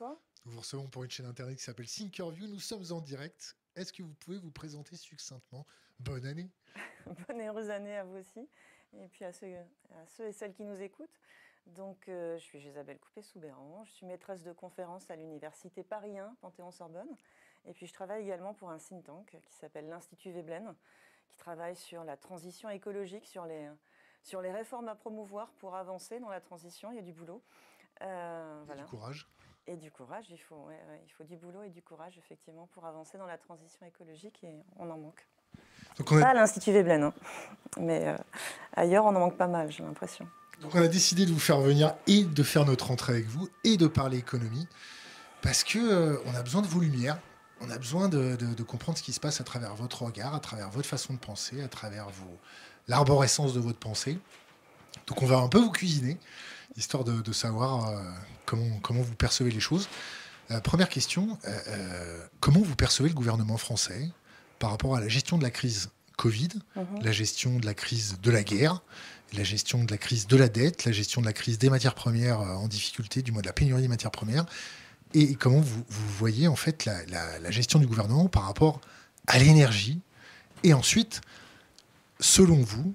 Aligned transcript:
Nous 0.00 0.52
vous 0.52 0.60
recevons 0.60 0.88
pour 0.88 1.04
une 1.04 1.10
chaîne 1.10 1.26
internet 1.26 1.58
qui 1.58 1.62
s'appelle 1.62 1.86
Thinkerview. 1.86 2.46
Nous 2.46 2.60
sommes 2.60 2.84
en 2.90 3.00
direct. 3.00 3.56
Est-ce 3.76 3.92
que 3.92 4.02
vous 4.02 4.14
pouvez 4.14 4.38
vous 4.38 4.50
présenter 4.50 4.96
succinctement? 4.96 5.66
Bonne 5.98 6.24
année. 6.24 6.50
Bonne 7.28 7.40
et 7.40 7.48
heureuse 7.48 7.68
année 7.68 7.96
à 7.96 8.04
vous 8.04 8.16
aussi. 8.16 8.48
Et 8.94 9.08
puis 9.08 9.24
à 9.24 9.32
ceux, 9.32 9.54
à 9.54 10.06
ceux 10.06 10.28
et 10.28 10.32
celles 10.32 10.54
qui 10.54 10.64
nous 10.64 10.80
écoutent. 10.80 11.20
Donc, 11.66 12.08
euh, 12.08 12.38
je 12.38 12.42
suis 12.42 12.58
Isabelle 12.58 12.98
Coupé-Soubéran. 12.98 13.84
Je 13.84 13.92
suis 13.92 14.06
maîtresse 14.06 14.42
de 14.42 14.52
conférences 14.52 15.10
à 15.10 15.16
l'Université 15.16 15.84
Paris 15.84 16.18
1, 16.18 16.34
Panthéon-Sorbonne. 16.40 17.14
Et 17.66 17.74
puis, 17.74 17.86
je 17.86 17.92
travaille 17.92 18.22
également 18.22 18.54
pour 18.54 18.70
un 18.70 18.78
think 18.78 19.04
tank 19.04 19.38
qui 19.44 19.54
s'appelle 19.54 19.86
l'Institut 19.86 20.32
Veblen, 20.32 20.74
qui 21.28 21.36
travaille 21.36 21.76
sur 21.76 22.04
la 22.04 22.16
transition 22.16 22.70
écologique, 22.70 23.26
sur 23.26 23.44
les, 23.44 23.68
sur 24.22 24.40
les 24.40 24.50
réformes 24.50 24.88
à 24.88 24.94
promouvoir 24.94 25.52
pour 25.58 25.76
avancer 25.76 26.18
dans 26.18 26.30
la 26.30 26.40
transition. 26.40 26.90
Il 26.90 26.96
y 26.96 27.00
a 27.00 27.02
du 27.02 27.12
boulot. 27.12 27.42
Euh, 28.02 28.62
voilà. 28.64 28.82
Du 28.82 28.88
courage. 28.88 29.28
Et 29.70 29.76
du 29.76 29.92
courage, 29.92 30.24
il 30.30 30.38
faut, 30.38 30.66
il 31.06 31.12
faut 31.12 31.22
du 31.22 31.36
boulot 31.36 31.62
et 31.62 31.70
du 31.70 31.80
courage, 31.80 32.18
effectivement, 32.18 32.68
pour 32.74 32.84
avancer 32.86 33.16
dans 33.18 33.26
la 33.26 33.38
transition 33.38 33.86
écologique, 33.86 34.40
et 34.42 34.64
on 34.76 34.90
en 34.90 34.98
manque. 34.98 35.24
Donc 35.96 36.10
on 36.10 36.18
Pas 36.18 36.30
à 36.30 36.34
l'Institut 36.34 36.72
Veblen, 36.72 37.04
hein. 37.04 37.14
mais 37.78 38.08
euh, 38.08 38.16
ailleurs, 38.74 39.04
on 39.04 39.10
en 39.10 39.20
manque 39.20 39.36
pas 39.36 39.46
mal, 39.46 39.70
j'ai 39.70 39.84
l'impression. 39.84 40.26
Donc 40.60 40.74
on 40.74 40.82
a 40.82 40.88
décidé 40.88 41.24
de 41.24 41.30
vous 41.30 41.38
faire 41.38 41.60
venir 41.60 41.94
et 42.08 42.24
de 42.24 42.42
faire 42.42 42.64
notre 42.64 42.90
entrée 42.90 43.12
avec 43.12 43.26
vous 43.26 43.48
et 43.62 43.76
de 43.76 43.86
parler 43.86 44.18
économie, 44.18 44.66
parce 45.40 45.62
que 45.62 45.78
euh, 45.78 46.16
on 46.26 46.34
a 46.34 46.42
besoin 46.42 46.62
de 46.62 46.66
vos 46.66 46.80
lumières, 46.80 47.20
on 47.60 47.70
a 47.70 47.78
besoin 47.78 48.08
de, 48.08 48.34
de, 48.34 48.62
comprendre 48.64 48.98
ce 48.98 49.04
qui 49.04 49.12
se 49.12 49.20
passe 49.20 49.40
à 49.40 49.44
travers 49.44 49.76
votre 49.76 50.02
regard, 50.02 50.34
à 50.34 50.40
travers 50.40 50.68
votre 50.70 50.88
façon 50.88 51.12
de 51.12 51.18
penser, 51.18 51.62
à 51.62 51.68
travers 51.68 52.08
l'arborescence 52.88 53.54
de 53.54 53.60
votre 53.60 53.78
pensée. 53.78 54.18
Donc 55.06 55.22
on 55.22 55.26
va 55.26 55.36
un 55.36 55.48
peu 55.48 55.58
vous 55.58 55.70
cuisiner 55.70 56.18
histoire 56.76 57.04
de, 57.04 57.32
savoir 57.32 57.88
euh, 57.88 58.02
comment, 58.46 58.78
comment 58.82 59.02
vous 59.02 59.14
percevez 59.14 59.50
les 59.50 59.60
choses. 59.60 59.88
Euh, 60.50 60.60
première 60.60 60.88
question, 60.88 61.38
euh, 61.46 62.26
comment 62.40 62.60
vous 62.60 62.76
percevez 62.76 63.08
le 63.08 63.14
gouvernement 63.14 63.56
français 63.56 64.10
par 64.58 64.70
rapport 64.70 64.96
à 64.96 65.00
la 65.00 65.08
gestion 65.08 65.38
de 65.38 65.42
la 65.42 65.50
crise 65.50 65.90
Covid, 66.16 66.48
mhm. 66.76 67.02
la 67.02 67.12
gestion 67.12 67.58
de 67.58 67.66
la 67.66 67.74
crise 67.74 68.18
de 68.20 68.30
la 68.30 68.42
guerre, 68.42 68.82
la 69.32 69.44
gestion 69.44 69.84
de 69.84 69.90
la 69.90 69.98
crise 69.98 70.26
de 70.26 70.36
la 70.36 70.48
dette, 70.48 70.84
la 70.84 70.92
gestion 70.92 71.20
de 71.20 71.26
la 71.26 71.32
crise 71.32 71.58
des 71.58 71.70
matières 71.70 71.94
premières 71.94 72.40
en 72.40 72.68
difficulté, 72.68 73.22
du 73.22 73.32
moins 73.32 73.42
de 73.42 73.46
la 73.46 73.52
pénurie 73.52 73.80
des 73.80 73.88
matières 73.88 74.10
premières, 74.10 74.44
et 75.14 75.34
comment 75.34 75.60
vous, 75.60 75.84
voyez 76.18 76.46
en 76.46 76.56
fait 76.56 76.84
la, 76.84 77.04
la, 77.06 77.50
gestion 77.50 77.78
du 77.78 77.86
gouvernement 77.86 78.28
par 78.28 78.44
rapport 78.44 78.80
à 79.26 79.38
l'énergie, 79.38 80.00
et 80.62 80.74
ensuite, 80.74 81.20
selon 82.18 82.56
vous, 82.56 82.92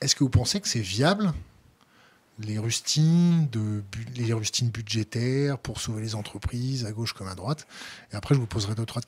est-ce 0.00 0.16
que 0.16 0.24
vous 0.24 0.30
pensez 0.30 0.60
que 0.60 0.68
c'est 0.68 0.80
viable 0.80 1.32
les 2.46 2.58
rustines, 2.58 3.48
les 4.16 4.32
rustines 4.32 4.70
budgétaires 4.70 5.58
pour 5.58 5.80
sauver 5.80 6.02
les 6.02 6.14
entreprises 6.14 6.86
à 6.86 6.92
gauche 6.92 7.12
comme 7.12 7.28
à 7.28 7.34
droite. 7.34 7.66
Et 8.12 8.16
après, 8.16 8.34
je 8.34 8.40
vous 8.40 8.46
poserai 8.46 8.74
deux, 8.74 8.86
trois, 8.86 9.02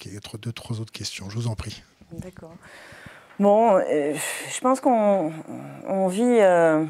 trois 0.54 0.80
autres 0.80 0.92
questions. 0.92 1.30
Je 1.30 1.36
vous 1.36 1.48
en 1.48 1.54
prie. 1.54 1.82
D'accord. 2.12 2.54
Bon, 3.40 3.76
euh, 3.76 4.14
je 4.48 4.60
pense 4.60 4.80
qu'on 4.80 5.32
on 5.88 6.06
vit, 6.06 6.22
euh, 6.22 6.84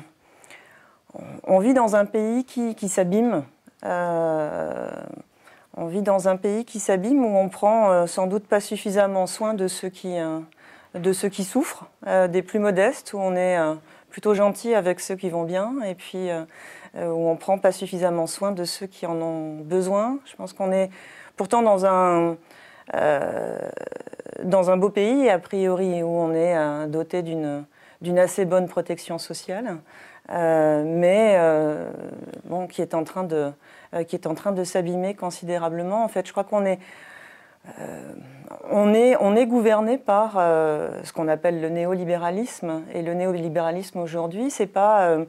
vit 1.61 1.73
dans 1.73 1.97
un 1.97 2.05
pays 2.05 2.45
qui, 2.45 2.75
qui 2.75 2.89
s'abîme. 2.89 3.45
Euh, 3.85 4.91
on 5.77 5.87
vit 5.87 6.03
dans 6.03 6.29
un 6.29 6.37
pays 6.37 6.65
qui 6.65 6.81
s'abîme 6.81 7.25
où 7.25 7.37
on 7.37 7.49
prend 7.49 8.07
sans 8.07 8.27
doute 8.27 8.47
pas 8.47 8.61
suffisamment 8.61 9.27
soin 9.27 9.55
de 9.55 9.69
ceux 9.69 9.89
qui, 9.89 10.17
de 10.95 11.13
ceux 11.13 11.29
qui 11.29 11.43
souffrent, 11.43 11.87
des 12.07 12.43
plus 12.43 12.61
modestes, 12.61 13.13
où 13.13 13.19
on 13.19 13.35
est 13.35 13.59
plutôt 14.15 14.35
gentil 14.35 14.77
avec 14.77 15.01
ceux 15.01 15.17
qui 15.17 15.29
vont 15.29 15.43
bien 15.43 15.75
et 15.85 15.97
puis 15.97 16.31
euh, 16.31 16.45
euh, 16.97 17.09
où 17.09 17.29
on 17.29 17.35
prend 17.35 17.59
pas 17.59 17.73
suffisamment 17.73 18.29
soin 18.29 18.53
de 18.53 18.63
ceux 18.63 18.87
qui 18.87 19.07
en 19.07 19.21
ont 19.21 19.57
besoin. 19.57 20.21
Je 20.25 20.37
pense 20.37 20.53
qu'on 20.53 20.71
est 20.71 20.89
pourtant 21.37 21.63
dans 21.63 21.85
un 21.85 22.37
euh, 22.95 23.59
dans 24.45 24.71
un 24.71 24.77
beau 24.77 24.89
pays 24.89 25.29
a 25.29 25.41
priori 25.41 26.05
où 26.05 26.11
on 26.11 26.33
est 26.33 26.87
doté 26.87 27.23
d'une 27.23 27.65
d'une 28.03 28.21
assez 28.21 28.45
bonne 28.45 28.69
protection 28.69 29.19
sociale, 29.19 29.79
mais 30.29 31.37
bon 32.45 32.69
qui 32.69 32.83
est 32.83 32.95
en 32.95 33.03
train 33.03 33.25
de 33.25 33.51
qui 34.07 34.15
est 34.15 34.29
en 34.29 34.37
train 34.37 34.53
de 34.53 34.63
s'abîmer 34.63 35.15
considérablement. 35.15 36.05
En 36.05 36.09
fait, 36.09 36.25
je 36.25 36.31
crois 36.31 36.45
qu'on 36.45 36.65
est 36.65 36.79
on 38.71 38.95
est, 38.95 39.17
on 39.21 39.37
est 39.37 39.47
gouverné 39.47 39.99
par 39.99 40.35
euh, 40.37 41.03
ce 41.05 41.13
qu'on 41.13 41.29
appelle 41.29 41.61
le 41.61 41.69
néolibéralisme. 41.69 42.83
Et 42.93 43.03
le 43.03 43.15
néolibéralisme 43.15 43.99
aujourd'hui, 43.99 44.51
ce 44.51 44.63
n'est 44.63 44.69
pas, 44.69 45.07
euh, 45.09 45.25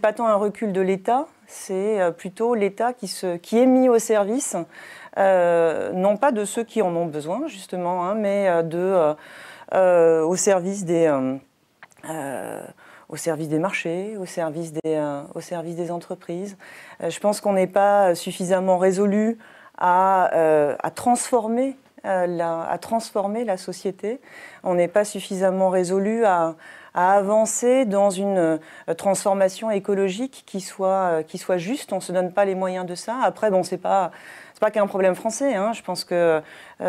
pas 0.00 0.12
tant 0.12 0.26
un 0.26 0.36
recul 0.36 0.72
de 0.72 0.80
l'État, 0.80 1.26
c'est 1.46 2.00
euh, 2.00 2.10
plutôt 2.10 2.54
l'État 2.54 2.92
qui, 2.92 3.12
qui 3.42 3.58
est 3.58 3.66
mis 3.66 3.88
au 3.88 3.98
service, 3.98 4.56
non 5.16 6.16
pas 6.16 6.30
de 6.32 6.44
ceux 6.44 6.64
qui 6.64 6.82
en 6.82 6.94
ont 6.94 7.06
besoin, 7.06 7.46
justement, 7.48 8.06
hein, 8.06 8.14
mais 8.14 8.48
au, 9.72 10.36
service 10.36 10.84
des, 10.84 11.10
au 13.08 13.16
service 13.16 13.48
des 13.48 13.58
marchés, 13.58 14.16
au 14.16 14.26
service 14.26 14.72
des, 14.72 15.20
au 15.34 15.40
service 15.40 15.74
des 15.74 15.90
entreprises. 15.90 16.56
je 17.00 17.18
pense 17.18 17.40
qu'on 17.40 17.54
n'est 17.54 17.66
pas 17.66 18.14
suffisamment 18.14 18.78
résolu 18.78 19.38
transformer 20.94 21.76
euh, 22.04 22.64
à 22.68 22.78
transformer 22.78 23.44
la 23.44 23.56
société. 23.56 24.20
On 24.62 24.74
n'est 24.74 24.88
pas 24.88 25.04
suffisamment 25.04 25.68
résolu 25.68 26.24
à, 26.24 26.54
avancer 26.94 27.84
dans 27.84 28.10
une 28.10 28.38
euh, 28.38 28.94
transformation 28.96 29.70
écologique 29.70 30.44
qui 30.46 30.60
soit, 30.60 30.88
euh, 30.88 31.22
qui 31.22 31.38
soit 31.38 31.58
juste. 31.58 31.92
On 31.92 31.96
ne 31.96 32.00
se 32.00 32.12
donne 32.12 32.32
pas 32.32 32.44
les 32.44 32.54
moyens 32.54 32.86
de 32.86 32.94
ça. 32.94 33.18
Après, 33.22 33.50
bon, 33.50 33.64
ce 33.64 33.74
n'est 33.74 33.80
pas, 33.80 34.12
pas 34.60 34.70
qu'un 34.70 34.86
problème 34.86 35.16
français. 35.16 35.54
Hein. 35.54 35.72
Je 35.72 35.82
pense 35.82 36.04
que 36.04 36.40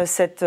cette 0.06 0.46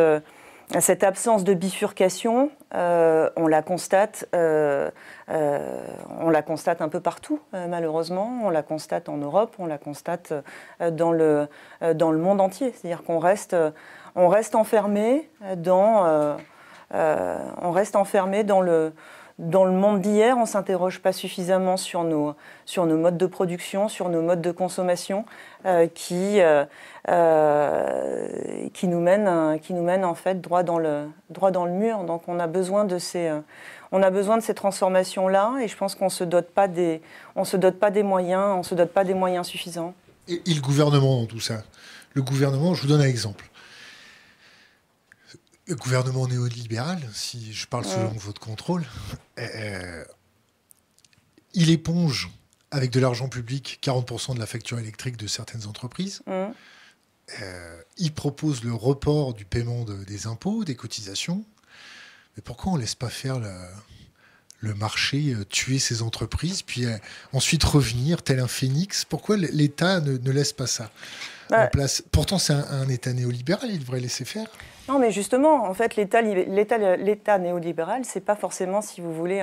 cette 0.81 1.05
absence 1.05 1.45
de 1.45 1.55
bifurcation, 1.55 2.51
on 2.73 3.47
la 3.47 3.63
constate, 3.63 4.27
on 4.33 6.31
la 6.31 6.43
constate 6.43 6.81
un 6.81 6.89
peu 6.89 7.01
partout, 7.01 7.41
malheureusement. 7.53 8.41
On 8.45 8.51
la 8.51 8.63
constate 8.63 9.09
en 9.09 9.17
Europe, 9.17 9.55
on 9.59 9.67
la 9.67 9.79
constate 9.79 10.33
dans 10.81 11.13
le 11.13 11.49
dans 11.95 12.11
le 12.11 12.19
monde 12.19 12.41
entier. 12.41 12.73
C'est-à-dire 12.73 13.03
qu'on 13.03 13.19
reste 13.19 13.55
reste 14.29 14.55
enfermé 14.55 15.29
dans, 15.57 16.07
euh, 16.07 16.37
euh, 16.95 17.39
on 17.61 17.71
reste 17.71 17.97
enfermé 17.97 18.45
dans 18.45 18.61
le, 18.61 18.93
dans 19.39 19.65
le 19.65 19.73
monde 19.73 20.01
d'hier, 20.01 20.37
on 20.37 20.43
ne 20.43 20.47
s'interroge 20.47 21.01
pas 21.01 21.13
suffisamment 21.13 21.77
sur 21.77 22.05
nos, 22.05 22.35
sur 22.65 22.87
nos 22.87 22.97
modes 22.97 23.17
de 23.17 23.27
production, 23.27 23.89
sur 23.89 24.09
nos 24.09 24.23
modes 24.23 24.43
de 24.43 24.51
consommation 24.53 25.25
euh, 25.67 25.87
qui, 25.87 26.41
qui, 28.73 28.89
nous 28.89 29.01
mènent, 29.01 29.59
qui 29.61 29.73
nous 29.73 29.83
mènent 29.83 30.05
en 30.05 30.15
fait 30.15 30.41
droit 30.41 30.63
dans 30.63 30.79
le, 30.79 31.07
droit 31.31 31.51
dans 31.51 31.65
le 31.65 31.73
mur. 31.73 32.05
Donc 32.05 32.23
on 32.29 32.39
a 32.39 32.47
besoin 32.47 32.85
de 32.85 32.99
ces, 32.99 33.33
on 33.91 34.41
ces 34.41 34.55
transformations-là 34.55 35.55
et 35.63 35.69
je 35.69 35.77
pense 35.77 35.95
qu'on 35.95 36.07
ne 36.07 36.11
se, 36.11 36.25
dote 36.25 36.49
pas 36.51 36.69
des, 36.69 37.03
se 37.45 37.57
dote 37.57 37.79
pas 37.79 37.91
des 37.91 38.03
moyens, 38.03 38.57
on 38.57 38.63
se 38.63 38.75
dote 38.75 38.93
pas 38.93 39.05
des 39.05 39.15
moyens 39.15 39.47
suffisants. 39.47 39.95
Et, 40.29 40.43
et 40.47 40.55
le 40.55 40.61
gouvernement 40.61 41.21
dans 41.21 41.27
tout 41.27 41.41
ça? 41.41 41.63
Le 42.15 42.23
gouvernement, 42.23 42.75
je 42.75 42.83
vous 42.83 42.89
donne 42.89 43.01
un 43.01 43.09
exemple 43.09 43.45
le 45.73 45.77
gouvernement 45.77 46.29
néolibéral, 46.29 47.01
si 47.15 47.55
je 47.55 47.67
parle 47.67 47.87
selon 47.87 48.11
votre 48.11 48.41
contrôle, 48.41 48.85
euh, 49.39 49.49
euh, 49.55 50.05
il 51.55 51.71
éponge 51.71 52.31
avec 52.71 52.91
de 52.91 53.01
l'argent 53.01 53.29
public 53.29 53.79
40% 53.83 54.35
de 54.35 54.39
la 54.39 54.45
facture 54.45 54.79
électrique 54.79 55.17
de 55.17 55.27
certaines 55.27 55.67
entreprises. 55.67 56.23
Euh, 56.29 57.83
il 57.97 58.13
propose 58.13 58.65
le 58.65 58.75
report 58.75 59.33
du 59.33 59.47
paiement 59.47 59.85
des 59.85 60.27
impôts, 60.27 60.65
des 60.65 60.75
cotisations. 60.75 61.43
Mais 62.37 62.43
pourquoi 62.43 62.73
on 62.73 62.77
ne 62.77 62.81
laisse 62.83 62.95
pas 62.95 63.09
faire 63.09 63.41
le 64.61 64.75
marché 64.75 65.35
tuer 65.49 65.79
ces 65.79 66.03
entreprises, 66.03 66.63
puis 66.63 66.85
ensuite 67.33 67.65
revenir 67.65 68.23
tel 68.23 68.41
un 68.41 68.49
phénix? 68.49 69.07
Pourquoi 69.07 69.39
l'État 69.39 70.01
ne, 70.01 70.31
laisse 70.31 70.53
pas 70.53 70.67
ça 70.67 70.91
en 71.51 71.67
place? 71.69 72.03
Pourtant, 72.13 72.39
c'est 72.39 72.53
un 72.53 72.89
État 72.89 73.13
néolibéral, 73.15 73.71
il 73.71 73.79
devrait 73.79 74.01
laisser 74.01 74.27
faire. 74.27 74.49
Non, 74.89 74.99
mais 74.99 75.13
justement, 75.13 75.65
en 75.65 75.75
fait, 75.75 75.95
l'État 75.95 77.39
néolibéral, 77.39 78.05
c'est 78.05 78.25
pas 78.25 78.35
forcément, 78.35 78.81
si 78.83 79.01
vous 79.01 79.13
voulez, 79.13 79.41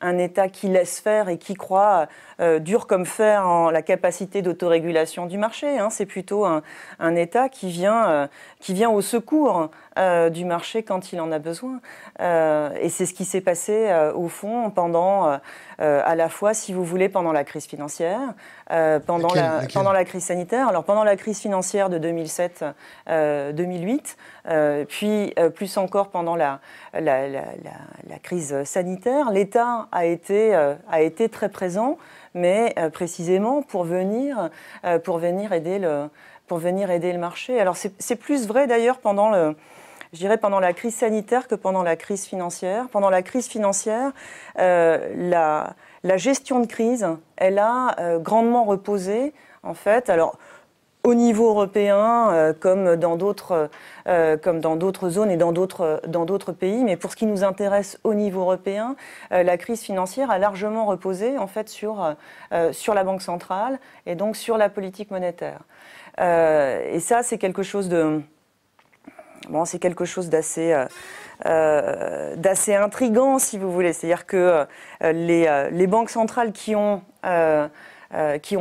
un, 0.00 0.18
État 0.18 0.48
qui 0.48 0.68
laisse 0.68 1.00
faire 1.00 1.28
et 1.28 1.36
qui 1.36 1.52
croit 1.52 2.08
euh, 2.40 2.58
dur 2.58 2.86
comme 2.86 3.04
fer 3.04 3.46
en 3.46 3.70
la 3.70 3.82
capacité 3.82 4.40
d'autorégulation 4.40 5.26
du 5.26 5.36
marché. 5.36 5.78
Hein. 5.78 5.90
C'est 5.90 6.06
plutôt 6.06 6.46
un, 6.46 6.62
État 7.14 7.50
qui 7.50 7.68
vient, 7.68 8.08
euh, 8.08 8.26
qui 8.58 8.72
vient 8.72 8.88
au 8.90 9.02
secours 9.02 9.70
du 9.96 10.44
marché 10.44 10.82
quand 10.82 11.12
il 11.12 11.20
en 11.20 11.32
a 11.32 11.38
besoin. 11.38 11.80
et 12.20 12.88
c'est 12.88 13.06
ce 13.06 13.14
qui 13.14 13.24
s'est 13.24 13.40
passé 13.40 13.92
au 14.14 14.28
fond 14.28 14.70
pendant, 14.70 15.38
à 15.78 16.14
la 16.14 16.28
fois, 16.28 16.54
si 16.54 16.72
vous 16.72 16.84
voulez, 16.84 17.08
pendant 17.08 17.32
la 17.32 17.44
crise 17.44 17.66
financière, 17.66 18.20
pendant, 18.68 19.34
la, 19.34 19.62
pendant 19.72 19.92
la 19.92 20.04
crise 20.04 20.24
sanitaire. 20.24 20.68
Alors 20.68 20.84
pendant 20.84 21.04
la 21.04 21.16
crise 21.16 21.40
financière 21.40 21.90
de 21.90 21.98
2007-2008, 23.08 24.86
puis 24.86 25.34
plus 25.54 25.76
encore 25.76 26.10
pendant 26.10 26.36
la, 26.36 26.60
la, 26.94 27.28
la 27.28 28.18
crise 28.22 28.62
sanitaire, 28.64 29.30
l'État 29.30 29.88
a 29.92 30.06
été, 30.06 30.54
a 30.54 31.00
été 31.00 31.28
très 31.28 31.48
présent 31.48 31.98
mais 32.34 32.74
euh, 32.78 32.90
précisément 32.90 33.62
pour 33.62 33.84
venir, 33.84 34.50
euh, 34.84 34.98
pour 34.98 35.18
venir 35.18 35.52
aider 35.52 35.78
le, 35.78 36.08
pour 36.46 36.58
venir 36.58 36.90
aider 36.90 37.12
le 37.12 37.18
marché. 37.18 37.60
Alors 37.60 37.76
c'est 37.76 38.16
plus 38.16 38.46
vrai 38.46 38.66
d'ailleurs 38.66 38.98
pendant 38.98 39.30
le, 39.30 39.56
je 40.12 40.18
dirais 40.18 40.38
pendant 40.38 40.60
la 40.60 40.72
crise 40.72 40.94
sanitaire 40.94 41.48
que 41.48 41.54
pendant 41.54 41.82
la 41.82 41.96
crise 41.96 42.24
financière. 42.26 42.88
Pendant 42.88 43.10
la 43.10 43.22
crise 43.22 43.46
financière, 43.46 44.12
euh, 44.58 45.12
la, 45.16 46.16
gestion 46.16 46.60
de 46.60 46.66
crise, 46.66 47.06
elle 47.36 47.58
a 47.58 48.18
grandement 48.18 48.64
reposé 48.64 49.32
en 49.62 49.74
fait. 49.74 50.10
Alors 50.10 50.36
au 51.02 51.14
niveau 51.14 51.48
européen, 51.48 52.30
euh, 52.32 52.52
comme 52.52 52.96
dans 52.96 53.16
d'autres 53.16 53.70
euh, 54.06 55.10
zones 55.10 55.30
et 55.30 55.36
dans 55.36 55.52
d'autres 55.52 56.52
pays. 56.52 56.84
Mais 56.84 56.96
pour 56.96 57.10
ce 57.10 57.16
qui 57.16 57.26
nous 57.26 57.42
intéresse 57.44 57.98
au 58.04 58.14
niveau 58.14 58.40
européen, 58.40 58.96
euh, 59.32 59.42
la 59.42 59.56
crise 59.56 59.80
financière 59.80 60.30
a 60.30 60.38
largement 60.38 60.86
reposé 60.86 61.38
en 61.38 61.46
fait 61.46 61.68
sur 61.68 62.14
la 62.50 63.04
banque 63.04 63.22
centrale 63.22 63.78
et 64.06 64.14
donc 64.14 64.36
sur 64.36 64.58
la 64.58 64.68
politique 64.68 65.10
monétaire. 65.10 65.60
et 66.18 67.00
ça, 67.00 67.22
c'est 67.22 67.38
quelque 67.38 67.62
chose 67.62 67.88
de 67.88 68.20
c'est 69.64 69.78
quelque 69.78 70.04
chose 70.04 70.28
d'assez 70.28 70.84
d'assez 71.44 72.74
intrigant, 72.74 73.38
si 73.38 73.58
vous 73.58 73.72
voulez. 73.72 73.92
C'est-à-dire 73.92 74.26
que 74.26 74.66
les, 75.02 75.68
les, 75.72 75.86
banques 75.86 76.10
centrales 76.10 76.52
qui 76.52 76.74
ont 76.76 77.02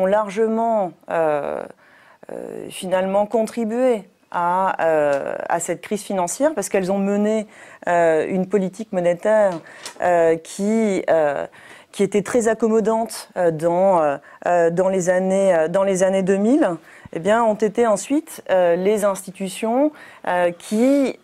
largement 0.05 0.93
euh, 2.31 2.67
finalement 2.69 3.25
contribué 3.25 4.03
à, 4.29 4.85
euh, 4.85 5.35
cette 5.57 5.81
crise 5.81 6.03
financière 6.03 6.51
parce 6.53 6.69
qu'elles 6.69 6.91
ont 6.91 6.99
mené 6.99 7.47
euh, 7.87 8.27
une 8.27 8.47
politique 8.47 8.93
monétaire 8.93 9.53
qui, 10.43 11.03
était 11.99 12.21
très 12.21 12.47
accommodante 12.47 13.29
dans, 13.53 14.19
dans, 14.45 14.89
les 14.89 15.09
années, 15.09 15.67
dans 15.69 15.83
les 15.83 16.03
années 16.03 16.23
2000. 16.23 16.77
Eh 17.13 17.19
bien, 17.19 17.43
ont 17.43 17.55
été 17.55 17.87
ensuite 17.87 18.43
les 18.49 19.03
institutions 19.03 19.91
qui 20.59 21.19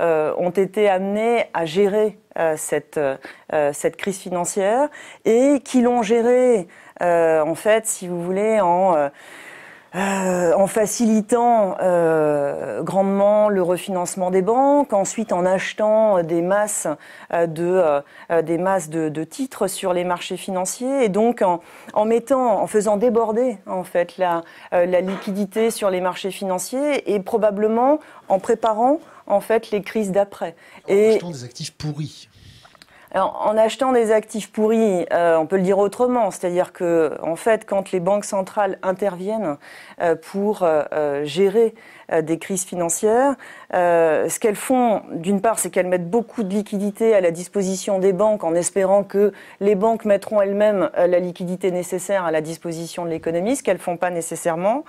ont 0.00 0.50
été 0.50 0.88
amenées 0.88 1.46
à 1.54 1.64
gérer 1.66 2.18
cette, 2.56 2.98
cette 3.72 3.96
crise 3.96 4.18
financière 4.18 4.88
et 5.24 5.60
qui 5.64 5.82
l'ont 5.82 6.02
gérée, 6.02 6.66
en 7.00 7.54
fait, 7.54 7.86
si 7.86 8.08
vous 8.08 8.22
voulez, 8.22 8.60
en 8.60 9.10
euh, 9.94 10.52
en 10.56 10.66
facilitant 10.66 11.76
euh, 11.80 12.82
grandement 12.82 13.48
le 13.48 13.62
refinancement 13.62 14.32
des 14.32 14.42
banques, 14.42 14.92
ensuite 14.92 15.32
en 15.32 15.46
achetant 15.46 16.22
des 16.24 16.42
masses 16.42 16.88
euh, 17.32 17.46
de 17.46 18.02
des 18.42 18.58
masses 18.58 18.90
de, 18.90 19.24
titres 19.24 19.68
sur 19.68 19.92
les 19.92 20.04
marchés 20.04 20.36
financiers 20.36 21.04
et 21.04 21.08
donc 21.08 21.42
en, 21.42 21.60
en, 21.92 22.04
mettant, 22.04 22.60
en 22.60 22.66
faisant 22.66 22.96
déborder 22.96 23.58
en 23.66 23.84
fait 23.84 24.18
la, 24.18 24.42
la 24.72 25.00
liquidité 25.00 25.70
sur 25.70 25.90
les 25.90 26.00
marchés 26.00 26.30
financiers 26.30 27.14
et 27.14 27.20
probablement 27.20 28.00
en 28.28 28.38
préparant 28.38 28.98
en 29.26 29.40
fait 29.40 29.70
les 29.70 29.82
crises 29.82 30.10
d'après. 30.12 30.56
En 30.88 30.92
achetant 30.92 31.30
des 31.30 31.44
actifs 31.44 31.72
pourris 31.72 32.28
en 33.20 33.56
achetant 33.56 33.92
des 33.92 34.10
actifs 34.10 34.50
pourris, 34.50 35.06
euh, 35.12 35.36
on 35.36 35.46
peut 35.46 35.56
le 35.56 35.62
dire 35.62 35.78
autrement, 35.78 36.30
c'est-à-dire 36.32 36.72
que, 36.72 37.12
en 37.22 37.36
fait, 37.36 37.64
quand 37.64 37.92
les 37.92 38.00
banques 38.00 38.24
centrales 38.24 38.78
interviennent 38.82 39.56
euh, 40.00 40.16
pour 40.16 40.62
euh, 40.62 41.24
gérer 41.24 41.74
des 42.22 42.38
crises 42.38 42.64
financières, 42.64 43.34
ce 43.72 44.38
qu'elles 44.38 44.56
font, 44.56 45.00
d'une 45.12 45.40
part, 45.40 45.58
c'est 45.58 45.70
qu'elles 45.70 45.86
mettent 45.86 46.10
beaucoup 46.10 46.42
de 46.42 46.52
liquidités 46.52 47.14
à 47.14 47.22
la 47.22 47.30
disposition 47.30 47.98
des 47.98 48.12
banques 48.12 48.44
en 48.44 48.54
espérant 48.54 49.04
que 49.04 49.32
les 49.60 49.74
banques 49.74 50.04
mettront 50.04 50.42
elles-mêmes 50.42 50.90
la 50.94 51.18
liquidité 51.18 51.70
nécessaire 51.70 52.26
à 52.26 52.30
la 52.30 52.42
disposition 52.42 53.06
de 53.06 53.10
l'économie, 53.10 53.56
ce 53.56 53.62
qu'elles 53.62 53.78
font 53.78 53.96
pas 53.96 54.10
nécessairement. 54.10 54.84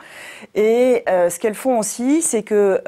Et 0.56 1.06
ce 1.08 1.40
qu'elles 1.40 1.56
font 1.56 1.80
aussi, 1.80 2.22
c'est 2.22 2.44
que 2.44 2.82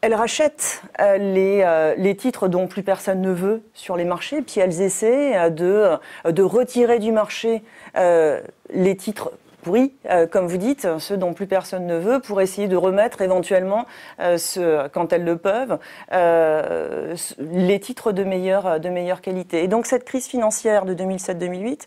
elles 0.00 0.14
rachètent 0.14 0.82
euh, 1.00 1.18
les, 1.18 1.62
euh, 1.64 1.94
les, 1.96 2.16
titres 2.16 2.48
dont 2.48 2.66
plus 2.66 2.82
personne 2.82 3.20
ne 3.20 3.32
veut 3.32 3.62
sur 3.74 3.96
les 3.96 4.04
marchés, 4.04 4.40
puis 4.42 4.60
elles 4.60 4.80
essaient 4.80 5.36
euh, 5.36 5.98
de, 6.24 6.42
retirer 6.42 6.98
du 6.98 7.12
marché 7.12 7.62
les 7.94 8.96
titres 8.96 9.32
pourris, 9.62 9.92
comme 10.30 10.46
vous 10.46 10.56
dites, 10.56 10.88
ceux 10.98 11.18
dont 11.18 11.34
plus 11.34 11.46
personne 11.46 11.86
ne 11.86 11.98
veut, 11.98 12.18
pour 12.18 12.40
essayer 12.40 12.66
de 12.66 12.76
remettre 12.76 13.20
éventuellement, 13.20 13.84
quand 14.18 15.12
elles 15.12 15.24
le 15.24 15.36
peuvent, 15.36 15.78
les 16.10 17.80
titres 17.80 18.12
de 18.12 18.24
meilleure 18.24 19.20
qualité. 19.20 19.62
Et 19.62 19.68
donc 19.68 19.86
cette 19.86 20.04
crise 20.04 20.26
financière 20.26 20.86
de 20.86 20.94
2007-2008, 20.94 21.82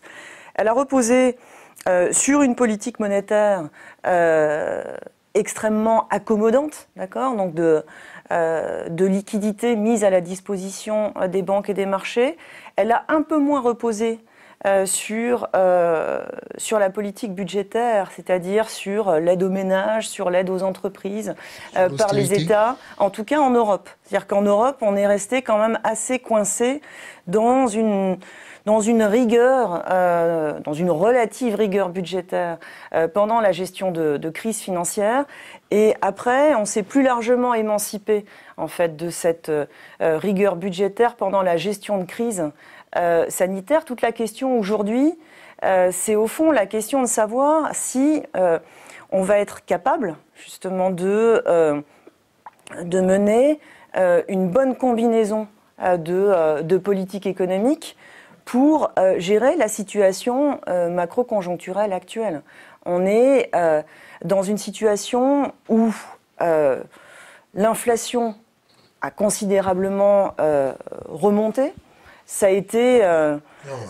elle 0.54 0.68
a 0.68 0.72
reposé 0.72 1.36
sur 2.12 2.42
une 2.42 2.54
politique 2.54 3.00
monétaire 3.00 3.68
extrêmement 5.34 6.06
accommodante, 6.08 6.88
d'accord 6.96 7.36
Donc 7.36 7.54
de, 7.54 7.84
euh, 8.32 8.88
de 8.88 9.04
liquidités 9.04 9.76
mises 9.76 10.04
à 10.04 10.10
la 10.10 10.20
disposition 10.20 11.12
euh, 11.20 11.28
des 11.28 11.42
banques 11.42 11.68
et 11.68 11.74
des 11.74 11.86
marchés. 11.86 12.36
Elle 12.76 12.92
a 12.92 13.04
un 13.08 13.22
peu 13.22 13.38
moins 13.38 13.60
reposé 13.60 14.20
euh, 14.66 14.86
sur, 14.86 15.48
euh, 15.54 16.24
sur 16.56 16.78
la 16.78 16.88
politique 16.88 17.34
budgétaire, 17.34 18.10
c'est-à-dire 18.16 18.70
sur 18.70 19.12
l'aide 19.20 19.42
aux 19.42 19.50
ménages, 19.50 20.08
sur 20.08 20.30
l'aide 20.30 20.48
aux 20.48 20.62
entreprises 20.62 21.34
euh, 21.76 21.90
par 21.90 22.14
les 22.14 22.32
États, 22.32 22.76
en 22.96 23.10
tout 23.10 23.24
cas 23.24 23.40
en 23.40 23.50
Europe. 23.50 23.90
C'est-à-dire 24.04 24.26
qu'en 24.26 24.40
Europe, 24.40 24.78
on 24.80 24.96
est 24.96 25.06
resté 25.06 25.42
quand 25.42 25.58
même 25.58 25.78
assez 25.84 26.18
coincé 26.18 26.80
dans 27.26 27.66
une 27.66 28.16
dans 28.64 28.80
une 28.80 29.02
rigueur, 29.02 29.84
euh, 29.90 30.58
dans 30.60 30.72
une 30.72 30.90
relative 30.90 31.54
rigueur 31.54 31.90
budgétaire 31.90 32.58
euh, 32.94 33.08
pendant 33.08 33.40
la 33.40 33.52
gestion 33.52 33.90
de, 33.90 34.16
de, 34.16 34.30
crise 34.30 34.60
financière. 34.60 35.26
Et 35.70 35.94
après, 36.00 36.54
on 36.54 36.64
s'est 36.64 36.82
plus 36.82 37.02
largement 37.02 37.52
émancipé 37.52 38.24
en 38.56 38.68
fait 38.68 38.96
de 38.96 39.10
cette 39.10 39.50
euh, 39.50 39.66
rigueur 40.00 40.56
budgétaire 40.56 41.16
pendant 41.16 41.42
la 41.42 41.56
gestion 41.56 41.98
de 41.98 42.04
crise 42.04 42.50
sanitaire. 43.28 43.84
Toute 43.84 44.02
la 44.02 44.12
question 44.12 44.56
aujourd'hui, 44.56 45.18
c'est 45.90 46.14
au 46.14 46.28
fond 46.28 46.52
la 46.52 46.64
question 46.64 47.02
de 47.02 47.08
savoir 47.08 47.70
si 47.74 48.22
on 49.10 49.22
va 49.22 49.40
être 49.40 49.64
capable 49.64 50.14
justement 50.36 50.90
de, 50.90 51.42
de 52.82 53.00
mener 53.00 53.58
une 54.28 54.48
bonne 54.48 54.76
combinaison 54.76 55.48
de, 55.82 56.62
de 56.62 56.78
politique 56.78 57.26
économique 57.26 57.96
pour 58.44 58.90
euh, 58.98 59.18
gérer 59.18 59.56
la 59.56 59.68
situation 59.68 60.60
euh, 60.68 60.88
macro-conjoncturelle 60.88 61.92
actuelle. 61.92 62.42
On 62.84 63.06
est 63.06 63.50
euh, 63.54 63.82
dans 64.24 64.42
une 64.42 64.58
situation 64.58 65.52
où 65.68 65.92
l'inflation 67.54 68.34
a 69.00 69.10
considérablement 69.10 70.34
remonté. 71.06 71.72
Ça 72.26 72.46
a 72.46 72.50
été. 72.50 73.00
Non, 73.00 73.40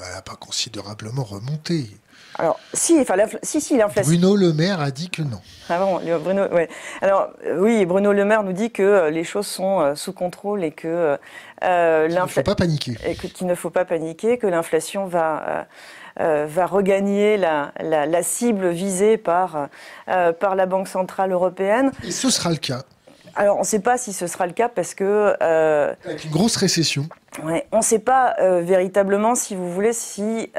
elle 0.07 0.15
n'a 0.15 0.23
pas 0.23 0.37
considérablement 0.37 1.25
remonté. 1.25 1.89
Alors, 2.39 2.59
si, 2.73 2.99
enfin, 3.01 3.15
si, 3.43 3.61
si, 3.61 3.77
l'inflation. 3.77 4.11
Bruno 4.11 4.37
Le 4.37 4.53
Maire 4.53 4.81
a 4.81 4.91
dit 4.91 5.09
que 5.09 5.23
non. 5.23 5.41
Ah 5.69 5.79
bon, 5.79 6.01
Bruno, 6.19 6.47
ouais. 6.49 6.69
Alors, 7.01 7.31
oui, 7.59 7.87
Bruno 7.87 8.13
Le 8.13 8.25
Maire 8.25 8.43
nous 8.43 8.53
dit 8.53 8.71
que 8.71 9.09
les 9.09 9.25
choses 9.25 9.47
sont 9.47 9.95
sous 9.95 10.13
contrôle 10.13 10.65
et 10.65 10.73
que 10.73 11.17
euh, 11.65 12.09
il 12.11 12.15
ne 12.15 12.27
faut 12.27 12.43
pas 12.43 12.55
paniquer. 12.55 12.97
Et 13.07 13.15
qu'il 13.15 13.47
ne 13.47 13.55
faut 13.55 13.71
pas 13.71 13.85
paniquer, 13.85 14.39
que 14.39 14.47
l'inflation 14.47 15.07
va, 15.07 15.45
euh, 15.49 15.63
euh, 16.21 16.47
va 16.49 16.67
regagner 16.67 17.37
la, 17.37 17.73
la, 17.81 18.23
cible 18.23 18.69
visée 18.69 19.17
par, 19.17 19.69
par 20.07 20.55
la 20.55 20.67
Banque 20.67 20.89
Centrale 20.89 21.33
Européenne. 21.33 21.91
Et 22.05 22.11
ce 22.11 22.31
sera 22.31 22.51
le 22.51 22.57
cas. 22.57 22.83
Alors, 23.37 23.57
on 23.57 23.61
ne 23.61 23.67
sait 23.67 23.81
pas 23.81 23.99
si 23.99 24.13
ce 24.13 24.27
sera 24.27 24.47
le 24.47 24.53
cas 24.53 24.69
parce 24.69 24.95
que... 24.95 25.35
Avec 26.05 26.25
une 26.25 26.31
grosse 26.31 26.57
récession. 26.57 27.09
Ouais, 27.43 27.67
on 27.73 27.79
ne 27.79 27.83
sait 27.83 27.99
pas 27.99 28.37
véritablement, 28.61 29.35
si 29.35 29.57
vous 29.57 29.73
voulez, 29.73 29.93
si 29.93 30.51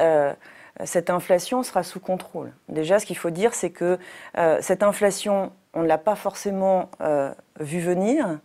cette 0.84 1.10
inflation 1.10 1.62
sera 1.62 1.82
sous 1.82 2.00
contrôle. 2.00 2.52
Déjà, 2.68 2.98
ce 2.98 3.06
qu'il 3.06 3.16
faut 3.16 3.30
dire, 3.30 3.54
c'est 3.54 3.70
que 3.70 3.98
cette 4.60 4.82
inflation, 4.82 5.52
on 5.74 5.82
ne 5.82 5.86
l'a 5.86 5.98
pas 5.98 6.16
forcément 6.16 6.90
vu 7.60 7.80
venir. 7.80 8.38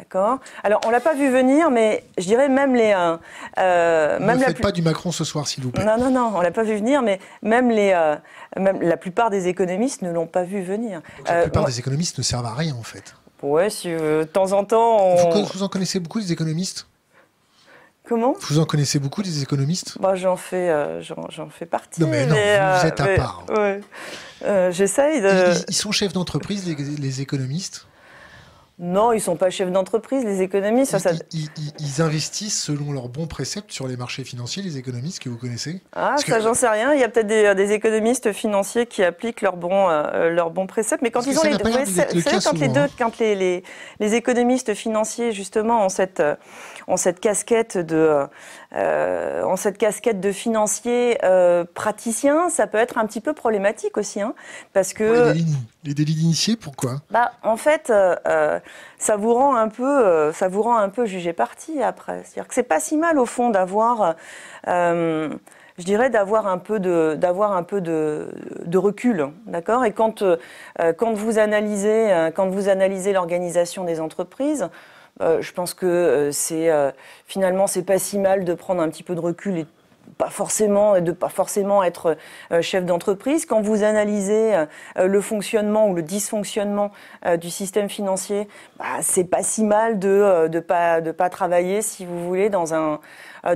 D'accord? 0.00 0.38
Alors, 0.62 0.80
on 0.86 0.90
l'a 0.90 1.00
pas 1.00 1.14
vu 1.14 1.30
venir, 1.30 1.70
mais 1.70 2.04
je 2.16 2.24
dirais 2.24 2.48
même 2.48 2.74
les. 2.74 2.94
Euh, 2.96 3.16
euh 3.58 4.18
même 4.18 4.38
ne 4.38 4.44
faites 4.44 4.60
pas 4.60 4.72
du 4.72 4.80
Macron 4.80 5.12
ce 5.12 5.24
soir, 5.24 5.46
s'il 5.46 5.62
vous 5.62 5.72
plaît. 5.72 5.84
Non, 5.84 5.98
non, 5.98 6.10
non, 6.10 6.32
on 6.34 6.40
l'a 6.40 6.50
pas 6.50 6.62
vu 6.62 6.74
venir, 6.74 7.02
mais 7.02 7.20
même 7.42 7.70
les, 7.70 7.92
euh, 7.94 8.16
même 8.56 8.80
la 8.80 8.96
plupart 8.96 9.28
des 9.28 9.48
économistes 9.48 10.00
ne 10.00 10.10
l'ont 10.10 10.26
pas 10.26 10.42
vu 10.42 10.62
venir. 10.62 11.02
la 11.26 11.42
plupart 11.42 11.64
euh, 11.64 11.66
des 11.66 11.78
économistes 11.80 12.16
ne 12.16 12.22
servent 12.22 12.46
à 12.46 12.54
rien, 12.54 12.74
en 12.74 12.82
fait. 12.82 13.14
Ouais, 13.42 13.68
si 13.68 13.88
de 13.88 14.24
temps 14.24 14.52
en 14.52 14.64
temps. 14.64 15.16
Vous, 15.16 15.62
en 15.62 15.68
connaissez 15.68 16.00
beaucoup 16.00 16.20
des 16.20 16.32
économistes? 16.32 16.86
Comment 18.10 18.34
Vous 18.40 18.58
en 18.58 18.64
connaissez 18.64 18.98
beaucoup 18.98 19.22
des 19.22 19.40
économistes? 19.40 19.96
Bah, 20.00 20.16
J'en 20.16 20.34
fais, 20.34 21.00
j'en, 21.00 21.48
fais 21.48 21.64
partie. 21.64 22.00
Non, 22.00 22.08
mais 22.08 22.26
non, 22.26 22.34
vous 22.34 22.86
êtes 22.86 23.00
à 23.00 23.06
part. 23.14 23.44
j'essaye 24.72 25.20
de. 25.20 25.54
Ils, 25.68 25.74
sont 25.76 25.92
chefs 25.92 26.12
d'entreprise, 26.12 26.66
les 26.66 27.20
économistes? 27.20 27.86
Non, 28.82 29.12
ils 29.12 29.16
ne 29.16 29.20
sont 29.20 29.36
pas 29.36 29.50
chefs 29.50 29.70
d'entreprise, 29.70 30.24
les 30.24 30.40
économistes. 30.40 30.96
Ils, 31.32 32.00
investissent 32.00 32.62
selon 32.62 32.92
leurs 32.92 33.10
bons 33.10 33.26
préceptes 33.26 33.70
sur 33.70 33.86
les 33.86 33.98
marchés 33.98 34.24
financiers, 34.24 34.62
les 34.62 34.78
économistes 34.78 35.18
que 35.18 35.28
vous 35.28 35.36
connaissez 35.36 35.82
Ah, 35.92 36.16
ça, 36.16 36.40
j'en 36.40 36.54
sais 36.54 36.68
rien. 36.68 36.94
Il 36.94 37.00
y 37.00 37.04
a 37.04 37.10
peut-être 37.10 37.26
des, 37.26 37.72
économistes 37.72 38.32
financiers 38.32 38.86
qui 38.86 39.04
appliquent 39.04 39.42
leurs 39.42 39.58
bons, 39.58 39.90
euh, 39.90 40.30
leurs 40.30 40.50
bons 40.50 40.66
préceptes. 40.66 41.02
Mais 41.02 41.10
quand 41.10 41.26
ils 41.26 41.38
ont 41.38 41.42
les, 41.42 41.58
deux, 41.58 41.62
quand, 42.42 42.58
les 42.58 42.68
deux, 42.68 42.86
quand 42.96 43.18
les, 43.18 43.62
les, 44.00 44.14
économistes 44.14 44.72
financiers, 44.72 45.32
justement, 45.32 45.84
ont 45.84 45.90
cette, 45.90 46.22
ont 46.86 46.96
cette 46.96 47.20
casquette 47.20 47.76
de, 47.76 48.26
euh, 48.74 49.42
ont 49.44 49.56
cette 49.56 49.78
casquette 49.78 50.20
de 50.20 50.30
financier 50.30 51.18
euh, 51.24 51.64
praticien, 51.74 52.48
ça 52.50 52.66
peut 52.66 52.78
être 52.78 52.98
un 52.98 53.06
petit 53.06 53.20
peu 53.20 53.32
problématique 53.32 53.96
aussi. 53.96 54.20
Hein, 54.20 54.34
parce 54.72 54.92
que... 54.92 55.32
Les 55.82 55.94
délits 55.94 56.14
d'initié, 56.14 56.56
pourquoi? 56.56 56.96
Bah, 57.10 57.32
En 57.42 57.56
fait, 57.56 57.90
euh, 57.90 58.14
euh, 58.28 58.60
ça, 58.98 59.16
vous 59.16 59.32
rend 59.34 59.56
un 59.56 59.68
peu, 59.68 59.84
euh, 59.84 60.32
ça 60.32 60.48
vous 60.48 60.62
rend 60.62 60.76
un 60.76 60.88
peu 60.90 61.06
jugé 61.06 61.32
parti 61.32 61.82
après. 61.82 62.22
C'est-à-dire 62.24 62.46
que 62.46 62.54
c'est 62.54 62.62
pas 62.62 62.80
si 62.80 62.96
mal, 62.96 63.18
au 63.18 63.26
fond, 63.26 63.50
d'avoir, 63.50 64.14
je 64.66 65.38
dirais, 65.78 66.10
d'avoir 66.10 66.46
un 66.46 66.58
peu 66.58 66.78
de, 66.78 67.16
d'avoir 67.18 67.52
un 67.52 67.62
peu 67.62 67.80
de, 67.80 68.28
de 68.64 68.78
recul, 68.78 69.28
d'accord? 69.46 69.84
Et 69.84 69.92
quand, 69.92 70.22
quand 70.98 71.12
vous 71.14 71.38
analysez, 71.38 72.30
quand 72.36 72.48
vous 72.50 72.68
analysez 72.68 73.12
l'organisation 73.12 73.84
des 73.84 74.00
entreprises, 74.00 74.68
je 75.20 75.52
pense 75.52 75.74
que 75.74 76.30
c'est 76.32 76.70
finalement 77.26 77.66
c'est 77.66 77.82
pas 77.82 77.98
si 77.98 78.18
mal 78.18 78.44
de 78.44 78.54
prendre 78.54 78.80
un 78.82 78.88
petit 78.88 79.02
peu 79.02 79.14
de 79.14 79.20
recul 79.20 79.58
et 79.58 79.66
pas 80.20 80.28
forcément, 80.28 81.00
de 81.00 81.12
pas 81.12 81.28
forcément 81.28 81.82
être 81.82 82.16
euh, 82.52 82.62
chef 82.62 82.84
d'entreprise. 82.84 83.46
Quand 83.46 83.60
vous 83.60 83.82
analysez 83.82 84.54
euh, 84.54 85.06
le 85.06 85.20
fonctionnement 85.20 85.88
ou 85.88 85.94
le 85.94 86.02
dysfonctionnement 86.02 86.90
euh, 87.24 87.36
du 87.36 87.50
système 87.50 87.88
financier, 87.88 88.48
bah, 88.78 88.84
c'est 89.00 89.24
pas 89.24 89.42
si 89.42 89.64
mal 89.64 89.98
de 89.98 90.48
ne 90.52 90.60
pas, 90.60 91.00
de 91.00 91.10
pas 91.10 91.30
travailler, 91.30 91.82
si 91.82 92.04
vous 92.04 92.26
voulez, 92.26 92.50
dans 92.50 92.74
un, 92.74 93.00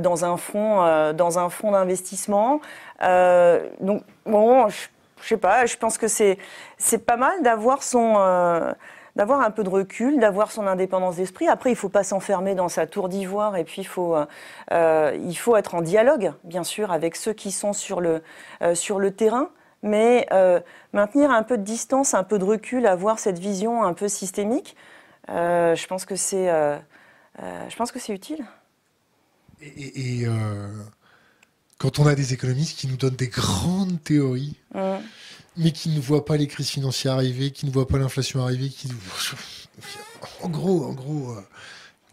dans 0.01 0.25
un 0.25 0.37
fonds 0.37 1.13
dans 1.13 1.39
un 1.39 1.51
fonds 1.51 1.73
d'investissement. 1.73 2.61
donc, 3.81 4.03
bon, 4.25 4.69
je, 4.69 5.29
sais 5.29 5.37
pas, 5.37 5.67
je 5.67 5.77
pense 5.77 5.99
que 5.99 6.09
c'est 6.09 6.39
pas 7.07 7.17
mal 7.17 7.43
d'avoir 7.43 7.83
son 7.83 8.15
d'avoir 9.17 9.41
un 9.41 9.51
peu 9.51 9.63
de 9.63 9.69
recul, 9.69 10.19
d'avoir 10.19 10.51
son 10.51 10.67
indépendance 10.67 11.17
d'esprit. 11.17 11.47
Après, 11.47 11.71
il 11.71 11.75
ne 11.75 11.79
faut 11.79 11.89
pas 11.89 12.03
s'enfermer 12.03 12.55
dans 12.55 12.69
sa 12.69 12.87
tour 12.87 13.09
d'ivoire 13.09 13.57
et 13.57 13.65
puis 13.65 13.83
il 13.83 13.87
faut, 13.87 14.17
euh, 14.17 14.27
euh, 14.73 15.17
il 15.25 15.37
faut 15.37 15.57
être 15.57 15.75
en 15.75 15.83
dialogue, 15.83 16.33
bien 16.43 16.65
sûr, 16.65 16.91
avec 16.91 17.17
ceux 17.17 17.33
qui 17.33 17.53
sont 17.53 17.73
sur 17.73 18.01
le, 18.01 18.23
euh, 18.63 18.75
sur 18.75 18.99
le 18.99 19.13
terrain, 19.13 19.51
mais 19.83 20.27
maintenir 20.95 21.31
un 21.31 21.43
peu 21.43 21.59
de 21.59 21.63
distance, 21.63 22.15
un 22.15 22.25
peu 22.25 22.39
de 22.39 22.45
recul, 22.45 22.87
avoir 22.87 23.19
cette 23.19 23.39
vision 23.39 23.85
un 23.85 23.93
peu 23.93 24.09
systémique, 24.09 24.77
je 25.29 25.87
pense 25.87 26.07
que 26.07 26.17
c'est 26.17 26.47
je 27.37 27.77
pense 27.77 27.93
que 27.93 27.99
c'est 27.99 28.15
utile. 28.15 28.47
Et, 29.61 30.25
quand 31.77 31.99
on 31.99 32.07
a 32.07 32.15
des 32.15 32.33
économistes 32.33 32.79
qui 32.79 32.87
nous 32.87 32.97
donnent 32.97 33.17
des 33.17 33.29
grandes 33.29 34.03
théories, 34.03 34.57
mmh 34.75 34.95
mais 35.57 35.73
qui 35.73 35.91
ne 35.91 36.01
voient 36.01 36.25
pas 36.25 36.37
les 36.37 36.47
crises 36.47 36.71
financières 36.71 37.15
arriver, 37.15 37.51
qui 37.51 37.67
ne 37.67 37.71
voient 37.71 37.87
pas 37.87 37.99
l'inflation 37.99 38.43
arriver, 38.43 38.69
qui... 38.69 38.89
En 40.43 40.49
gros, 40.49 40.85
en 40.85 40.93
gros, 40.93 41.31
euh, 41.31 41.41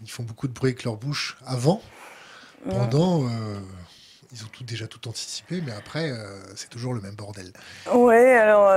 ils 0.02 0.10
font 0.10 0.24
beaucoup 0.24 0.48
de 0.48 0.54
bruit 0.54 0.70
avec 0.72 0.84
leur 0.84 0.98
bouche 0.98 1.38
avant, 1.46 1.82
pendant... 2.70 3.24
Euh, 3.24 3.28
ils 4.34 4.46
ont 4.46 4.48
tout, 4.50 4.64
déjà 4.64 4.88
tout 4.88 5.10
anticipé, 5.10 5.62
mais 5.66 5.74
après, 5.74 6.10
euh, 6.10 6.40
c'est 6.56 6.70
toujours 6.70 6.94
le 6.94 7.02
même 7.02 7.16
bordel. 7.16 7.52
Oui, 7.94 8.16
alors 8.16 8.72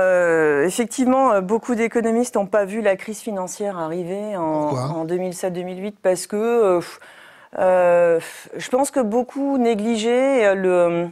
effectivement, 0.65 1.41
beaucoup 1.41 1.75
d'économistes 1.75 2.35
n'ont 2.35 2.45
pas 2.45 2.65
vu 2.65 2.81
la 2.81 2.97
crise 2.97 3.19
financière 3.19 3.77
arriver 3.77 4.35
en, 4.35 4.41
en 4.41 5.05
2007-2008 5.05 5.93
parce 6.01 6.27
que 6.27 6.81
je 7.57 8.69
pense 8.69 8.91
que 8.91 8.99
beaucoup 8.99 9.57
négligeaient 9.57 10.55
le 10.55 11.07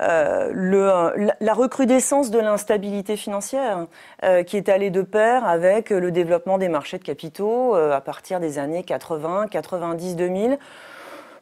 euh, 0.00 1.28
la 1.40 1.54
recrudescence 1.54 2.30
de 2.30 2.38
l'instabilité 2.38 3.16
financière 3.16 3.86
euh, 4.22 4.44
qui 4.44 4.56
est 4.56 4.68
allée 4.68 4.90
de 4.90 5.02
pair 5.02 5.44
avec 5.44 5.90
le 5.90 6.12
développement 6.12 6.56
des 6.56 6.68
marchés 6.68 6.98
de 6.98 7.04
capitaux 7.04 7.74
euh, 7.74 7.92
à 7.92 8.00
partir 8.00 8.38
des 8.38 8.60
années 8.60 8.84
80, 8.84 9.48
90, 9.48 10.14
2000. 10.14 10.58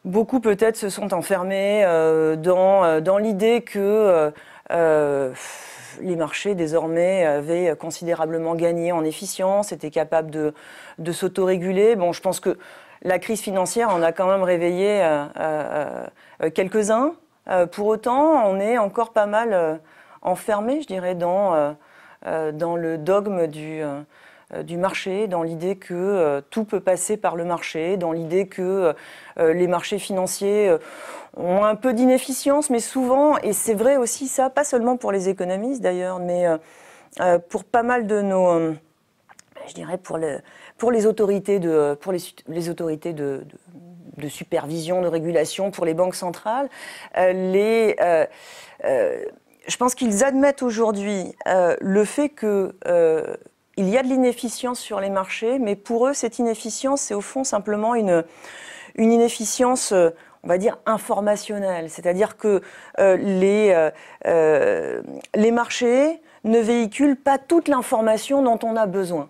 Beaucoup 0.06 0.40
peut-être 0.40 0.76
se 0.76 0.88
sont 0.88 1.12
enfermés 1.12 1.84
dans, 2.38 3.18
l'idée 3.18 3.62
que 3.62 4.32
les 4.70 6.16
marchés 6.16 6.54
désormais 6.54 7.24
avaient 7.24 7.74
considérablement 7.76 8.54
gagné 8.54 8.92
en 8.92 9.02
efficience, 9.02 9.72
étaient 9.72 9.90
capables 9.90 10.30
de, 10.30 10.54
de 10.98 11.10
s'autoréguler. 11.10 11.96
Bon, 11.96 12.12
je 12.12 12.20
pense 12.20 12.38
que 12.38 12.56
la 13.02 13.18
crise 13.18 13.40
financière 13.40 13.90
en 13.90 14.00
a 14.00 14.12
quand 14.12 14.28
même 14.28 14.44
réveillé 14.44 15.04
quelques-uns. 16.54 17.16
Pour 17.72 17.86
autant, 17.86 18.46
on 18.46 18.58
est 18.58 18.78
encore 18.78 19.12
pas 19.12 19.26
mal 19.26 19.52
euh, 19.52 19.76
enfermé, 20.22 20.80
je 20.82 20.86
dirais, 20.86 21.14
dans, 21.14 21.74
euh, 22.26 22.52
dans 22.52 22.76
le 22.76 22.98
dogme 22.98 23.46
du, 23.46 23.82
du 24.64 24.76
marché, 24.76 25.28
dans 25.28 25.42
l'idée 25.42 25.76
que 25.76 26.40
tout 26.50 26.64
peut 26.64 26.80
passer 26.80 27.16
par 27.16 27.36
le 27.36 27.44
marché, 27.44 27.96
dans 27.96 28.12
l'idée 28.12 28.48
que 28.48 28.94
les 29.38 29.68
marchés 29.68 29.98
financiers 29.98 30.74
ont 31.36 31.64
un 31.64 31.76
peu 31.76 31.92
d'inefficience, 31.92 32.70
mais 32.70 32.80
souvent, 32.80 33.38
et 33.38 33.52
c'est 33.52 33.74
vrai 33.74 33.96
aussi 33.96 34.26
ça, 34.26 34.50
pas 34.50 34.64
seulement 34.64 34.96
pour 34.96 35.12
les 35.12 35.28
économistes 35.28 35.82
d'ailleurs, 35.82 36.18
mais 36.18 36.46
pour 37.48 37.62
pas 37.62 37.84
mal 37.84 38.08
de 38.08 38.20
nos, 38.22 38.72
je 39.68 39.74
dirais 39.74 39.98
pour, 39.98 40.18
le, 40.18 40.40
pour 40.78 40.90
les 40.90 41.06
autorités 41.06 41.60
de, 41.60 41.96
pour 42.00 42.10
les, 42.12 42.20
les 42.48 42.68
autorités 42.70 43.12
de 43.12 43.44
de 43.44 43.58
supervision, 44.28 45.02
de 45.02 45.08
régulation 45.08 45.70
pour 45.70 45.84
les 45.84 45.94
banques 45.94 46.14
centrales. 46.14 46.68
Euh, 47.16 47.94
euh, 48.00 48.26
euh, 48.84 49.24
je 49.66 49.76
pense 49.76 49.94
qu'ils 49.94 50.24
admettent 50.24 50.62
aujourd'hui 50.62 51.34
le 51.46 52.04
fait 52.04 52.28
qu'il 52.28 52.68
y 53.78 53.98
a 53.98 54.02
de 54.02 54.08
l'inefficience 54.08 54.78
sur 54.78 55.00
les 55.00 55.10
marchés, 55.10 55.58
mais 55.58 55.74
pour 55.74 56.06
eux, 56.06 56.14
cette 56.14 56.38
inefficience, 56.38 57.00
c'est 57.00 57.14
au 57.14 57.20
fond 57.20 57.42
simplement 57.42 57.96
une, 57.96 58.24
une 58.94 59.12
inefficience 59.12 59.92
on 59.92 60.48
va 60.48 60.58
dire 60.58 60.78
informationnelle, 60.86 61.90
c'est-à-dire 61.90 62.36
que 62.36 62.62
les, 62.98 63.90
les 65.34 65.50
marchés 65.50 66.20
ne 66.44 66.60
véhiculent 66.60 67.16
pas 67.16 67.38
toute 67.38 67.66
l'information 67.66 68.42
dont 68.42 68.60
on 68.62 68.76
a 68.76 68.86
besoin. 68.86 69.28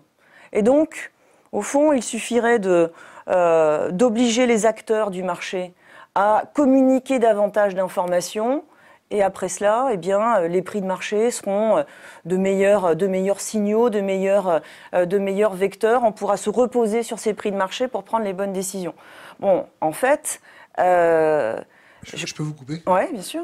Et 0.53 0.61
donc, 0.61 1.11
au 1.51 1.63
fond, 1.63 1.93
il 1.93 2.03
suffirait 2.03 2.59
de, 2.59 2.91
euh, 3.29 3.91
d'obliger 3.91 4.45
les 4.45 4.65
acteurs 4.65 5.11
du 5.11 5.23
marché 5.23 5.73
à 6.15 6.43
communiquer 6.53 7.19
davantage 7.19 7.75
d'informations. 7.75 8.63
Et 9.11 9.23
après 9.23 9.49
cela, 9.49 9.89
eh 9.91 9.97
bien, 9.97 10.37
euh, 10.37 10.47
les 10.47 10.61
prix 10.61 10.81
de 10.81 10.85
marché 10.85 11.31
seront 11.31 11.77
euh, 11.77 11.83
de 12.25 12.37
meilleurs, 12.37 12.95
de 12.95 13.07
meilleurs 13.07 13.41
signaux, 13.41 13.89
de 13.89 14.01
meilleurs, 14.01 14.61
de 14.93 15.17
meilleurs 15.17 15.53
vecteurs. 15.53 16.03
On 16.03 16.11
pourra 16.11 16.37
se 16.37 16.49
reposer 16.49 17.03
sur 17.03 17.19
ces 17.19 17.33
prix 17.33 17.51
de 17.51 17.57
marché 17.57 17.87
pour 17.87 18.03
prendre 18.03 18.25
les 18.25 18.33
bonnes 18.33 18.53
décisions. 18.53 18.93
Bon, 19.39 19.67
en 19.81 19.91
fait. 19.91 20.41
je, 20.77 21.63
je, 22.03 22.33
peux 22.33 22.43
vous 22.43 22.53
couper? 22.53 22.81
Oui, 22.87 23.11
bien 23.11 23.21
sûr. 23.21 23.43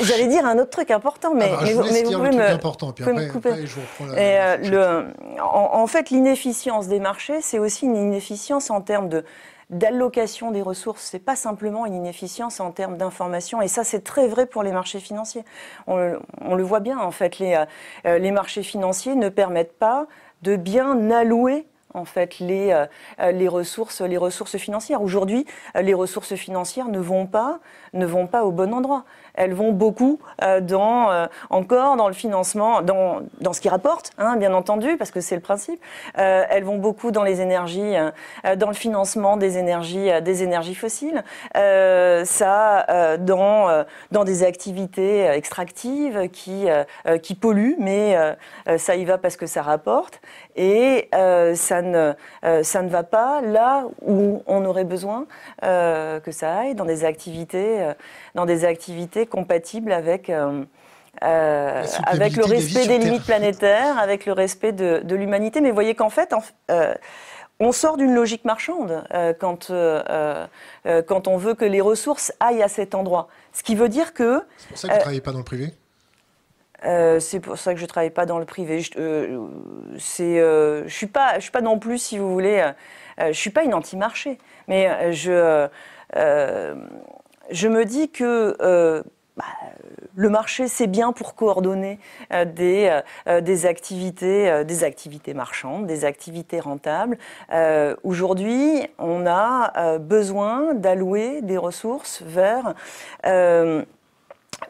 J'allais 0.00 0.26
dire 0.26 0.44
un 0.46 0.58
autre 0.58 0.70
truc 0.70 0.90
important, 0.90 1.34
mais, 1.34 1.50
ah 1.52 1.64
bah, 1.64 1.72
vous, 1.72 1.82
mais 1.92 2.02
vous 2.02 2.12
pouvez 2.12 2.30
me, 2.30 2.50
important, 2.50 2.92
puis 2.92 3.04
après, 3.04 3.28
couper. 3.28 3.66
je 3.66 3.74
vous 3.74 3.80
reprends 3.80 4.06
la, 4.14 4.22
Et, 4.22 4.40
euh, 4.40 4.56
le, 4.56 5.40
en, 5.42 5.86
fait, 5.86 6.10
l'inefficience 6.10 6.88
des 6.88 7.00
marchés, 7.00 7.40
c'est 7.40 7.58
aussi 7.58 7.86
une 7.86 7.96
inefficience 7.96 8.70
en 8.70 8.80
termes 8.80 9.08
de 9.08 9.24
d'allocation 9.70 10.50
des 10.50 10.62
ressources. 10.62 11.02
C'est 11.02 11.18
pas 11.18 11.36
simplement 11.36 11.84
une 11.84 11.92
inefficience 11.92 12.58
en 12.58 12.70
termes 12.70 12.96
d'information. 12.96 13.60
Et 13.60 13.68
ça, 13.68 13.84
c'est 13.84 14.00
très 14.00 14.26
vrai 14.26 14.46
pour 14.46 14.62
les 14.62 14.72
marchés 14.72 14.98
financiers. 14.98 15.44
On, 15.86 16.14
on, 16.40 16.54
le 16.54 16.62
voit 16.62 16.80
bien, 16.80 16.98
en 16.98 17.10
fait, 17.10 17.38
les, 17.38 17.62
euh, 18.06 18.18
les 18.18 18.30
marchés 18.30 18.62
financiers 18.62 19.14
ne 19.14 19.28
permettent 19.28 19.78
pas 19.78 20.06
de 20.40 20.56
bien 20.56 21.10
allouer 21.10 21.66
en 21.94 22.04
fait 22.04 22.38
les, 22.38 22.70
euh, 22.72 23.32
les, 23.32 23.48
ressources, 23.48 24.00
les 24.00 24.16
ressources 24.16 24.56
financières. 24.56 25.02
Aujourd'hui, 25.02 25.46
les 25.80 25.94
ressources 25.94 26.34
financières 26.34 26.88
ne 26.88 26.98
vont 26.98 27.26
pas, 27.26 27.60
ne 27.92 28.06
vont 28.06 28.26
pas 28.26 28.44
au 28.44 28.52
bon 28.52 28.72
endroit. 28.74 29.04
elles 29.34 29.54
vont 29.54 29.72
beaucoup 29.72 30.18
dans, 30.62 31.28
encore 31.50 31.96
dans 31.96 32.08
le 32.08 32.14
financement, 32.14 32.82
dans, 32.82 33.20
dans 33.40 33.52
ce 33.52 33.60
qui 33.60 33.68
rapporte, 33.68 34.10
hein, 34.18 34.36
bien 34.36 34.52
entendu, 34.52 34.96
parce 34.96 35.10
que 35.10 35.20
c'est 35.20 35.36
le 35.36 35.40
principe. 35.40 35.80
elles 36.14 36.64
vont 36.64 36.78
beaucoup 36.78 37.10
dans 37.10 37.22
les 37.22 37.40
énergies, 37.40 37.94
dans 38.56 38.68
le 38.68 38.74
financement 38.74 39.36
des 39.36 39.58
énergies, 39.58 40.10
des 40.22 40.42
énergies 40.42 40.74
fossiles. 40.74 41.22
ça, 41.54 43.16
dans, 43.18 43.84
dans 44.10 44.24
des 44.24 44.42
activités 44.42 45.26
extractives 45.26 46.28
qui, 46.30 46.66
qui 47.22 47.34
polluent, 47.34 47.76
mais 47.78 48.16
ça 48.76 48.96
y 48.96 49.04
va 49.04 49.18
parce 49.18 49.36
que 49.36 49.46
ça 49.46 49.62
rapporte. 49.62 50.20
Et 50.56 51.08
ça, 51.12 51.82
ne, 51.82 52.12
ça 52.62 52.82
ne 52.82 52.88
va 52.88 53.02
pas 53.04 53.40
là 53.40 53.84
où 54.04 54.42
on 54.46 54.64
aurait 54.64 54.84
besoin 54.84 55.26
que 55.62 56.30
ça 56.30 56.58
aille, 56.58 56.74
dans 56.74 56.84
des 56.84 57.04
activités, 57.04 57.77
dans 58.34 58.46
des 58.46 58.64
activités 58.64 59.26
compatibles 59.26 59.92
avec... 59.92 60.30
avec 61.20 62.36
le 62.36 62.44
respect 62.44 62.86
des 62.86 62.98
limites 62.98 63.24
planétaires, 63.24 63.98
avec 63.98 64.26
le 64.26 64.32
respect 64.32 64.72
de, 64.72 65.14
l'humanité. 65.14 65.60
Mais 65.60 65.70
vous 65.70 65.74
voyez 65.74 65.94
qu'en 65.94 66.10
fait, 66.10 66.34
on 67.60 67.72
sort 67.72 67.96
d'une 67.96 68.14
logique 68.14 68.44
marchande 68.44 69.04
quand, 69.40 69.72
quand 71.06 71.28
on 71.28 71.36
veut 71.36 71.54
que 71.54 71.64
les 71.64 71.80
ressources 71.80 72.32
aillent 72.40 72.62
à 72.62 72.68
cet 72.68 72.94
endroit. 72.94 73.28
Ce 73.52 73.62
qui 73.62 73.74
veut 73.74 73.88
dire 73.88 74.14
que... 74.14 74.42
C'est 74.58 74.68
pour 74.68 74.78
ça 74.78 74.88
que 74.88 74.92
vous 74.92 74.96
ne 74.96 75.00
travaillez 75.00 75.20
pas 75.20 75.32
dans 75.32 75.38
le 75.38 75.44
privé? 75.44 75.72
euh, 76.84 77.18
c'est 77.18 77.40
pour 77.40 77.58
ça 77.58 77.72
que 77.72 77.78
je 77.78 77.84
ne 77.84 77.88
travaille 77.88 78.10
pas 78.10 78.26
dans 78.26 78.38
le 78.38 78.44
privé. 78.44 78.80
Je 78.80 78.98
ne 78.98 79.02
euh, 79.02 79.48
euh, 80.20 80.82
je 80.86 80.94
suis, 80.94 81.06
pas, 81.06 81.36
je 81.36 81.40
suis 81.40 81.50
pas 81.50 81.60
non 81.60 81.78
plus, 81.78 81.98
si 81.98 82.18
vous 82.18 82.32
voulez, 82.32 82.70
je 83.18 83.24
ne 83.24 83.32
suis 83.32 83.50
pas 83.50 83.64
une 83.64 83.74
anti-marché. 83.74 84.38
Mais 84.68 85.12
je, 85.12 85.68
je 87.50 87.68
me 87.68 87.84
dis 87.84 88.10
que 88.10 88.56
bah, 89.36 89.44
le 90.16 90.30
marché, 90.30 90.66
c'est 90.66 90.86
bien 90.86 91.12
pour 91.12 91.34
coordonner 91.34 92.00
des, 92.30 93.00
des, 93.40 93.66
activités, 93.66 94.64
des 94.64 94.84
activités 94.84 95.32
marchandes, 95.32 95.86
des 95.86 96.04
activités 96.04 96.58
rentables. 96.58 97.18
Aujourd'hui, 98.02 98.86
on 98.98 99.26
a 99.26 99.98
besoin 99.98 100.74
d'allouer 100.74 101.40
des 101.42 101.56
ressources 101.56 102.22
vers 102.22 102.74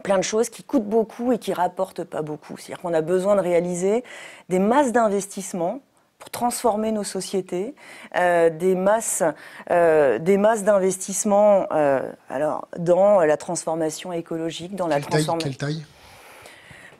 plein 0.03 0.19
de 0.19 0.23
choses 0.23 0.49
qui 0.49 0.63
coûtent 0.63 0.89
beaucoup 0.89 1.33
et 1.33 1.39
qui 1.39 1.53
rapportent 1.53 2.05
pas 2.05 2.23
beaucoup. 2.23 2.57
C'est-à-dire 2.57 2.81
qu'on 2.81 2.95
a 2.95 3.01
besoin 3.01 3.37
de 3.37 3.41
réaliser 3.41 4.05
des 4.49 4.59
masses 4.59 4.93
d'investissements 4.93 5.81
pour 6.19 6.31
transformer 6.31 6.91
nos 6.91 7.05
sociétés, 7.05 7.75
euh, 8.17 8.51
des 8.51 8.75
masses, 8.75 9.23
euh, 9.71 10.19
des 10.19 10.37
masses 10.37 10.65
d'investissements 10.65 11.67
euh, 11.71 12.11
alors 12.29 12.67
dans 12.77 13.21
la 13.21 13.37
transformation 13.37 14.13
écologique, 14.13 14.75
dans 14.75 14.89
la 14.89 15.01
transformation. 15.01 15.39
Quelle 15.39 15.57
taille? 15.57 15.85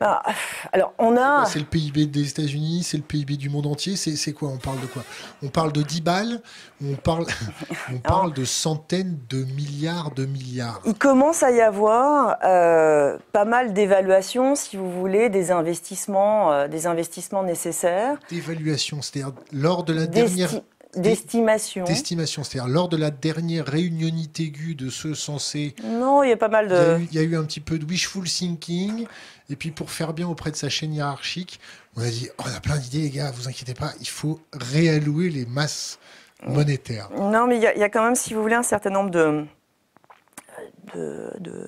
Bah, 0.01 0.23
alors, 0.73 0.93
on 0.99 1.17
a. 1.17 1.45
C'est 1.47 1.59
le 1.59 1.65
PIB 1.65 2.07
des 2.07 2.29
États-Unis, 2.29 2.83
c'est 2.85 2.97
le 2.97 3.03
PIB 3.03 3.37
du 3.37 3.51
monde 3.51 3.67
entier. 3.67 3.97
C'est 3.97 4.33
quoi 4.33 4.49
On 4.49 4.59
parle 4.59 4.81
de 4.81 4.87
quoi? 4.87 5.03
On 5.43 5.49
parle 5.49 5.73
de 5.73 5.83
10 5.83 6.01
balles 6.01 6.41
On 6.85 6.95
parle, 6.95 7.27
on 7.93 7.99
parle 7.99 8.33
de 8.33 8.45
centaines 8.45 9.19
de 9.29 9.45
milliards 9.45 10.13
de 10.13 10.27
milliards. 10.27 10.81
Il 10.85 10.95
commence 10.95 11.43
à 11.43 11.51
y 11.51 11.61
avoir 11.61 12.37
euh, 12.45 13.19
pas 13.33 13.45
mal 13.45 13.73
d'évaluations, 13.73 14.55
si 14.55 14.77
vous 14.77 14.91
voulez, 14.91 15.29
des 15.29 15.51
investissements, 15.51 16.53
euh, 16.53 16.69
des 16.69 16.87
investissements 16.87 17.43
nécessaires. 17.43 18.17
D'évaluation, 18.31 19.03
c'est-à-dire 19.03 19.33
lors 19.53 19.85
de 19.85 19.93
la 19.93 20.07
dernière. 20.07 20.51
D'estimation. 20.97 21.85
D'estimation, 21.85 22.45
c'est-à-dire 22.45 22.69
lors 22.69 22.89
de 22.89 22.97
la 22.97 23.11
dernière 23.11 23.67
réunionite 23.67 24.41
aiguë 24.41 24.75
de 24.75 24.89
ceux 24.89 25.15
censés. 25.15 25.75
Non, 25.85 26.23
il 26.23 26.31
y 26.31 26.33
a 26.33 26.37
pas 26.37 26.49
mal 26.49 26.69
de. 26.69 26.99
Il 27.11 27.15
y, 27.15 27.19
a 27.19 27.23
eu, 27.23 27.37
un 27.37 27.45
petit 27.45 27.61
peu 27.61 27.79
de 27.79 27.85
wishful 27.85 28.25
thinking. 28.25 29.07
Et 29.51 29.57
puis 29.57 29.71
pour 29.71 29.91
faire 29.91 30.13
bien 30.13 30.29
auprès 30.29 30.51
de 30.51 30.57
sa 30.57 30.69
chaîne 30.69 30.95
hiérarchique, 30.95 31.61
on 31.97 32.03
a 32.03 32.09
dit 32.09 32.29
oh, 32.39 32.45
on 32.47 32.57
a 32.57 32.61
plein 32.61 32.77
d'idées, 32.77 33.03
les 33.03 33.11
gars, 33.11 33.31
vous 33.31 33.49
inquiétez 33.49 33.75
pas, 33.75 33.93
il 34.01 34.09
faut 34.09 34.41
réallouer 34.53 35.31
les 35.31 35.47
masses 35.47 35.99
monétaires. 36.47 37.11
Non, 37.17 37.47
mais 37.47 37.57
il 37.57 37.63
y, 37.63 37.67
a 37.67 37.89
quand 37.89 38.05
même, 38.05 38.15
si 38.15 38.35
vous 38.35 38.43
voulez, 38.43 38.55
un 38.55 38.63
certain 38.63 38.91
nombre 38.91 39.11
de 39.11 39.45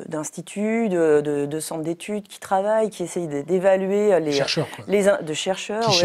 d'instituts, 0.06 0.88
de, 0.88 1.20
de, 1.46 1.60
centres 1.60 1.82
d'études 1.82 2.26
qui 2.26 2.40
travaillent, 2.40 2.90
qui 2.90 3.02
essayent 3.02 3.28
d'évaluer 3.28 4.18
les 4.20 4.32
chercheurs, 4.32 4.68
les 4.86 5.04
de 5.22 5.34
chercheurs, 5.34 5.86
qui. 5.86 6.04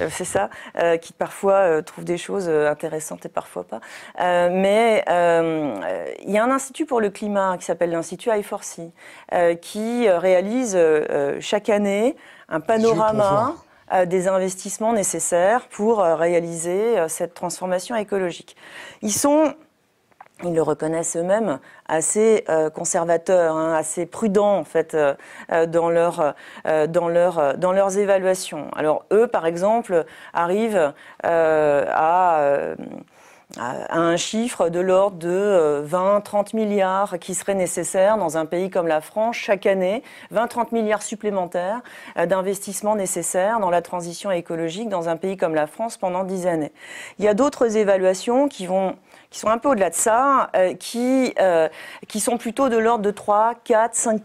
Euh, 0.00 0.08
c'est 0.10 0.24
ça, 0.24 0.50
euh, 0.78 0.96
qui 0.96 1.12
parfois 1.12 1.54
euh, 1.54 1.82
trouvent 1.82 2.04
des 2.04 2.18
choses 2.18 2.48
intéressantes 2.48 3.26
et 3.26 3.28
parfois 3.28 3.64
pas. 3.64 3.80
mais 4.18 5.04
il 5.06 6.30
y 6.30 6.38
a 6.38 6.44
un 6.44 6.50
institut 6.50 6.86
pour 6.86 7.00
le 7.00 7.10
climat 7.10 7.56
qui 7.58 7.64
s'appelle 7.64 7.90
l'institut 7.90 8.30
I4C, 8.30 8.90
qui 9.60 10.08
réalise 10.08 10.78
chaque 11.40 11.68
année 11.68 12.16
un 12.48 12.60
panorama 12.60 13.54
des 14.06 14.28
investissements 14.28 14.92
nécessaires 14.92 15.66
pour 15.68 15.98
réaliser 15.98 16.96
cette 17.08 17.34
transformation 17.34 17.96
écologique. 17.96 18.56
Ils 19.02 19.12
sont 19.12 19.54
ils 20.44 20.54
le 20.54 20.62
reconnaissent 20.62 21.16
eux-mêmes, 21.16 21.58
assez 21.86 22.44
euh, 22.48 22.70
conservateurs, 22.70 23.56
hein, 23.56 23.74
assez 23.74 24.06
prudents 24.06 24.58
en 24.58 24.64
fait 24.64 24.94
euh, 24.94 25.14
euh, 25.52 25.66
dans, 25.66 25.90
leur, 25.90 26.34
dans, 26.88 27.08
leur, 27.08 27.56
dans 27.58 27.72
leurs 27.72 27.98
évaluations. 27.98 28.68
Alors 28.74 29.04
eux, 29.12 29.26
par 29.26 29.46
exemple, 29.46 30.04
arrivent 30.32 30.92
à 31.22 32.74
à 33.58 33.98
un 33.98 34.16
chiffre 34.16 34.68
de 34.68 34.78
l'ordre 34.78 35.16
de 35.16 35.84
20-30 35.84 36.54
milliards 36.54 37.18
qui 37.18 37.34
seraient 37.34 37.56
nécessaires 37.56 38.16
dans 38.16 38.36
un 38.36 38.46
pays 38.46 38.70
comme 38.70 38.86
la 38.86 39.00
France 39.00 39.34
chaque 39.34 39.66
année, 39.66 40.04
20-30 40.32 40.72
milliards 40.72 41.02
supplémentaires 41.02 41.80
d'investissements 42.28 42.94
nécessaires 42.94 43.58
dans 43.58 43.70
la 43.70 43.82
transition 43.82 44.30
écologique 44.30 44.88
dans 44.88 45.08
un 45.08 45.16
pays 45.16 45.36
comme 45.36 45.56
la 45.56 45.66
France 45.66 45.96
pendant 45.96 46.22
10 46.22 46.46
années. 46.46 46.70
Il 47.18 47.24
y 47.24 47.28
a 47.28 47.34
d'autres 47.34 47.76
évaluations 47.76 48.46
qui 48.46 48.66
vont 48.66 48.94
qui 49.30 49.38
sont 49.38 49.48
un 49.48 49.58
peu 49.58 49.68
au-delà 49.70 49.90
de 49.90 49.94
ça, 49.94 50.50
euh, 50.56 50.74
qui, 50.74 51.32
euh, 51.40 51.68
qui 52.08 52.20
sont 52.20 52.36
plutôt 52.36 52.68
de 52.68 52.76
l'ordre 52.76 53.04
de 53.04 53.10
3, 53.10 53.54
4, 53.64 53.94
5 53.94 54.20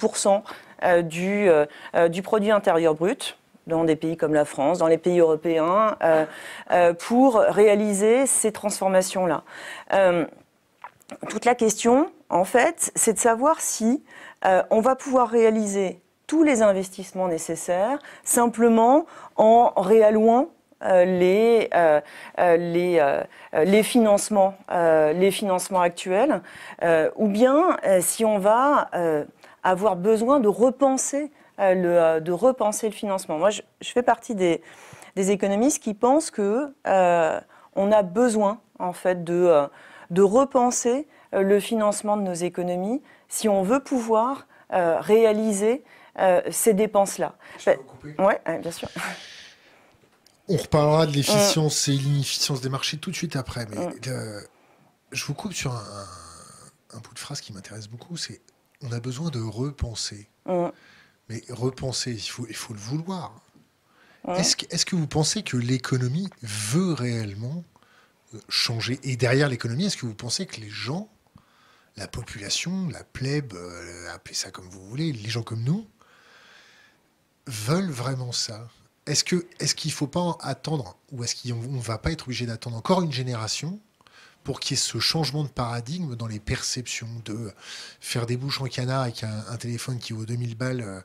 du, 1.03 1.49
euh, 1.49 2.09
du 2.09 2.21
produit 2.21 2.51
intérieur 2.51 2.95
brut 2.95 3.37
dans 3.67 3.83
des 3.83 3.95
pays 3.95 4.17
comme 4.17 4.33
la 4.33 4.45
France, 4.45 4.79
dans 4.79 4.87
les 4.87 4.99
pays 4.99 5.19
européens, 5.19 5.97
pour 6.99 7.37
réaliser 7.37 8.27
ces 8.27 8.51
transformations-là. 8.51 9.41
toute 11.29 11.45
la 11.45 11.55
question, 11.55 12.11
en 12.29 12.45
fait, 12.45 12.91
c'est 12.93 13.13
de 13.13 13.17
savoir 13.17 13.61
si 13.61 14.03
on 14.69 14.81
va 14.81 14.95
pouvoir 14.95 15.29
réaliser 15.29 15.99
tous 16.27 16.43
les 16.43 16.61
investissements 16.61 17.27
nécessaires 17.27 17.97
simplement 18.23 19.07
en 19.35 19.73
réallouant 19.77 20.49
les, 20.86 21.69
euh, 21.74 22.02
euh, 22.39 22.58
les, 22.58 23.24
les, 23.65 23.84
financements, 23.84 24.56
les 24.69 25.32
financements 25.32 25.82
actuels, 25.82 26.41
ou 27.15 27.28
bien 27.28 27.78
si 28.02 28.26
on 28.26 28.38
va 28.38 28.89
avoir 29.63 29.95
besoin 29.95 30.39
de 30.39 30.48
repenser, 30.48 31.32
le, 31.58 32.19
de 32.19 32.32
repenser 32.32 32.88
le 32.88 32.93
financement. 32.93 33.38
Moi, 33.38 33.50
je, 33.50 33.62
fais 33.82 34.04
partie 34.04 34.36
des, 34.36 34.62
des, 35.15 35.32
économistes 35.32 35.82
qui 35.82 35.93
pensent 35.93 36.32
que 36.32 36.74
on 37.76 37.91
a 37.91 38.04
besoin 38.04 38.60
en 38.80 38.93
fait 38.93 39.24
de, 39.24 39.67
de 40.12 40.21
repenser 40.21 41.08
le 41.32 41.60
financement 41.60 42.17
de 42.17 42.21
nos 42.21 42.34
économies 42.34 43.02
si 43.28 43.50
on 43.50 43.63
veut 43.63 43.80
pouvoir 43.80 44.48
réaliser 44.69 45.84
ces 46.50 46.74
dépenses-là. 46.74 47.34
Oui, 48.19 48.34
bien 48.62 48.71
sûr. 48.71 48.89
On 50.47 50.58
reparlera 50.58 51.08
de 51.08 51.12
l'efficience 51.12 51.88
et 51.88 51.93
l'inefficience 51.93 52.62
des 52.62 52.69
marchés 52.69 52.97
tout 52.97 53.10
de 53.12 53.15
suite 53.15 53.36
après. 53.36 53.65
Mais 53.67 53.89
je 55.12 55.25
vous 55.25 55.34
coupe 55.34 55.53
sur 55.53 55.73
un, 55.73 56.99
bout 56.99 57.13
de 57.13 57.19
phrase 57.19 57.41
qui 57.41 57.53
m'intéresse 57.53 57.88
beaucoup. 57.88 58.17
C'est 58.17 58.41
on 58.81 58.91
a 58.91 58.99
besoin 58.99 59.29
de 59.29 59.41
repenser. 59.41 60.29
Mais 61.27 61.41
repenser, 61.49 62.12
il 62.12 62.29
faut, 62.29 62.45
il 62.47 62.55
faut 62.55 62.73
le 62.73 62.79
vouloir. 62.79 63.41
Est-ce 64.27 64.55
que, 64.55 64.65
est 64.73 64.84
que 64.84 64.95
vous 64.95 65.08
pensez 65.08 65.43
que 65.43 65.55
l'économie 65.55 66.29
veut 66.41 66.93
réellement 66.93 67.63
euh, 68.34 68.39
changer? 68.49 68.99
Et 69.03 69.17
derrière 69.17 69.49
l'économie, 69.49 69.86
est-ce 69.86 69.97
que 69.97 70.05
vous 70.05 70.15
pensez 70.15 70.47
que 70.47 70.60
les 70.60 70.69
gens, 70.69 71.10
la 71.95 72.08
population, 72.08 72.89
la 72.89 73.03
plèbe, 73.03 73.53
euh, 73.53 74.10
appelez 74.13 74.34
ça 74.34 74.49
comme 74.49 74.67
vous 74.67 74.84
voulez, 74.88 75.12
les 75.12 75.29
gens 75.29 75.43
comme 75.43 75.63
nous, 75.63 75.88
veulent 77.45 77.91
vraiment 77.91 78.31
ça? 78.31 78.67
Est-ce 79.05 79.23
qu'il 79.23 79.91
ne 79.91 79.95
faut 79.95 80.07
pas 80.07 80.37
attendre 80.41 80.97
ou 81.11 81.23
est-ce 81.23 81.35
qu'on 81.35 81.55
ne 81.55 81.81
va 81.81 81.97
pas 81.97 82.11
être 82.11 82.23
obligé 82.23 82.45
d'attendre 82.45 82.77
encore 82.77 83.01
une 83.01 83.11
génération 83.11 83.79
pour 84.45 84.59
qu'il 84.59 84.77
y 84.77 84.79
ait 84.79 84.81
ce 84.81 84.99
changement 84.99 85.43
de 85.43 85.49
paradigme 85.49 86.15
dans 86.15 86.27
les 86.27 86.39
perceptions 86.39 87.09
de 87.25 87.51
faire 87.99 88.27
des 88.27 88.37
bouches 88.37 88.61
en 88.61 88.65
canard 88.65 89.01
avec 89.01 89.23
un, 89.23 89.57
téléphone 89.57 89.97
qui 89.97 90.13
vaut 90.13 90.25
2000 90.25 90.55
balles 90.55 90.81
euh, 90.81 91.01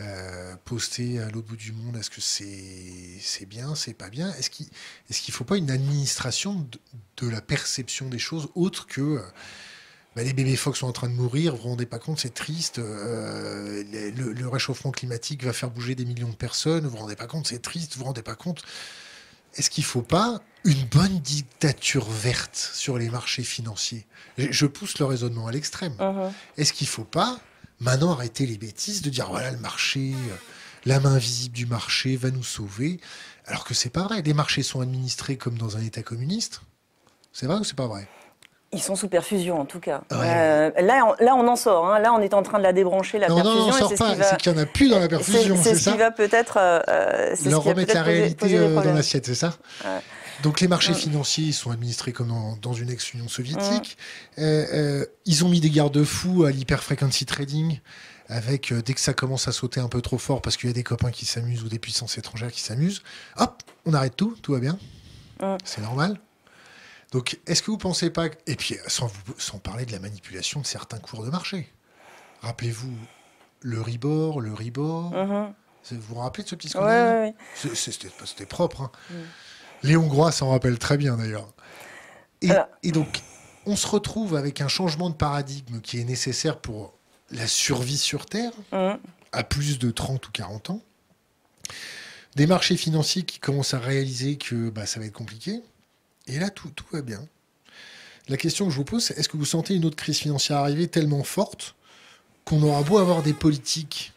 euh, 0.00 0.56
posté 0.64 1.20
à 1.20 1.30
l'autre 1.30 1.46
bout 1.46 1.56
du 1.56 1.72
monde, 1.72 1.96
est-ce 1.96 2.10
que 2.10 2.20
c'est 2.20 3.46
bien, 3.46 3.76
c'est 3.76 3.94
pas 3.94 4.10
bien? 4.10 4.34
Est-ce 4.34 4.50
qu'il 4.50 4.66
qu'il 5.08 5.32
faut 5.32 5.44
pas 5.44 5.56
une 5.56 5.70
administration 5.70 6.66
de, 7.16 7.28
la 7.28 7.40
perception 7.40 8.08
des 8.08 8.18
choses 8.18 8.48
autre 8.56 8.86
que 8.86 9.22
bah, 10.16 10.24
les 10.24 10.32
bébés 10.32 10.56
phoques 10.56 10.76
sont 10.76 10.88
en 10.88 10.92
train 10.92 11.08
de 11.08 11.14
mourir, 11.14 11.54
vous 11.54 11.62
vous 11.62 11.68
rendez 11.68 11.86
pas 11.86 11.98
compte, 11.98 12.18
c'est 12.18 12.34
triste. 12.34 12.78
Euh, 12.78 13.84
le, 14.16 14.32
le, 14.32 14.48
réchauffement 14.48 14.90
climatique 14.90 15.44
va 15.44 15.52
faire 15.52 15.70
bouger 15.70 15.94
des 15.94 16.04
millions 16.04 16.30
de 16.30 16.34
personnes, 16.34 16.84
vous 16.84 16.90
vous 16.90 16.96
rendez 16.96 17.16
pas 17.16 17.26
compte, 17.26 17.46
c'est 17.46 17.62
triste, 17.62 17.94
vous 17.94 18.00
vous 18.00 18.06
rendez 18.06 18.22
pas 18.22 18.34
compte. 18.34 18.62
Est-ce 19.56 19.70
qu'il 19.70 19.82
ne 19.82 19.88
faut 19.88 20.02
pas 20.02 20.40
une 20.64 20.84
bonne 20.84 21.18
dictature 21.20 22.08
verte 22.08 22.56
sur 22.56 22.98
les 22.98 23.08
marchés 23.08 23.42
financiers? 23.42 24.06
Je 24.38 24.66
pousse 24.66 24.98
le 24.98 25.06
raisonnement 25.06 25.46
à 25.46 25.52
l'extrême. 25.52 25.94
Uh-huh. 25.98 26.30
Est-ce 26.56 26.72
qu'il 26.72 26.86
ne 26.86 26.90
faut 26.90 27.04
pas 27.04 27.40
maintenant 27.80 28.12
arrêter 28.12 28.46
les 28.46 28.58
bêtises 28.58 29.02
de 29.02 29.10
dire 29.10 29.28
voilà 29.28 29.50
le 29.50 29.58
marché, 29.58 30.12
euh, 30.14 30.36
la 30.86 31.00
main 31.00 31.18
visible 31.18 31.54
du 31.54 31.66
marché 31.66 32.16
va 32.16 32.30
nous 32.30 32.44
sauver, 32.44 33.00
alors 33.46 33.64
que 33.64 33.74
c'est 33.74 33.90
pas 33.90 34.04
vrai? 34.04 34.22
Les 34.22 34.34
marchés 34.34 34.62
sont 34.62 34.80
administrés 34.80 35.36
comme 35.36 35.58
dans 35.58 35.76
un 35.76 35.82
État 35.82 36.02
communiste? 36.02 36.62
C'est 37.32 37.46
vrai 37.46 37.58
ou 37.58 37.64
c'est 37.64 37.76
pas 37.76 37.86
vrai? 37.86 38.08
Ils 38.72 38.80
sont 38.80 38.94
sous 38.94 39.08
perfusion 39.08 39.60
en 39.60 39.64
tout 39.64 39.80
cas. 39.80 40.02
Euh, 40.12 40.70
là, 40.80 41.04
on, 41.04 41.24
là, 41.24 41.34
on 41.34 41.46
en 41.48 41.56
sort. 41.56 41.86
Hein. 41.86 41.98
Là, 41.98 42.12
on 42.12 42.20
est 42.20 42.34
en 42.34 42.42
train 42.42 42.58
de 42.58 42.62
la 42.62 42.72
débrancher, 42.72 43.18
la 43.18 43.26
perfusion. 43.26 43.52
Non, 43.52 43.68
on 43.68 43.72
sort 43.72 43.94
pas. 43.94 44.14
C'est 44.22 44.36
qu'il 44.36 44.52
n'y 44.52 44.58
en 44.58 44.62
a 44.62 44.66
plus 44.66 44.88
dans 44.88 45.00
la 45.00 45.08
perfusion. 45.08 45.56
C'est 45.60 45.74
ce 45.74 45.90
qui 45.90 45.96
va 45.96 46.10
peut-être. 46.10 46.56
Euh, 46.58 47.34
Leur 47.46 47.64
remettre 47.64 47.94
la 47.94 48.02
réalité 48.02 48.56
euh, 48.56 48.74
dans 48.74 48.92
l'assiette, 48.92 49.26
c'est 49.26 49.34
ça 49.34 49.54
Donc 50.42 50.60
les 50.60 50.68
marchés 50.68 50.94
financiers 50.94 51.52
sont 51.52 51.70
administrés 51.70 52.12
comme 52.12 52.32
dans, 52.62 52.72
une 52.72 52.90
ex-Union 52.90 53.28
soviétique. 53.28 53.96
ils 54.38 55.44
ont 55.44 55.48
mis 55.48 55.60
des 55.60 55.70
garde-fous 55.70 56.44
à 56.44 56.50
l'hyper-frequency 56.50 57.26
trading 57.26 57.80
avec 58.28 58.72
dès 58.72 58.94
que 58.94 59.00
ça 59.00 59.12
commence 59.12 59.48
à 59.48 59.52
sauter 59.52 59.80
un 59.80 59.88
peu 59.88 60.00
trop 60.00 60.18
fort 60.18 60.40
parce 60.40 60.56
qu'il 60.56 60.68
y 60.68 60.70
a 60.70 60.74
des 60.74 60.84
copains 60.84 61.10
qui 61.10 61.26
s'amusent 61.26 61.64
ou 61.64 61.68
des 61.68 61.80
puissances 61.80 62.16
étrangères 62.16 62.52
qui 62.52 62.60
s'amusent, 62.60 63.02
hop, 63.36 63.60
on 63.86 63.92
arrête 63.92 64.14
tout, 64.14 64.36
tout 64.40 64.52
va 64.52 64.60
bien. 64.60 64.78
C'est 65.64 65.80
normal. 65.80 66.20
Donc, 67.12 67.40
est-ce 67.46 67.62
que 67.62 67.66
vous 67.70 67.76
ne 67.76 67.82
pensez 67.82 68.10
pas. 68.10 68.26
Et 68.46 68.56
puis, 68.56 68.76
sans, 68.86 69.10
sans 69.38 69.58
parler 69.58 69.84
de 69.84 69.92
la 69.92 69.98
manipulation 69.98 70.60
de 70.60 70.66
certains 70.66 70.98
cours 70.98 71.24
de 71.24 71.30
marché. 71.30 71.72
Rappelez-vous 72.42 72.94
le 73.62 73.80
Ribor, 73.80 74.40
le 74.40 74.52
Ribor. 74.52 75.12
Mm-hmm. 75.12 75.52
Vous 75.92 76.00
vous 76.00 76.14
rappelez 76.16 76.44
de 76.44 76.48
ce 76.48 76.54
petit 76.54 76.68
scandale 76.68 77.34
oui, 77.64 77.70
C'était 77.74 78.46
propre. 78.46 78.82
Hein. 78.82 78.90
Mm. 79.10 79.14
Les 79.82 79.96
Hongrois 79.96 80.32
s'en 80.32 80.50
rappellent 80.50 80.78
très 80.78 80.96
bien 80.96 81.16
d'ailleurs. 81.16 81.48
Et, 82.42 82.92
donc, 82.92 83.22
on 83.66 83.76
se 83.76 83.86
retrouve 83.86 84.36
avec 84.36 84.60
un 84.60 84.68
changement 84.68 85.10
de 85.10 85.14
paradigme 85.14 85.80
qui 85.80 86.00
est 86.00 86.04
nécessaire 86.04 86.58
pour 86.58 86.94
la 87.30 87.46
survie 87.46 87.98
sur 87.98 88.26
Terre, 88.26 88.52
mm. 88.72 88.94
à 89.32 89.44
plus 89.44 89.78
de 89.78 89.90
30 89.90 90.28
ou 90.28 90.30
40 90.30 90.70
ans. 90.70 90.82
Des 92.36 92.46
marchés 92.46 92.76
financiers 92.76 93.24
qui 93.24 93.40
commencent 93.40 93.74
à 93.74 93.80
réaliser 93.80 94.38
que 94.38 94.70
bah, 94.70 94.86
ça 94.86 95.00
va 95.00 95.06
être 95.06 95.12
compliqué. 95.12 95.62
Et 96.30 96.38
là, 96.38 96.48
tout, 96.48 96.70
va 96.92 97.02
bien. 97.02 97.20
La 98.28 98.36
question 98.36 98.66
que 98.66 98.70
je 98.70 98.76
vous 98.76 98.84
pose, 98.84 99.04
c'est 99.04 99.18
est-ce 99.18 99.28
que 99.28 99.36
vous 99.36 99.44
sentez 99.44 99.74
une 99.74 99.84
autre 99.84 99.96
crise 99.96 100.18
financière 100.18 100.58
arriver 100.58 100.86
tellement 100.86 101.24
forte 101.24 101.74
qu'on 102.44 102.62
aura 102.62 102.82
beau 102.82 102.98
avoir 102.98 103.22
des 103.22 103.34
politiques 103.34 104.12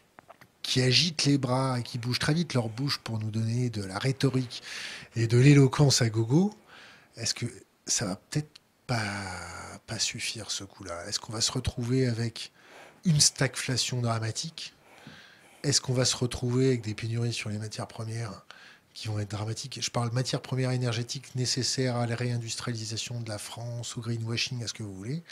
qui 0.61 0.81
agitent 0.81 1.25
les 1.25 1.39
bras 1.39 1.79
et 1.79 1.83
qui 1.83 1.97
bougent 1.97 2.19
très 2.19 2.35
vite 2.35 2.53
leur 2.53 2.69
bouche 2.69 2.99
pour 2.99 3.17
nous 3.17 3.31
donner 3.31 3.69
de 3.71 3.83
la 3.83 3.97
rhétorique 3.97 4.61
et 5.15 5.25
de 5.25 5.37
l'éloquence 5.37 6.01
à 6.03 6.09
gogo, 6.09 6.53
est-ce 7.17 7.33
que 7.33 7.47
ça 7.87 8.05
va 8.05 8.15
peut-être 8.15 8.49
pas 8.85 9.99
suffire 9.99 10.51
ce 10.51 10.63
coup-là? 10.63 11.05
Est-ce 11.07 11.19
qu'on 11.19 11.33
va 11.33 11.41
se 11.41 11.51
retrouver 11.51 12.07
avec 12.07 12.51
une 13.05 13.19
stagflation 13.19 14.01
dramatique? 14.01 14.73
Est-ce 15.63 15.81
qu'on 15.81 15.93
va 15.93 16.05
se 16.05 16.15
retrouver 16.15 16.67
avec 16.67 16.81
des 16.81 16.93
pénuries 16.93 17.33
sur 17.33 17.49
les 17.49 17.57
matières 17.57 17.87
premières 17.87 18.45
qui 18.93 19.07
vont 19.07 19.19
être 19.19 19.31
dramatiques. 19.31 19.79
Je 19.81 19.89
parle 19.89 20.11
matières 20.11 20.41
premières 20.41 20.71
énergétiques 20.71 21.35
nécessaires 21.35 21.95
à 21.97 22.07
la 22.07 22.15
réindustrialisation 22.15 23.19
de 23.21 23.29
la 23.29 23.37
France, 23.37 23.97
au 23.97 24.01
greenwashing, 24.01 24.63
à 24.63 24.67
ce 24.67 24.73
que 24.73 24.83
vous 24.83 24.93
voulez. 24.93 25.23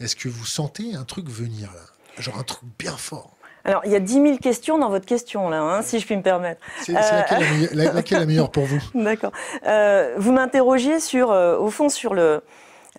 Est-ce 0.00 0.16
que 0.16 0.28
vous 0.28 0.46
sentez 0.46 0.94
un 0.94 1.04
truc 1.04 1.28
venir 1.28 1.70
là? 1.72 2.22
Genre 2.22 2.38
un 2.38 2.44
truc 2.44 2.68
bien 2.78 2.96
fort 2.96 3.36
alors, 3.64 3.82
il 3.84 3.92
y 3.92 3.94
a 3.94 4.00
10 4.00 4.12
000 4.14 4.36
questions 4.38 4.76
dans 4.76 4.88
votre 4.88 5.06
question, 5.06 5.48
là, 5.48 5.60
hein, 5.60 5.82
si 5.82 6.00
je 6.00 6.04
puis 6.04 6.16
me 6.16 6.22
permettre. 6.22 6.60
C'est 6.82 6.92
laquelle, 6.92 7.68
la, 7.72 7.92
laquelle 7.92 8.18
la 8.18 8.26
meilleure 8.26 8.50
pour 8.50 8.64
vous? 8.64 8.80
D'accord. 8.94 9.30
Euh, 9.66 10.14
vous 10.18 10.32
m'interrogiez 10.32 10.98
sur, 10.98 11.30
euh, 11.30 11.56
au 11.56 11.70
fond, 11.70 11.88
sur 11.88 12.12
le, 12.12 12.42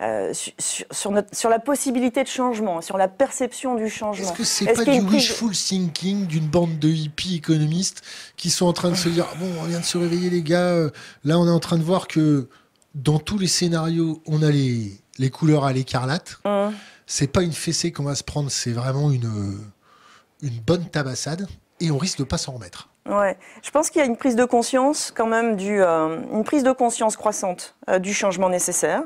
euh, 0.02 0.32
sur, 0.58 1.12
notre, 1.12 1.36
sur, 1.36 1.48
la 1.48 1.60
possibilité 1.60 2.24
de 2.24 2.28
changement, 2.28 2.80
sur 2.80 2.96
la 2.96 3.06
perception 3.06 3.76
du 3.76 3.88
changement. 3.88 4.26
Est-ce 4.26 4.32
que 4.32 4.42
c'est 4.42 4.72
pas 4.72 4.84
du 4.84 4.98
wishful 4.98 5.52
thinking 5.52 6.26
d'une 6.26 6.48
bande 6.48 6.80
de 6.80 6.88
hippies 6.88 7.36
économistes 7.36 8.02
qui 8.36 8.50
sont 8.50 8.66
en 8.66 8.72
train 8.72 8.90
de 8.90 8.96
se 8.96 9.08
dire 9.08 9.24
bon, 9.38 9.46
on 9.60 9.64
vient 9.66 9.78
de 9.78 9.84
se 9.84 9.96
réveiller 9.96 10.30
les 10.30 10.42
gars, 10.42 10.66
euh, 10.66 10.90
là 11.22 11.38
on 11.38 11.46
est 11.46 11.50
en 11.52 11.60
train 11.60 11.78
de 11.78 11.84
voir 11.84 12.08
que 12.08 12.48
dans 12.96 13.20
tous 13.20 13.38
les 13.38 13.46
scénarios, 13.46 14.20
on 14.26 14.42
a 14.42 14.50
les, 14.50 14.90
les 15.18 15.30
couleurs 15.30 15.64
à 15.64 15.72
l'écarlate. 15.72 16.40
Mmh. 16.44 16.74
C'est 17.06 17.28
pas 17.28 17.42
une 17.42 17.52
fessée 17.52 17.92
qu'on 17.92 18.04
va 18.04 18.16
se 18.16 18.24
prendre, 18.24 18.50
c'est 18.50 18.72
vraiment 18.72 19.12
une, 19.12 19.60
une 20.42 20.58
bonne 20.66 20.86
tabassade 20.86 21.46
et 21.78 21.92
on 21.92 21.98
risque 21.98 22.18
de 22.18 22.24
pas 22.24 22.38
s'en 22.38 22.52
remettre. 22.52 22.88
Ouais, 23.08 23.36
je 23.62 23.70
pense 23.70 23.90
qu'il 23.90 24.00
y 24.00 24.02
a 24.02 24.06
une 24.06 24.16
prise 24.16 24.34
de 24.34 24.44
conscience 24.44 25.12
quand 25.14 25.26
même 25.26 25.54
du, 25.54 25.80
euh, 25.80 26.20
une 26.32 26.42
prise 26.42 26.64
de 26.64 26.72
conscience 26.72 27.16
croissante 27.16 27.76
du 28.00 28.12
changement 28.12 28.48
nécessaire. 28.48 29.04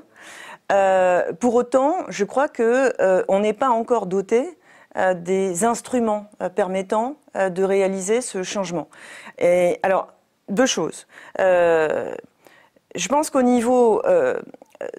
Euh, 0.71 1.33
pour 1.33 1.55
autant, 1.55 1.97
je 2.09 2.25
crois 2.25 2.49
que 2.49 2.93
euh, 3.01 3.25
on 3.29 3.41
n'est 3.41 3.53
pas 3.53 3.71
encore 3.71 4.07
doté 4.07 4.59
euh, 4.97 5.15
des 5.15 5.65
instruments 5.65 6.31
permettant 6.55 7.17
de 7.35 7.63
réaliser 7.63 8.21
ce 8.21 8.43
changement. 8.43 8.89
Et 9.39 9.79
alors, 9.83 10.09
deux 10.49 10.67
choses. 10.67 11.07
je 11.39 13.09
pense 13.09 13.31
qu'au 13.31 13.43
niveau 13.43 14.03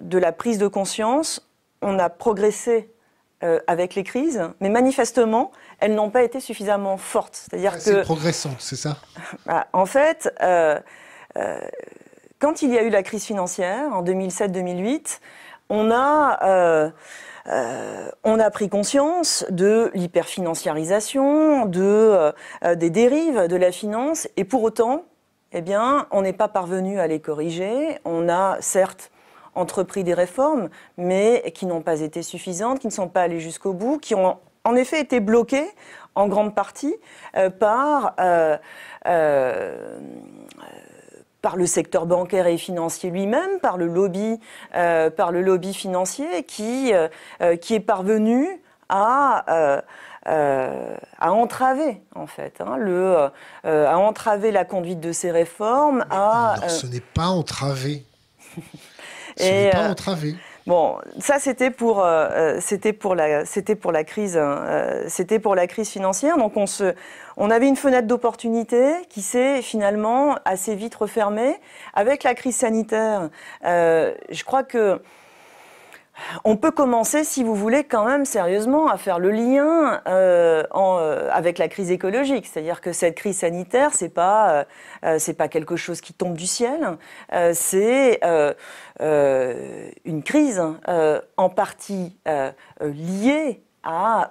de 0.00 0.18
la 0.18 0.32
prise 0.32 0.58
de 0.58 0.68
conscience, 0.68 1.46
on 1.82 1.98
a 1.98 2.08
progressé 2.08 2.92
avec 3.66 3.94
les 3.94 4.04
crises, 4.04 4.42
mais 4.60 4.68
manifestement, 4.68 5.50
elles 5.80 5.94
n'ont 5.94 6.10
pas 6.10 6.22
été 6.22 6.40
suffisamment 6.40 6.96
fortes. 6.96 7.34
C'est-à-dire 7.34 7.74
que 7.74 7.80
c'est 7.80 8.02
progressante, 8.02 8.56
c'est 8.58 8.76
ça? 8.76 8.98
Bah, 9.44 9.66
En 9.72 9.86
fait, 9.86 10.32
quand 12.38 12.62
il 12.62 12.70
y 12.70 12.78
a 12.78 12.82
eu 12.82 12.90
la 12.90 13.02
crise 13.02 13.24
financière 13.24 13.92
en 13.92 14.02
2007-2008, 14.02 15.20
on 15.70 15.90
a, 15.90 16.38
euh, 16.42 16.90
euh, 17.46 18.10
on 18.24 18.38
a 18.38 18.50
pris 18.50 18.68
conscience 18.68 19.46
de 19.48 19.90
l'hyperfinanciarisation, 19.94 21.64
de, 21.64 21.80
euh, 22.62 22.74
des 22.74 22.90
dérives 22.90 23.46
de 23.46 23.56
la 23.56 23.72
finance, 23.72 24.28
et 24.36 24.44
pour 24.44 24.62
autant, 24.64 25.04
eh 25.52 25.62
bien, 25.62 26.06
on 26.10 26.22
n'est 26.22 26.34
pas 26.34 26.48
parvenu 26.48 27.00
à 27.00 27.06
les 27.06 27.20
corriger. 27.20 27.98
On 28.04 28.28
a 28.28 28.58
certes 28.60 29.10
entrepris 29.54 30.04
des 30.04 30.14
réformes, 30.14 30.68
mais 30.96 31.50
qui 31.54 31.66
n'ont 31.66 31.82
pas 31.82 32.00
été 32.00 32.22
suffisantes, 32.22 32.80
qui 32.80 32.86
ne 32.86 32.92
sont 32.92 33.08
pas 33.08 33.22
allées 33.22 33.40
jusqu'au 33.40 33.72
bout, 33.72 33.98
qui 33.98 34.14
ont 34.14 34.36
en 34.64 34.76
effet 34.76 35.00
été 35.00 35.18
bloquées 35.18 35.68
en 36.14 36.28
grande 36.28 36.54
partie 36.54 36.94
par 37.58 38.14
par 41.42 41.56
le 41.56 41.66
secteur 41.66 42.06
bancaire 42.06 42.46
et 42.46 42.58
financier 42.58 43.10
lui-même, 43.10 43.60
par 43.60 43.76
le 43.76 43.86
lobby, 43.86 44.38
euh, 44.74 45.10
par 45.10 45.32
le 45.32 45.42
lobby 45.42 45.74
financier 45.74 46.44
qui, 46.44 46.92
euh, 46.92 47.08
euh, 47.42 47.56
qui 47.56 47.74
est 47.74 47.80
parvenu 47.80 48.46
à, 48.88 49.82
à 50.26 51.32
entraver 51.32 52.02
en 52.16 52.26
fait, 52.26 52.60
hein, 52.60 52.76
le, 52.76 53.30
à 53.64 53.98
entraver 53.98 54.50
la 54.50 54.64
conduite 54.64 54.98
de 55.00 55.12
ces 55.12 55.30
réformes. 55.30 56.04
à, 56.10 56.56
ce 56.68 56.86
n'est 56.86 57.00
pas 57.00 57.28
entravé. 57.28 58.04
ce 59.38 59.44
n'est 59.44 59.70
pas 59.70 59.88
entravé. 59.88 60.34
Bon, 60.70 60.98
ça 61.18 61.40
c'était 61.40 61.72
pour 61.72 62.06
c'était 62.60 62.92
pour 62.92 63.16
la 63.16 63.44
c'était 63.44 63.74
pour 63.74 63.90
la 63.90 64.04
crise 64.04 64.36
hein, 64.36 65.02
c'était 65.08 65.40
pour 65.40 65.56
la 65.56 65.66
crise 65.66 65.88
financière. 65.88 66.36
Donc 66.36 66.56
on 66.56 66.66
se 66.68 66.94
on 67.36 67.50
avait 67.50 67.66
une 67.66 67.74
fenêtre 67.74 68.06
d'opportunité 68.06 68.92
qui 69.08 69.20
s'est 69.20 69.62
finalement 69.62 70.36
assez 70.44 70.76
vite 70.76 70.94
refermée. 70.94 71.56
Avec 71.92 72.22
la 72.22 72.34
crise 72.36 72.54
sanitaire, 72.54 73.30
euh, 73.64 74.14
je 74.30 74.44
crois 74.44 74.62
que 74.62 75.02
on 76.44 76.56
peut 76.56 76.70
commencer, 76.70 77.24
si 77.24 77.42
vous 77.44 77.54
voulez, 77.54 77.84
quand 77.84 78.04
même 78.04 78.24
sérieusement 78.24 78.88
à 78.88 78.96
faire 78.96 79.18
le 79.18 79.30
lien 79.30 80.00
euh, 80.06 80.62
euh, 80.74 81.28
avec 81.32 81.58
la 81.58 81.68
crise 81.68 81.90
écologique. 81.90 82.46
C'est-à-dire 82.46 82.80
que 82.80 82.92
cette 82.92 83.16
crise 83.16 83.38
sanitaire, 83.38 83.90
c'est 83.94 84.08
pas 84.08 84.66
c'est 85.18 85.34
pas 85.34 85.48
quelque 85.48 85.76
chose 85.76 86.00
qui 86.00 86.12
tombe 86.12 86.34
du 86.34 86.46
ciel. 86.46 86.98
c'est 87.54 88.20
une 89.00 90.22
crise 90.22 90.62
en 91.36 91.48
partie 91.48 92.16
liée 92.80 93.62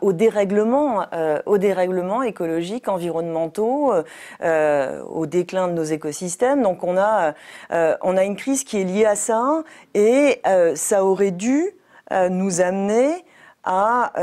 au 0.01 0.13
dérèglement, 0.13 1.05
euh, 1.13 1.41
au 1.45 1.57
dérèglement 1.57 2.23
écologique, 2.23 2.87
environnementaux, 2.87 3.93
euh, 3.93 4.03
euh, 4.41 5.01
au 5.03 5.25
déclin 5.25 5.67
de 5.67 5.73
nos 5.73 5.83
écosystèmes. 5.83 6.61
Donc 6.61 6.83
on 6.83 6.97
a, 6.97 7.33
on 7.71 8.17
a 8.17 8.23
une 8.23 8.35
crise 8.35 8.63
qui 8.63 8.79
est 8.79 8.83
liée 8.83 9.05
à 9.05 9.15
ça 9.15 9.63
et 9.93 10.41
ça 10.75 11.05
aurait 11.05 11.31
dû 11.31 11.71
nous 12.29 12.61
amener 12.61 13.25
à 13.63 14.13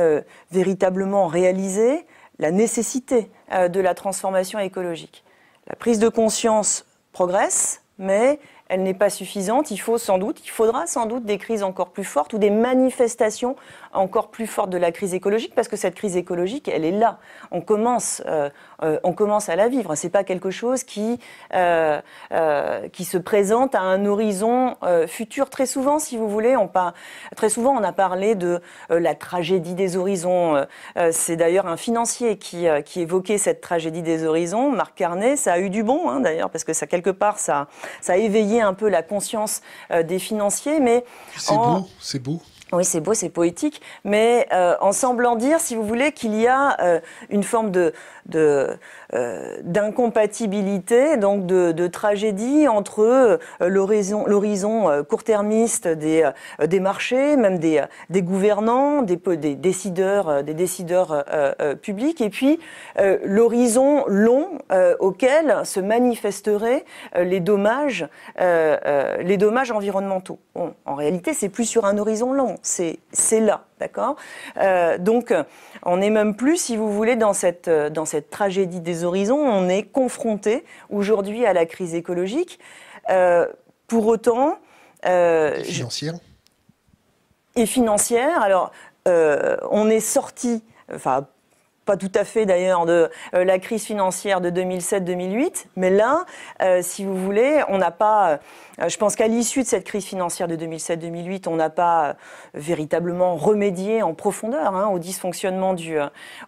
véritablement 0.51 1.27
réaliser 1.27 2.07
la 2.38 2.51
nécessité 2.51 3.31
de 3.51 3.81
la 3.81 3.94
transformation 3.94 4.59
écologique. 4.59 5.25
La 5.68 5.77
prise 5.77 5.99
de 5.99 6.09
conscience 6.09 6.87
progresse, 7.12 7.83
mais 7.99 8.38
elle 8.68 8.83
n'est 8.83 8.94
pas 8.94 9.11
suffisante. 9.11 9.70
Il 9.70 9.79
faut 9.79 9.99
sans 9.99 10.18
doute, 10.18 10.44
il 10.44 10.51
faudra 10.51 10.87
sans 10.87 11.07
doute 11.07 11.25
des 11.25 11.38
crises 11.38 11.62
encore 11.62 11.90
plus 11.90 12.05
fortes 12.05 12.33
ou 12.33 12.38
des 12.38 12.51
manifestations 12.51 13.57
encore 13.92 14.31
plus 14.31 14.46
fortes 14.46 14.70
de 14.70 14.79
la 14.79 14.92
crise 14.92 15.14
écologique, 15.14 15.55
parce 15.55 15.68
que 15.68 15.77
cette 15.77 15.94
crise 15.94 16.16
écologique, 16.16 16.68
elle 16.68 16.85
est 16.85 16.92
là. 16.92 17.18
On 17.51 17.61
commence, 17.61 18.22
euh, 18.27 18.51
euh, 18.83 18.99
on 19.03 19.12
commence 19.12 19.49
à 19.49 19.57
la 19.57 19.68
vivre. 19.68 19.94
C'est 19.94 20.11
pas 20.11 20.25
quelque 20.25 20.51
chose 20.51 20.85
qui 20.85 21.18
euh, 21.55 22.01
qui 22.92 23.05
se 23.05 23.18
présente 23.18 23.75
à 23.75 23.81
un 23.81 24.05
horizon 24.07 24.77
futur. 25.07 25.51
Très 25.51 25.66
souvent, 25.66 25.99
si 25.99 26.16
vous 26.16 26.29
voulez, 26.29 26.57
on 26.57 26.70
très 27.37 27.49
souvent 27.49 27.72
on 27.72 27.83
a 27.83 27.92
parlé 27.92 28.35
de 28.35 28.61
la 28.90 29.14
tragédie 29.14 29.75
des 29.75 29.96
horizons. 29.96 30.66
C'est 31.11 31.37
d'ailleurs 31.37 31.66
un 31.66 31.77
financier 31.77 32.38
qui 32.38 32.66
qui 32.85 33.01
évoquait 33.01 33.38
cette 33.38 33.61
tragédie 33.61 34.03
des 34.03 34.25
horizons, 34.25 34.70
Marc 34.70 34.96
Carnet. 34.96 35.37
Ça 35.37 35.55
a 35.55 35.59
eu 35.59 35.70
du 35.70 35.83
bon, 35.83 36.11
hein, 36.11 36.20
d'ailleurs, 36.20 36.51
parce 36.51 36.64
que 36.64 36.72
ça 36.72 36.87
quelque 36.87 37.11
part 37.11 37.38
ça 37.38 37.68
ça 38.01 38.14
a 38.14 38.16
éveillé 38.16 38.61
un 38.61 38.75
peu 38.75 38.88
la 38.88 39.03
conscience 39.03 39.62
des 39.90 40.18
financiers, 40.18 40.81
mais 40.81 41.05
c'est 41.37 41.55
beau, 41.55 41.88
c'est 42.01 42.22
beau. 42.22 42.40
Oui, 42.72 42.85
c'est 42.85 43.00
beau, 43.00 43.14
c'est 43.14 43.29
poétique, 43.29 43.81
mais 44.02 44.48
euh, 44.52 44.74
en 44.81 44.90
semblant 44.90 45.37
dire, 45.37 45.61
si 45.61 45.76
vous 45.76 45.85
voulez, 45.85 46.11
qu'il 46.11 46.35
y 46.35 46.48
a 46.48 46.76
euh, 46.83 47.00
une 47.31 47.44
forme 47.44 47.70
de, 47.70 47.92
de 48.26 48.76
euh, 49.14 49.59
d'incompatibilité, 49.62 51.16
donc 51.16 51.47
de, 51.47 51.87
tragédie 51.87 52.66
entre 52.66 53.01
euh, 53.01 53.38
l'horizon, 53.61 54.90
euh, 54.90 55.03
court-termiste 55.05 55.87
des, 55.87 56.25
marchés, 56.81 57.37
même 57.37 57.59
des, 57.59 57.83
gouvernants, 58.23 59.03
des, 59.03 59.16
décideurs, 59.55 60.42
des 60.42 60.55
décideurs 60.55 61.25
publics, 61.83 62.21
et 62.21 62.31
puis 62.31 62.59
l'horizon 63.25 64.05
long 64.09 64.59
auquel 64.99 65.61
se 65.64 65.81
manifesteraient 65.81 66.85
les 67.16 67.40
dommages, 67.40 68.09
les 68.38 69.37
dommages 69.37 69.71
environnementaux. 69.71 70.38
En 70.85 70.95
réalité, 70.95 71.35
c'est 71.35 71.49
plus 71.49 71.64
sur 71.64 71.85
un 71.85 71.99
horizon 71.99 72.33
long, 72.33 72.57
c'est 72.62 72.99
là. 73.40 73.65
D'accord 73.79 74.17
euh, 74.57 74.97
Donc, 74.99 75.35
on 75.83 75.99
n'est 75.99 76.11
même 76.11 76.35
plus, 76.35 76.57
si 76.57 76.77
vous 76.77 76.93
voulez, 76.93 77.17
dans 77.17 77.35
cette, 77.35 77.69
dans 77.69 78.07
cette 78.07 78.31
tragédie 78.31 78.81
des 78.81 79.05
horizons. 79.05 79.39
On 79.39 79.69
est 79.69 79.83
confronté 79.83 80.65
aujourd'hui 80.89 81.45
à 81.45 81.53
la 81.53 81.67
crise 81.67 81.95
écologique. 81.95 82.59
Euh, 83.11 83.47
pour 83.87 84.07
autant. 84.07 84.59
Euh, 85.07 85.55
et 85.59 85.65
financière 85.65 86.15
Et 87.55 87.67
financière. 87.67 88.41
Alors, 88.43 88.73
on 89.07 89.89
est 89.89 90.01
sorti. 90.01 90.65
Enfin, 90.93 91.27
pas 91.87 91.96
tout 91.96 92.12
à 92.14 92.25
fait 92.25 92.44
d'ailleurs 92.44 92.85
de 92.85 93.09
euh, 93.35 93.44
la 93.44 93.59
crise 93.59 93.85
financière 93.85 94.40
de 94.40 94.51
2007-2008, 94.51 95.66
mais 95.77 95.88
là, 95.88 96.27
euh, 96.61 96.81
si 96.83 97.05
vous 97.05 97.16
voulez, 97.16 97.62
on 97.68 97.79
n'a 97.79 97.92
pas, 97.92 98.40
euh, 98.81 98.88
je 98.88 98.96
pense 98.99 99.14
qu'à 99.14 99.29
l'issue 99.29 99.62
de 99.62 99.68
cette 99.68 99.85
crise 99.85 100.05
financière 100.05 100.49
de 100.49 100.57
2007-2008, 100.57 101.49
on 101.49 101.57
n'a 101.57 101.70
pas 101.70 102.16
véritablement 102.55 103.37
remédié 103.37 104.03
en 104.03 104.14
profondeur 104.14 104.75
hein, 104.75 104.88
au, 104.88 104.99
dysfonctionnement 104.99 105.75
du, 105.75 105.96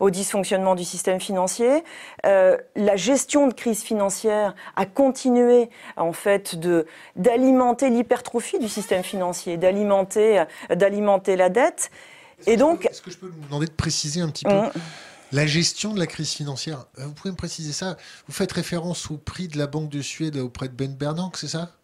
au 0.00 0.10
dysfonctionnement 0.10 0.74
du 0.74 0.84
système 0.84 1.20
financier. 1.20 1.84
la 2.24 2.96
gestion 2.96 3.46
de 3.46 3.54
crise 3.54 3.82
financière 3.82 4.54
a 4.74 4.86
continué 4.86 5.70
en 5.96 6.12
fait 6.12 6.56
de 6.56 6.86
d'alimenter 7.14 7.90
l'hypertrophie 7.90 8.58
du 8.58 8.68
système 8.68 9.04
financier, 9.04 9.56
d'alimenter 9.56 10.44
d'alimenter 10.70 11.36
la 11.36 11.48
dette. 11.48 11.90
Et 12.46 12.56
donc, 12.56 12.86
est-ce 12.86 13.02
que 13.02 13.10
je 13.10 13.18
peux 13.18 13.26
vous 13.26 13.46
demander 13.46 13.66
de 13.66 13.72
préciser 13.72 14.20
un 14.20 14.28
petit 14.28 14.44
peu 14.44 14.50
mmh. 14.50 14.70
La 15.30 15.46
gestion 15.46 15.92
de 15.92 15.98
la 15.98 16.06
crise 16.06 16.32
financière, 16.32 16.86
vous 16.96 17.12
pouvez 17.12 17.30
me 17.30 17.36
préciser 17.36 17.72
ça? 17.72 17.98
Vous 18.26 18.32
faites 18.32 18.52
référence 18.52 19.10
au 19.10 19.18
prix 19.18 19.46
de 19.48 19.58
la 19.58 19.66
Banque 19.66 19.90
de 19.90 20.00
Suède 20.00 20.36
auprès 20.36 20.68
de 20.68 20.74
Ben 20.74 20.94
Bernanke, 20.94 21.36
c'est 21.36 21.48
ça? 21.48 21.77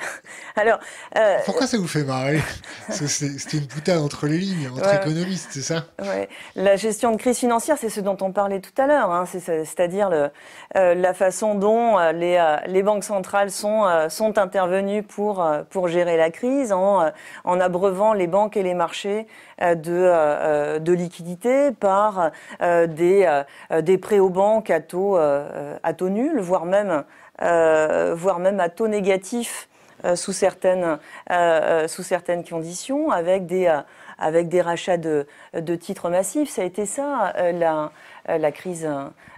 Alors, 0.56 0.78
euh, 1.16 1.38
Pourquoi 1.44 1.66
ça 1.66 1.78
vous 1.78 1.88
fait 1.88 2.04
marrer 2.04 2.40
C'était 2.90 3.58
une 3.58 3.66
boutade 3.66 3.98
entre 3.98 4.26
les 4.26 4.38
lignes, 4.38 4.68
entre 4.68 4.94
économistes, 4.94 5.48
c'est 5.50 5.62
ça 5.62 5.84
ouais. 6.00 6.28
La 6.56 6.76
gestion 6.76 7.12
de 7.12 7.16
crise 7.16 7.38
financière, 7.38 7.76
c'est 7.78 7.88
ce 7.88 8.00
dont 8.00 8.16
on 8.20 8.32
parlait 8.32 8.60
tout 8.60 8.72
à 8.80 8.86
l'heure, 8.86 9.10
hein. 9.10 9.24
c'est-à-dire 9.26 10.10
euh, 10.10 10.94
la 10.94 11.14
façon 11.14 11.54
dont 11.54 11.98
euh, 11.98 12.12
les, 12.12 12.56
les, 12.66 12.82
banques 12.82 13.04
centrales 13.04 13.50
sont, 13.50 13.86
sont 14.08 14.38
intervenues 14.38 15.02
pour, 15.02 15.46
pour 15.70 15.88
gérer 15.88 16.16
la 16.16 16.30
crise 16.30 16.72
en, 16.72 17.10
en 17.44 17.60
abreuvant 17.60 18.12
les 18.12 18.26
banques 18.26 18.56
et 18.56 18.62
les 18.62 18.74
marchés 18.74 19.26
de, 19.60 20.78
de 20.78 20.92
liquidités 20.92 21.72
par 21.72 22.30
des, 22.60 23.42
des 23.80 23.98
prêts 23.98 24.18
aux 24.18 24.30
banques 24.30 24.70
à 24.70 24.80
taux, 24.80 25.16
à 25.16 25.92
taux 25.96 26.08
nul, 26.08 26.40
voire 26.40 26.64
même, 26.64 27.04
voire 27.40 28.38
même 28.38 28.60
à 28.60 28.68
taux 28.68 28.88
négatif 28.88 29.67
euh, 29.67 29.67
sous, 30.14 30.32
certaines, 30.32 30.84
euh, 30.84 30.96
euh, 31.30 31.88
sous 31.88 32.02
certaines 32.02 32.44
conditions, 32.44 33.10
avec 33.10 33.46
des, 33.46 33.72
avec 34.18 34.48
des 34.48 34.60
rachats 34.60 34.96
de, 34.96 35.26
de 35.54 35.74
titres 35.76 36.10
massifs. 36.10 36.50
Ça 36.50 36.62
a 36.62 36.64
été 36.64 36.86
ça, 36.86 37.32
la, 37.52 37.92
la 38.26 38.52
crise. 38.52 38.88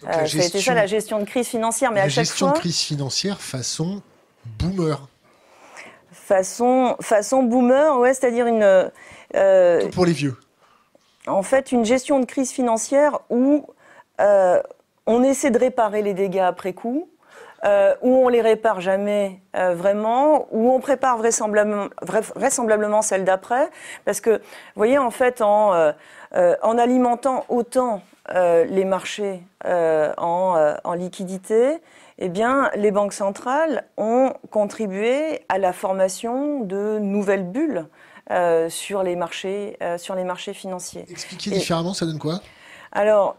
ça 0.02 0.10
a 0.10 0.24
été 0.24 0.60
ça, 0.60 0.74
la 0.74 0.86
gestion 0.86 1.18
de 1.18 1.24
crise 1.24 1.48
financière. 1.48 1.92
Mais 1.92 2.00
la 2.00 2.08
gestion 2.08 2.48
de 2.48 2.58
crise 2.58 2.80
financière 2.80 3.40
façon 3.40 4.02
boomer. 4.58 5.08
Façon, 6.12 6.96
façon 7.00 7.42
boomer, 7.42 7.98
ouais, 7.98 8.14
c'est-à-dire 8.14 8.46
une. 8.46 8.90
Tout 9.32 9.90
pour 9.90 10.06
les 10.06 10.12
vieux. 10.12 10.36
En 11.26 11.42
fait, 11.42 11.72
une 11.72 11.84
gestion 11.84 12.20
de 12.20 12.24
crise 12.24 12.50
financière 12.50 13.20
où 13.28 13.66
on 15.06 15.22
essaie 15.24 15.50
de 15.50 15.58
réparer 15.58 16.02
les 16.02 16.14
dégâts 16.14 16.38
après 16.38 16.72
coup, 16.72 17.08
euh, 17.64 17.94
où 18.00 18.24
on 18.24 18.28
les 18.28 18.40
répare 18.40 18.80
jamais 18.80 19.42
euh, 19.54 19.74
vraiment, 19.74 20.46
où 20.50 20.70
on 20.70 20.80
prépare 20.80 21.18
vraisemblablement, 21.18 21.88
vraisemblablement 22.34 23.02
celle 23.02 23.24
d'après, 23.24 23.68
parce 24.06 24.22
que, 24.22 24.30
vous 24.30 24.76
voyez, 24.76 24.96
en 24.96 25.10
fait, 25.10 25.42
en, 25.42 25.74
euh, 25.74 25.92
en 26.62 26.78
alimentant 26.78 27.44
autant 27.48 28.02
les 28.32 28.84
marchés 28.84 29.42
en, 29.64 30.74
en, 30.84 30.92
liquidité, 30.94 31.78
eh 32.18 32.28
bien, 32.28 32.70
les 32.76 32.92
banques 32.92 33.12
centrales 33.12 33.82
ont 33.96 34.34
contribué 34.52 35.40
à 35.48 35.58
la 35.58 35.72
formation 35.72 36.60
de 36.60 37.00
nouvelles 37.00 37.42
bulles 37.42 37.86
sur, 38.68 39.02
les 39.02 39.16
marchés, 39.16 39.76
sur 39.96 40.14
les 40.14 40.22
marchés 40.22 40.54
financiers. 40.54 41.06
Expliquez 41.10 41.50
différemment, 41.50 41.92
ça 41.92 42.06
donne 42.06 42.20
quoi? 42.20 42.40
Alors, 42.92 43.36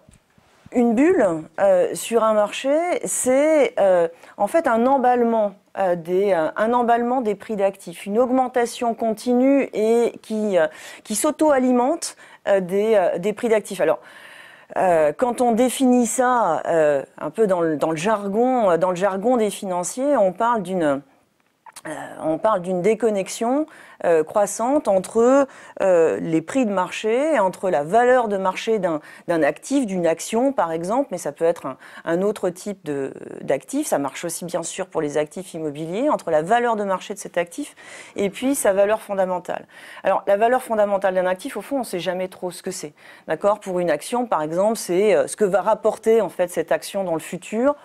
une 0.74 0.94
bulle 0.96 1.26
euh, 1.60 1.94
sur 1.94 2.24
un 2.24 2.34
marché, 2.34 2.74
c'est 3.06 3.74
euh, 3.80 4.08
en 4.38 4.48
fait 4.48 4.68
un 4.68 4.86
emballement, 4.86 5.54
euh, 5.78 5.96
des, 5.96 6.34
un 6.34 6.74
emballement 6.74 7.22
des 7.22 7.36
prix 7.36 7.56
d'actifs, 7.56 8.06
une 8.06 8.18
augmentation 8.18 8.94
continue 8.94 9.70
et 9.74 10.14
qui, 10.22 10.58
qui 11.04 11.16
s'auto-alimente 11.16 12.16
des, 12.62 13.00
des, 13.20 13.34
prix 13.34 13.50
d'actifs. 13.50 13.82
Alors, 13.82 14.00
quand 14.76 15.42
on 15.42 15.52
définit 15.52 16.08
ça 16.08 16.64
un 16.66 17.30
peu 17.30 17.46
dans 17.46 17.62
le, 17.62 17.78
dans 17.78 17.92
le, 17.92 17.98
jargon, 17.98 18.78
dans 18.78 18.90
le 18.90 18.96
jargon 18.96 19.38
des 19.38 19.50
financiers, 19.50 20.18
on 20.18 20.32
parle 20.32 20.64
d'une 20.64 21.02
on 22.22 22.38
parle 22.38 22.62
d'une 22.62 22.82
déconnexion 22.82 23.66
euh, 24.04 24.24
croissante 24.24 24.88
entre 24.88 25.48
euh, 25.82 26.20
les 26.20 26.42
prix 26.42 26.66
de 26.66 26.72
marché, 26.72 27.40
entre 27.40 27.70
la 27.70 27.84
valeur 27.84 28.28
de 28.28 28.38
marché 28.38 28.80
d'un 28.80 29.00
actif, 29.44 29.86
d'une 29.86 30.08
action 30.08 30.54
par 30.54 30.72
exemple, 30.72 31.10
mais 31.12 31.18
ça 31.18 31.32
peut 31.32 31.46
être 31.46 31.66
un, 31.66 31.78
un 32.06 32.22
autre 32.22 32.50
type 32.50 32.90
d'actif, 33.42 33.88
ça 33.88 34.00
marche 34.00 34.26
aussi 34.26 34.46
bien 34.46 34.64
sûr 34.64 34.88
pour 34.88 35.02
les 35.02 35.18
actifs 35.18 35.54
immobiliers, 35.54 36.10
entre 36.10 36.32
la 36.32 36.42
valeur 36.42 36.76
de 36.76 36.84
marché 36.84 37.14
de 37.14 37.20
cet 37.20 37.38
actif 37.38 37.76
et 38.16 38.30
puis 38.30 38.56
sa 38.56 38.74
valeur 38.74 39.02
fondamentale. 39.02 39.66
Alors 40.04 40.24
la 40.28 40.38
valeur 40.38 40.64
fondamentale 40.64 41.14
d'un 41.14 41.28
actif, 41.28 41.58
au 41.58 41.62
fond, 41.62 41.78
on 41.78 41.80
ne 41.80 41.84
sait 41.84 42.00
jamais 42.00 42.28
trop 42.28 42.52
ce 42.52 42.64
que 42.64 42.72
c'est. 42.72 42.94
D'accord? 43.28 43.60
Pour 43.60 43.80
une 43.80 43.90
action, 43.90 44.26
par 44.26 44.42
exemple, 44.42 44.78
c'est 44.78 45.16
euh, 45.16 45.28
ce 45.28 45.36
que 45.36 45.46
va 45.46 45.62
rapporter 45.62 46.22
en 46.22 46.30
fait 46.30 46.48
cette 46.48 46.72
action 46.72 47.04
dans 47.04 47.14
le 47.14 47.20
futur. 47.20 47.76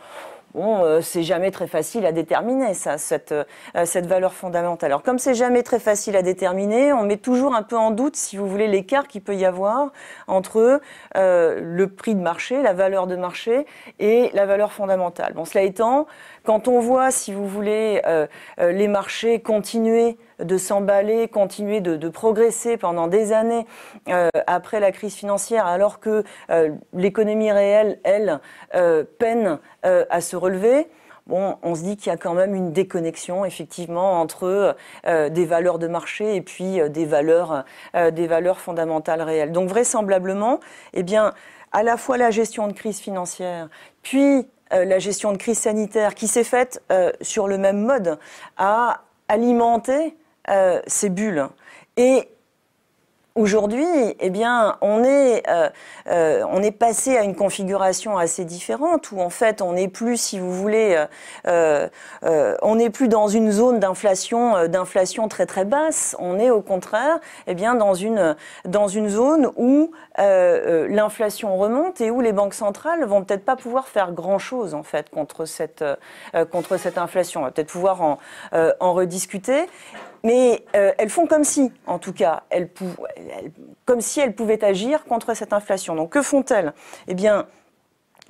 Bon, 0.56 0.82
euh, 0.82 1.02
c'est 1.02 1.22
jamais 1.22 1.50
très 1.50 1.66
facile 1.66 2.06
à 2.06 2.12
déterminer 2.12 2.72
ça, 2.72 2.96
cette, 2.96 3.32
euh, 3.32 3.44
cette 3.84 4.06
valeur 4.06 4.32
fondamentale. 4.32 4.90
Alors 4.90 5.02
comme 5.02 5.18
c'est 5.18 5.34
jamais 5.34 5.62
très 5.62 5.78
facile 5.78 6.16
à 6.16 6.22
déterminer, 6.22 6.94
on 6.94 7.02
met 7.02 7.18
toujours 7.18 7.54
un 7.54 7.62
peu 7.62 7.76
en 7.76 7.90
doute, 7.90 8.16
si 8.16 8.38
vous 8.38 8.48
voulez, 8.48 8.66
l'écart 8.66 9.06
qu'il 9.06 9.20
peut 9.20 9.36
y 9.36 9.44
avoir 9.44 9.92
entre 10.28 10.80
euh, 11.14 11.60
le 11.62 11.88
prix 11.88 12.14
de 12.14 12.22
marché, 12.22 12.62
la 12.62 12.72
valeur 12.72 13.06
de 13.06 13.16
marché 13.16 13.66
et 13.98 14.30
la 14.32 14.46
valeur 14.46 14.72
fondamentale. 14.72 15.34
Bon, 15.34 15.44
cela 15.44 15.62
étant, 15.62 16.06
quand 16.42 16.68
on 16.68 16.80
voit, 16.80 17.10
si 17.10 17.34
vous 17.34 17.46
voulez, 17.46 18.00
les 18.58 18.88
marchés 18.88 19.40
continuer 19.40 20.16
de 20.38 20.58
s'emballer, 20.58 21.28
continuer 21.28 21.80
de, 21.80 22.08
progresser 22.08 22.76
pendant 22.76 23.08
des 23.08 23.32
années 23.32 23.66
euh, 24.08 24.28
après 24.46 24.80
la 24.80 24.92
crise 24.92 25.14
financière, 25.14 25.66
alors 25.66 26.00
que 26.00 26.24
euh, 26.50 26.70
l'économie 26.92 27.50
réelle, 27.50 27.98
elle, 28.04 28.40
euh, 28.74 29.04
peine 29.18 29.58
à 29.82 30.20
se 30.20 30.36
relever. 30.36 30.88
On 31.28 31.74
se 31.74 31.82
dit 31.82 31.96
qu'il 31.96 32.08
y 32.08 32.14
a 32.14 32.16
quand 32.16 32.34
même 32.34 32.54
une 32.54 32.72
déconnexion 32.72 33.44
effectivement 33.44 34.20
entre 34.20 34.76
des 35.04 35.44
valeurs 35.44 35.78
de 35.78 35.86
marché 35.86 36.36
et 36.36 36.40
puis 36.40 36.80
des 36.90 37.04
valeurs, 37.04 37.64
des 37.94 38.26
valeurs 38.26 38.58
fondamentales 38.58 39.22
réelles. 39.22 39.52
Donc 39.52 39.68
vraisemblablement, 39.68 40.60
eh 40.92 41.02
bien, 41.02 41.34
à 41.72 41.82
la 41.82 41.96
fois 41.96 42.16
la 42.16 42.30
gestion 42.30 42.68
de 42.68 42.72
crise 42.72 43.00
financière, 43.00 43.68
puis 44.02 44.48
la 44.70 44.98
gestion 44.98 45.32
de 45.32 45.36
crise 45.36 45.58
sanitaire 45.58 46.14
qui 46.14 46.28
s'est 46.28 46.44
faite 46.44 46.82
sur 47.20 47.48
le 47.48 47.58
même 47.58 47.82
mode, 47.82 48.18
a 48.56 49.02
alimenter 50.46 50.82
ces 50.86 51.10
bulles. 51.10 51.48
Et 51.96 52.28
Aujourd'hui, 53.36 53.84
eh 54.18 54.30
bien, 54.30 54.78
on 54.80 55.04
est, 55.04 55.42
euh, 55.46 55.68
euh, 56.06 56.42
on 56.50 56.62
est 56.62 56.70
passé 56.70 57.18
à 57.18 57.22
une 57.22 57.36
configuration 57.36 58.16
assez 58.16 58.46
différente 58.46 59.12
où 59.12 59.20
en 59.20 59.28
fait, 59.28 59.60
on 59.60 59.74
n'est 59.74 59.88
plus, 59.88 60.16
si 60.16 60.38
vous 60.38 60.50
voulez, 60.54 61.04
euh, 61.46 61.88
on 62.62 62.76
n'est 62.76 62.88
plus 62.88 63.08
dans 63.08 63.28
une 63.28 63.52
zone 63.52 63.78
d'inflation, 63.78 64.66
d'inflation 64.68 65.28
très 65.28 65.44
très 65.44 65.66
basse. 65.66 66.16
On 66.18 66.38
est 66.38 66.48
au 66.48 66.62
contraire, 66.62 67.18
eh 67.46 67.54
bien, 67.54 67.74
dans 67.74 67.92
une 67.92 68.34
dans 68.64 68.88
une 68.88 69.10
zone 69.10 69.50
où 69.56 69.90
l'inflation 70.16 71.58
remonte 71.58 72.00
et 72.00 72.10
où 72.10 72.22
les 72.22 72.32
banques 72.32 72.54
centrales 72.54 73.04
vont 73.04 73.22
peut-être 73.22 73.44
pas 73.44 73.56
pouvoir 73.56 73.86
faire 73.88 74.12
grand 74.12 74.38
chose 74.38 74.72
en 74.72 74.82
fait 74.82 75.10
contre 75.10 75.44
cette 75.44 75.84
contre 76.50 76.78
cette 76.78 76.96
inflation. 76.96 77.42
On 77.42 77.44
va 77.44 77.50
peut-être 77.50 77.68
pouvoir 77.68 78.00
en, 78.00 78.18
en 78.80 78.94
rediscuter. 78.94 79.66
Mais 80.26 80.64
euh, 80.74 80.90
elles 80.98 81.08
font 81.08 81.28
comme 81.28 81.44
si, 81.44 81.70
en 81.86 82.00
tout 82.00 82.12
cas, 82.12 82.42
elles, 82.50 82.68
comme 83.84 84.00
si 84.00 84.18
elles 84.18 84.34
pouvaient 84.34 84.64
agir 84.64 85.04
contre 85.04 85.34
cette 85.34 85.52
inflation. 85.52 85.94
Donc 85.94 86.10
que 86.10 86.20
font-elles? 86.20 86.72
Eh 87.06 87.14
bien, 87.14 87.46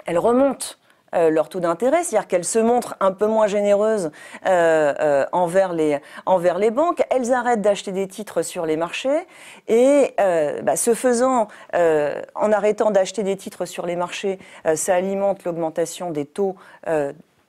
elles 0.05 0.19
remontent 0.19 0.75
euh, 1.15 1.31
leur 1.31 1.49
taux 1.49 1.61
d'intérêt, 1.61 2.05
c'est-à-dire 2.05 2.29
qu'elles 2.29 2.45
se 2.45 2.59
montrent 2.59 2.97
un 3.01 3.13
peu 3.13 3.27
moins 3.27 3.47
généreuses 3.47 4.11
euh, 4.45 5.25
envers, 5.33 5.73
les, 5.73 6.71
banques, 6.71 7.03
elles 7.09 7.33
arrêtent 7.33 7.63
d'acheter 7.63 7.93
des 7.93 8.09
titres 8.09 8.43
sur 8.43 8.67
les 8.67 8.77
marchés 8.77 9.27
et 9.67 10.15
bah, 10.19 10.77
ce 10.77 10.93
faisant, 10.93 11.49
en 11.73 12.53
arrêtant 12.53 12.91
d'acheter 12.91 13.23
des 13.23 13.39
titres 13.39 13.65
sur 13.65 13.87
les 13.87 13.97
marchés, 13.97 14.39
ça 14.75 14.97
alimente 14.97 15.45
l'augmentation 15.45 16.11
des 16.11 16.27
taux 16.27 16.57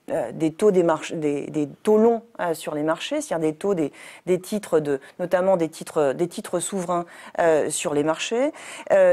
euh, 0.10 0.32
des 0.32 0.54
taux 0.54 0.72
des, 0.72 0.84
des, 1.50 1.68
taux 1.84 1.98
longs 1.98 2.24
euh, 2.40 2.54
sur 2.54 2.74
les 2.74 2.84
marchés, 2.84 3.20
c'est-à-dire 3.20 3.52
des 3.52 3.56
taux 3.58 3.74
des, 3.74 3.92
des, 4.26 4.40
titres 4.40 4.80
de, 4.80 5.02
notamment 5.20 5.58
des 5.58 5.68
titres, 5.68 6.14
des 6.14 6.30
titres 6.30 6.62
souverains 6.62 7.06
euh, 7.40 7.70
sur 7.70 7.94
les 7.94 8.06
marchés. 8.06 8.54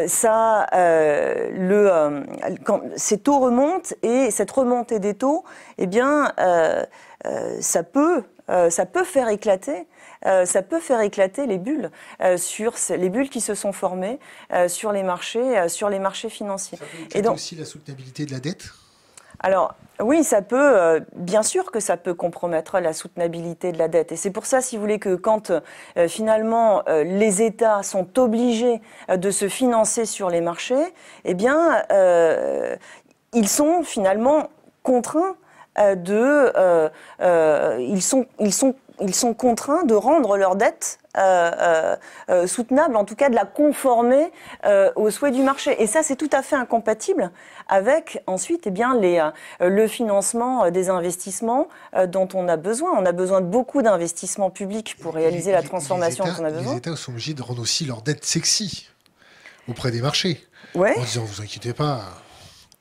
ça, 0.07 0.69
le, 0.73 2.23
quand 2.65 2.83
ces 2.95 3.19
taux 3.19 3.41
remontent 3.41 3.91
et 4.03 4.31
cette 4.31 4.53
remontée 4.53 5.01
des 5.01 5.15
taux, 5.15 5.43
eh 5.79 5.89
bien, 5.89 6.33
ça 7.61 7.83
peut, 7.83 8.23
ça 8.49 8.87
peut 8.87 9.05
faire 9.05 9.29
éclater. 9.29 9.89
ça 10.23 10.63
peut 10.63 10.81
faire 10.81 11.01
éclater 11.01 11.47
les 11.47 11.59
bulles 11.59 11.91
sur 12.37 12.75
les 12.91 13.09
bulles 13.09 13.31
qui 13.31 13.41
se 13.41 13.57
sont 13.57 13.73
formées 13.73 14.21
sur 14.69 14.93
les 14.93 15.03
marchés, 15.03 15.69
sur 15.69 15.89
les 15.89 15.99
marchés 15.99 16.31
financiers. 16.31 16.79
Ça 16.79 16.85
peut 16.85 17.19
et 17.19 17.23
donc 17.23 17.35
aussi 17.35 17.57
la 17.57 17.65
soutenabilité 17.65 18.27
de 18.27 18.33
la 18.33 18.39
dette? 18.39 18.73
Alors, 19.45 19.75
oui, 20.01 20.25
ça 20.25 20.41
peut, 20.41 20.57
euh, 20.59 21.01
bien 21.17 21.43
sûr 21.43 21.71
que 21.71 21.79
ça 21.79 21.99
peut 21.99 22.15
compromettre 22.15 22.81
la 22.81 22.95
soutenabilité 22.95 23.73
de 23.73 23.79
la 23.79 23.89
dette. 23.89 24.11
Et 24.11 24.17
c'est 24.17 24.31
pour 24.31 24.47
ça, 24.47 24.63
si 24.63 24.77
vous 24.77 24.81
voulez, 24.81 24.99
que 24.99 25.17
quand 25.17 25.51
euh, 25.51 26.09
finalement 26.09 26.83
euh, 26.89 27.05
les 27.05 27.43
États 27.43 27.83
sont 27.83 28.19
obligés 28.19 28.81
de 29.15 29.31
se 29.31 29.51
financer 29.51 30.07
sur 30.07 30.31
les 30.31 30.41
marchés, 30.41 30.95
eh 31.27 31.35
bien, 31.35 31.83
ils 33.35 33.49
sont 33.49 33.83
finalement 33.83 34.49
contraints 34.83 35.37
de, 35.77 36.91
ils 37.81 38.03
sont, 38.03 38.25
ils 38.41 38.55
sont 38.55 38.75
ils 39.01 39.15
sont 39.15 39.35
contraints 39.35 39.85
de 39.85 39.95
rendre 39.95 40.37
leur 40.37 40.57
dette 40.57 40.99
euh, 41.17 41.21
euh, 41.21 41.97
euh, 42.29 42.47
soutenable, 42.47 42.97
en 42.97 43.05
tout 43.05 43.15
cas 43.15 43.29
de 43.29 43.35
la 43.35 43.45
conformer 43.45 44.33
aux 44.97 45.11
souhaits 45.11 45.35
du 45.35 45.43
marché. 45.43 45.83
Et 45.83 45.87
ça, 45.87 46.03
c'est 46.03 46.17
tout 46.17 46.31
à 46.33 46.43
fait 46.43 46.57
incompatible 46.57 47.31
avec 47.69 48.23
ensuite 48.27 48.67
eh 48.67 48.71
bien, 48.71 48.99
les, 48.99 49.27
le 49.61 49.89
financement 49.89 50.71
des 50.71 50.91
investissements 50.91 51.69
dont 52.09 52.29
on 52.35 52.49
a 52.49 52.57
besoin. 52.57 52.93
On 52.97 53.07
a 53.07 53.13
besoin 53.13 53.41
de 53.41 53.47
beaucoup 53.47 53.83
d'investissements 53.83 54.51
publics 54.51 54.97
pour 55.01 55.15
réaliser 55.15 55.53
la 55.53 55.63
transformation 55.63 56.25
dont 56.25 56.33
on 56.41 56.45
a 56.45 56.51
besoin. 56.51 56.73
Les 56.73 56.79
États 56.79 56.97
sont 56.97 57.13
obligés 57.13 57.35
de 57.35 57.43
rendre 57.43 57.63
aussi 57.63 57.85
leur 57.85 58.03
dette 58.03 58.25
sexy 58.25 58.89
auprès 59.69 59.91
des 59.91 60.01
marchés. 60.01 60.45
Ouais. 60.75 60.97
En 60.99 61.03
disant, 61.03 61.25
vous 61.25 61.43
inquiétez 61.43 61.73
pas, 61.73 62.03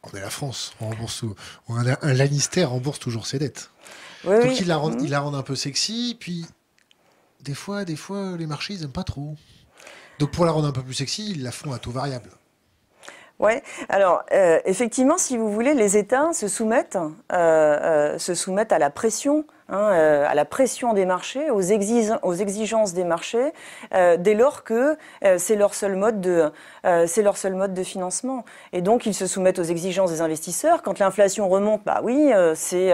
on 0.03 0.17
est 0.17 0.21
la 0.21 0.29
France, 0.29 0.73
on 0.81 0.89
rembourse, 0.89 1.23
on 1.67 1.75
a 1.77 1.97
un 2.01 2.13
Lannister 2.13 2.63
rembourse 2.63 2.99
toujours 2.99 3.27
ses 3.27 3.39
dettes. 3.39 3.69
Donc 4.23 4.59
il, 4.59 4.67
la 4.67 4.77
rend, 4.77 4.91
il 4.99 5.09
la 5.09 5.19
rend 5.19 5.33
un 5.33 5.43
peu 5.43 5.55
sexy, 5.55 6.15
puis 6.19 6.45
des 7.41 7.53
fois, 7.53 7.83
des 7.85 7.95
fois, 7.95 8.35
les 8.37 8.47
marchés, 8.47 8.73
ils 8.75 8.81
n'aiment 8.81 8.91
pas 8.91 9.03
trop. 9.03 9.35
Donc 10.19 10.31
pour 10.31 10.45
la 10.45 10.51
rendre 10.51 10.67
un 10.67 10.71
peu 10.71 10.81
plus 10.81 10.93
sexy, 10.93 11.31
ils 11.31 11.43
la 11.43 11.51
font 11.51 11.73
à 11.73 11.79
taux 11.79 11.91
variable. 11.91 12.29
Oui, 13.39 13.53
alors 13.89 14.23
euh, 14.31 14.59
effectivement, 14.65 15.17
si 15.17 15.37
vous 15.37 15.51
voulez, 15.51 15.73
les 15.73 15.97
États 15.97 16.31
se 16.33 16.47
soumettent, 16.47 16.95
euh, 16.95 17.05
euh, 17.31 18.17
se 18.17 18.35
soumettent 18.35 18.71
à 18.71 18.79
la 18.79 18.89
pression 18.89 19.45
Hein, 19.73 19.89
euh, 19.93 20.25
à 20.29 20.35
la 20.35 20.45
pression 20.45 20.93
des 20.93 21.03
marchés, 21.03 21.49
aux, 21.49 21.63
aux 21.63 22.33
exigences 22.33 22.93
des 22.93 23.03
marchés, 23.03 23.53
euh, 23.95 24.17
dès 24.19 24.35
lors 24.35 24.63
que 24.63 24.95
euh, 25.25 25.39
c'est 25.39 25.55
leur 25.55 25.73
seul 25.73 25.95
mode 25.95 26.21
de 26.21 26.51
c'est 27.07 27.23
leur 27.23 27.37
seul 27.37 27.55
mode 27.55 27.73
de 27.73 27.81
financement. 27.81 28.45
Et 28.71 28.81
donc 28.81 29.07
ils 29.07 29.15
se 29.15 29.25
soumettent 29.25 29.57
aux 29.57 29.63
exigences 29.63 30.11
des 30.11 30.21
investisseurs. 30.21 30.83
Quand 30.83 30.99
l'inflation 30.99 31.49
remonte, 31.49 31.81
bah 31.85 32.01
oui, 32.03 32.31
c'est 32.55 32.91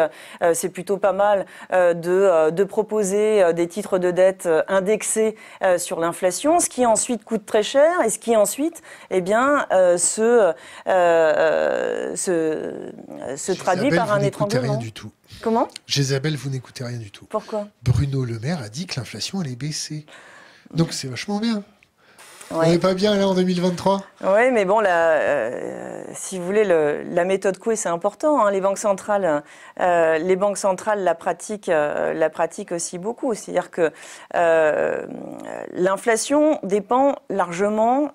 c'est 0.53 0.69
plutôt 0.69 0.97
pas 0.97 1.11
mal 1.11 1.47
de 1.71 2.51
de 2.51 2.63
proposer 2.63 3.51
des 3.53 3.67
titres 3.67 3.97
de 3.97 4.11
dette 4.11 4.47
indexés 4.67 5.35
sur 5.77 5.99
l'inflation, 5.99 6.59
ce 6.59 6.69
qui 6.69 6.85
ensuite 6.85 7.25
coûte 7.25 7.47
très 7.47 7.63
cher 7.63 7.89
et 8.05 8.09
ce 8.09 8.19
qui 8.19 8.35
ensuite, 8.35 8.83
eh 9.09 9.21
bien, 9.21 9.65
se 9.97 10.53
se, 10.85 12.91
se 13.35 13.51
traduit 13.53 13.89
par 13.89 14.13
un 14.13 14.19
étranglement. 14.19 14.77
du 14.77 14.93
tout. 14.93 15.09
Comment? 15.41 15.67
Isabelle, 15.87 16.35
vous 16.35 16.49
n'écoutez 16.49 16.83
rien 16.83 16.97
du 16.97 17.11
tout. 17.11 17.25
Pourquoi? 17.25 17.67
Bruno 17.83 18.25
Le 18.25 18.39
Maire 18.39 18.61
a 18.61 18.69
dit 18.69 18.87
que 18.87 18.99
l'inflation 18.99 19.39
allait 19.39 19.55
baisser. 19.55 20.05
Donc 20.73 20.93
c'est 20.93 21.07
vachement 21.07 21.39
bien. 21.39 21.63
On 22.51 22.63
n'est 22.63 22.79
pas 22.79 22.95
bien 22.95 23.15
là 23.15 23.27
en 23.27 23.35
2023 23.35 24.01
Oui, 24.23 24.51
mais 24.51 24.65
bon, 24.65 24.81
euh, 24.83 26.03
si 26.15 26.39
vous 26.39 26.45
voulez, 26.45 26.63
la 26.63 27.23
méthode 27.23 27.59
Coué, 27.59 27.75
c'est 27.75 27.89
important. 27.89 28.43
Hein. 28.43 28.49
Les 28.49 28.59
banques 28.59 28.79
centrales, 28.79 29.43
euh, 29.79 30.17
les 30.17 30.35
banques 30.35 30.57
centrales 30.57 31.03
la 31.03 31.13
pratiquent, 31.13 31.69
euh, 31.69 32.11
la 32.13 32.31
pratiquent 32.31 32.71
aussi 32.71 32.97
beaucoup. 32.97 33.35
C'est-à-dire 33.35 33.69
que 33.69 33.91
l'inflation 35.73 36.59
dépend 36.63 37.17
largement 37.29 38.11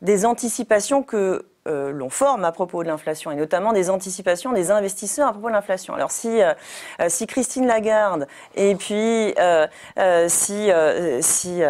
des 0.00 0.24
anticipations 0.24 1.02
que 1.02 1.49
euh, 1.68 1.92
l'on 1.92 2.08
forme 2.08 2.46
à 2.46 2.52
propos 2.52 2.82
de 2.82 2.88
l'inflation 2.88 3.30
et 3.30 3.34
notamment 3.34 3.74
des 3.74 3.90
anticipations 3.90 4.54
des 4.54 4.70
investisseurs 4.70 5.28
à 5.28 5.32
propos 5.32 5.48
de 5.48 5.52
l'inflation. 5.52 5.92
Alors 5.92 6.10
si, 6.10 6.40
euh, 6.40 6.54
euh, 7.02 7.10
si 7.10 7.26
Christine 7.26 7.66
Lagarde 7.66 8.26
et 8.54 8.74
puis 8.76 9.34
si, 10.28 10.70
si, 11.20 11.62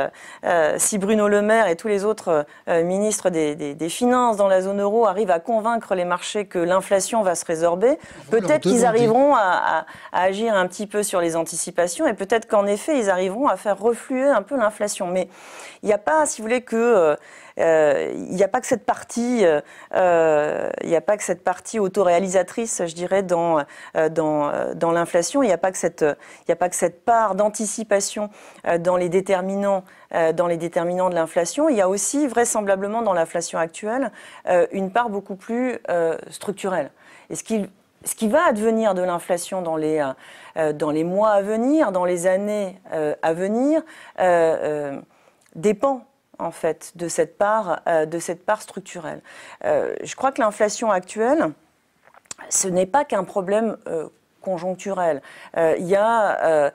si 0.77 0.99
Bruno 0.99 1.27
Le 1.27 1.43
Maire 1.43 1.67
et 1.67 1.75
tous 1.75 1.89
les 1.89 2.05
autres 2.05 2.47
ministres 2.69 3.31
des, 3.31 3.57
des, 3.57 3.89
Finances 3.89 4.37
dans 4.37 4.47
la 4.47 4.61
zone 4.61 4.81
euro 4.81 5.07
arrivent 5.07 5.33
à 5.33 5.41
convaincre 5.41 5.97
les 5.97 6.05
marchés 6.05 6.47
que 6.47 6.61
l'inflation 6.61 7.23
va 7.23 7.35
se 7.35 7.45
résorber, 7.45 7.99
peut-être 8.31 8.63
qu'ils 8.63 8.85
arriveront 8.85 9.35
à, 9.35 9.85
à, 10.13 10.23
agir 10.23 10.55
un 10.55 10.69
petit 10.69 10.87
peu 10.87 11.03
sur 11.03 11.21
les 11.21 11.35
anticipations 11.35 12.07
et 12.07 12.15
peut-être 12.15 12.47
qu'en 12.47 12.67
effet 12.67 12.97
ils 12.99 13.11
arriveront 13.11 13.49
à 13.49 13.57
faire 13.57 13.79
refluer 13.79 14.29
un 14.29 14.43
peu 14.43 14.57
l'inflation. 14.57 15.09
Mais 15.09 15.29
il 15.83 15.87
n'y 15.87 15.93
a 15.93 15.99
pas, 15.99 16.27
si 16.27 16.41
vous 16.41 16.47
voulez, 16.47 16.63
que 16.63 17.17
il 17.61 18.35
n'y 18.35 18.43
a 18.43 18.49
pas 18.49 18.61
que 18.61 18.67
cette 18.67 18.85
partie, 18.85 19.45
euh, 19.45 19.61
euh, 19.95 20.71
il 20.83 20.89
n'y 20.89 20.97
a 20.97 21.01
pas 21.01 21.17
que 21.17 21.23
cette 21.23 21.45
partie 21.45 21.79
autoréalisatrice, 21.79 22.83
je 22.87 22.95
dirais, 22.95 23.23
dans 23.23 23.65
l'inflation. 23.95 25.43
Il 25.43 25.47
n'y 25.47 25.53
a 25.53 25.59
pas 25.59 25.73
que 25.73 25.79
cette, 25.79 26.05
il 26.49 26.53
a 26.53 26.57
pas 26.57 26.69
que 26.69 26.77
cette 26.77 27.05
part 27.05 27.35
d'anticipation 27.35 28.31
dans 28.79 28.97
les 28.97 29.09
déterminants 29.09 29.85
dans 30.35 30.49
les 30.49 30.57
déterminants 30.57 31.09
de 31.09 31.15
l'inflation. 31.15 31.69
Il 31.69 31.77
y 31.77 31.81
a 31.81 31.89
aussi 31.89 32.27
vraisemblablement 32.27 33.03
dans 33.03 33.13
l'inflation 33.13 33.61
actuelle 33.61 34.11
une 34.73 34.91
part 34.91 35.09
beaucoup 35.09 35.37
plus 35.37 35.79
structurelle. 36.31 36.91
Et 37.31 37.37
ce 37.37 37.45
qui 37.45 38.29
va 38.29 38.45
advenir 38.45 38.95
de 38.95 39.03
l'inflation 39.03 39.63
dans 39.63 39.77
les 39.77 41.05
mois 41.05 41.31
à 41.31 41.43
venir, 41.43 41.93
dans 41.93 42.05
les 42.05 42.27
années 42.27 42.81
à 43.23 43.33
venir, 43.33 43.83
dépend 45.55 46.10
en 46.41 46.51
fait 46.51 46.93
de 46.97 47.09
cette 47.09 47.39
part, 47.39 47.83
euh, 47.87 48.07
de 48.07 48.19
cette 48.19 48.45
part 48.45 48.63
structurelle. 48.63 49.21
Euh, 49.65 49.95
je 50.03 50.17
crois 50.17 50.33
que 50.33 50.41
l'inflation 50.41 50.91
actuelle, 50.91 51.51
ce 52.49 52.69
n'est 52.69 52.87
pas 52.87 53.05
qu'un 53.05 53.25
problème 53.25 53.77
euh, 53.87 54.09
conjoncturel. 54.41 55.21
Il 55.57 55.87
y 55.87 55.97
a 55.97 56.73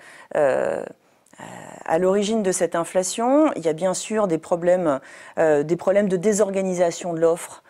à 1.86 1.98
l'origine 1.98 2.44
de 2.44 2.52
cette 2.52 2.76
inflation, 2.76 3.52
il 3.56 3.66
y 3.66 3.68
a 3.68 3.74
bien 3.74 3.96
sûr 3.96 4.28
des 4.28 4.38
problèmes, 4.38 5.00
des 5.38 5.76
problèmes 5.76 6.08
de 6.08 6.16
désorganisation 6.16 7.14
de 7.14 7.20
l'offre 7.20 7.64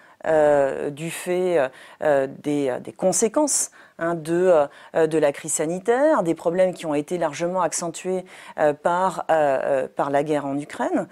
du 0.92 1.12
fait 1.12 1.72
des, 2.02 2.78
des, 2.82 2.94
conséquences 2.94 3.72
hein, 4.00 4.16
de, 4.16 4.68
de 4.94 5.18
la 5.18 5.32
crise 5.32 5.54
sanitaire, 5.54 6.24
des 6.24 6.36
problèmes 6.36 6.74
qui 6.74 6.86
ont 6.86 6.96
été 6.96 7.18
largement 7.18 7.62
accentués 7.62 8.26
par, 8.84 9.26
par 9.96 10.10
la 10.10 10.24
guerre 10.24 10.46
en 10.46 10.58
Ukraine. 10.58 11.08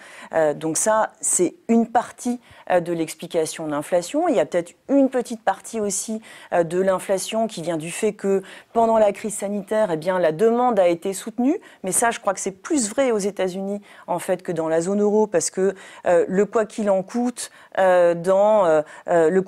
donc 0.55 0.77
ça, 0.77 1.11
c'est 1.21 1.55
une 1.67 1.87
partie 1.87 2.39
de 2.69 2.93
l'explication 2.93 3.65
de 3.65 3.71
l'inflation. 3.71 4.27
Il 4.27 4.35
y 4.35 4.39
a 4.39 4.45
peut-être 4.45 4.73
une 4.89 5.09
petite 5.09 5.41
partie 5.41 5.79
aussi 5.79 6.21
de 6.51 6.81
l'inflation 6.81 7.47
qui 7.47 7.61
vient 7.61 7.77
du 7.77 7.91
fait 7.91 8.13
que 8.13 8.41
pendant 8.73 8.97
la 8.97 9.11
crise 9.11 9.35
sanitaire, 9.35 9.91
eh 9.91 10.19
la 10.19 10.31
demande 10.31 10.79
a 10.79 10.87
été 10.87 11.13
soutenue. 11.13 11.59
Mais 11.83 11.91
ça, 11.91 12.11
je 12.11 12.19
crois 12.19 12.33
que 12.33 12.39
c'est 12.39 12.51
plus 12.51 12.89
vrai 12.89 13.11
aux 13.11 13.17
États-Unis 13.17 13.81
en 14.07 14.19
fait 14.19 14.43
que 14.43 14.51
dans 14.51 14.69
la 14.69 14.81
zone 14.81 15.01
euro 15.01 15.27
parce 15.27 15.49
que 15.49 15.75
le 16.05 16.45
quoi 16.45 16.65
qu'il 16.65 16.89
en 16.89 17.03
coûte 17.03 17.51
euh, 17.77 18.13
euh, 18.27 18.83
euh, 19.07 19.41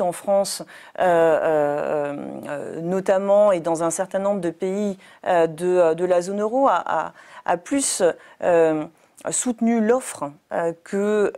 en 0.00 0.12
France, 0.12 0.62
notamment 2.82 3.52
et 3.52 3.60
dans 3.60 3.82
un 3.82 3.90
certain 3.90 4.18
nombre 4.18 4.40
de 4.40 4.50
pays 4.50 4.98
de, 5.24 6.04
la 6.04 6.22
zone 6.22 6.40
euro, 6.40 6.68
a, 6.68 7.12
plus 7.64 8.02
soutenu 9.30 9.80
l'offre 9.80 10.30
que, 10.84 11.32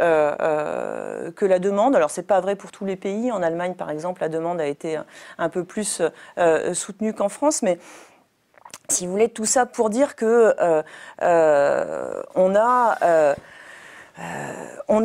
que 1.35 1.47
la 1.47 1.59
demande. 1.59 1.97
Alors, 1.97 2.11
ce 2.11 2.20
n'est 2.20 2.26
pas 2.26 2.41
vrai 2.41 2.55
pour 2.57 2.70
tous 2.70 2.85
les 2.85 2.97
pays. 2.97 3.33
En 3.33 3.43
Allemagne, 3.43 3.74
par 3.74 3.91
exemple, 3.91 4.20
la 4.20 4.28
demande 4.28 4.61
a 4.61 4.66
été 4.66 4.99
un 5.39 5.49
peu 5.49 5.64
plus 5.64 6.03
soutenue 6.72 7.12
qu'en 7.12 7.28
France. 7.28 7.62
Mais 7.62 7.78
si 8.89 9.07
vous 9.07 9.12
voulez, 9.12 9.28
tout 9.28 9.47
ça 9.47 9.66
pour 9.66 9.91
dire 9.91 10.14
que 10.14 10.55
on 12.35 12.55
a 12.55 13.35
euh, 14.20 15.05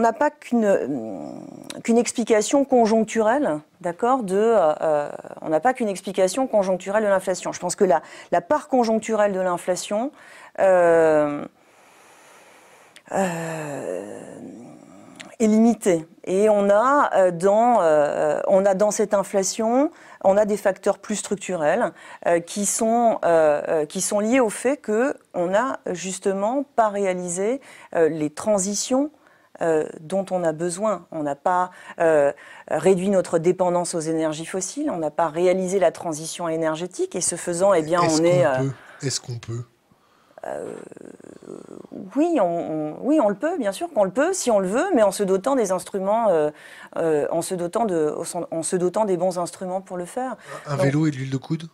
n'a 0.00 0.12
pas 0.12 0.30
qu'une 0.30 1.98
explication 1.98 2.64
conjoncturelle, 2.64 3.60
d'accord, 3.80 4.22
de, 4.22 4.36
euh, 4.36 5.08
on 5.42 5.48
n'a 5.50 5.60
pas 5.60 5.74
qu'une 5.74 5.88
explication 5.88 6.46
conjoncturelle 6.46 7.04
de 7.04 7.08
l'inflation. 7.08 7.52
Je 7.52 7.60
pense 7.60 7.76
que 7.76 7.84
la, 7.84 8.02
la 8.32 8.40
part 8.40 8.68
conjoncturelle 8.68 9.32
de 9.32 9.40
l'inflation 9.40 10.12
euh, 10.60 11.44
est 15.40 15.46
limitée. 15.46 16.06
Et 16.24 16.48
on 16.48 16.70
a 16.70 17.30
dans, 17.32 17.80
on 18.46 18.64
a 18.64 18.74
dans 18.74 18.90
cette 18.90 19.14
inflation 19.14 19.90
on 20.24 20.36
a 20.36 20.46
des 20.46 20.56
facteurs 20.56 20.98
plus 20.98 21.16
structurels 21.16 21.92
euh, 22.26 22.40
qui, 22.40 22.66
sont, 22.66 23.18
euh, 23.24 23.62
euh, 23.68 23.86
qui 23.86 24.00
sont 24.00 24.18
liés 24.18 24.40
au 24.40 24.50
fait 24.50 24.78
qu'on 24.78 25.46
n'a 25.46 25.80
justement 25.92 26.64
pas 26.74 26.88
réalisé 26.88 27.60
les 27.92 28.30
transitions 28.30 29.10
dont 30.00 30.26
on 30.32 30.42
a 30.42 30.52
besoin. 30.52 31.06
On 31.12 31.22
n'a 31.22 31.36
pas 31.36 31.70
réduit 32.68 33.10
notre 33.10 33.38
dépendance 33.38 33.94
aux 33.94 34.00
énergies 34.00 34.46
fossiles, 34.46 34.90
on 34.90 34.96
n'a 34.96 35.10
pas 35.10 35.28
réalisé 35.28 35.78
la 35.78 35.92
transition 35.92 36.48
énergétique 36.48 37.14
et 37.14 37.20
ce 37.20 37.36
faisant, 37.36 37.72
eh 37.74 37.82
bien, 37.82 38.00
on 38.02 38.24
est. 38.24 38.44
Est-ce 39.02 39.20
qu'on 39.20 39.38
peut 39.38 39.64
oui, 42.16 42.38
on, 42.40 42.96
oui, 43.00 43.18
on 43.20 43.28
le 43.28 43.34
peut, 43.34 43.58
bien 43.58 43.72
sûr 43.72 43.88
qu'on 43.92 44.04
le 44.04 44.10
peut, 44.10 44.32
si 44.32 44.50
on 44.50 44.58
le 44.58 44.68
veut, 44.68 44.86
mais 44.94 45.02
en 45.02 45.12
se 45.12 45.22
dotant 45.22 45.56
des 45.56 45.72
instruments, 45.72 46.28
euh, 46.28 46.50
euh, 46.96 47.26
en, 47.30 47.42
se 47.42 47.54
dotant 47.54 47.84
de, 47.84 48.14
en 48.50 48.62
se 48.62 48.76
dotant 48.76 49.04
des 49.04 49.16
bons 49.16 49.38
instruments 49.38 49.80
pour 49.80 49.96
le 49.96 50.04
faire. 50.04 50.36
Un 50.66 50.76
vélo 50.76 51.06
et 51.06 51.10
de 51.10 51.16
l'huile 51.16 51.30
de 51.30 51.36
coude? 51.36 51.68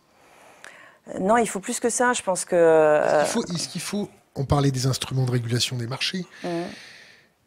Non, 1.19 1.37
il 1.37 1.47
faut 1.47 1.59
plus 1.59 1.79
que 1.79 1.89
ça. 1.89 2.13
Je 2.13 2.21
pense 2.21 2.45
que. 2.45 3.21
Est-ce 3.53 3.67
qu'il 3.67 3.81
faut, 3.81 4.09
On 4.35 4.45
parlait 4.45 4.71
des 4.71 4.85
instruments 4.87 5.25
de 5.25 5.31
régulation 5.31 5.77
des 5.77 5.87
marchés. 5.87 6.25
Mmh. 6.43 6.47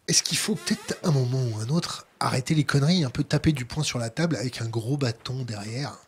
Est-ce 0.08 0.22
qu'il 0.22 0.36
faut 0.36 0.54
peut-être 0.54 0.98
un 1.02 1.12
moment 1.12 1.42
ou 1.52 1.60
un 1.60 1.68
autre 1.74 2.06
arrêter 2.20 2.54
les 2.54 2.64
conneries, 2.64 3.04
un 3.04 3.10
peu 3.10 3.24
taper 3.24 3.52
du 3.52 3.64
poing 3.64 3.82
sur 3.82 3.98
la 3.98 4.10
table 4.10 4.36
avec 4.36 4.60
un 4.60 4.66
gros 4.66 4.96
bâton 4.96 5.44
derrière, 5.44 5.98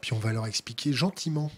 puis 0.00 0.12
on 0.12 0.18
va 0.18 0.32
leur 0.32 0.46
expliquer 0.46 0.92
gentiment 0.92 1.50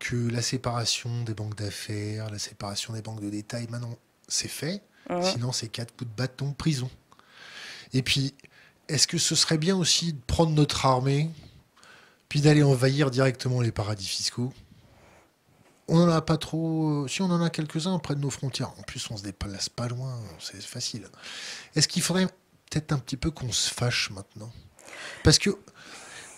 que 0.00 0.16
la 0.16 0.42
séparation 0.42 1.22
des 1.22 1.34
banques 1.34 1.54
d'affaires, 1.54 2.28
la 2.30 2.38
séparation 2.40 2.94
des 2.94 3.02
banques 3.02 3.20
de 3.20 3.30
détail, 3.30 3.68
maintenant, 3.68 3.96
c'est 4.26 4.48
fait. 4.48 4.82
Sinon, 5.22 5.52
c'est 5.52 5.68
quatre 5.68 5.94
coups 5.96 6.10
de 6.10 6.16
bâton, 6.16 6.52
prison. 6.52 6.90
Et 7.92 8.02
puis, 8.02 8.34
est-ce 8.88 9.06
que 9.06 9.18
ce 9.18 9.34
serait 9.34 9.58
bien 9.58 9.76
aussi 9.76 10.12
de 10.12 10.20
prendre 10.26 10.52
notre 10.52 10.86
armée, 10.86 11.30
puis 12.28 12.40
d'aller 12.40 12.62
envahir 12.62 13.10
directement 13.10 13.60
les 13.60 13.72
paradis 13.72 14.06
fiscaux? 14.06 14.52
On 15.88 15.98
n'en 15.98 16.12
a 16.12 16.22
pas 16.22 16.36
trop. 16.36 17.08
Si 17.08 17.20
on 17.22 17.26
en 17.26 17.42
a 17.42 17.50
quelques-uns 17.50 17.98
près 17.98 18.14
de 18.14 18.20
nos 18.20 18.30
frontières, 18.30 18.70
en 18.78 18.82
plus, 18.82 19.10
on 19.10 19.16
se 19.16 19.24
déplace 19.24 19.68
pas 19.68 19.88
loin, 19.88 20.20
c'est 20.38 20.62
facile. 20.62 21.08
Est-ce 21.74 21.88
qu'il 21.88 22.02
faudrait 22.02 22.28
peut-être 22.70 22.92
un 22.92 22.98
petit 22.98 23.16
peu 23.16 23.32
qu'on 23.32 23.50
se 23.50 23.74
fâche 23.74 24.10
maintenant? 24.10 24.52
Parce 25.24 25.38
que 25.38 25.50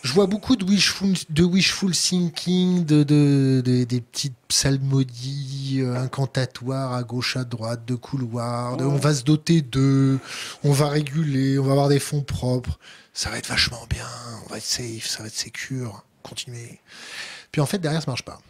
je 0.02 0.12
vois 0.12 0.26
beaucoup 0.26 0.56
de 0.56 0.64
wishful, 0.64 1.14
de 1.30 1.44
wishful 1.44 1.92
thinking, 1.92 2.84
de, 2.84 3.04
de, 3.04 3.62
des 3.64 4.00
petites 4.00 4.34
psalmodies 4.48 5.78
euh, 5.80 5.96
incantatoires 5.96 6.92
à 6.92 7.04
gauche, 7.04 7.36
à 7.36 7.44
droite, 7.44 7.84
de 7.86 7.94
couloirs. 7.94 8.76
on 8.80 8.96
va 8.96 9.14
se 9.14 9.22
doter 9.22 9.62
d'eux, 9.62 10.18
on 10.64 10.72
va 10.72 10.88
réguler, 10.88 11.56
on 11.58 11.62
va 11.62 11.72
avoir 11.72 11.88
des 11.88 12.00
fonds 12.00 12.22
propres. 12.22 12.80
Ça 13.14 13.30
va 13.30 13.38
être 13.38 13.46
vachement 13.46 13.86
bien, 13.88 14.06
on 14.44 14.50
va 14.50 14.58
être 14.58 14.64
safe, 14.64 15.06
ça 15.06 15.22
va 15.22 15.28
être 15.28 15.36
sécure. 15.36 16.04
Continuez. 16.22 16.80
Puis 17.52 17.60
en 17.60 17.66
fait, 17.66 17.78
derrière, 17.78 18.02
ça 18.02 18.10
marche 18.10 18.24
pas. 18.24 18.40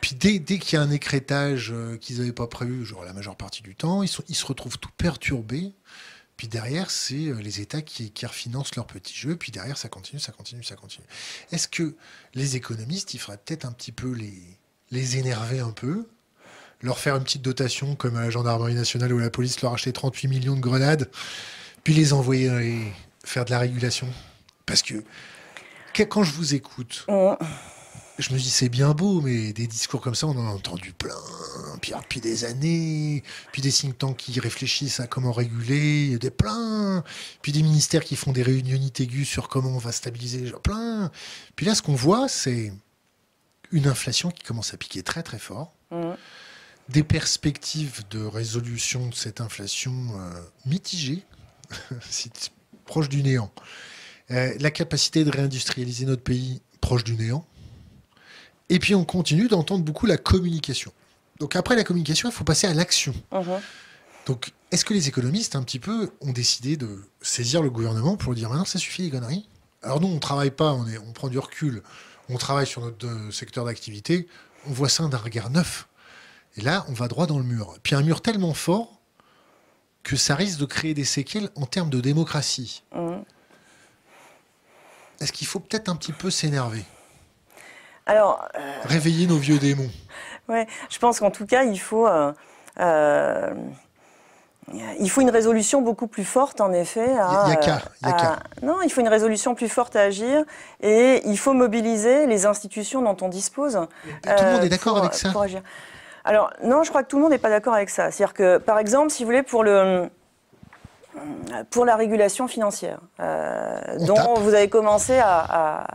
Puis 0.00 0.14
dès, 0.14 0.38
dès 0.38 0.58
qu'il 0.58 0.78
y 0.78 0.80
a 0.80 0.82
un 0.82 0.90
écrétage 0.90 1.72
euh, 1.72 1.98
qu'ils 1.98 2.18
n'avaient 2.18 2.32
pas 2.32 2.46
prévu, 2.46 2.86
genre 2.86 3.04
la 3.04 3.12
majeure 3.12 3.36
partie 3.36 3.62
du 3.62 3.74
temps, 3.74 4.02
ils 4.02 4.08
se 4.08 4.46
retrouvent 4.46 4.78
tout 4.78 4.90
perturbés. 4.96 5.74
Puis 6.36 6.48
derrière, 6.48 6.90
c'est 6.90 7.28
euh, 7.28 7.40
les 7.40 7.60
États 7.60 7.82
qui, 7.82 8.12
refinancent 8.26 8.76
leur 8.76 8.86
petit 8.86 9.14
jeu. 9.14 9.36
Puis 9.36 9.52
derrière, 9.52 9.78
ça 9.78 9.88
continue, 9.88 10.20
ça 10.20 10.32
continue, 10.32 10.62
ça 10.62 10.76
continue. 10.76 11.06
Est-ce 11.52 11.68
que 11.68 11.94
les 12.34 12.56
économistes, 12.56 13.14
il 13.14 13.18
faudrait 13.18 13.40
peut-être 13.44 13.64
un 13.64 13.72
petit 13.72 13.92
peu 13.92 14.12
les, 14.12 14.42
les 14.90 15.16
énerver 15.16 15.60
un 15.60 15.70
peu, 15.70 16.06
leur 16.82 16.98
faire 16.98 17.16
une 17.16 17.24
petite 17.24 17.42
dotation 17.42 17.96
comme 17.96 18.16
à 18.16 18.22
la 18.22 18.30
gendarmerie 18.30 18.74
nationale 18.74 19.12
ou 19.12 19.18
la 19.18 19.30
police 19.30 19.62
leur 19.62 19.72
acheter 19.72 19.92
38 19.92 20.28
millions 20.28 20.56
de 20.56 20.60
grenades, 20.60 21.10
puis 21.84 21.94
les 21.94 22.12
envoyer 22.12 22.92
faire 23.24 23.44
de 23.44 23.50
la 23.50 23.58
régulation? 23.58 24.08
Parce 24.66 24.82
que 24.82 25.02
quand 26.02 26.22
je 26.22 26.32
vous 26.32 26.54
écoute, 26.54 27.06
je 28.18 28.32
me 28.32 28.38
dis 28.38 28.50
c'est 28.50 28.68
bien 28.68 28.92
beau, 28.92 29.20
mais 29.20 29.52
des 29.52 29.66
discours 29.66 30.00
comme 30.00 30.14
ça, 30.14 30.26
on 30.26 30.36
en 30.36 30.46
a 30.46 30.50
entendu 30.50 30.92
plein, 30.92 31.14
puis 31.80 31.92
depuis 31.92 32.20
des 32.20 32.44
années, 32.44 33.22
puis 33.52 33.60
des 33.60 33.70
think 33.70 33.98
tanks 33.98 34.16
qui 34.16 34.40
réfléchissent 34.40 35.00
à 35.00 35.06
comment 35.06 35.32
réguler, 35.32 36.18
des 36.18 36.30
plein, 36.30 37.04
puis 37.42 37.52
des 37.52 37.62
ministères 37.62 38.04
qui 38.04 38.16
font 38.16 38.32
des 38.32 38.42
réunions 38.42 38.80
aiguës 38.98 39.28
sur 39.28 39.48
comment 39.48 39.70
on 39.70 39.78
va 39.78 39.92
stabiliser 39.92 40.40
les 40.40 40.46
gens, 40.46 40.60
plein. 40.60 41.10
Puis 41.56 41.66
là, 41.66 41.74
ce 41.74 41.82
qu'on 41.82 41.94
voit, 41.94 42.28
c'est 42.28 42.72
une 43.70 43.86
inflation 43.86 44.30
qui 44.30 44.42
commence 44.42 44.72
à 44.72 44.76
piquer 44.76 45.02
très 45.02 45.22
très 45.22 45.38
fort, 45.38 45.74
mmh. 45.90 46.12
des 46.88 47.02
perspectives 47.02 48.02
de 48.10 48.24
résolution 48.24 49.08
de 49.08 49.14
cette 49.14 49.40
inflation 49.42 49.92
euh, 49.92 50.40
mitigées, 50.64 51.24
proche 52.86 53.08
du 53.10 53.22
néant, 53.22 53.52
euh, 54.30 54.54
la 54.58 54.70
capacité 54.70 55.24
de 55.24 55.30
réindustrialiser 55.30 56.06
notre 56.06 56.22
pays 56.22 56.62
proche 56.80 57.04
du 57.04 57.14
néant 57.14 57.46
et 58.68 58.78
puis 58.78 58.94
on 58.94 59.04
continue 59.04 59.48
d'entendre 59.48 59.84
beaucoup 59.84 60.06
la 60.06 60.16
communication. 60.16 60.92
Donc 61.38 61.56
après 61.56 61.76
la 61.76 61.84
communication, 61.84 62.28
il 62.28 62.32
faut 62.32 62.44
passer 62.44 62.66
à 62.66 62.74
l'action. 62.74 63.14
Uh-huh. 63.32 63.60
Donc 64.26 64.52
est-ce 64.72 64.84
que 64.84 64.94
les 64.94 65.08
économistes, 65.08 65.54
un 65.54 65.62
petit 65.62 65.78
peu, 65.78 66.12
ont 66.20 66.32
décidé 66.32 66.76
de 66.76 67.04
saisir 67.20 67.62
le 67.62 67.70
gouvernement 67.70 68.16
pour 68.16 68.34
dire 68.34 68.48
maintenant 68.48 68.64
ça 68.64 68.78
suffit 68.78 69.02
les 69.02 69.10
conneries? 69.10 69.48
Alors 69.82 70.00
nous, 70.00 70.08
on 70.08 70.14
ne 70.14 70.18
travaille 70.18 70.50
pas, 70.50 70.72
on, 70.72 70.86
est, 70.86 70.98
on 70.98 71.12
prend 71.12 71.28
du 71.28 71.38
recul, 71.38 71.82
on 72.28 72.36
travaille 72.36 72.66
sur 72.66 72.80
notre 72.80 73.06
euh, 73.06 73.30
secteur 73.30 73.64
d'activité, 73.64 74.26
on 74.66 74.72
voit 74.72 74.88
ça 74.88 75.06
d'un 75.06 75.18
regard 75.18 75.50
neuf. 75.50 75.86
Et 76.56 76.62
là, 76.62 76.84
on 76.88 76.92
va 76.92 77.06
droit 77.06 77.26
dans 77.26 77.38
le 77.38 77.44
mur. 77.44 77.76
Puis 77.82 77.94
un 77.94 78.02
mur 78.02 78.22
tellement 78.22 78.54
fort 78.54 79.00
que 80.02 80.16
ça 80.16 80.34
risque 80.34 80.58
de 80.58 80.64
créer 80.64 80.94
des 80.94 81.04
séquelles 81.04 81.50
en 81.54 81.66
termes 81.66 81.90
de 81.90 82.00
démocratie. 82.00 82.82
Uh-huh. 82.94 83.22
Est-ce 85.20 85.32
qu'il 85.32 85.46
faut 85.46 85.60
peut-être 85.60 85.88
un 85.88 85.96
petit 85.96 86.12
peu 86.12 86.30
s'énerver? 86.30 86.84
Alors, 88.06 88.48
euh, 88.56 88.58
Réveiller 88.84 89.26
nos 89.26 89.36
vieux 89.36 89.58
démons. 89.58 89.90
Ouais, 90.48 90.66
je 90.88 90.98
pense 90.98 91.18
qu'en 91.18 91.32
tout 91.32 91.44
cas, 91.44 91.64
il 91.64 91.78
faut, 91.78 92.06
euh, 92.06 92.32
euh, 92.78 93.52
il 95.00 95.10
faut 95.10 95.22
une 95.22 95.30
résolution 95.30 95.82
beaucoup 95.82 96.06
plus 96.06 96.24
forte, 96.24 96.60
en 96.60 96.72
effet. 96.72 97.08
Il 97.08 97.48
n'y 97.48 97.52
a, 97.52 97.56
qu'à. 97.56 98.38
Non, 98.62 98.80
il 98.82 98.90
faut 98.90 99.00
une 99.00 99.08
résolution 99.08 99.56
plus 99.56 99.68
forte 99.68 99.96
à 99.96 100.02
agir 100.02 100.44
et 100.80 101.20
il 101.26 101.36
faut 101.36 101.52
mobiliser 101.52 102.26
les 102.26 102.46
institutions 102.46 103.02
dont 103.02 103.16
on 103.22 103.28
dispose. 103.28 103.80
tout 104.22 104.44
le 104.44 104.52
monde 104.52 104.64
est 104.64 104.68
d'accord 104.68 104.98
avec 104.98 105.14
ça 105.14 105.32
Alors, 106.24 106.52
non, 106.62 106.84
je 106.84 106.90
crois 106.90 107.02
que 107.02 107.08
tout 107.08 107.16
le 107.16 107.22
monde 107.22 107.32
n'est 107.32 107.38
pas 107.38 107.50
d'accord 107.50 107.74
avec 107.74 107.90
ça. 107.90 108.12
C'est-à-dire 108.12 108.34
que, 108.34 108.58
par 108.58 108.78
exemple, 108.78 109.10
si 109.10 109.24
vous 109.24 109.28
voulez, 109.28 109.42
pour 109.42 109.64
le 109.64 110.08
pour 111.70 111.86
la 111.86 111.96
régulation 111.96 112.46
financière, 112.46 112.98
dont 113.18 114.34
vous 114.36 114.52
avez 114.52 114.68
commencé 114.68 115.18
à, 115.18 115.86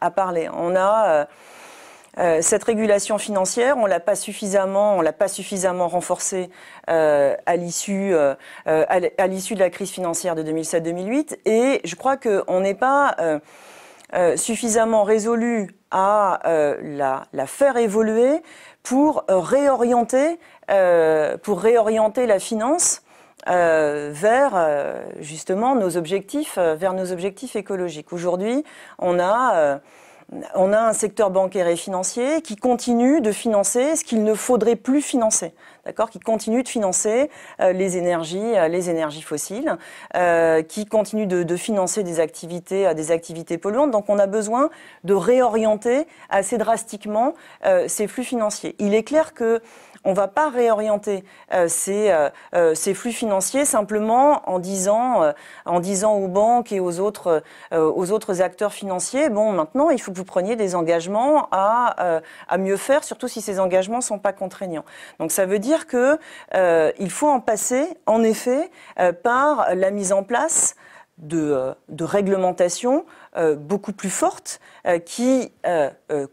à 0.00 0.10
parler. 0.10 0.48
On 0.54 0.74
a 0.74 1.26
euh, 2.18 2.42
cette 2.42 2.64
régulation 2.64 3.16
financière, 3.16 3.76
on 3.78 3.86
l'a 3.86 4.00
pas 4.00 4.16
suffisamment, 4.16 4.96
on 4.96 5.00
l'a 5.00 5.14
pas 5.14 5.28
suffisamment 5.28 5.88
renforcée 5.88 6.50
euh, 6.90 7.34
à 7.46 7.56
l'issue 7.56 8.14
euh, 8.14 8.34
à 8.66 9.26
l'issue 9.26 9.54
de 9.54 9.60
la 9.60 9.70
crise 9.70 9.90
financière 9.90 10.34
de 10.34 10.42
2007-2008. 10.42 11.38
Et 11.46 11.80
je 11.84 11.94
crois 11.94 12.16
qu'on 12.16 12.60
n'est 12.60 12.74
pas 12.74 13.16
suffisamment 14.36 15.04
résolue 15.04 15.70
à 15.90 16.40
la, 16.82 17.24
la, 17.32 17.46
faire 17.46 17.76
évoluer 17.78 18.42
pour 18.82 19.24
réorienter, 19.28 20.38
pour 21.42 21.60
réorienter 21.60 22.26
la 22.26 22.38
finance 22.38 23.02
vers 23.46 25.02
justement 25.18 25.74
nos 25.74 25.96
objectifs, 25.96 26.58
vers 26.58 26.92
nos 26.92 27.10
objectifs 27.10 27.56
écologiques. 27.56 28.12
Aujourd'hui, 28.12 28.64
on 28.98 29.18
a 29.18 29.80
on 30.54 30.72
a 30.72 30.80
un 30.80 30.92
secteur 30.92 31.30
bancaire 31.30 31.68
et 31.68 31.76
financier 31.76 32.42
qui 32.42 32.56
continue 32.56 33.20
de 33.20 33.32
financer 33.32 33.96
ce 33.96 34.04
qu'il 34.04 34.24
ne 34.24 34.34
faudrait 34.34 34.76
plus 34.76 35.02
financer. 35.02 35.54
D'accord, 35.84 36.10
qui 36.10 36.20
continue 36.20 36.62
de 36.62 36.68
financer 36.68 37.28
euh, 37.60 37.72
les 37.72 37.96
énergies, 37.96 38.38
euh, 38.38 38.68
les 38.68 38.88
énergies 38.88 39.22
fossiles, 39.22 39.76
euh, 40.14 40.62
qui 40.62 40.86
continue 40.86 41.26
de, 41.26 41.56
financer 41.56 42.04
des 42.04 42.20
activités, 42.20 42.94
des 42.94 43.10
activités 43.10 43.58
polluantes. 43.58 43.90
Donc, 43.90 44.04
on 44.08 44.18
a 44.20 44.28
besoin 44.28 44.70
de 45.02 45.14
réorienter 45.14 46.06
assez 46.30 46.56
drastiquement 46.56 47.34
ces 47.86 48.06
flux 48.06 48.24
financiers. 48.24 48.74
Il 48.78 48.94
est 48.94 49.02
clair 49.02 49.34
que 49.34 49.60
on 50.04 50.10
ne 50.10 50.16
va 50.16 50.28
pas 50.28 50.50
réorienter 50.50 51.24
euh, 51.52 51.68
euh, 51.88 52.30
euh, 52.54 52.74
ces, 52.74 52.94
flux 52.94 53.12
financiers 53.12 53.64
simplement 53.64 54.48
en 54.48 54.58
disant, 54.58 55.32
en 55.64 55.80
disant 55.80 56.14
aux 56.14 56.28
banques 56.28 56.72
et 56.72 56.80
aux 56.80 57.00
autres, 57.00 57.42
aux 57.72 58.12
autres 58.12 58.42
acteurs 58.42 58.72
financiers, 58.72 59.28
bon, 59.28 59.52
maintenant, 59.52 59.90
il 59.90 60.00
faut 60.00 60.12
que 60.12 60.16
vous 60.16 60.24
preniez 60.24 60.56
des 60.56 60.74
engagements 60.74 61.48
à, 61.52 62.20
à 62.48 62.58
mieux 62.58 62.76
faire, 62.76 63.04
surtout 63.04 63.28
si 63.28 63.40
ces 63.40 63.60
engagements 63.60 63.98
ne 63.98 64.02
sont 64.02 64.18
pas 64.18 64.32
contraignants. 64.32 64.84
Donc 65.18 65.32
ça 65.32 65.46
veut 65.46 65.58
dire 65.58 65.86
qu'il 65.86 67.10
faut 67.10 67.28
en 67.28 67.40
passer, 67.40 67.86
en 68.06 68.22
effet, 68.22 68.70
par 69.22 69.74
la 69.74 69.90
mise 69.90 70.12
en 70.12 70.22
place 70.22 70.76
de, 71.18 71.74
de 71.88 72.04
réglementations 72.04 73.04
beaucoup 73.56 73.92
plus 73.92 74.10
fortes 74.10 74.60
qui 75.04 75.52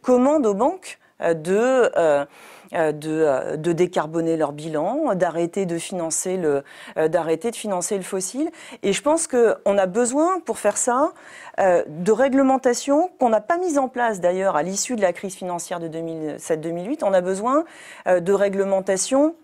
commandent 0.02 0.46
aux 0.46 0.54
banques 0.54 1.00
de 1.22 1.92
euh, 2.74 2.92
euh, 3.06 3.58
de, 3.58 3.72
décarboner 3.72 4.38
leur 4.38 4.52
bilan, 4.52 5.16
d'arrêter 5.16 5.66
de 5.66 5.80
financer 5.80 6.38
le 6.38 6.64
euh, 6.98 7.08
d'arrêter 7.08 7.50
de 7.50 7.56
financer 7.56 7.98
le 7.98 8.04
fossile. 8.04 8.52
Et 8.84 8.94
je 8.94 9.02
pense 9.02 9.26
qu'on 9.26 9.78
a 9.78 9.86
besoin 9.88 10.40
pour 10.42 10.60
faire 10.60 10.78
ça 10.78 11.14
de 11.60 12.12
réglementations 12.14 13.10
qu'on 13.20 13.30
n'a 13.30 13.42
pas 13.42 13.58
mises 13.58 13.78
en 13.78 13.90
place 13.90 14.22
d'ailleurs 14.22 14.56
à 14.56 14.64
l'issue 14.64 14.96
de 14.96 15.02
la 15.02 15.12
crise 15.12 15.36
financière 15.36 15.82
de 15.82 15.90
2007-2008. 15.90 17.00
On 17.04 17.12
a 17.12 17.20
besoin 17.20 17.66
de 18.06 18.32
réglementations 18.32 19.36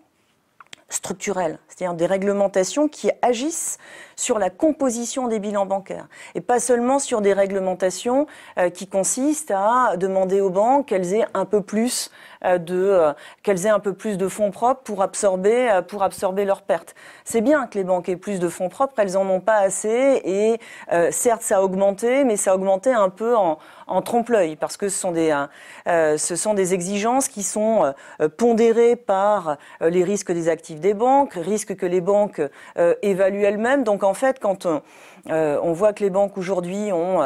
structurelles, 0.88 1.58
c'est-à-dire 1.68 1.94
des 1.94 2.06
réglementations 2.06 2.88
qui 2.88 3.10
agissent 3.20 3.76
sur 4.14 4.38
la 4.38 4.48
composition 4.48 5.28
des 5.28 5.40
bilans 5.40 5.66
bancaires 5.66 6.08
et 6.34 6.40
pas 6.40 6.58
seulement 6.58 6.98
sur 6.98 7.20
des 7.20 7.34
réglementations 7.34 8.26
qui 8.72 8.86
consistent 8.86 9.52
à 9.54 9.98
demander 9.98 10.40
aux 10.40 10.48
banques 10.48 10.86
qu'elles 10.86 11.12
aient 11.12 11.26
un 11.34 11.44
peu 11.44 11.60
plus 11.60 12.10
de 12.46 12.74
euh, 12.74 13.12
qu'elles 13.42 13.66
aient 13.66 13.70
un 13.70 13.80
peu 13.80 13.92
plus 13.92 14.18
de 14.18 14.28
fonds 14.28 14.50
propres 14.50 14.82
pour 14.82 15.02
absorber 15.02 15.70
euh, 15.70 15.82
pour 15.82 16.02
absorber 16.02 16.44
leurs 16.44 16.62
pertes. 16.62 16.94
C'est 17.24 17.40
bien 17.40 17.66
que 17.66 17.76
les 17.76 17.84
banques 17.84 18.08
aient 18.08 18.16
plus 18.16 18.38
de 18.38 18.48
fonds 18.48 18.68
propres, 18.68 18.94
elles 18.98 19.16
en 19.16 19.28
ont 19.28 19.40
pas 19.40 19.56
assez 19.56 20.20
et 20.24 20.60
certes 21.10 21.42
ça 21.42 21.58
a 21.58 21.60
augmenté, 21.60 22.24
mais 22.24 22.36
ça 22.36 22.52
a 22.52 22.54
augmenté 22.54 22.92
un 22.92 23.08
peu 23.08 23.36
en, 23.36 23.58
trompe-l'œil 24.02 24.56
parce 24.56 24.76
que 24.76 24.88
ce 24.88 24.98
sont 24.98 25.12
des 25.12 25.34
ce 25.86 26.36
sont 26.36 26.54
des 26.54 26.74
exigences 26.74 27.28
qui 27.28 27.42
sont 27.42 27.92
pondérées 28.36 28.96
par 28.96 29.56
les 29.80 30.04
risques 30.04 30.32
des 30.32 30.48
actifs 30.48 30.80
des 30.80 30.94
banques, 30.94 31.34
risques 31.34 31.76
que 31.76 31.86
les 31.86 32.00
banques 32.00 32.40
évaluent 33.02 33.44
elles-mêmes. 33.44 33.84
Donc 33.84 34.02
en 34.02 34.14
fait, 34.14 34.38
quand 34.38 34.66
on, 35.28 35.72
voit 35.72 35.92
que 35.92 36.02
les 36.02 36.10
banques 36.10 36.36
aujourd'hui 36.38 36.92
ont 36.92 37.20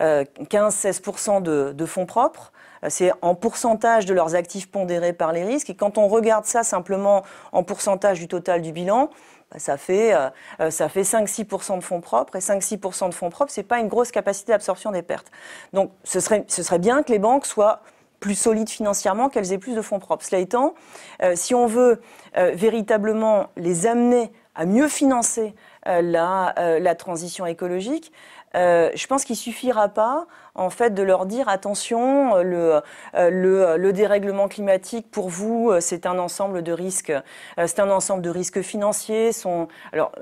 15-16% 0.00 1.42
de, 1.42 1.72
de 1.72 1.86
fonds 1.86 2.06
propres, 2.06 2.52
c'est 2.88 3.12
en 3.22 3.34
pourcentage 3.34 4.06
de 4.06 4.14
leurs 4.14 4.34
actifs 4.34 4.70
pondérés 4.70 5.12
par 5.12 5.32
les 5.32 5.44
risques. 5.44 5.70
Et 5.70 5.74
quand 5.74 5.98
on 5.98 6.08
regarde 6.08 6.44
ça 6.44 6.62
simplement 6.62 7.22
en 7.52 7.62
pourcentage 7.62 8.18
du 8.18 8.28
total 8.28 8.62
du 8.62 8.72
bilan, 8.72 9.10
bah, 9.52 9.58
ça 9.58 9.76
fait, 9.76 10.12
euh, 10.12 10.28
euh, 10.60 10.70
ça 10.70 10.88
fait 10.88 11.02
5-6% 11.02 11.78
de 11.78 11.82
fonds 11.82 12.00
propres. 12.00 12.36
Et 12.36 12.40
5-6% 12.40 13.08
de 13.08 13.14
fonds 13.14 13.30
propres, 13.30 13.52
ce 13.52 13.60
n'est 13.60 13.66
pas 13.66 13.78
une 13.78 13.88
grosse 13.88 14.10
capacité 14.10 14.52
d'absorption 14.52 14.90
des 14.90 15.02
pertes. 15.02 15.30
Donc 15.72 15.92
ce 16.04 16.20
serait, 16.20 16.44
ce 16.48 16.62
serait 16.62 16.78
bien 16.78 17.02
que 17.02 17.12
les 17.12 17.18
banques 17.18 17.46
soient 17.46 17.80
plus 18.18 18.34
solides 18.34 18.70
financièrement, 18.70 19.28
qu'elles 19.28 19.52
aient 19.52 19.58
plus 19.58 19.76
de 19.76 19.82
fonds 19.82 19.98
propres. 19.98 20.24
Cela 20.24 20.40
étant, 20.40 20.74
euh, 21.22 21.34
si 21.36 21.54
on 21.54 21.66
veut 21.66 22.00
véritablement 22.34 23.46
les 23.56 23.86
amener 23.86 24.30
à 24.54 24.66
mieux 24.66 24.88
financer 24.88 25.54
la, 25.86 26.54
la, 26.56 26.94
transition 26.94 27.46
écologique, 27.46 28.12
je 28.54 29.06
pense 29.06 29.24
qu'il 29.24 29.34
ne 29.34 29.38
suffira 29.38 29.88
pas 29.88 30.26
en 30.56 30.70
fait 30.70 30.94
de 30.94 31.02
leur 31.02 31.26
dire 31.26 31.48
attention, 31.48 32.36
le, 32.42 32.80
euh, 33.14 33.30
le, 33.30 33.76
le 33.76 33.92
dérèglement 33.92 34.48
climatique 34.48 35.10
pour 35.10 35.28
vous, 35.28 35.70
euh, 35.70 35.80
c'est 35.80 36.06
un 36.06 36.18
ensemble 36.18 36.62
de 36.62 36.72
risques, 36.72 37.10
euh, 37.10 37.66
c'est 37.66 37.80
un 37.80 37.90
ensemble 37.90 38.22
de 38.22 38.30
risques 38.30 38.62
financiers. 38.62 39.32
Sont, 39.32 39.68
alors, 39.92 40.12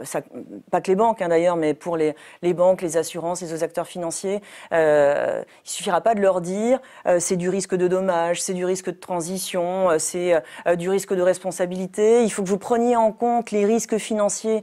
pas 0.71 0.81
que 0.81 0.89
les 0.91 0.97
banques 0.97 1.23
hein, 1.23 1.29
d'ailleurs, 1.29 1.57
mais 1.57 1.75
pour 1.75 1.97
les, 1.97 2.15
les, 2.43 2.55
banques, 2.55 2.83
les 2.83 2.97
assurances, 2.97 3.41
les 3.43 3.53
autres 3.53 3.65
acteurs 3.65 3.87
financiers, 3.87 4.43
euh, 4.73 5.43
il 5.65 5.71
suffira 5.71 6.01
pas 6.01 6.15
de 6.15 6.21
leur 6.21 6.41
dire 6.41 6.81
c'est 7.19 7.37
du 7.37 7.49
risque 7.49 7.75
de 7.75 7.89
dommage, 7.89 8.43
c'est 8.43 8.55
du 8.55 8.65
risque 8.65 8.87
de 8.87 8.99
transition, 8.99 9.89
c'est 9.99 10.43
du 10.77 10.89
risque 10.89 11.15
de 11.15 11.23
responsabilité. 11.23 12.23
Il 12.25 12.31
faut 12.31 12.43
que 12.43 12.49
vous 12.49 12.59
preniez 12.59 12.97
en 12.97 13.13
compte 13.13 13.51
les 13.51 13.65
risques 13.65 13.99
financiers 13.99 14.63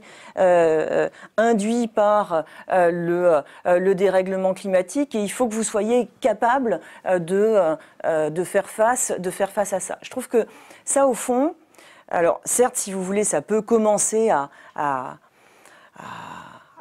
induits 1.36 1.88
par 1.88 2.44
le, 2.68 3.42
le 3.64 3.94
dérèglement 3.94 4.54
climatique 4.54 5.14
et 5.14 5.20
il 5.20 5.28
faut 5.28 5.48
que 5.48 5.54
vous 5.54 5.61
soyez 5.62 6.08
capable 6.20 6.80
euh, 7.06 7.18
de, 7.18 7.36
euh, 7.36 7.76
euh, 8.04 8.30
de, 8.30 8.44
faire 8.44 8.68
face, 8.68 9.12
de 9.18 9.30
faire 9.30 9.50
face 9.50 9.72
à 9.72 9.80
ça. 9.80 9.98
Je 10.02 10.10
trouve 10.10 10.28
que 10.28 10.46
ça, 10.84 11.06
au 11.06 11.14
fond, 11.14 11.54
alors 12.08 12.40
certes, 12.44 12.76
si 12.76 12.92
vous 12.92 13.02
voulez, 13.02 13.24
ça 13.24 13.42
peut 13.42 13.62
commencer 13.62 14.30
à, 14.30 14.50
à, 14.74 15.18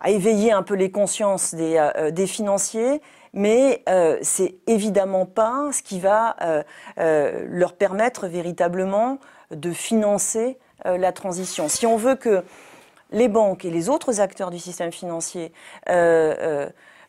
éveiller 0.07 0.51
un 0.51 0.63
peu 0.63 0.73
les 0.73 0.89
consciences 0.89 1.53
des, 1.53 1.89
des 2.11 2.25
financiers, 2.25 3.01
mais 3.33 3.83
c'est 4.23 4.55
évidemment 4.65 5.25
pas 5.25 5.69
ce 5.71 5.83
qui 5.83 5.99
va 5.99 6.35
leur 6.97 7.73
permettre 7.73 8.27
véritablement 8.27 9.19
de 9.51 9.71
financer 9.71 10.57
la 10.83 11.11
transition. 11.11 11.69
Si 11.69 11.85
on 11.85 11.97
veut 11.97 12.15
que 12.15 12.43
les 13.11 13.27
banques 13.27 13.63
et 13.63 13.69
les 13.69 13.89
autres 13.89 14.19
acteurs 14.19 14.49
du 14.49 14.59
système 14.59 14.91
financier 14.91 15.53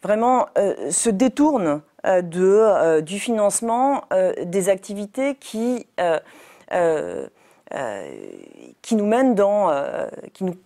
vraiment 0.02 0.46
euh, 0.58 0.90
se 0.90 1.10
détournent 1.10 1.80
euh, 2.04 2.22
euh, 2.34 3.00
du 3.00 3.18
financement 3.18 4.02
des 4.44 4.68
activités 4.68 5.36
qui 5.36 5.86
qui 8.82 8.96
nous 8.96 9.06
mène 9.06 9.34
dans, 9.34 9.70
euh, 9.70 10.06
qui, 10.34 10.44
nous, 10.44 10.56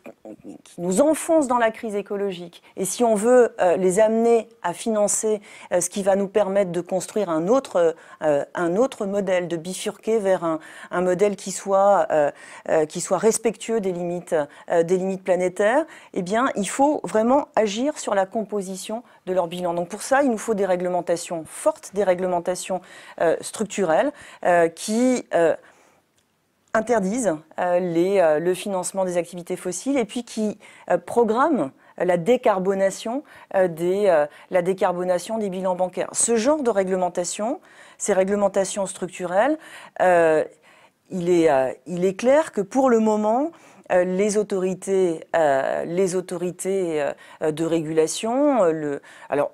qui 0.64 0.80
nous 0.80 1.00
enfonce 1.00 1.46
dans 1.46 1.58
la 1.58 1.70
crise 1.70 1.94
écologique. 1.94 2.62
Et 2.76 2.84
si 2.84 3.04
on 3.04 3.14
veut 3.14 3.54
euh, 3.60 3.76
les 3.76 4.00
amener 4.00 4.48
à 4.62 4.72
financer 4.72 5.40
ce 5.70 5.88
qui 5.88 6.02
va 6.02 6.16
nous 6.16 6.26
permettre 6.26 6.72
de 6.72 6.80
construire 6.80 7.30
un 7.30 7.46
autre, 7.48 7.94
un 8.20 8.76
autre 8.76 9.06
modèle, 9.06 9.48
de 9.48 9.56
bifurquer 9.56 10.18
vers 10.18 10.42
un, 10.44 10.58
un 10.90 11.00
modèle 11.02 11.36
qui 11.36 11.52
soit, 11.52 12.08
qui 12.88 13.00
soit 13.00 13.18
respectueux 13.18 13.80
des 13.80 13.92
limites, 13.92 14.34
des 14.68 14.96
limites 14.96 15.22
planétaires, 15.22 15.84
eh 16.14 16.22
bien, 16.22 16.48
il 16.56 16.68
faut 16.68 17.00
vraiment 17.04 17.48
agir 17.54 17.98
sur 17.98 18.14
la 18.14 18.26
composition 18.26 19.02
de 19.26 19.32
leur 19.32 19.46
bilan. 19.46 19.74
Donc 19.74 19.88
pour 19.88 20.02
ça, 20.02 20.22
il 20.22 20.30
nous 20.30 20.38
faut 20.38 20.54
des 20.54 20.66
réglementations 20.66 21.44
fortes, 21.46 21.90
des 21.94 22.04
réglementations 22.04 22.80
structurelles 23.40 24.12
qui 24.74 25.26
interdisent 26.76 27.34
euh, 27.58 27.80
euh, 27.80 28.38
le 28.38 28.54
financement 28.54 29.04
des 29.04 29.16
activités 29.16 29.56
fossiles 29.56 29.98
et 29.98 30.04
puis 30.04 30.24
qui 30.24 30.58
euh, 30.90 30.98
programment 30.98 31.70
la 31.98 32.18
décarbonation, 32.18 33.22
des, 33.54 34.28
bilans 35.48 35.76
bancaires. 35.76 36.10
Ce 36.12 36.36
genre 36.36 36.62
de 36.62 36.68
réglementation, 36.68 37.58
ces 37.96 38.12
réglementations 38.12 38.84
structurelles, 38.84 39.56
il, 39.98 41.30
est, 41.30 42.16
clair 42.18 42.52
que 42.52 42.60
pour 42.60 42.90
le 42.90 42.98
moment, 42.98 43.50
les 43.88 44.36
autorités, 44.36 45.24
de 45.32 46.04
régulation, 47.64 48.64
le, 48.64 49.00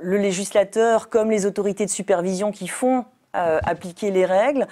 législateur 0.00 1.10
comme 1.10 1.30
les 1.30 1.46
autorités 1.46 1.84
de 1.84 1.90
supervision 1.90 2.50
qui 2.50 2.66
font 2.66 3.04
appliquer 3.34 4.10
les 4.10 4.26
règles, 4.26 4.66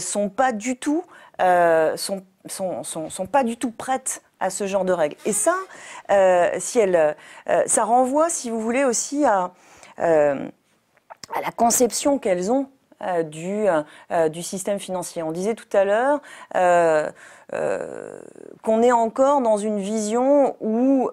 sont 0.00 0.28
pas 0.28 0.50
du 0.50 0.76
tout 0.76 1.04
euh, 1.42 1.96
sont, 1.96 2.22
sont, 2.46 2.82
sont, 2.84 3.26
pas 3.26 3.44
du 3.44 3.56
tout 3.56 3.70
prêtes 3.70 4.22
à 4.40 4.50
ce 4.50 4.66
genre 4.66 4.84
de 4.84 4.92
règles. 4.92 5.16
Et 5.24 5.32
ça, 5.32 5.54
euh, 6.10 6.50
si 6.58 6.80
euh, 6.80 7.12
ça 7.66 7.84
renvoie, 7.84 8.28
si 8.28 8.50
vous 8.50 8.60
voulez, 8.60 8.84
aussi 8.84 9.24
à, 9.24 9.52
à 9.98 10.34
la 11.40 11.50
conception 11.56 12.18
qu'elles 12.18 12.50
ont 12.52 12.68
du, 13.24 13.66
du 14.30 14.42
système 14.44 14.78
financier. 14.78 15.24
On 15.24 15.32
disait 15.32 15.54
tout 15.54 15.76
à 15.76 15.84
l'heure 15.84 16.20
qu'on 18.62 18.82
est 18.82 18.92
encore 18.92 19.40
dans 19.40 19.56
une 19.56 19.80
vision 19.80 20.56
où 20.60 21.10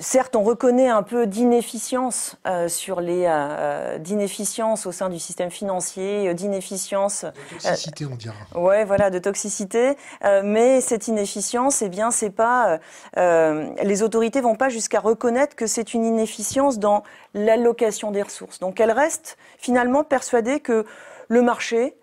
certes, 0.00 0.36
on 0.36 0.42
reconnaît 0.42 0.88
un 0.88 1.02
peu 1.02 1.26
d'inefficience 1.26 2.36
euh, 2.46 2.68
sur 2.68 3.00
les 3.00 3.24
euh, 3.26 3.98
d'inefficience 3.98 4.86
au 4.86 4.92
sein 4.92 5.08
du 5.08 5.18
système 5.18 5.50
financier, 5.50 6.32
d'inefficience. 6.34 7.24
De 7.24 7.30
toxicité, 7.50 8.06
on 8.06 8.16
dira. 8.16 8.34
Ouais, 8.54 8.84
voilà, 8.84 9.10
de 9.10 9.18
toxicité. 9.18 9.96
mais 10.44 10.80
cette 10.80 11.08
inefficience, 11.08 11.82
eh 11.82 11.88
bien, 11.88 12.10
c'est 12.10 12.30
pas. 12.30 12.78
les 13.16 14.02
autorités 14.02 14.40
vont 14.40 14.56
pas 14.56 14.68
jusqu'à 14.68 15.00
reconnaître 15.00 15.56
que 15.56 15.66
c'est 15.66 15.94
une 15.94 16.04
inefficience 16.04 16.78
dans 16.78 17.02
l'allocation 17.34 18.10
des 18.10 18.22
ressources. 18.22 18.58
Donc, 18.58 18.80
elles 18.80 18.92
restent 18.92 19.36
finalement 19.58 20.04
persuadées 20.04 20.60
que 20.60 20.84
le 21.28 21.42
marché, 21.42 21.96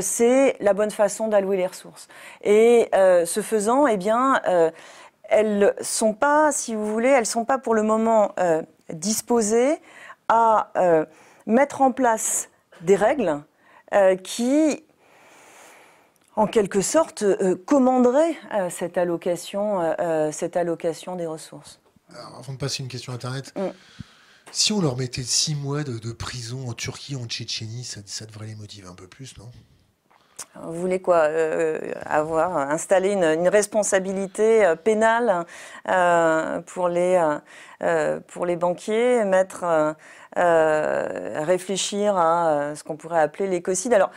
c'est 0.00 0.56
la 0.60 0.72
bonne 0.72 0.90
façon 0.90 1.28
d'allouer 1.28 1.56
les 1.56 1.66
ressources. 1.66 2.08
Et 2.42 2.90
ce 2.92 3.40
faisant, 3.42 3.86
eh 3.86 3.96
bien, 3.96 4.40
elles 5.28 5.74
sont 5.80 6.14
pas, 6.14 6.52
si 6.52 6.74
vous 6.74 6.90
voulez, 6.90 7.08
elles 7.08 7.26
sont 7.26 7.44
pas 7.44 7.58
pour 7.58 7.74
le 7.74 7.82
moment 7.82 8.32
euh, 8.38 8.62
disposées 8.92 9.78
à 10.28 10.72
euh, 10.76 11.04
mettre 11.46 11.82
en 11.82 11.92
place 11.92 12.48
des 12.80 12.96
règles 12.96 13.42
euh, 13.94 14.16
qui, 14.16 14.84
en 16.36 16.46
quelque 16.46 16.80
sorte, 16.80 17.24
commanderaient 17.66 18.36
cette 18.70 18.96
allocation, 18.96 19.94
cette 20.30 20.56
allocation 20.56 21.16
des 21.16 21.26
ressources. 21.26 21.80
avant 22.38 22.52
de 22.52 22.58
passer 22.58 22.82
une 22.82 22.88
question 22.88 23.12
internet. 23.12 23.52
Mm. 23.56 23.68
Si 24.50 24.72
on 24.72 24.80
leur 24.80 24.96
mettait 24.96 25.24
six 25.24 25.54
mois 25.54 25.82
de, 25.82 26.12
prison 26.12 26.68
en 26.68 26.72
Turquie, 26.72 27.16
en 27.16 27.26
Tchétchénie, 27.26 27.84
ça 27.84 28.26
devrait 28.26 28.46
les 28.46 28.54
motiver 28.54 28.86
un 28.86 28.94
peu 28.94 29.08
plus, 29.08 29.36
non? 29.36 29.50
Vous 30.64 30.80
voulez 30.80 31.00
quoi 31.00 31.24
euh, 31.28 31.78
Avoir 32.04 32.56
installé 32.56 33.12
une, 33.12 33.48
responsabilité 33.48 34.64
euh, 34.64 34.76
pénale 34.76 35.44
euh, 35.88 36.60
pour, 36.62 36.88
les, 36.88 37.20
pour 38.28 38.46
les 38.46 38.56
banquiers, 38.56 39.24
mettre, 39.24 39.94
réfléchir 40.36 42.16
à 42.16 42.72
ce 42.74 42.84
qu'on 42.84 42.96
pourrait 42.96 43.20
appeler 43.20 43.48
l'écocide? 43.48 43.94
Alors, 43.94 44.10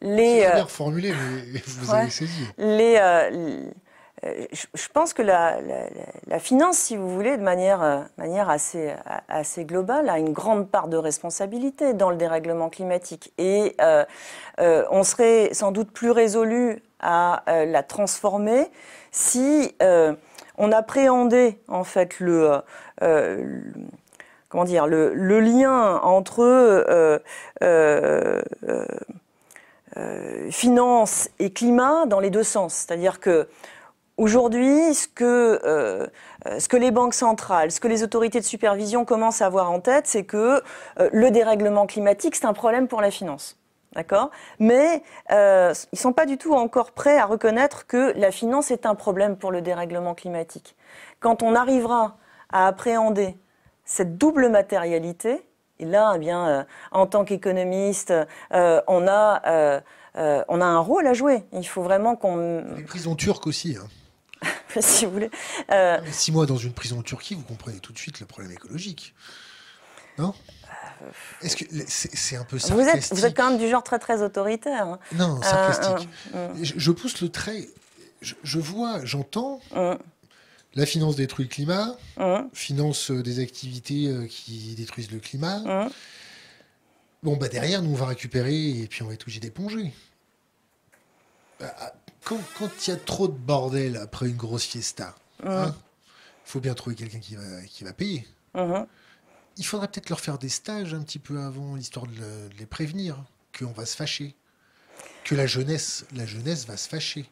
les. 0.00 0.40
C'est 0.40 0.68
formulé, 0.68 1.12
mais 1.52 1.62
vous 1.66 1.94
avez 1.94 2.10
saisi. 2.10 2.46
Les, 2.56 2.96
euh, 2.98 3.70
je 4.22 4.88
pense 4.92 5.12
que 5.12 5.22
la, 5.22 5.58
finance, 6.38 6.78
si 6.78 6.96
vous 6.96 7.08
voulez, 7.08 7.36
de 7.36 7.42
manière, 7.42 7.82
euh, 7.82 8.00
manière 8.16 8.50
assez, 8.50 9.64
globale, 9.64 10.08
a 10.08 10.18
une 10.18 10.32
grande 10.32 10.68
part 10.68 10.88
de 10.88 10.96
responsabilité 10.96 11.92
dans 11.92 12.10
le 12.10 12.16
dérèglement 12.16 12.68
climatique. 12.68 13.32
Et 13.38 13.76
euh, 13.80 14.04
on 14.90 15.04
serait 15.04 15.50
sans 15.52 15.72
doute 15.72 15.92
plus 15.92 16.10
résolu 16.10 16.82
à 17.00 17.44
la 17.46 17.84
transformer 17.84 18.66
si 19.12 19.76
on 20.56 20.72
appréhendait 20.72 21.60
en 21.68 21.84
fait 21.84 22.18
le, 22.18 22.60
comment 24.48 24.64
dire 24.64 24.88
le, 24.88 25.38
lien 25.38 26.00
entre 26.02 27.22
finance 30.50 31.30
et 31.38 31.52
climat 31.52 32.06
dans 32.06 32.18
les 32.18 32.30
deux 32.30 32.42
sens. 32.42 32.74
C'est-à-dire 32.74 33.20
que 33.20 33.46
Aujourd'hui, 34.18 34.94
ce 34.94 35.06
que, 35.06 35.60
euh, 35.64 36.08
ce 36.58 36.68
que 36.68 36.76
les 36.76 36.90
banques 36.90 37.14
centrales, 37.14 37.70
ce 37.70 37.78
que 37.78 37.86
les 37.86 38.02
autorités 38.02 38.40
de 38.40 38.44
supervision 38.44 39.04
commencent 39.04 39.42
à 39.42 39.46
avoir 39.46 39.70
en 39.70 39.78
tête, 39.78 40.08
c'est 40.08 40.24
que 40.24 40.60
euh, 40.98 41.08
le 41.12 41.30
dérèglement 41.30 41.86
climatique, 41.86 42.34
c'est 42.34 42.44
un 42.44 42.52
problème 42.52 42.88
pour 42.88 43.00
la 43.00 43.12
finance. 43.12 43.56
D'accord? 43.92 44.32
Mais 44.58 45.04
euh, 45.30 45.72
ils 45.92 45.96
ne 45.96 45.98
sont 45.98 46.12
pas 46.12 46.26
du 46.26 46.36
tout 46.36 46.52
encore 46.52 46.90
prêts 46.90 47.16
à 47.16 47.26
reconnaître 47.26 47.86
que 47.86 48.12
la 48.16 48.32
finance 48.32 48.72
est 48.72 48.86
un 48.86 48.96
problème 48.96 49.36
pour 49.36 49.52
le 49.52 49.62
dérèglement 49.62 50.16
climatique. 50.16 50.74
Quand 51.20 51.44
on 51.44 51.54
arrivera 51.54 52.16
à 52.50 52.66
appréhender 52.66 53.36
cette 53.84 54.18
double 54.18 54.48
matérialité, 54.48 55.46
et 55.78 55.84
là, 55.84 56.14
eh 56.16 56.18
bien, 56.18 56.66
en 56.90 57.06
tant 57.06 57.24
qu'économiste, 57.24 58.12
on, 58.50 59.06
a, 59.08 59.80
on 60.16 60.60
a 60.60 60.64
un 60.64 60.78
rôle 60.80 61.06
à 61.06 61.14
jouer. 61.14 61.44
Il 61.52 61.66
faut 61.66 61.82
vraiment 61.82 62.16
qu'on... 62.16 62.64
Les 62.76 62.82
prisons 62.82 63.14
turques 63.14 63.46
aussi. 63.46 63.76
Hein. 63.80 63.86
si 64.80 65.06
vous 65.06 65.12
voulez. 65.12 65.30
Euh... 65.70 65.98
Six 66.10 66.32
mois 66.32 66.46
dans 66.46 66.56
une 66.56 66.72
prison 66.72 66.98
en 66.98 67.02
Turquie, 67.02 67.34
vous 67.34 67.42
comprenez 67.42 67.78
tout 67.78 67.92
de 67.92 67.98
suite 67.98 68.20
le 68.20 68.26
problème 68.26 68.52
écologique. 68.52 69.14
Non 70.18 70.34
Est-ce 71.42 71.56
que 71.56 71.64
c'est 71.88 72.36
un 72.36 72.44
peu 72.44 72.58
sarcastique 72.58 72.84
vous 72.84 72.98
êtes, 72.98 73.14
vous 73.14 73.26
êtes 73.26 73.36
quand 73.36 73.50
même 73.50 73.58
du 73.58 73.68
genre 73.68 73.82
très 73.82 73.98
très 73.98 74.22
autoritaire. 74.22 74.86
Hein. 74.86 74.98
Non, 75.14 75.40
sarcastique. 75.42 76.08
Euh, 76.34 76.48
euh, 76.48 76.54
je, 76.60 76.90
pousse 76.90 77.20
le 77.20 77.28
trait. 77.28 77.68
Je, 78.20 78.58
vois, 78.58 79.04
j'entends. 79.04 79.60
La 80.74 80.86
finance 80.86 81.16
détruit 81.16 81.46
le 81.46 81.50
climat, 81.50 81.96
finance 82.52 83.10
euh, 83.10 83.22
des 83.22 83.40
activités 83.40 84.28
qui 84.28 84.74
détruisent 84.76 85.10
le 85.10 85.18
climat. 85.18 85.88
Bon, 87.22 87.36
bah 87.36 87.48
derrière, 87.48 87.82
nous, 87.82 87.90
on 87.90 87.96
va 87.96 88.06
récupérer 88.06 88.68
et 88.68 88.86
puis 88.86 89.02
on 89.02 89.08
va 89.08 89.14
être 89.14 89.22
obligé 89.22 89.40
d'éponger. 89.40 89.92
Bah, 91.58 91.74
quand 92.28 92.86
il 92.86 92.90
y 92.90 92.92
a 92.92 92.96
trop 92.96 93.28
de 93.28 93.36
bordel 93.36 93.96
après 93.96 94.28
une 94.28 94.36
grosse 94.36 94.64
fiesta, 94.64 95.14
il 95.42 95.48
hein, 95.48 95.74
faut 96.44 96.60
bien 96.60 96.74
trouver 96.74 96.96
quelqu'un 96.96 97.20
qui 97.20 97.36
va, 97.36 97.62
qui 97.66 97.84
va 97.84 97.92
payer. 97.92 98.26
Uh-huh. 98.54 98.86
Il 99.56 99.64
faudrait 99.64 99.88
peut-être 99.88 100.10
leur 100.10 100.20
faire 100.20 100.38
des 100.38 100.48
stages 100.48 100.94
un 100.94 101.02
petit 101.02 101.18
peu 101.18 101.40
avant, 101.40 101.76
histoire 101.76 102.06
de, 102.06 102.48
les 102.58 102.66
prévenir 102.66 103.16
qu'on 103.58 103.72
va 103.72 103.86
se 103.86 103.96
fâcher, 103.96 104.34
que 105.24 105.34
la 105.34 105.46
jeunesse, 105.46 106.06
la 106.14 106.26
jeunesse 106.26 106.66
va 106.66 106.76
se 106.76 106.88
fâcher. 106.88 107.28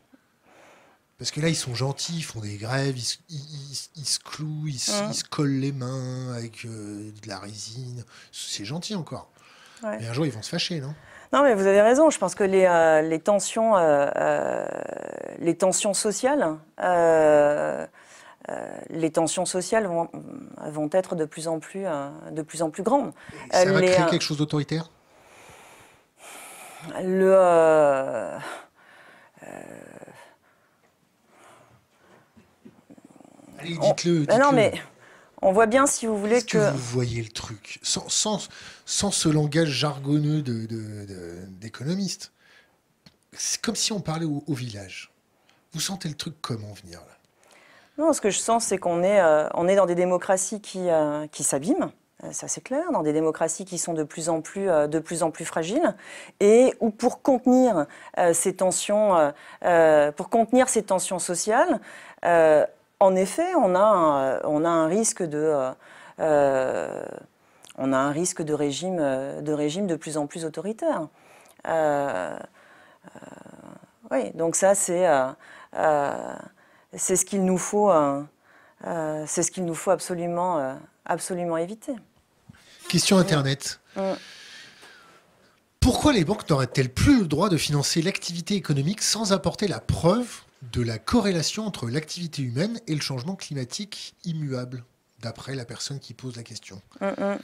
Parce 1.19 1.31
que 1.31 1.41
là, 1.41 1.49
ils 1.49 1.57
sont 1.57 1.75
gentils, 1.75 2.19
ils 2.19 2.25
font 2.25 2.41
des 2.41 2.59
grèves, 2.59 2.99
ils, 2.99 4.05
se 4.05 4.19
clouent, 4.19 4.69
ils, 4.69 4.79
se 4.79 5.25
collent 5.25 5.61
les 5.61 5.73
mains 5.73 6.35
avec 6.35 6.67
euh, 6.67 7.11
de 7.23 7.29
la 7.29 7.39
résine. 7.39 8.05
C'est 8.33 8.67
gentil 8.67 8.95
encore. 8.95 9.31
Mais 9.83 10.07
un 10.07 10.13
jour, 10.13 10.27
ils 10.27 10.33
vont 10.33 10.43
se 10.43 10.51
fâcher, 10.51 10.81
non? 10.81 10.95
Non, 11.37 11.43
mais 11.43 11.55
vous 11.55 11.67
avez 11.67 11.83
raison. 11.83 12.09
Je 12.09 12.19
pense 12.19 12.35
que 12.35 12.45
les, 12.45 12.65
euh, 12.65 13.03
les 13.03 13.21
tensions, 13.21 13.77
euh, 13.77 14.09
euh, 14.17 14.67
les 15.39 15.55
tensions 15.55 15.93
sociales, 15.93 16.57
les 18.89 19.11
tensions 19.11 19.45
sociales 19.45 19.87
vont, 19.87 20.09
vont, 20.67 20.89
être 20.93 21.15
de 21.15 21.27
plus 21.27 21.47
en 21.47 21.59
plus, 21.59 21.85
de 22.31 22.43
plus 22.43 22.63
en 22.63 22.71
plus 22.71 22.83
grandes. 22.83 23.13
Ça 23.51 23.71
va 23.71 23.83
créer 23.83 24.07
quelque 24.07 24.23
chose 24.23 24.39
d'autoritaire? 24.39 24.91
Le 27.03 27.37
Allez, 33.59 33.77
dites-le. 33.77 34.21
Dites 34.21 34.39
non, 34.39 34.53
mais 34.53 34.73
on 35.47 35.53
voit 35.53 35.67
bien, 35.67 35.87
si 35.87 36.07
vous 36.07 36.19
voulez, 36.19 36.43
que... 36.43 36.59
que... 36.59 36.71
vous 36.73 36.79
voyez 36.79 37.23
le 37.23 37.29
truc 37.29 37.79
sans, 37.83 38.09
sans, 38.09 38.49
sans 38.85 39.13
ce 39.13 39.29
langage 39.29 39.69
jargonneux 39.69 40.43
d'économiste? 40.43 42.33
C'est 43.33 43.61
comme 43.61 43.77
si 43.77 43.93
on 43.93 44.01
parlait 44.01 44.27
au, 44.27 44.55
village. 44.55 45.13
Vous 45.73 45.81
sentez 45.81 46.09
le 46.09 46.17
truc 46.17 46.35
comment 46.41 46.73
venir 46.83 46.99
là? 46.99 47.15
Non, 47.97 48.13
ce 48.13 48.21
que 48.21 48.31
je 48.31 48.39
sens, 48.39 48.65
c'est 48.65 48.79
qu'on 48.79 49.05
est, 49.05 49.21
euh, 49.21 49.49
on 49.55 49.69
est 49.69 49.77
dans 49.77 49.87
des 49.87 49.95
démocraties 49.95 50.61
qui, 50.61 50.81
euh, 50.91 51.29
qui 51.29 51.45
s'abîment. 51.45 51.93
Euh, 52.25 52.33
ça 52.33 52.49
c'est 52.49 52.63
clair, 52.63 52.91
dans 52.93 53.03
des 53.03 53.13
démocraties 53.13 53.65
qui 53.65 53.79
sont 53.79 53.95
de 53.95 54.03
plus 54.03 54.29
en 54.29 54.41
plus, 54.41 54.67
de 54.67 54.99
plus, 54.99 55.23
en 55.23 55.31
plus 55.31 55.45
fragiles, 55.45 55.95
et 56.41 56.75
où 56.81 56.91
pour 56.91 57.23
contenir 57.23 57.87
ces 58.33 58.57
tensions, 58.57 59.33
pour 60.17 60.29
contenir 60.29 60.69
ces 60.69 60.83
tensions 60.83 61.21
sociales, 61.21 61.81
en 63.01 63.15
effet, 63.15 63.55
on 63.55 63.75
a 63.75 63.81
un, 63.81 64.41
on 64.45 64.65
a 64.65 64.69
un 64.69 64.87
risque 64.87 65.23
de 65.23 65.73
on 67.79 67.93
a 67.93 67.99
un 67.99 68.11
risque 68.11 68.43
de 68.43 68.55
régime 68.55 68.97
de, 68.97 69.53
régime 69.53 69.87
de 69.87 69.97
plus 69.97 70.17
en 70.17 70.27
plus 70.27 70.45
autoritaire. 70.45 71.09
Euh, 71.67 72.37
euh, 73.05 73.19
oui, 74.11 74.31
donc 74.35 74.57
ça, 74.57 74.75
c'est 74.75 75.07
euh, 75.07 76.35
ce 76.97 77.25
qu'il 77.25 77.45
nous 77.45 77.59
faut, 77.59 77.93
c'est 78.83 79.43
ce 79.43 79.51
qu'il 79.51 79.65
nous 79.65 79.75
faut 79.75 79.91
absolument, 79.91 80.79
absolument 81.05 81.57
éviter. 81.57 81.95
Question 82.89 83.19
Internet. 83.19 83.81
Mm. 83.97 84.13
Pourquoi 85.81 86.13
les 86.13 86.25
banques 86.25 86.49
n'auraient-elles 86.49 86.93
plus 86.93 87.21
le 87.21 87.27
droit 87.27 87.49
de 87.49 87.57
financer 87.57 88.03
l'activité 88.03 88.55
économique 88.55 89.03
sans 89.03 89.33
apporter 89.33 89.69
la 89.69 89.81
preuve 89.81 90.43
de 90.73 90.83
la 90.83 90.99
corrélation 90.99 91.67
entre 91.67 91.89
l'activité 91.89 92.43
humaine 92.43 92.81
et 92.87 92.95
le 92.95 93.01
changement 93.01 93.37
climatique 93.37 94.15
immuable, 94.25 94.85
d'après 95.21 95.55
la 95.55 95.65
personne 95.65 96.01
qui 96.01 96.15
pose 96.15 96.37
la 96.37 96.43
question 96.43 96.81
mm, 97.01 97.07
mm. 97.07 97.39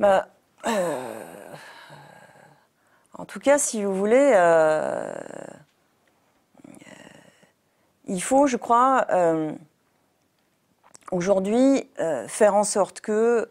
Bah, 0.00 0.28
euh, 0.66 1.54
en 3.16 3.24
tout 3.24 3.38
cas, 3.38 3.58
si 3.58 3.84
vous 3.84 3.94
voulez, 3.94 4.32
euh, 4.34 5.12
il 8.06 8.22
faut, 8.22 8.46
je 8.46 8.56
crois, 8.56 9.06
euh, 9.10 9.52
aujourd'hui 11.12 11.88
faire 12.26 12.54
en 12.54 12.64
sorte 12.64 13.00
que 13.00 13.48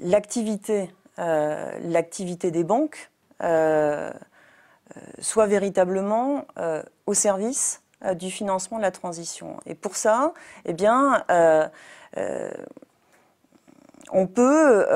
l'activité, 0.00 0.90
l'activité 1.16 2.50
des 2.50 2.64
banques 2.64 3.10
soit 5.20 5.46
véritablement 5.46 6.44
au 7.06 7.14
service 7.14 7.82
du 8.14 8.30
financement 8.30 8.78
de 8.78 8.82
la 8.82 8.90
transition. 8.90 9.56
Et 9.66 9.74
pour 9.74 9.96
ça, 9.96 10.32
eh 10.64 10.72
bien, 10.72 11.24
on 14.12 14.26
peut, 14.26 14.86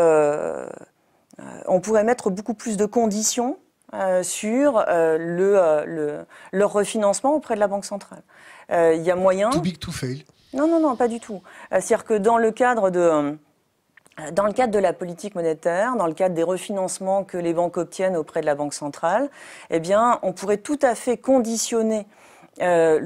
on 1.66 1.80
pourrait 1.80 2.05
mettre 2.05 2.30
beaucoup 2.30 2.55
plus 2.55 2.76
de 2.76 2.86
conditions 2.86 3.59
sur 4.22 4.84
le, 4.88 6.24
leur 6.53 6.72
refinancement 6.72 7.34
auprès 7.34 7.55
de 7.55 7.61
la 7.61 7.68
Banque 7.68 7.84
centrale. 7.84 8.22
Il 8.70 9.03
y 9.03 9.11
a 9.11 9.16
moyen. 9.16 9.51
Too 9.51 9.61
big 9.61 9.78
to 9.78 9.92
fail. 9.92 10.24
Non, 10.53 10.66
non, 10.66 10.80
non, 10.80 10.97
pas 10.97 11.09
du 11.09 11.20
tout. 11.20 11.42
C'est-à-dire 11.70 12.05
que 12.05 12.14
dans 12.14 12.38
le 12.38 12.51
cadre 12.51 12.90
de 12.90 13.38
dans 14.32 14.46
le 14.46 14.52
cadre 14.52 14.72
de 14.72 14.78
la 14.78 14.92
politique 14.92 15.34
monétaire, 15.34 15.96
dans 15.96 16.06
le 16.06 16.14
cadre 16.14 16.34
des 16.34 16.42
refinancements 16.42 17.24
que 17.24 17.36
les 17.36 17.52
banques 17.52 17.76
obtiennent 17.76 18.16
auprès 18.16 18.40
de 18.40 18.46
la 18.46 18.54
Banque 18.54 18.74
centrale, 18.74 19.28
eh 19.70 19.78
bien, 19.78 20.18
on 20.22 20.32
pourrait 20.32 20.56
tout 20.56 20.78
à 20.82 20.94
fait 20.94 21.18
conditionner 21.18 22.06
euh, 22.62 22.98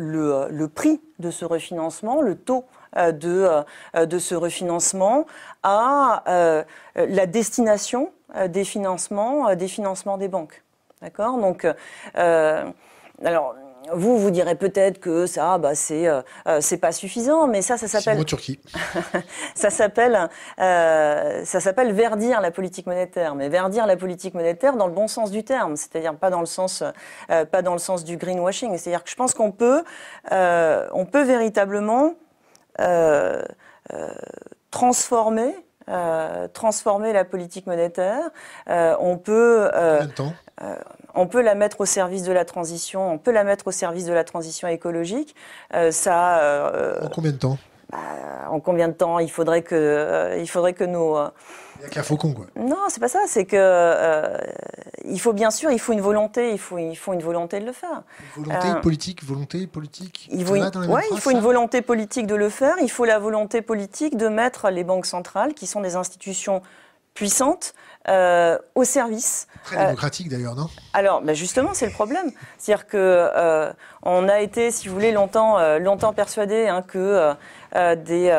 le, 0.48 0.68
prix 0.68 1.00
de 1.18 1.32
ce 1.32 1.44
refinancement, 1.44 2.20
le 2.20 2.36
taux 2.36 2.64
euh, 2.96 3.11
de, 3.11 3.48
euh, 3.96 4.06
de 4.06 4.18
ce 4.20 4.36
refinancement 4.36 5.26
à 5.64 6.64
la 6.94 7.26
destination 7.26 8.12
des 8.48 8.64
financements, 8.64 9.54
des 9.56 9.68
financements 9.68 10.18
des 10.18 10.28
banques. 10.28 10.62
D'accord? 11.02 11.38
Donc, 11.38 11.66
alors 12.14 13.56
vous, 13.93 14.18
vous 14.18 14.31
direz 14.31 14.55
peut-être 14.55 15.01
que 15.01 15.26
ça, 15.26 15.59
bah, 15.59 15.74
c'est 15.74 16.07
euh, 16.07 16.22
euh, 16.47 16.59
c'est 16.61 16.76
pas 16.76 16.93
suffisant, 16.93 17.47
mais 17.47 17.62
ça, 17.62 17.76
ça 17.76 17.89
s'appelle. 17.89 18.24
Turquie. 18.24 18.61
ça 19.55 19.70
s'appelle 19.70 20.28
euh, 20.61 21.45
ça 21.45 21.61
s'appelle 21.61 21.93
verdir 21.93 22.41
la 22.41 22.51
politique 22.51 22.87
monétaire, 22.87 23.35
mais 23.35 23.49
verdir 23.49 23.87
la 23.87 23.97
politique 23.97 24.35
monétaire 24.35 24.76
dans 24.76 24.87
le 24.87 24.93
bon 24.93 25.09
sens 25.09 25.31
du 25.31 25.45
terme, 25.45 25.76
c'est-à-dire 25.76 26.14
pas 26.14 26.31
dans 26.31 26.41
le 26.41 26.47
sens 26.47 26.83
pas 27.28 27.62
dans 27.62 27.72
le 27.72 27.78
sens 27.78 28.05
du 28.05 28.16
greenwashing. 28.16 28.76
C'est-à-dire 28.76 29.05
que 29.05 29.11
je 29.11 29.16
pense 29.16 29.35
qu'on 29.35 29.53
peut 29.53 29.83
on 30.31 31.07
peut 31.11 31.22
véritablement 31.22 32.14
transformer 34.70 35.55
transformer 36.53 37.12
la 37.12 37.24
politique 37.24 37.66
monétaire. 37.66 38.31
on 38.66 39.16
peut. 39.16 39.70
Euh, 39.74 40.07
temps? 40.07 40.33
On 41.14 41.26
peut 41.26 41.42
la 41.42 41.54
mettre 41.54 41.80
au 41.80 41.86
service 41.86 42.22
de 42.22 42.32
la 42.32 42.44
transition, 42.44 43.12
on 43.12 43.18
peut 43.18 43.32
la 43.32 43.44
mettre 43.44 43.68
au 43.68 43.72
service 43.72 44.04
de 44.04 44.12
la 44.12 44.24
transition 44.24 44.68
écologique. 44.68 45.34
Euh, 45.74 45.90
ça. 45.90 46.40
Euh, 46.40 47.00
en 47.02 47.08
combien 47.08 47.32
de 47.32 47.36
temps? 47.36 47.58
Bah, 47.90 47.98
En 48.50 48.61
combien 48.61 48.88
de 48.88 48.92
temps? 48.92 49.18
Il 49.18 49.30
faudrait 49.30 49.62
que, 49.62 49.74
euh, 49.74 50.38
il 50.38 50.48
faudrait 50.48 50.72
que 50.72 50.84
nos. 50.84 51.16
Il 51.76 51.84
n'y 51.84 51.86
a 51.86 51.88
qu'un 51.88 52.02
faucon, 52.02 52.34
quoi. 52.34 52.46
Non, 52.56 52.76
c'est 52.88 53.00
pas 53.00 53.08
ça. 53.08 53.20
C'est 53.26 53.46
que 53.46 54.36
il 55.04 55.18
faut 55.18 55.32
bien 55.32 55.50
sûr, 55.50 55.70
il 55.70 55.78
faut 55.80 55.94
une 55.94 56.02
volonté, 56.02 56.52
il 56.52 56.58
faut, 56.58 56.76
il 56.76 56.94
faut 56.94 57.14
une 57.14 57.22
volonté 57.22 57.58
de 57.58 57.64
le 57.64 57.72
faire. 57.72 58.02
volonté 58.36 58.68
politique, 58.82 59.24
volonté 59.24 59.66
politique. 59.66 60.28
Il 60.30 60.44
faut, 60.44 60.56
une, 60.56 60.70
il 61.12 61.20
faut 61.20 61.30
une 61.30 61.40
volonté 61.40 61.80
politique 61.80 62.26
de 62.26 62.34
le 62.34 62.50
faire. 62.50 62.76
Il 62.82 62.90
faut 62.90 63.06
la 63.06 63.18
volonté 63.18 63.62
politique 63.62 64.18
de 64.18 64.28
mettre 64.28 64.68
les 64.68 64.84
banques 64.84 65.06
centrales, 65.06 65.54
qui 65.54 65.66
sont 65.66 65.80
des 65.80 65.96
institutions 65.96 66.61
puissantes, 67.14 67.74
euh, 68.09 68.59
au 68.74 68.84
service. 68.84 69.46
Très 69.64 69.76
démocratique 69.76 70.28
d'ailleurs, 70.30 70.55
non? 70.55 70.68
Alors, 70.94 71.20
ben 71.20 71.34
justement, 71.34 71.70
c'est 71.74 71.86
le 71.86 71.92
problème. 71.92 72.32
C'est-à-dire 72.57 72.86
que 72.86 72.96
euh, 72.96 73.70
on 74.03 74.28
a 74.28 74.40
été, 74.40 74.70
si 74.70 74.88
vous 74.88 74.94
voulez, 74.94 75.12
longtemps, 75.12 75.59
euh, 75.59 75.78
longtemps 75.78 76.12
persuadé 76.12 76.66
hein, 76.66 76.82
que 76.82 77.34
des 77.74 78.30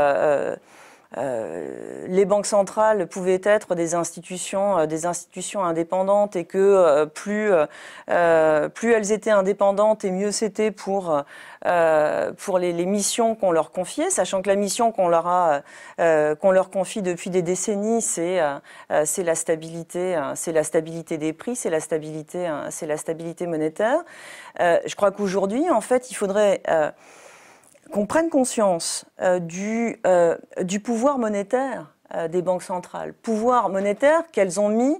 euh, 1.18 2.06
les 2.08 2.24
banques 2.24 2.46
centrales 2.46 3.06
pouvaient 3.08 3.42
être 3.44 3.76
des 3.76 3.96
institutions, 3.96 4.80
euh, 4.80 4.86
des 4.86 5.06
institutions 5.06 5.62
indépendantes 5.62 6.38
et 6.38 6.46
que 6.46 6.58
euh, 6.58 7.06
plus, 7.06 7.52
plus 8.74 8.94
elles 8.94 9.12
étaient 9.12 9.32
indépendantes 9.32 10.06
et 10.06 10.12
mieux 10.12 10.32
c'était 10.32 10.72
pour, 10.72 11.24
pour 12.38 12.60
les, 12.60 12.74
les 12.74 12.86
missions 12.86 13.36
qu'on 13.36 13.52
leur 13.52 13.72
confiait, 13.72 14.10
sachant 14.10 14.42
que 14.42 14.48
la 14.48 14.56
mission 14.56 14.92
qu'on 14.92 15.08
leur, 15.08 15.28
a, 15.28 15.62
qu'on 15.98 16.52
leur 16.52 16.70
confie 16.70 17.02
depuis 17.02 17.30
des 17.30 17.42
décennies, 17.42 18.02
c'est 18.02 18.40
c'est 19.06 19.24
la 19.24 19.36
stabilité, 19.36 20.20
c'est 20.36 20.52
la 20.52 20.64
stabilité 20.64 21.18
des 21.18 21.34
prix, 21.34 21.56
c'est 21.56 21.70
la 21.70 21.80
stabilité, 21.80 22.50
c'est 22.70 22.88
la 22.88 22.98
stabilité 22.98 23.48
monétaire. 23.48 24.04
je 24.60 24.96
crois 24.96 25.12
qu'aujourd'hui, 25.12 25.70
en 25.70 25.82
fait, 25.82 26.12
il 26.12 26.16
faudrait 26.16 26.62
qu'on 27.92 28.06
prenne 28.06 28.30
conscience 28.30 29.06
euh, 29.22 29.40
du, 29.40 30.00
euh, 30.08 30.38
du, 30.62 30.80
pouvoir 30.80 31.18
monétaire 31.18 31.94
euh, 32.16 32.28
des 32.28 32.42
banques 32.42 32.64
centrales, 32.64 33.14
pouvoir 33.14 33.70
monétaire 33.70 34.24
qu'elles 34.32 34.60
ont 34.60 34.70
mis 34.70 35.00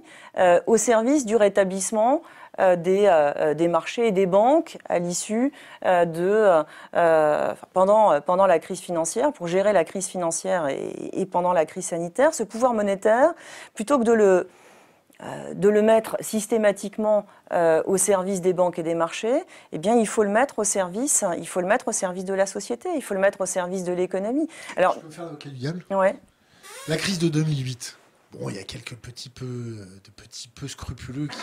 au 0.66 0.76
service 0.76 1.26
du 1.26 1.36
rétablissement 1.36 2.22
des, 2.58 3.68
marchés 3.68 4.08
et 4.08 4.12
des 4.12 4.26
banques 4.26 4.78
à 4.88 4.98
l'issue 4.98 5.52
de 5.84 6.62
pendant, 7.72 8.46
la 8.46 8.58
crise 8.58 8.80
financière, 8.80 9.32
pour 9.32 9.46
gérer 9.46 9.72
la 9.72 9.84
crise 9.84 10.06
financière 10.06 10.68
et, 10.68 11.26
pendant 11.26 11.52
la 11.52 11.66
crise 11.66 11.86
sanitaire, 11.86 12.34
ce 12.34 12.42
pouvoir 12.42 12.72
monétaire, 12.72 13.34
plutôt 13.74 13.98
que 13.98 14.04
de 14.04 14.12
le 14.12 14.48
de 15.54 15.68
le 15.68 15.82
mettre 15.82 16.16
systématiquement 16.20 17.26
euh, 17.52 17.82
au 17.86 17.96
service 17.96 18.40
des 18.40 18.52
banques 18.52 18.78
et 18.78 18.82
des 18.82 18.94
marchés, 18.94 19.42
eh 19.72 19.78
bien, 19.78 19.96
il 19.96 20.06
faut 20.06 20.22
le 20.22 20.30
mettre 20.30 20.58
au 20.58 20.64
service, 20.64 21.24
il 21.38 21.46
faut 21.46 21.60
le 21.60 21.66
mettre 21.66 21.88
au 21.88 21.92
service 21.92 22.24
de 22.24 22.34
la 22.34 22.46
société, 22.46 22.88
il 22.96 23.02
faut 23.02 23.14
le 23.14 23.20
mettre 23.20 23.40
au 23.40 23.46
service 23.46 23.84
de 23.84 23.92
l'économie. 23.92 24.48
Alors, 24.76 24.94
Je 24.94 25.00
peux 25.00 25.10
faire 25.10 25.52
diable 25.52 25.84
ouais. 25.90 26.16
La 26.88 26.96
crise 26.96 27.18
de 27.18 27.28
2008. 27.28 27.98
Bon, 28.32 28.48
il 28.48 28.56
y 28.56 28.58
a 28.58 28.64
quelques 28.64 28.96
petits 28.96 29.28
peu, 29.28 29.86
de 30.04 30.10
petits 30.16 30.48
peu 30.48 30.66
scrupuleux 30.66 31.28
qui 31.28 31.38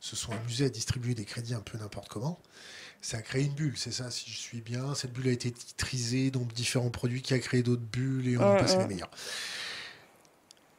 se 0.00 0.16
sont 0.16 0.32
amusés 0.32 0.66
à 0.66 0.68
distribuer 0.68 1.14
des 1.14 1.24
crédits 1.24 1.54
un 1.54 1.60
peu 1.60 1.78
n'importe 1.78 2.08
comment. 2.08 2.40
Ça 3.00 3.18
a 3.18 3.22
créé 3.22 3.44
une 3.44 3.52
bulle, 3.52 3.76
c'est 3.76 3.92
ça, 3.92 4.10
si 4.10 4.30
je 4.30 4.36
suis 4.36 4.62
bien. 4.62 4.94
Cette 4.94 5.12
bulle 5.12 5.28
a 5.28 5.32
été 5.32 5.52
titrisée, 5.52 6.30
donc 6.30 6.52
différents 6.54 6.90
produits 6.90 7.20
qui 7.20 7.34
a 7.34 7.38
créé 7.38 7.62
d'autres 7.62 7.82
bulles 7.82 8.26
et 8.28 8.38
on 8.38 8.42
en 8.42 8.56
passe 8.56 8.76
les 8.78 8.86
meilleurs. 8.86 9.10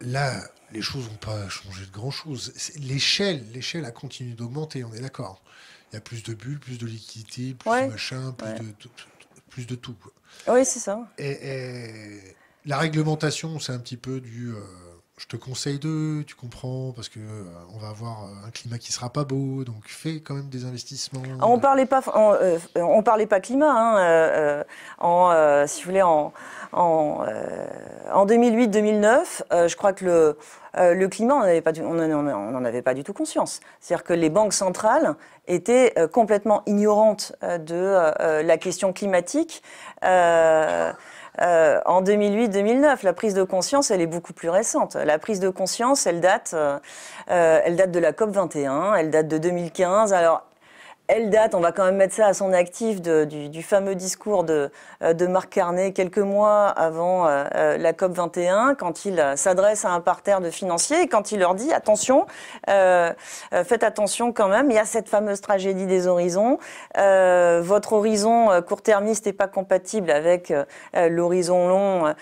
Là, 0.01 0.43
les 0.76 0.82
choses 0.82 1.09
n'ont 1.09 1.17
pas 1.17 1.47
changé 1.47 1.86
de 1.86 1.91
grand-chose. 1.91 2.53
L'échelle, 2.80 3.43
l'échelle 3.53 3.86
a 3.86 3.91
continué 3.91 4.34
d'augmenter, 4.34 4.84
on 4.84 4.93
est 4.93 4.99
d'accord. 4.99 5.41
Il 5.91 5.95
y 5.95 5.97
a 5.97 6.01
plus 6.01 6.21
de 6.23 6.34
bulles, 6.34 6.59
plus 6.59 6.78
de 6.78 6.86
liquidités, 6.86 7.53
plus 7.53 7.69
de 7.69 7.88
machin, 7.88 8.34
plus, 8.34 8.59
de, 8.59 8.73
plus 9.49 9.65
de 9.65 9.76
tout. 9.76 9.95
Oui, 10.47 10.65
c'est 10.65 10.80
ça. 10.80 11.09
Et, 11.17 12.19
la 12.65 12.78
réglementation, 12.78 13.59
c'est 13.59 13.71
un 13.71 13.80
petit 13.80 13.97
peu 13.97 14.19
du... 14.19 14.49
Euh, 14.49 14.59
je 15.18 15.28
te 15.28 15.38
conseille 15.38 15.80
de, 15.80 16.24
tu 16.24 16.36
comprends, 16.36 16.91
parce 16.93 17.07
que 17.07 17.20
euh, 17.20 17.45
on 17.74 17.78
va 17.78 17.88
avoir 17.88 18.26
euh, 18.26 18.47
un 18.47 18.51
climat 18.51 18.78
qui 18.78 18.91
sera 18.91 19.09
pas 19.09 19.24
beau, 19.24 19.63
donc 19.63 19.84
fais 19.86 20.20
quand 20.20 20.34
même 20.34 20.49
des 20.49 20.66
investissements. 20.66 21.22
Ah, 21.39 21.47
on 21.47 21.57
parlait 21.57 21.86
pas, 21.86 22.03
euh, 22.18 23.01
parlait 23.01 23.26
pas 23.26 23.39
climat, 23.39 23.72
hein, 23.72 24.63
en, 24.99 25.66
si 25.68 25.84
vous 25.84 25.89
voulez, 25.89 26.01
en, 26.01 26.34
en, 26.74 28.26
2008-2009, 28.26 29.68
je 29.68 29.76
crois 29.78 29.93
que 29.93 30.36
le, 30.74 31.07
climat, 31.07 31.36
on 31.36 32.51
n'en 32.51 32.66
avait 32.66 32.82
pas 32.82 32.93
du 32.93 33.05
tout 33.05 33.13
conscience. 33.13 33.61
C'est-à-dire 33.80 34.03
que 34.03 34.13
les 34.13 34.30
banques 34.30 34.53
centrales 34.53 35.16
étaient 35.47 35.95
complètement 36.11 36.63
ignorantes 36.66 37.34
de 37.41 38.41
la 38.43 38.57
question 38.57 38.91
climatique. 38.91 39.63
Euh, 41.41 41.81
en 41.86 42.01
2008-2009. 42.01 43.03
La 43.03 43.13
prise 43.13 43.33
de 43.33 43.43
conscience, 43.43 43.91
elle 43.91 44.01
est 44.01 44.07
beaucoup 44.07 44.33
plus 44.33 44.49
récente. 44.49 44.95
La 44.95 45.19
prise 45.19 45.39
de 45.39 45.49
conscience, 45.49 46.07
elle 46.07 46.21
date, 46.21 46.51
euh, 46.53 46.77
euh, 47.29 47.59
elle 47.63 47.75
date 47.75 47.91
de 47.91 47.99
la 47.99 48.13
COP 48.13 48.31
21, 48.31 48.95
elle 48.95 49.09
date 49.09 49.27
de 49.27 49.38
2015. 49.38 50.13
Alors, 50.13 50.43
elle 51.08 51.30
date, 51.30 51.53
on 51.53 51.60
va 51.60 51.72
quand 51.72 51.86
même 51.86 51.97
mettre 51.97 52.16
ça 52.16 52.28
à 52.28 52.34
son 52.34 52.51
actif, 52.51 53.01
du, 53.01 53.64
fameux 53.64 53.95
discours 53.95 54.43
de, 54.43 54.72
euh, 55.03 55.14
de, 55.14 55.28
Marc 55.28 55.49
Carnet 55.49 55.93
quelques 55.93 56.18
mois 56.18 56.68
avant 56.68 57.28
euh, 57.28 57.45
euh, 57.56 57.78
la 57.78 57.93
COP 57.93 58.14
21, 58.14 58.76
quand 58.76 59.06
il 59.06 59.24
s'adresse 59.36 59.86
à 59.86 59.91
un 59.91 60.01
parterre 60.01 60.41
de 60.41 60.49
financiers 60.49 61.01
et 61.01 61.08
quand 61.08 61.32
il 61.32 61.39
leur 61.39 61.56
dit 61.56 61.72
attention, 61.74 62.26
faites 62.68 63.84
attention 63.84 64.32
quand 64.34 64.47
même, 64.47 64.72
il 64.72 64.76
y 64.76 64.80
a 64.80 64.86
cette 64.86 65.10
fameuse 65.10 65.41
tragédie 65.41 65.86
des 65.86 66.08
horizons. 66.08 66.58
votre 66.95 67.93
horizon 67.93 68.62
court-termiste 68.68 69.26
n'est 69.26 69.34
pas 69.34 69.47
compatible 69.47 70.12
avec 70.12 70.53
l'horizon 70.93 71.68
long 71.68 72.14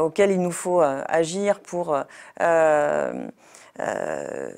auquel 0.00 0.30
il 0.30 0.40
nous 0.40 0.52
faut 0.52 0.82
agir 0.82 1.60
pour 1.60 1.96
euh, 3.80 4.50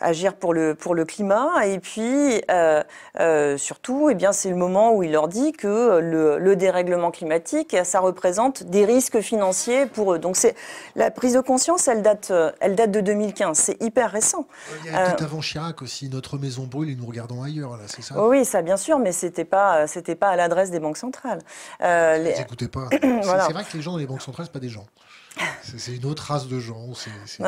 agir 0.00 0.34
pour 0.34 0.52
le, 0.54 0.74
pour 0.74 0.94
le 0.94 1.04
climat. 1.04 1.66
Et 1.66 1.78
puis, 1.78 2.42
euh, 2.50 2.82
euh, 3.18 3.56
surtout, 3.56 4.08
eh 4.10 4.14
bien, 4.14 4.32
c'est 4.32 4.50
le 4.50 4.56
moment 4.56 4.94
où 4.94 5.02
il 5.02 5.12
leur 5.12 5.28
dit 5.28 5.52
que 5.52 5.98
le, 5.98 6.38
le, 6.38 6.56
dérèglement 6.56 7.10
climatique, 7.10 7.76
ça 7.84 8.00
représente 8.00 8.64
des 8.64 8.84
risques 8.84 9.20
financiers 9.20 9.86
pour 9.86 10.12
eux. 10.12 10.18
Donc, 10.18 10.36
c'est 10.36 10.54
la 10.94 11.10
prise 11.10 11.34
de 11.34 11.40
conscience, 11.40 11.88
elle 11.88 12.02
date, 12.02 12.32
elle 12.60 12.74
date 12.74 12.90
de 12.90 13.00
2015. 13.00 13.56
C'est 13.56 13.82
hyper 13.82 14.10
récent. 14.10 14.46
Il 14.84 14.92
y 14.92 14.94
a 14.94 15.06
peut-être 15.06 15.24
avant 15.24 15.40
Chirac 15.40 15.80
aussi, 15.82 16.08
notre 16.08 16.38
maison 16.38 16.64
brûle 16.64 16.90
et 16.90 16.96
nous 16.96 17.06
regardons 17.06 17.42
ailleurs, 17.42 17.76
là, 17.76 17.84
c'est 17.86 18.02
ça? 18.02 18.22
Oui, 18.22 18.44
ça, 18.44 18.62
bien 18.62 18.76
sûr, 18.76 18.98
mais 18.98 19.12
c'était 19.12 19.44
pas, 19.44 19.86
c'était 19.86 20.14
pas 20.14 20.28
à 20.28 20.36
l'adresse 20.36 20.70
des 20.70 20.80
banques 20.80 20.98
centrales. 20.98 21.40
Euh, 21.82 22.18
les... 22.18 22.40
Écoutez 22.40 22.68
pas. 22.68 22.88
C'est 22.90 23.52
vrai 23.52 23.64
que 23.64 23.76
les 23.76 23.82
gens 23.82 23.92
dans 23.92 23.98
les 23.98 24.06
banques 24.06 24.22
centrales, 24.22 24.46
c'est 24.46 24.52
pas 24.52 24.60
des 24.60 24.68
gens. 24.68 24.86
C'est 25.62 25.96
une 25.96 26.06
autre 26.06 26.24
race 26.24 26.48
de 26.48 26.58
gens. 26.58 26.88
Il 27.38 27.44
y, 27.44 27.46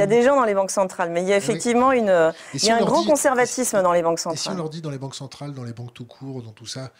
a 0.00 0.06
des, 0.06 0.22
gens 0.22 0.36
dans 0.36 0.44
les 0.44 0.54
banques 0.54 0.70
centrales, 0.70 1.10
mais 1.10 1.22
il 1.22 1.28
y 1.28 1.32
a 1.32 1.36
effectivement 1.36 1.92
une, 1.92 2.32
il 2.54 2.64
y 2.64 2.70
a 2.70 2.76
un 2.76 2.84
grand 2.84 3.04
conservatisme 3.04 3.82
dans 3.82 3.92
les 3.92 4.02
banques 4.02 4.18
centrales. 4.18 4.38
Et 4.38 4.40
si 4.40 4.48
on 4.48 4.54
leur 4.54 4.70
dit 4.70 4.80
dans 4.80 4.90
les 4.90 4.98
banques 4.98 5.14
centrales, 5.14 5.52
dans 5.52 5.64
les 5.64 5.72
banques 5.72 5.92
tout 5.92 6.06
court, 6.06 6.42
dans 6.42 6.52
tout 6.52 6.66
ça, 6.66 6.90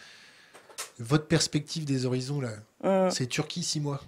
votre 0.98 1.26
perspective 1.26 1.84
des 1.84 2.06
horizons, 2.06 2.40
là, 2.40 2.50
mm. 2.84 3.10
c'est 3.10 3.26
Turquie, 3.26 3.62
six 3.62 3.80
mois 3.80 4.00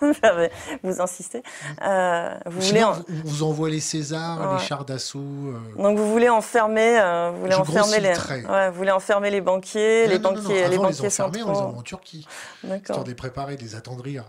vous 0.82 1.00
insistez. 1.00 1.42
Euh, 1.82 2.34
vous 2.46 2.60
voulez 2.60 2.84
on 2.84 3.04
vous 3.24 3.42
envoie 3.42 3.70
les 3.70 3.80
Césars, 3.80 4.58
les 4.58 4.64
chars 4.64 4.84
d'assaut. 4.84 5.18
Euh. 5.18 5.82
Donc 5.82 5.98
vous 5.98 6.10
voulez 6.10 6.28
enfermer, 6.28 6.98
euh, 7.00 7.30
vous 7.32 7.40
voulez 7.40 7.54
enfermer 7.54 8.00
les, 8.00 8.10
ouais, 8.10 8.70
vous 8.70 8.76
voulez 8.76 8.90
enfermer 8.90 9.30
les 9.30 9.40
banquiers, 9.40 10.06
les 10.06 10.18
banquiers, 10.18 10.68
les 10.68 10.76
banquiers 10.76 11.02
les 11.04 11.10
centraux. 11.10 11.40
On 11.46 11.52
les 11.52 11.58
envoie 11.58 11.78
en 11.78 11.82
Turquie, 11.82 12.26
histoire 12.64 13.04
de 13.04 13.08
les 13.08 13.14
préparer, 13.14 13.56
de 13.56 13.62
les 13.62 13.74
attendrir. 13.74 14.24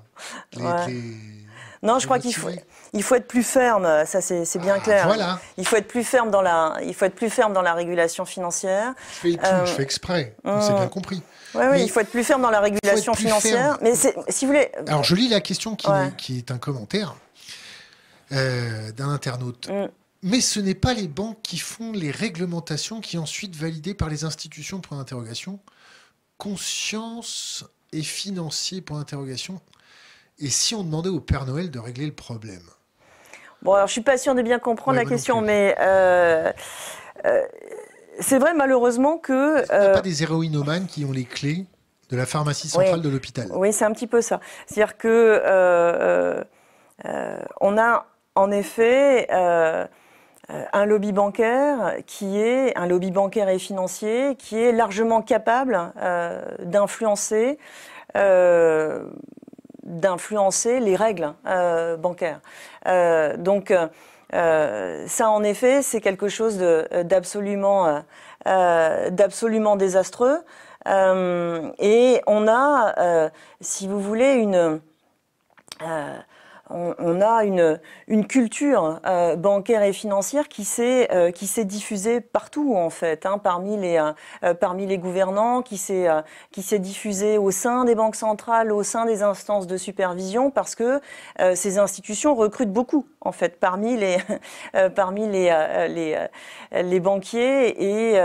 Non, 1.84 2.00
je 2.00 2.06
crois 2.06 2.18
qu'il 2.18 2.34
faut, 2.34 2.50
il 2.94 3.04
faut 3.04 3.14
être 3.14 3.28
plus 3.28 3.44
ferme, 3.44 3.88
ça 4.06 4.20
c'est 4.20 4.60
bien 4.60 4.76
ah, 4.78 4.84
clair. 4.84 5.06
Voilà. 5.06 5.40
Il 5.58 5.68
faut 5.68 5.76
être 5.76 5.88
plus 5.88 6.04
ferme 6.04 6.32
dans 6.32 6.42
la, 6.42 6.76
il 6.84 6.96
faut 6.96 7.06
être 7.06 7.16
plus 7.16 7.30
ferme 7.30 7.54
dans 7.54 7.62
la 7.62 7.74
régulation 7.74 8.26
financière. 8.26 8.94
Je 9.22 9.36
fais, 9.36 9.40
je 9.66 9.72
fais 9.74 9.84
exprès, 9.84 10.36
on 10.44 10.60
s'est 10.60 10.72
hum. 10.72 10.78
bien 10.78 10.88
compris. 10.88 11.22
Oui, 11.56 11.82
il 11.82 11.89
faut 11.89 12.00
être 12.00 12.10
plus 12.10 12.24
ferme 12.24 12.41
dans 12.41 12.50
la 12.50 12.60
régulation 12.60 13.14
financière. 13.14 13.78
Mais 13.82 13.93
si 13.95 14.45
vous 14.45 14.52
voulez. 14.52 14.70
Alors, 14.88 15.04
je 15.04 15.16
lis 15.16 15.30
la 15.30 15.41
question 15.41 15.76
qui, 15.76 16.38
est, 16.38 16.52
un 16.52 16.58
commentaire 16.58 17.16
euh, 18.32 18.91
d'un 18.91 19.10
internaute. 19.10 19.70
Mm. 19.70 19.88
Mais 20.24 20.41
ce 20.41 20.60
n'est 20.60 20.76
pas 20.76 20.93
les 20.93 21.08
banques 21.08 21.41
qui 21.43 21.58
font 21.58 21.91
les 21.91 22.12
réglementations 22.12 23.02
qui 23.02 23.18
ensuite 23.18 23.56
validées 23.56 23.93
par 23.93 24.10
les 24.10 24.24
institutions 24.24 24.82
pour 24.82 24.98
interrogation. 24.98 25.60
Conscience 26.38 27.66
et 27.93 28.02
financier 28.02 28.82
pour 28.82 28.98
interrogation. 28.98 29.62
Et 30.39 30.50
si 30.50 30.76
on 30.76 30.84
demandait 30.84 31.10
au 31.10 31.20
Père 31.20 31.45
Noël 31.45 31.72
de 31.72 31.80
régler 31.80 32.06
le 32.06 32.14
problème? 32.14 32.62
Bon, 33.62 33.74
alors 33.74 33.88
je 33.88 33.93
suis 33.93 34.02
pas 34.02 34.18
sûre 34.18 34.36
de 34.36 34.41
bien 34.41 34.60
comprendre 34.60 34.98
la 34.98 35.06
question, 35.06 35.41
mais 35.41 35.76
euh, 35.80 36.52
euh, 37.26 37.41
c'est 38.20 38.39
vrai 38.39 38.53
malheureusement 38.53 39.18
que... 39.18 39.63
Il 39.63 39.80
n'y 39.80 39.86
a 39.86 39.89
pas 39.91 40.01
des 40.01 40.24
héroïnomanes 40.24 40.86
qui 40.88 41.05
ont 41.05 41.11
les 41.11 41.26
clés 41.26 41.65
de 42.09 42.18
la 42.18 42.26
pharmacie 42.26 42.70
centrale 42.70 43.01
de 43.01 43.09
l'hôpital 43.09 43.47
Oui, 43.53 43.74
c'est 43.74 43.86
un 43.86 43.91
petit 43.91 44.07
peu 44.07 44.22
ça. 44.22 44.39
C'est-à-dire 44.65 44.97
que 44.97 45.07
euh, 45.07 46.43
euh, 47.05 47.38
on 47.59 47.78
a 47.78 48.05
en 48.36 48.51
effet 48.51 49.28
euh, 49.32 49.86
un 50.49 50.86
lobby 50.86 51.11
bancaire 51.11 51.95
qui 52.05 52.39
est 52.39 52.76
un 52.78 52.88
lobby 52.88 53.11
bancaire 53.11 53.49
et 53.49 53.59
financier 53.59 54.36
qui 54.38 54.57
est 54.57 54.72
largement 54.72 55.22
capable 55.22 55.91
d'influencer 56.63 57.57
d'influencer 59.84 60.80
les 60.80 60.95
règles 60.95 61.34
bancaires. 61.99 62.39
donc 63.38 63.72
euh, 63.72 63.88
ça, 64.32 65.30
en 65.30 65.43
effet, 65.43 65.82
c'est 65.82 66.01
quelque 66.01 66.28
chose 66.28 66.57
euh, 66.61 67.03
d'absolument, 67.03 68.03
euh, 68.47 69.09
d'absolument 69.09 69.75
désastreux. 69.75 70.39
et 70.86 72.21
on 72.28 72.47
a, 72.47 73.32
si 73.61 73.88
vous 73.88 73.99
voulez, 73.99 74.34
une 74.34 74.82
on, 76.70 77.22
a 77.22 77.43
une, 77.43 77.80
culture 78.28 78.99
euh, 79.05 79.36
bancaire 79.36 79.84
et 79.84 79.93
financière 79.93 80.47
qui 80.47 80.65
s'est 80.65 81.09
euh, 81.11 81.32
qui 81.32 81.47
s'est 81.47 81.65
diffusée 81.65 82.22
partout 82.22 82.76
en 82.76 82.89
fait, 82.89 83.26
hein, 83.26 83.38
parmi 83.38 83.78
les 83.78 84.01
euh, 84.43 84.53
parmi 84.53 84.86
les 84.86 84.97
gouvernants, 84.97 85.61
qui 85.61 85.78
s'est 85.78 86.07
qui 86.51 86.61
s'est 86.61 86.80
diffusée 86.80 87.38
au 87.38 87.51
sein 87.51 87.86
des 87.86 87.95
banques 87.95 88.15
centrales, 88.15 88.72
au 88.72 88.84
sein 88.84 89.05
des 89.05 89.24
instances 89.24 89.68
de 89.68 89.78
supervision, 89.78 90.51
parce 90.51 90.76
que 90.76 90.99
ces 91.55 91.78
institutions 91.78 92.36
recrutent 92.36 92.72
beaucoup 92.72 93.07
en 93.22 93.32
fait 93.32 93.59
parmi 93.59 93.97
les 93.97 94.18
parmi 94.95 95.28
les 95.28 95.47
les, 95.89 96.28
les 96.72 96.99
banquiers 96.99 97.68
et 97.84 98.15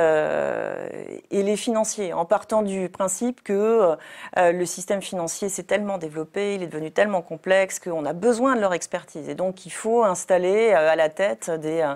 et 1.31 1.43
les 1.43 1.57
financiers, 1.57 2.13
en 2.13 2.25
partant 2.25 2.63
du 2.63 2.89
principe 2.89 3.43
que 3.43 3.97
le 4.37 4.65
système 4.65 5.03
financier 5.03 5.49
s'est 5.49 5.63
tellement 5.63 5.99
développé, 5.99 6.55
il 6.55 6.63
est 6.63 6.67
devenu 6.67 6.91
tellement 6.91 7.23
complexe 7.23 7.79
qu'on 7.79 8.05
a 8.05 8.13
besoin 8.33 8.57
de 8.57 8.63
leur 8.63 8.73
expertise. 8.73 9.29
Et 9.29 9.35
donc, 9.35 9.67
il 9.67 9.71
faut 9.71 10.05
installer 10.05 10.71
euh, 10.73 10.91
à 10.91 10.97
la 10.97 11.11
tête 11.11 11.51
des, 11.51 11.83
euh, 11.83 11.95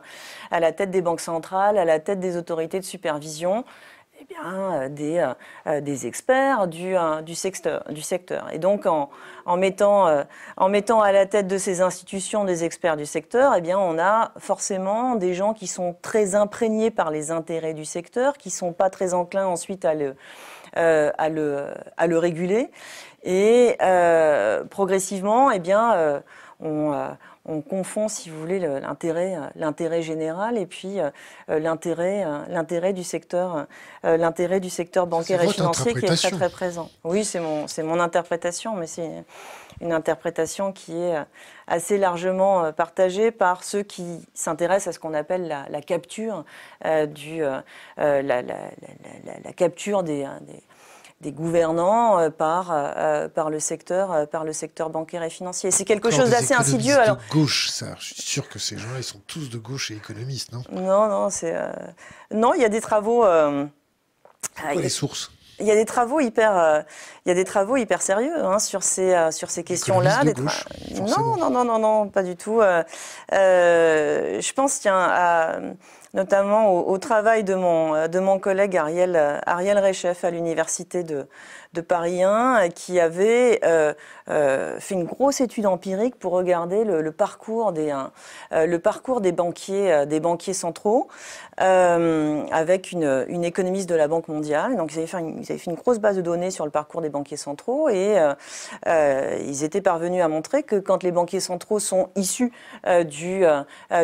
à 0.50 0.60
la 0.60 0.70
tête 0.70 0.90
des 0.90 1.00
banques 1.00 1.22
centrales, 1.22 1.78
à 1.78 1.86
la 1.86 1.98
tête 1.98 2.20
des 2.20 2.36
autorités 2.36 2.78
de 2.78 2.84
supervision, 2.84 3.64
eh 4.20 4.24
bien, 4.26 4.82
euh, 4.82 4.88
des, 4.90 5.80
des, 5.80 6.06
experts 6.06 6.66
du, 6.66 6.94
du, 7.24 7.34
secteur. 7.34 8.52
Et 8.52 8.58
donc, 8.58 8.84
en, 8.84 9.08
en, 9.46 9.56
mettant, 9.56 10.24
en 10.58 10.68
mettant 10.68 11.00
à 11.00 11.10
la 11.10 11.24
tête 11.24 11.46
de 11.46 11.56
ces 11.56 11.80
institutions 11.80 12.44
des 12.44 12.64
experts 12.64 12.98
du 12.98 13.06
secteur, 13.06 13.54
eh 13.56 13.62
bien, 13.62 13.78
on 13.78 13.98
a 13.98 14.32
forcément 14.36 15.14
des 15.14 15.32
gens 15.32 15.54
qui 15.54 15.66
sont 15.66 15.96
très 16.02 16.34
imprégnés 16.34 16.90
par 16.90 17.10
les 17.10 17.30
intérêts 17.30 17.72
du 17.72 17.86
secteur, 17.86 18.36
qui 18.36 18.50
ne 18.50 18.54
sont 18.54 18.74
pas 18.74 18.90
très 18.90 19.14
enclins 19.14 19.46
ensuite 19.46 19.86
à 19.86 19.94
le, 19.94 20.14
à 20.74 21.28
le, 21.30 21.68
à 21.96 22.06
le 22.06 22.18
réguler. 22.18 22.70
Et 23.26 23.76
euh, 23.82 24.62
progressivement, 24.64 25.50
eh 25.50 25.58
bien, 25.58 25.94
euh, 25.94 26.20
euh, 26.62 27.08
on, 27.44 27.60
confond, 27.60 28.06
si 28.06 28.30
vous 28.30 28.38
voulez, 28.38 28.60
l'intérêt, 28.60 30.00
général 30.00 30.56
et 30.56 30.66
puis 30.66 30.98
l'intérêt, 31.48 32.24
l'intérêt 32.48 32.92
du 32.92 33.02
secteur, 33.02 33.66
l'intérêt 34.04 34.60
du 34.60 34.70
secteur 34.70 35.08
bancaire 35.08 35.42
et 35.42 35.48
financier 35.48 35.92
qui 35.94 36.06
est 36.06 36.16
très 36.16 36.30
très 36.30 36.48
présent. 36.48 36.88
Oui, 37.04 37.24
c'est 37.24 37.40
mon, 37.40 37.66
c'est 37.66 37.82
mon 37.82 38.00
interprétation, 38.00 38.74
mais 38.76 38.86
c'est 38.86 39.24
une 39.80 39.92
interprétation 39.92 40.72
qui 40.72 40.96
est 40.96 41.16
assez 41.66 41.98
largement 41.98 42.72
partagée 42.72 43.32
par 43.32 43.64
ceux 43.64 43.82
qui 43.82 44.24
s'intéressent 44.34 44.88
à 44.88 44.92
ce 44.92 44.98
qu'on 44.98 45.14
appelle 45.14 45.48
la, 45.68 45.80
capture 45.82 46.44
du, 47.08 47.42
la, 47.96 48.22
la, 48.22 49.52
capture 49.54 50.02
des, 50.02 50.26
des 50.42 50.62
des 51.20 51.32
gouvernants 51.32 52.18
euh, 52.18 52.30
par, 52.30 52.70
euh, 52.70 52.92
euh, 52.96 53.28
par, 53.28 53.50
le 53.50 53.58
secteur, 53.58 54.28
par 54.28 54.44
le 54.44 54.52
secteur 54.52 54.90
bancaire 54.90 55.22
et 55.22 55.30
financier. 55.30 55.70
C'est 55.70 55.84
quelque 55.84 56.10
chose 56.10 56.30
d'assez 56.30 56.54
insidieux. 56.54 56.98
Alors... 56.98 57.16
de 57.16 57.32
gauche, 57.32 57.70
ça. 57.70 57.94
Je 57.98 58.14
suis 58.14 58.22
sûr 58.22 58.48
que 58.48 58.58
ces 58.58 58.76
gens-là, 58.76 58.98
ils 58.98 59.04
sont 59.04 59.20
tous 59.26 59.48
de 59.48 59.58
gauche 59.58 59.90
et 59.90 59.94
économistes, 59.94 60.52
non? 60.52 60.62
Non, 60.70 61.08
non, 61.08 61.30
c'est... 61.30 61.54
Non, 62.30 62.52
il 62.54 62.60
y 62.60 62.64
a 62.64 62.68
des 62.68 62.80
travaux... 62.80 63.24
Pourquoi 64.54 64.82
les 64.82 64.88
sources? 64.88 65.30
il 65.58 65.64
y 65.64 65.70
a 65.70 65.74
des 65.74 65.86
travaux 65.86 66.20
hyper, 66.20 66.84
il 67.24 67.30
y 67.30 67.32
a 67.32 67.34
des 67.34 67.44
travaux 67.44 67.78
hyper 67.78 68.02
sérieux 68.02 68.44
hein, 68.44 68.58
sur 68.58 68.82
ces 68.82 69.30
sur 69.32 69.48
ces 69.50 69.64
questions-là. 69.64 70.22
non, 71.00 71.36
non, 71.38 71.50
non, 71.50 71.64
non, 71.64 71.78
non, 71.78 72.08
pas 72.10 72.22
du 72.22 72.36
tout. 72.36 72.60
je 73.30 74.52
pense 74.52 74.80
tiens 74.80 74.98
à 74.98 75.58
notamment 76.16 76.88
au, 76.88 76.98
travail 76.98 77.44
de 77.44 77.54
mon, 77.54 78.08
de 78.08 78.18
mon 78.18 78.38
collègue 78.38 78.76
Ariel, 78.76 79.40
Ariel 79.46 79.78
Rechef 79.78 80.24
à 80.24 80.30
l'université 80.30 81.04
de, 81.04 81.28
de 81.76 81.82
Paris 81.82 82.22
1 82.22 82.70
qui 82.70 82.98
avait 82.98 83.60
euh, 83.64 83.92
euh, 84.28 84.80
fait 84.80 84.94
une 84.94 85.04
grosse 85.04 85.40
étude 85.40 85.66
empirique 85.66 86.16
pour 86.18 86.32
regarder 86.32 86.84
le, 86.84 87.12
parcours 87.12 87.72
des 87.72 87.94
euh, 88.52 88.66
le 88.66 88.78
parcours 88.78 89.20
des 89.20 89.32
banquiers 89.32 90.06
des 90.06 90.18
banquiers 90.18 90.54
centraux 90.54 91.08
avec 91.58 92.92
une, 92.92 93.24
une, 93.28 93.44
économiste 93.44 93.88
de 93.88 93.94
la 93.94 94.08
Banque 94.08 94.28
mondiale. 94.28 94.76
Donc 94.76 94.92
ils 94.92 94.98
avaient, 94.98 95.06
fait 95.06 95.20
une, 95.20 95.38
ils 95.38 95.50
avaient 95.50 95.58
fait 95.58 95.70
une 95.70 95.76
grosse 95.76 95.98
base 95.98 96.16
de 96.16 96.22
données 96.22 96.50
sur 96.50 96.64
le 96.64 96.70
parcours 96.70 97.00
des 97.00 97.08
banquiers 97.08 97.36
centraux 97.36 97.88
et 97.88 98.16
ils 98.86 99.64
étaient 99.64 99.80
parvenus 99.80 100.22
à 100.22 100.28
montrer 100.28 100.62
que 100.62 100.76
quand 100.76 101.02
les 101.02 101.12
banquiers 101.12 101.40
centraux 101.40 101.78
sont 101.78 102.08
issus 102.16 102.52
du 103.04 103.44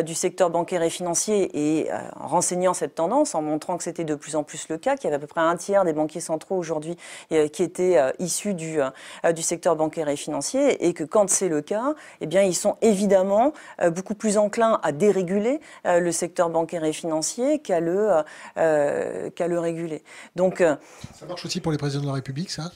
du 0.03 0.15
secteur 0.15 0.49
bancaire 0.49 0.83
et 0.83 0.89
financier 0.89 1.49
et 1.53 1.89
en 2.19 2.27
renseignant 2.27 2.73
cette 2.73 2.95
tendance, 2.95 3.35
en 3.35 3.41
montrant 3.41 3.77
que 3.77 3.83
c'était 3.83 4.03
de 4.03 4.15
plus 4.15 4.35
en 4.35 4.43
plus 4.43 4.67
le 4.69 4.77
cas, 4.77 4.95
qu'il 4.95 5.05
y 5.05 5.07
avait 5.07 5.17
à 5.17 5.19
peu 5.19 5.27
près 5.27 5.41
un 5.41 5.55
tiers 5.55 5.85
des 5.85 5.93
banquiers 5.93 6.21
centraux 6.21 6.57
aujourd'hui 6.57 6.97
qui 7.29 7.62
étaient 7.63 7.97
euh, 7.97 8.11
issus 8.19 8.53
du, 8.53 8.79
euh, 8.81 9.31
du 9.31 9.41
secteur 9.41 9.75
bancaire 9.75 10.09
et 10.09 10.15
financier 10.15 10.85
et 10.85 10.93
que 10.93 11.03
quand 11.03 11.29
c'est 11.29 11.49
le 11.49 11.61
cas, 11.61 11.95
eh 12.21 12.27
bien, 12.27 12.43
ils 12.43 12.55
sont 12.55 12.77
évidemment 12.81 13.53
euh, 13.81 13.89
beaucoup 13.89 14.15
plus 14.15 14.37
enclins 14.37 14.79
à 14.83 14.91
déréguler 14.91 15.59
le 15.85 16.11
secteur 16.11 16.49
bancaire 16.49 16.83
et 16.83 16.93
financier 16.93 17.59
qu'à 17.59 17.79
le, 17.79 18.23
qu'à 18.55 19.47
le 19.47 19.59
réguler. 19.59 20.03
Donc, 20.35 20.59
ça 20.59 21.25
marche 21.25 21.45
aussi 21.45 21.61
pour 21.61 21.71
les 21.71 21.77
présidents 21.77 22.03
de 22.03 22.07
la 22.07 22.13
République, 22.13 22.51
ça? 22.51 22.71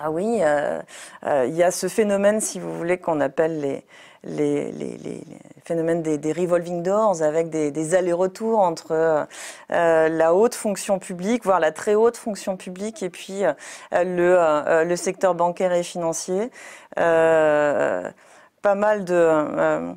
Ah 0.00 0.10
oui, 0.10 0.40
il 0.42 1.54
y 1.54 1.62
a 1.62 1.70
ce 1.70 1.88
phénomène, 1.88 2.40
si 2.40 2.60
vous 2.60 2.76
voulez, 2.76 2.98
qu'on 2.98 3.20
appelle 3.20 3.60
les, 3.60 3.84
les, 4.28 5.24
phénomènes 5.64 6.02
des, 6.02 6.32
revolving 6.32 6.82
doors 6.82 7.22
avec 7.22 7.50
des, 7.50 7.94
allers-retours 7.94 8.58
entre 8.58 9.26
euh, 9.70 10.08
la 10.08 10.34
haute 10.34 10.54
fonction 10.54 10.98
publique, 10.98 11.44
voire 11.44 11.60
la 11.60 11.72
très 11.72 11.94
haute 11.94 12.16
fonction 12.16 12.56
publique, 12.56 13.02
et 13.02 13.10
puis 13.10 13.44
euh, 13.44 13.52
le, 13.92 14.36
euh, 14.38 14.84
le, 14.84 14.96
secteur 14.96 15.34
bancaire 15.34 15.72
et 15.72 15.82
financier. 15.82 16.50
pas 16.94 18.74
mal 18.74 19.04
de 19.04 19.96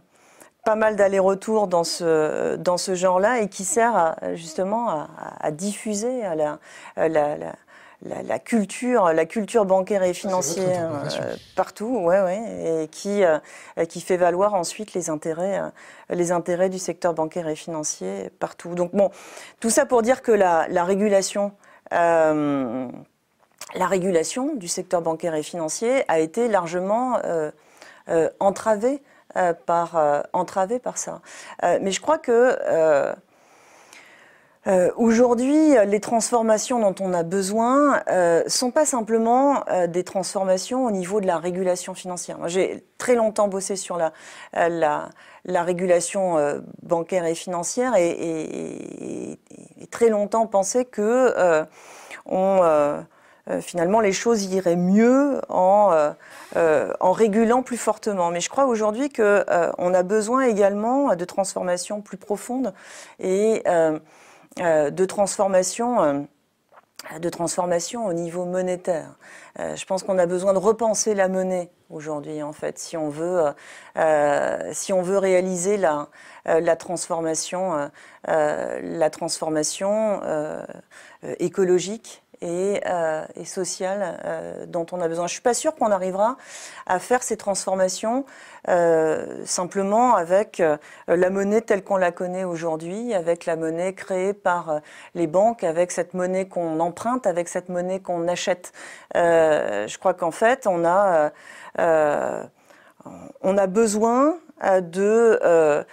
pas 0.64 0.76
mal 0.76 0.96
d'allers-retours 0.96 1.68
dans 1.68 1.84
ce, 1.84 2.56
dans 2.56 2.78
ce 2.78 2.94
genre-là 2.94 3.40
et 3.40 3.50
qui 3.50 3.64
sert 3.64 4.16
justement 4.36 5.08
à, 5.40 5.50
diffuser 5.50 6.22
la, 6.36 6.60
culture, 8.40 9.14
la 9.14 9.26
culture 9.26 9.66
bancaire 9.66 10.04
et 10.04 10.14
financière 10.14 10.90
partout, 11.56 12.00
ouais, 12.00 12.22
ouais, 12.22 12.84
et 12.84 12.88
qui, 12.88 13.22
qui 13.90 14.02
fait 14.02 14.18
valoir 14.18 14.54
ensuite 14.56 14.94
les 14.94 15.10
intérêts, 15.10 15.62
les 16.10 16.32
intérêts 16.32 16.70
du 16.70 16.80
secteur 16.80 17.14
bancaire 17.14 17.48
et 17.48 17.56
financier 17.56 18.30
partout. 18.40 18.74
Donc 18.74 18.96
bon, 18.96 19.12
tout 19.60 19.70
ça 19.70 19.86
pour 19.86 20.02
dire 20.02 20.22
que 20.22 20.32
la, 20.32 20.68
la 20.70 20.84
régulation 20.84 21.52
la 23.76 23.86
régulation 23.86 24.56
du 24.56 24.68
secteur 24.68 25.02
bancaire 25.02 25.36
et 25.36 25.44
financier 25.44 26.04
a 26.08 26.20
été 26.20 26.48
largement 26.48 27.20
euh, 27.24 27.52
euh, 28.10 28.30
entravée, 28.40 29.02
euh, 29.38 29.54
par, 29.54 29.98
entravée 30.34 30.80
par 30.80 30.98
ça. 30.98 31.22
mais 31.64 31.92
je 31.92 32.02
crois 32.02 32.18
que 32.18 32.58
aujourd'hui, 34.96 35.74
les 35.86 36.00
transformations 36.00 36.80
dont 36.80 36.96
on 37.04 37.14
a 37.14 37.24
besoin 37.24 38.04
ne 38.08 38.44
sont 38.48 38.72
pas 38.72 38.86
simplement 38.86 39.64
des 39.88 40.04
transformations 40.04 40.86
au 40.86 40.92
niveau 40.92 41.20
de 41.20 41.28
la 41.28 41.38
régulation 41.38 41.94
financière. 41.94 42.38
J'ai 42.48 42.86
très 42.98 43.16
longtemps 43.16 43.48
bossé 43.48 43.76
sur 43.76 43.98
la, 43.98 44.14
la, 44.54 45.64
régulation 45.64 46.62
bancaire 46.84 47.26
et 47.26 47.36
financière 47.36 47.96
et, 47.96 48.12
et, 49.82 49.88
très 49.90 50.10
longtemps 50.10 50.46
pensé 50.46 50.86
que 50.86 51.66
on 52.26 52.62
euh, 53.50 53.60
finalement 53.60 54.02
les 54.02 54.12
choses 54.12 54.44
iraient 54.54 54.76
mieux 54.76 55.42
en, 55.50 55.90
euh, 55.92 56.12
euh, 56.58 56.94
en 57.00 57.12
régulant 57.12 57.64
plus 57.64 57.78
fortement. 57.78 58.30
Mais 58.30 58.40
je 58.40 58.50
crois 58.50 58.66
aujourd'hui 58.66 59.10
qu'on 59.10 59.94
a 59.94 60.04
besoin 60.04 60.44
également 60.44 61.16
de 61.16 61.26
transformations 61.26 62.02
plus 62.02 62.18
profondes 62.18 62.74
et 63.20 63.64
de 64.58 65.06
transformations 65.06 66.28
de 67.20 67.30
transformation 67.30 68.06
au 68.06 68.14
niveau 68.14 68.46
monétaire. 68.46 69.16
je 69.58 69.86
pense 69.86 70.04
qu'on 70.04 70.20
a 70.20 70.28
besoin 70.28 70.54
de 70.54 70.60
repenser 70.60 71.16
la 71.16 71.30
monnaie 71.30 71.72
aujourd'hui, 71.90 72.44
en 72.44 72.54
fait, 72.54 72.78
si 72.78 72.96
on 72.96 73.10
veut, 73.10 73.42
si 74.72 74.94
on 74.94 75.02
veut 75.02 75.18
réaliser 75.18 75.78
la 75.78 76.76
transformation, 76.76 77.90
la 78.28 79.10
transformation 79.10 80.22
écologique 81.40 82.22
et, 82.42 82.82
euh, 82.86 83.24
sociale 83.46 84.20
euh, 84.26 84.66
dont 84.66 84.86
on 84.92 85.02
a 85.02 85.08
besoin. 85.08 85.28
Je 85.28 85.34
suis 85.34 85.42
pas 85.42 85.54
sûre 85.54 85.76
qu'on 85.76 85.92
arrivera 85.92 86.38
à 86.86 87.00
faire 87.00 87.24
ces 87.24 87.38
transformations 87.38 88.26
euh, 88.70 89.44
simplement 89.46 90.16
avec 90.16 90.60
euh, 90.60 90.78
la 91.08 91.30
monnaie 91.30 91.62
telle 91.62 91.84
qu'on 91.84 91.98
la 91.98 92.12
connaît 92.12 92.44
aujourd'hui, 92.44 93.14
avec 93.14 93.46
la 93.46 93.56
monnaie 93.56 93.94
créée 93.94 94.34
par 94.34 94.82
les 95.16 95.28
banques, 95.28 95.64
avec 95.64 95.92
cette 95.92 96.14
monnaie 96.14 96.48
qu'on 96.48 96.80
emprunte, 96.80 97.28
avec 97.28 97.48
cette 97.48 97.70
monnaie 97.70 98.00
qu'on 98.00 98.28
achète. 98.28 98.74
je 99.16 99.98
crois 99.98 100.14
qu'en 100.14 100.32
fait, 100.32 100.68
on 100.68 100.86
a 100.86 101.32
besoin 103.68 104.38
de, 104.82 105.86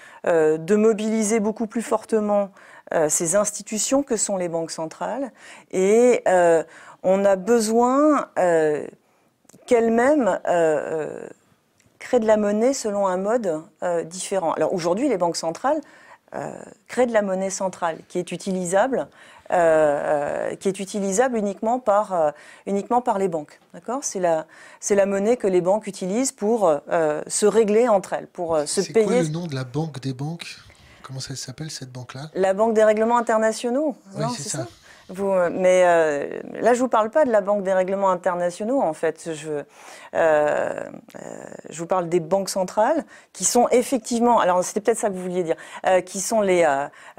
mobiliser 0.74 1.40
beaucoup 1.40 1.66
plus 1.66 1.82
fortement 1.82 2.51
ces 3.09 3.36
institutions 3.36 4.03
que 4.03 4.16
sont 4.16 4.36
les 4.36 4.49
banques 4.49 4.70
centrales 4.70 5.30
et 5.72 6.22
euh, 6.26 6.62
on 7.03 7.24
a 7.24 7.36
besoin 7.36 8.28
euh, 8.39 8.86
qu'elles-mêmes 9.66 10.41
créent 11.99 12.20
de 12.20 12.26
la 12.26 12.36
monnaie 12.36 12.72
selon 12.72 13.07
un 13.07 13.18
mode 13.18 13.62
différent. 14.07 14.53
Alors 14.53 14.72
aujourd'hui, 14.72 15.09
les 15.09 15.18
banques 15.18 15.36
centrales 15.36 15.80
créent 16.86 17.07
de 17.07 17.12
la 17.12 17.22
monnaie 17.22 17.51
centrale 17.51 17.99
qui 18.09 18.18
est 18.18 18.32
utilisable. 18.32 19.09
qui 19.49 20.68
est 20.68 20.80
utilisable 20.80 21.39
uniquement 21.39 21.78
par, 21.78 22.34
uniquement 22.66 23.01
par 23.01 23.18
les 23.18 23.28
banques. 23.28 23.61
D'accord? 23.74 24.01
C'est, 24.03 24.20
la, 24.20 24.47
c'est 24.80 24.95
la 24.95 25.07
monnaie 25.07 25.36
que 25.36 25.47
les 25.47 25.61
banques 25.61 25.86
utilisent 25.86 26.32
pour 26.32 26.70
se 27.26 27.47
régler 27.47 27.89
entre 27.89 28.12
elles, 28.14 28.26
pour 28.26 28.59
se 28.66 28.80
payer. 28.80 29.07
C'est 29.07 29.14
quoi 29.14 29.22
le 29.22 29.28
nom 29.28 29.47
de 29.47 29.55
la 29.55 29.64
banque 29.64 30.01
des 30.01 30.12
banques? 30.12 30.59
Comment 31.09 31.20
ça 31.20 31.34
s'appelle 31.36 31.70
cette 31.70 31.90
banque-là 31.90 32.28
La 32.34 32.52
Banque 32.52 32.74
des 32.74 32.84
règlements 32.84 33.16
internationaux. 33.16 33.96
Oui, 34.14 34.26
c'est 34.36 34.50
ça. 34.50 34.66
Vous, 35.09 35.32
mais 35.52 35.84
euh, 35.86 36.38
là, 36.61 36.74
je 36.74 36.80
vous 36.80 36.88
parle 36.88 37.09
pas 37.09 37.24
de 37.24 37.30
la 37.30 37.40
Banque 37.40 37.62
des 37.62 37.72
règlements 37.72 38.11
internationaux, 38.11 38.82
en 38.82 38.92
fait. 38.92 39.30
Je, 39.32 39.48
euh, 39.52 39.64
euh, 40.12 40.84
je 41.70 41.78
vous 41.78 41.86
parle 41.86 42.11
des 42.11 42.20
banques 42.20 42.50
centrales 42.50 43.06
qui 43.32 43.46
sont 43.46 43.68
effectivement, 43.70 44.38
alors 44.38 44.62
c'était 44.62 44.82
peut-être 44.82 44.98
ça 44.98 45.09
que 45.09 45.14
vous 45.14 45.22
vouliez 45.22 45.44
dire, 45.44 45.56
qui 46.04 46.20
sont 46.20 46.42
les, 46.42 46.68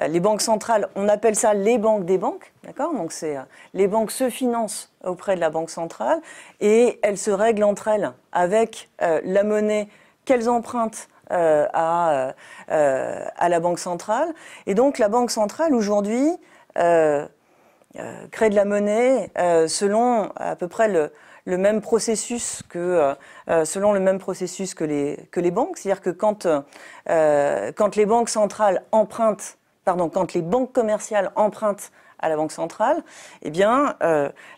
les 0.07 0.19
banques 0.19 0.41
centrales. 0.41 0.87
On 0.95 1.09
appelle 1.09 1.35
ça 1.35 1.55
les 1.55 1.79
banques 1.79 2.05
des 2.05 2.19
banques, 2.19 2.53
d'accord? 2.65 2.93
Donc 2.93 3.11
c'est 3.11 3.37
les 3.73 3.87
banques 3.87 4.11
se 4.11 4.29
financent 4.29 4.93
auprès 5.03 5.33
de 5.33 5.39
la 5.39 5.49
banque 5.49 5.71
centrale 5.71 6.21
et 6.61 6.99
elles 7.01 7.17
se 7.17 7.31
règlent 7.31 7.63
entre 7.63 7.87
elles 7.87 8.11
avec 8.31 8.87
la 8.99 9.43
monnaie 9.43 9.87
qu'elles 10.25 10.47
empruntent 10.47 11.09
euh, 11.31 11.67
à, 11.73 12.33
euh, 12.71 13.25
à, 13.37 13.49
la 13.49 13.59
Banque 13.59 13.77
centrale. 13.77 14.33
Et 14.65 14.73
donc 14.73 14.97
la 14.97 15.09
Banque 15.09 15.29
centrale, 15.29 15.75
aujourd'hui, 15.75 16.27
euh, 16.79 17.27
crée 18.31 18.49
de 18.49 18.55
la 18.55 18.65
monnaie 18.65 19.31
selon 19.67 20.31
à 20.35 20.55
peu 20.55 20.67
près 20.67 20.87
le, 20.87 21.11
même 21.57 21.81
processus 21.81 22.63
que 22.69 23.15
selon 23.63 23.93
le 23.93 23.99
même 23.99 24.19
processus 24.19 24.73
que 24.73 24.83
les 24.83 25.27
que 25.31 25.39
les 25.39 25.51
banques, 25.51 25.77
c'est-à-dire 25.77 26.01
que 26.01 26.11
quand 26.11 26.47
quand 27.05 27.95
les 27.95 28.05
banques 28.05 28.29
centrales 28.29 28.83
empruntent, 28.91 29.57
pardon, 29.85 30.09
quand 30.09 30.33
les 30.33 30.41
banques 30.41 30.71
commerciales 30.71 31.31
empruntent 31.35 31.91
à 32.19 32.29
la 32.29 32.35
Banque 32.35 32.51
centrale, 32.51 33.03
eh 33.41 33.49
bien, 33.49 33.95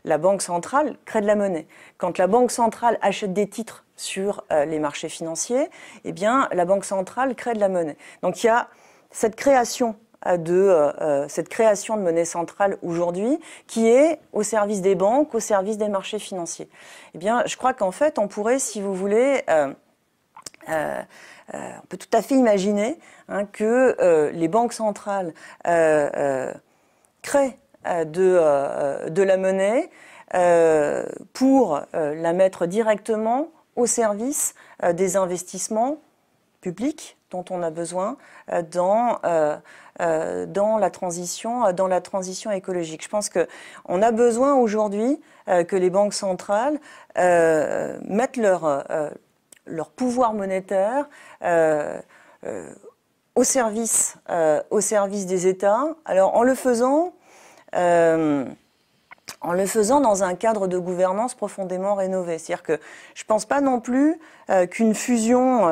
la 0.03 0.17
Banque 0.17 0.41
centrale 0.41 0.97
crée 1.05 1.21
de 1.21 1.27
la 1.27 1.35
monnaie. 1.35 1.67
Quand 1.97 2.17
la 2.17 2.27
Banque 2.27 2.51
centrale 2.51 2.97
achète 3.01 3.33
des 3.33 3.47
titres 3.47 3.85
sur 4.01 4.43
euh, 4.51 4.65
les 4.65 4.79
marchés 4.79 5.09
financiers, 5.09 5.69
eh 6.03 6.11
bien, 6.11 6.49
la 6.51 6.65
Banque 6.65 6.85
centrale 6.85 7.35
crée 7.35 7.53
de 7.53 7.59
la 7.59 7.69
monnaie. 7.69 7.97
Donc 8.23 8.43
il 8.43 8.47
y 8.47 8.49
a 8.49 8.67
cette 9.11 9.35
création 9.35 9.95
euh, 10.25 10.37
de 10.37 10.53
euh, 10.53 11.27
cette 11.27 11.49
création 11.49 11.97
de 11.97 12.01
monnaie 12.01 12.25
centrale 12.25 12.77
aujourd'hui 12.81 13.39
qui 13.67 13.87
est 13.87 14.19
au 14.33 14.41
service 14.41 14.81
des 14.81 14.95
banques, 14.95 15.35
au 15.35 15.39
service 15.39 15.77
des 15.77 15.89
marchés 15.89 16.19
financiers. 16.19 16.67
Eh 17.13 17.19
bien, 17.19 17.43
je 17.45 17.55
crois 17.57 17.73
qu'en 17.73 17.91
fait, 17.91 18.17
on 18.17 18.27
pourrait, 18.27 18.57
si 18.57 18.81
vous 18.81 18.95
voulez, 18.95 19.43
on 19.47 19.75
peut 21.89 21.97
tout 21.97 22.17
à 22.17 22.21
fait 22.23 22.35
imaginer 22.35 22.97
hein, 23.29 23.45
que 23.45 24.31
les 24.33 24.47
banques 24.47 24.73
centrales 24.73 25.33
créent 27.21 27.57
de, 27.85 29.09
de 29.09 29.23
la 29.23 29.37
monnaie 29.37 29.89
pour 31.33 31.81
la 31.93 32.33
mettre 32.33 32.65
directement 32.65 33.49
au 33.75 33.85
service 33.85 34.53
euh, 34.83 34.93
des 34.93 35.17
investissements 35.17 35.97
publics 36.61 37.17
dont 37.31 37.45
on 37.49 37.61
a 37.63 37.69
besoin 37.69 38.17
euh, 38.51 38.61
dans, 38.61 39.19
euh, 39.25 39.57
la, 39.97 40.89
transition, 40.89 42.51
écologique. 42.51 43.03
Je 43.03 43.09
pense 43.09 43.29
qu'on 43.29 44.01
a 44.01 44.11
besoin 44.11 44.55
aujourd'hui 44.55 45.19
que 45.47 45.75
les 45.75 45.89
banques 45.89 46.13
centrales 46.13 46.79
mettent 47.15 48.37
leur 48.37 49.89
pouvoir 49.95 50.33
monétaire 50.33 51.09
au, 53.35 53.43
service, 53.43 54.15
au 54.69 54.81
service 54.81 55.25
des 55.25 55.47
États. 55.47 55.85
Alors 56.05 56.35
en 56.35 56.43
le 56.43 56.55
faisant, 56.55 57.13
en 59.41 59.53
le 59.53 59.65
faisant 59.65 60.01
dans 60.01 60.23
un 60.23 60.35
cadre 60.35 60.67
de 60.67 60.77
gouvernance 60.77 61.33
profondément 61.35 61.95
rénové. 61.95 62.37
C'est-à-dire 62.37 62.63
que 62.63 62.79
je 63.15 63.23
ne 63.23 63.27
pense 63.27 63.45
pas 63.45 63.61
non 63.61 63.79
plus 63.79 64.19
euh, 64.49 64.67
qu'une 64.67 64.93
fusion, 64.93 65.67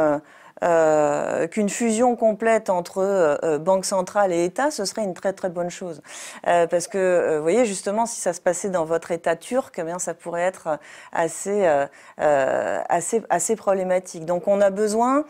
euh, 0.63 1.19
euh, 1.39 1.47
qu'une 1.47 1.69
fusion 1.69 2.15
complète 2.15 2.69
entre 2.69 3.57
Banque 3.59 3.85
centrale 3.85 4.31
et 4.31 4.45
État, 4.45 4.71
ce 4.71 4.85
serait 4.85 5.03
une 5.03 5.13
très 5.13 5.33
très 5.33 5.49
bonne 5.49 5.69
chose. 5.69 6.01
parce 6.43 6.87
que, 6.87 7.37
vous 7.37 7.43
voyez, 7.43 7.65
justement, 7.65 8.05
si 8.05 8.19
ça 8.19 8.33
se 8.33 8.41
passait 8.41 8.69
dans 8.69 8.85
votre 8.85 9.11
État 9.11 9.35
turc, 9.35 9.75
eh 9.77 9.83
bien, 9.83 9.99
ça 9.99 10.13
pourrait 10.13 10.41
être 10.41 10.79
assez, 11.11 11.67
assez, 12.17 13.23
assez 13.29 13.55
problématique. 13.55 14.25
Donc 14.25 14.47
on 14.47 14.61
a 14.61 14.69
besoin... 14.69 15.23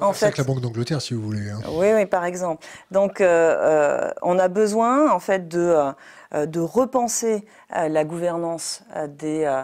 En 0.00 0.12
fait, 0.12 0.26
avec 0.26 0.38
la 0.38 0.44
Banque 0.44 0.60
d'Angleterre, 0.60 1.00
si 1.00 1.14
vous 1.14 1.22
voulez. 1.22 1.50
Hein. 1.50 1.60
Oui, 1.72 1.88
oui, 1.94 2.06
par 2.06 2.24
exemple. 2.24 2.64
Donc 2.90 3.20
on 3.20 4.38
a 4.38 4.48
besoin, 4.48 5.10
en 5.10 5.20
fait, 5.20 5.48
de 5.48 5.74
euh, 6.34 6.46
de 6.46 6.58
repenser 6.58 7.44
euh, 7.76 7.88
la 7.88 8.04
gouvernance 8.04 8.82
euh, 8.96 9.06
des, 9.06 9.62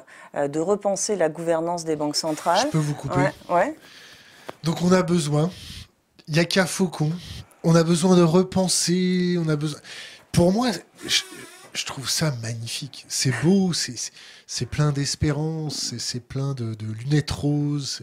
de 0.48 0.60
repenser 0.60 1.16
la 1.16 1.28
gouvernance 1.28 1.84
des 1.84 1.96
banques 1.96 2.16
centrales. 2.16 2.66
Je 2.66 2.66
peux 2.68 2.78
vous 2.78 2.94
couper? 2.94 3.28
Ouais, 3.48 3.76
Donc 4.62 4.82
on 4.82 4.92
a 4.92 5.02
besoin. 5.02 5.50
Il 6.28 6.34
n'y 6.34 6.40
a 6.40 6.44
qu'un 6.44 6.66
faucon. 6.66 7.10
On 7.64 7.74
a 7.74 7.82
besoin 7.82 8.16
de 8.16 8.22
repenser. 8.22 9.36
On 9.38 9.48
a 9.48 9.56
besoin. 9.56 9.80
Pour 10.30 10.52
moi, 10.52 10.70
je, 11.06 11.84
trouve 11.84 12.08
ça 12.08 12.32
magnifique. 12.42 13.04
C'est 13.08 13.32
beau. 13.42 13.72
C'est 13.72 14.66
plein 14.66 14.92
d'espérance. 14.92 15.96
C'est 15.98 16.20
plein 16.20 16.54
de, 16.54 16.76
lunettes 16.80 17.30
roses. 17.30 18.02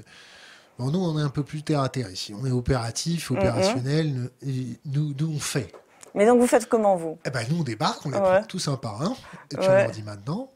Bon, 0.78 0.92
nous, 0.92 1.00
on 1.00 1.20
est 1.20 1.24
un 1.24 1.30
peu 1.30 1.44
plus 1.44 1.64
terre 1.64 1.82
à 1.82 1.90
terre 1.90 2.10
ici. 2.10 2.34
On 2.34 2.46
est 2.46 2.52
opératif, 2.52 3.32
opérationnel. 3.32 4.30
Et 4.46 4.80
nous, 4.86 5.14
nous, 5.18 5.34
on 5.36 5.40
fait. 5.40 5.72
Mais 6.16 6.26
donc 6.26 6.40
vous 6.40 6.48
faites 6.48 6.68
comment 6.68 6.96
vous? 6.96 7.18
Eh 7.26 7.30
ben 7.30 7.46
nous 7.50 7.60
on 7.60 7.64
débarque, 7.64 8.06
on 8.06 8.10
les 8.10 8.18
prend 8.18 8.44
tous 8.44 8.68
un 8.68 8.78
par 8.78 9.02
un, 9.02 9.16
et 9.52 9.58
puis 9.58 9.68
on 9.68 9.72
leur 9.72 9.92
dit 9.92 10.04
maintenant, 10.04 10.52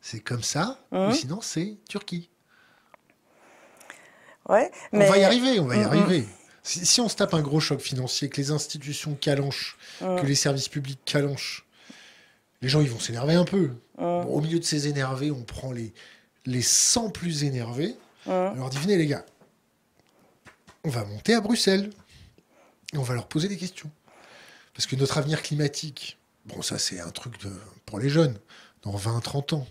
c'est 0.00 0.20
comme 0.20 0.42
ça, 0.42 0.78
ou 0.90 0.96
Mhm. 0.96 1.12
sinon 1.12 1.38
c'est 1.40 1.78
Turquie. 1.88 2.30
Ouais, 4.48 4.70
On 4.92 4.98
va 5.00 5.18
y 5.18 5.24
arriver, 5.24 5.60
on 5.60 5.66
va 5.66 5.76
y 5.76 5.82
arriver. 5.82 6.26
Si, 6.62 6.84
si 6.84 7.00
on 7.00 7.08
se 7.08 7.16
tape 7.16 7.34
un 7.34 7.40
gros 7.42 7.60
choc 7.60 7.80
financier, 7.80 8.28
que 8.28 8.36
les 8.38 8.50
institutions 8.50 9.14
calanchent, 9.14 9.76
Mhm. 10.00 10.20
que 10.20 10.26
les 10.26 10.34
services 10.34 10.68
publics 10.68 11.00
calanchent, 11.04 11.64
les 12.62 12.68
gens 12.68 12.80
ils 12.80 12.90
vont 12.90 12.98
s'énerver 13.00 13.34
un 13.34 13.44
peu. 13.44 13.70
Bon, 13.98 14.22
au 14.24 14.40
milieu 14.40 14.58
de 14.58 14.64
ces 14.64 14.86
énervés, 14.88 15.30
on 15.30 15.42
prend 15.42 15.72
les, 15.72 15.92
les 16.46 16.62
100 16.62 17.10
plus 17.10 17.44
énervés. 17.44 17.96
On 18.26 18.54
leur 18.54 18.68
dit 18.70 18.78
venez 18.78 18.96
les 18.96 19.06
gars, 19.06 19.24
on 20.84 20.90
va 20.90 21.04
monter 21.04 21.34
à 21.34 21.40
Bruxelles 21.40 21.90
et 22.92 22.98
on 22.98 23.02
va 23.02 23.14
leur 23.14 23.26
poser 23.26 23.48
des 23.48 23.56
questions. 23.56 23.90
Parce 24.74 24.86
que 24.86 24.96
notre 24.96 25.18
avenir 25.18 25.42
climatique, 25.42 26.18
bon 26.46 26.62
ça 26.62 26.78
c'est 26.78 27.00
un 27.00 27.10
truc 27.10 27.40
de- 27.42 27.52
pour 27.86 27.98
les 27.98 28.08
jeunes, 28.08 28.36
dans 28.82 28.92
20-30 28.92 29.52
ans. 29.54 29.66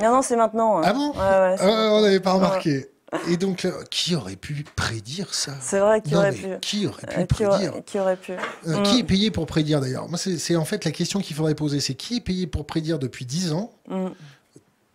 non, 0.00 0.12
non, 0.12 0.22
c'est 0.22 0.36
maintenant. 0.36 0.78
hein. 0.78 0.82
Ah 0.84 0.92
bon 0.92 1.10
Ouais, 1.10 1.18
ouais, 1.18 1.56
c'est- 1.58 1.64
Ah, 1.64 1.90
On 1.92 2.00
n'avait 2.02 2.20
pas 2.20 2.32
remarqué. 2.34 2.88
Et 3.28 3.36
donc, 3.36 3.64
là, 3.64 3.72
qui 3.90 4.14
aurait 4.14 4.36
pu 4.36 4.64
prédire 4.76 5.34
ça? 5.34 5.52
C'est 5.60 5.80
vrai 5.80 6.00
Non, 6.10 6.18
aurait 6.18 6.32
pu. 6.32 6.46
Qui 6.60 6.86
aurait 6.86 7.06
pu 7.06 7.18
Euh, 7.18 7.24
qui, 7.24 7.26
prédire? 7.26 7.72
qui 7.84 7.98
aurait 7.98 8.16
pu. 8.16 8.32
Euh, 8.32 8.36
Mm. 8.78 8.82
Qui 8.84 8.98
est 9.00 9.04
payé 9.04 9.30
pour 9.30 9.46
prédire 9.46 9.80
d'ailleurs? 9.80 10.08
Moi, 10.08 10.18
c'est 10.18 10.56
en 10.56 10.64
fait 10.64 10.84
la 10.84 10.92
question 10.92 11.20
qu'il 11.20 11.34
faudrait 11.34 11.54
poser. 11.56 11.80
C'est 11.80 11.94
qui 11.94 12.16
est 12.16 12.20
payé 12.20 12.46
pour 12.46 12.66
prédire 12.66 12.98
depuis 12.98 13.24
10 13.26 13.52
ans? 13.52 13.72
Mm. 13.88 14.06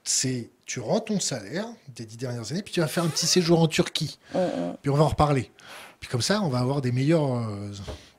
C'est 0.03 0.49
tu 0.65 0.79
rends 0.79 0.99
ton 0.99 1.19
salaire 1.19 1.67
des 1.95 2.05
10 2.05 2.17
dernières 2.17 2.51
années, 2.51 2.63
puis 2.63 2.73
tu 2.73 2.79
vas 2.79 2.87
faire 2.87 3.03
un 3.03 3.07
petit 3.07 3.27
séjour 3.27 3.59
en 3.59 3.67
Turquie. 3.67 4.17
Mm. 4.33 4.39
Puis 4.81 4.89
on 4.91 4.95
va 4.95 5.03
en 5.03 5.09
reparler. 5.09 5.51
Puis 6.05 6.11
comme 6.11 6.21
ça, 6.21 6.41
on 6.43 6.49
va 6.49 6.59
avoir 6.59 6.81
des 6.81 6.91
meilleurs. 6.91 7.33
euh, 7.35 7.71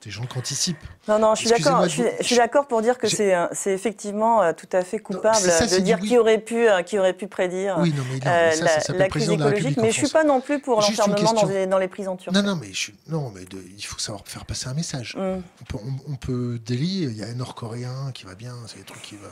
des 0.03 0.11
gens 0.11 0.25
qui 0.25 0.37
anticipent. 0.37 0.77
Non, 1.07 1.19
non, 1.19 1.35
je 1.35 1.47
suis 1.47 1.49
d'accord. 1.49 1.87
Je 1.87 2.03
suis, 2.21 2.35
d'accord 2.35 2.67
pour 2.67 2.81
dire 2.81 2.97
que 2.97 3.07
c'est 3.07 3.33
c'est 3.53 3.71
effectivement 3.71 4.41
euh, 4.41 4.51
tout 4.51 4.67
à 4.73 4.81
fait 4.83 4.99
coupable 4.99 5.37
ça, 5.37 5.65
de 5.65 5.77
dire 5.79 5.99
qui 5.99 6.17
aurait 6.17 6.37
pu, 6.39 6.67
euh, 6.67 6.81
qui 6.83 6.99
aurait 6.99 7.13
pu 7.13 7.27
prédire 7.27 7.77
Oui, 7.79 7.93
non, 7.95 8.03
mais 8.11 8.17
non, 8.17 8.21
mais 8.25 8.55
ça, 8.55 8.63
la, 8.65 8.79
ça 8.81 8.93
la 8.93 9.07
crise 9.07 9.29
la 9.29 9.33
écologique. 9.35 9.77
Mais 9.77 9.91
je 9.91 9.97
suis 9.97 10.09
pas 10.09 10.25
non 10.25 10.41
plus 10.41 10.59
pour 10.59 10.81
l'enfermement 10.81 11.33
dans, 11.33 11.69
dans 11.69 11.77
les 11.77 11.87
prisons 11.87 12.17
turques. 12.17 12.35
Non, 12.35 12.43
non, 12.43 12.57
mais, 12.57 12.73
je, 12.73 12.91
non, 13.07 13.31
mais 13.33 13.45
de- 13.45 13.63
il 13.77 13.83
faut 13.85 13.99
savoir 13.99 14.23
faire 14.25 14.45
passer 14.45 14.67
un 14.67 14.73
message. 14.73 15.15
Mm. 15.15 15.21
On 15.61 15.65
peut, 15.65 15.77
on, 15.85 16.11
on 16.13 16.15
peut 16.17 16.59
délier, 16.65 17.05
il 17.05 17.17
y 17.17 17.23
a 17.23 17.27
un 17.27 17.33
Nord-Coréen 17.35 18.11
qui 18.13 18.25
va 18.25 18.35
bien, 18.35 18.53
c'est 18.67 18.79
des 18.79 18.83
trucs 18.83 19.01
qui 19.01 19.15
va. 19.15 19.29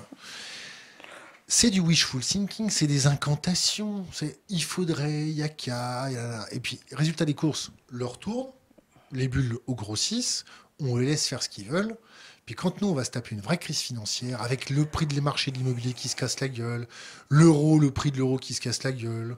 C'est 1.47 1.69
du 1.69 1.79
wishful 1.79 2.21
thinking, 2.21 2.69
c'est 2.69 2.87
des 2.87 3.05
incantations. 3.05 4.05
C'est 4.11 4.39
il 4.49 4.63
faudrait, 4.63 5.29
il 5.29 5.35
y 5.35 5.43
a 5.43 5.49
qu'à. 5.49 6.09
Et 6.51 6.59
puis, 6.59 6.79
résultat 6.91 7.25
des 7.25 7.35
courses, 7.35 7.71
leur 7.91 8.17
tourne, 8.17 8.49
les 9.11 9.27
bulles 9.27 9.57
au 9.67 9.75
grossissent, 9.75 10.45
on 10.79 10.97
les 10.97 11.05
laisse 11.05 11.27
faire 11.27 11.43
ce 11.43 11.49
qu'ils 11.49 11.69
veulent. 11.69 11.95
Puis 12.45 12.53
quand 12.53 12.81
nous, 12.81 12.89
on 12.89 12.93
va 12.93 13.03
se 13.03 13.11
taper 13.11 13.33
une 13.33 13.41
vraie 13.41 13.57
crise 13.57 13.79
financière, 13.79 14.41
avec 14.41 14.69
le 14.69 14.85
prix 14.85 15.07
des 15.07 15.21
marchés 15.21 15.51
de 15.51 15.57
l'immobilier 15.57 15.93
qui 15.93 16.09
se 16.09 16.15
casse 16.15 16.39
la 16.39 16.47
gueule, 16.47 16.87
l'euro, 17.29 17.79
le 17.79 17.91
prix 17.91 18.11
de 18.11 18.17
l'euro 18.17 18.37
qui 18.37 18.53
se 18.53 18.61
casse 18.61 18.83
la 18.83 18.91
gueule, 18.91 19.37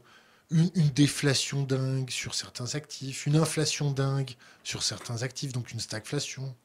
une, 0.50 0.70
déflation 0.90 1.64
dingue 1.64 2.10
sur 2.10 2.34
certains 2.34 2.76
actifs, 2.76 3.26
une 3.26 3.36
inflation 3.36 3.92
dingue 3.92 4.36
sur 4.64 4.84
certains 4.84 5.24
actifs, 5.24 5.54
donc 5.54 5.72
une 5.72 5.80
stagflation. 5.80 6.56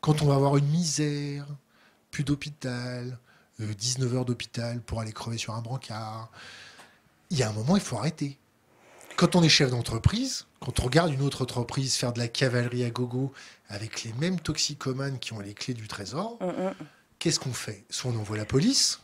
Quand 0.00 0.22
on 0.22 0.26
va 0.26 0.34
avoir 0.34 0.56
une 0.56 0.68
misère, 0.68 1.46
plus 2.10 2.24
d'hôpital, 2.24 3.18
19 3.58 4.14
heures 4.14 4.24
d'hôpital 4.24 4.80
pour 4.80 5.00
aller 5.00 5.12
crever 5.12 5.38
sur 5.38 5.54
un 5.54 5.60
brancard, 5.62 6.30
il 7.30 7.38
y 7.38 7.42
a 7.42 7.48
un 7.48 7.52
moment, 7.52 7.76
il 7.76 7.82
faut 7.82 7.96
arrêter. 7.96 8.38
Quand 9.16 9.36
on 9.36 9.42
est 9.42 9.48
chef 9.48 9.70
d'entreprise, 9.70 10.46
quand 10.60 10.80
on 10.80 10.84
regarde 10.84 11.12
une 11.12 11.22
autre 11.22 11.42
entreprise 11.42 11.94
faire 11.94 12.12
de 12.12 12.18
la 12.18 12.26
cavalerie 12.28 12.84
à 12.84 12.90
gogo 12.90 13.32
avec 13.68 14.02
les 14.02 14.12
mêmes 14.14 14.40
toxicomanes 14.40 15.18
qui 15.20 15.32
ont 15.32 15.40
les 15.40 15.54
clés 15.54 15.74
du 15.74 15.86
trésor, 15.88 16.36
Mm, 16.40 16.46
mm, 16.46 16.74
qu'est-ce 17.20 17.38
qu'on 17.38 17.52
fait? 17.52 17.84
Soit 17.90 18.10
on 18.10 18.18
envoie 18.18 18.36
la 18.36 18.44
police, 18.44 19.00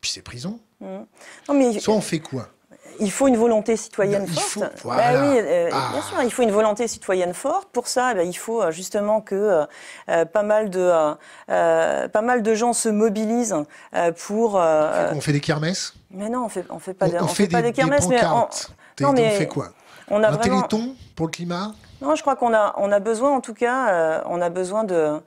puis 0.00 0.10
c'est 0.10 0.22
prison. 0.22 0.60
mm. 0.80 0.86
Non, 1.48 1.54
mais 1.54 1.78
Soit 1.80 1.94
on 1.94 2.00
fait 2.00 2.20
quoi? 2.20 2.50
Il 3.00 3.10
faut 3.10 3.28
une 3.28 3.36
volonté 3.36 3.76
citoyenne 3.76 4.26
forte. 4.26 4.46
faut- 4.76 4.88
Bah 4.88 4.94
voilà. 5.10 5.20
oui, 5.30 5.38
euh, 5.40 5.70
Ah. 5.72 5.88
bien 5.92 6.02
sûr, 6.02 6.22
il 6.22 6.30
faut 6.32 6.42
une 6.42 6.50
volonté 6.50 6.88
citoyenne 6.88 7.34
forte. 7.34 7.68
Pour 7.70 7.88
ça, 7.88 8.14
ben, 8.14 8.26
il 8.26 8.34
faut 8.34 8.62
euh, 8.62 8.70
justement 8.70 9.20
que 9.20 9.34
euh, 9.34 9.64
euh, 10.08 10.24
pas 10.24 10.42
mal 10.42 10.70
de 10.70 10.80
euh, 10.80 11.14
euh, 11.50 12.08
pas 12.08 12.22
mal 12.22 12.42
de 12.42 12.54
gens 12.54 12.72
se 12.72 12.88
mobilisent 12.88 13.56
pour. 14.26 14.54
On 14.56 15.20
fait 15.20 15.32
des 15.32 15.40
kermesses? 15.40 15.94
Mais 16.10 16.28
non, 16.28 16.44
on 16.44 16.48
fait 16.48 16.64
on 16.70 16.78
fait 16.78 16.94
pas 16.94 17.06
on, 17.06 17.10
de- 17.10 17.16
on 17.16 17.24
on 17.24 17.26
fait, 17.28 17.44
fait 17.44 17.48
pas 17.50 17.62
des, 17.62 17.68
des 17.68 17.72
kermesses, 17.72 18.08
mais 18.08 18.24
on. 18.24 18.48
Des- 18.96 19.04
non, 19.04 19.10
on 19.10 19.12
mais 19.12 19.30
fait 19.30 19.46
quoi? 19.46 19.68
on 20.10 20.22
a 20.22 20.28
Un 20.28 20.30
vraiment. 20.32 20.62
téléthon 20.62 20.94
pour 21.14 21.26
le 21.26 21.32
climat? 21.32 21.72
Non, 22.00 22.14
je 22.14 22.20
crois 22.22 22.36
qu'on 22.36 22.52
a, 22.54 22.74
on 22.78 22.92
a 22.92 22.98
besoin, 23.00 23.30
en 23.32 23.40
tout 23.40 23.54
cas, 23.54 24.22
on 24.26 24.40
a 24.42 24.48
besoin 24.50 24.84
de, 24.84 25.20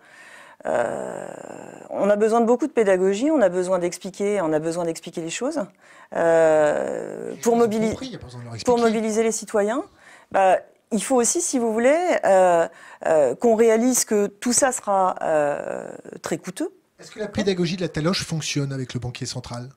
euh, 0.66 1.28
on 1.90 2.10
a 2.10 2.16
besoin 2.16 2.42
de 2.42 2.46
beaucoup 2.46 2.68
de 2.68 2.72
pédagogie, 2.72 3.32
on 3.32 3.42
a 3.42 3.50
besoin 3.50 3.80
d'expliquer, 3.80 4.42
on 4.42 4.52
a 4.52 4.60
besoin 4.60 4.86
d'expliquer 4.86 5.22
les 5.22 5.30
choses 5.30 5.62
euh, 6.16 7.34
pour 7.42 7.56
mobiliser, 7.56 7.96
pour 8.66 8.78
les 8.78 9.32
citoyens. 9.32 9.84
Bah, 10.32 10.60
il 10.92 11.04
faut 11.04 11.16
aussi, 11.16 11.42
si 11.42 11.60
vous 11.60 11.72
voulez, 11.72 12.18
euh, 12.26 12.68
qu'on 13.36 13.56
réalise 13.56 14.06
que 14.06 14.28
tout 14.28 14.54
ça 14.54 14.72
sera 14.72 15.16
très 16.22 16.38
coûteux. 16.38 16.70
Est-ce 17.00 17.12
que 17.12 17.20
la 17.20 17.28
pédagogie 17.28 17.78
de 17.78 17.82
la 17.82 17.90
taloche 17.90 18.26
fonctionne 18.26 18.74
avec 18.74 18.94
le 18.94 19.00
banquier 19.00 19.26
central? 19.26 19.70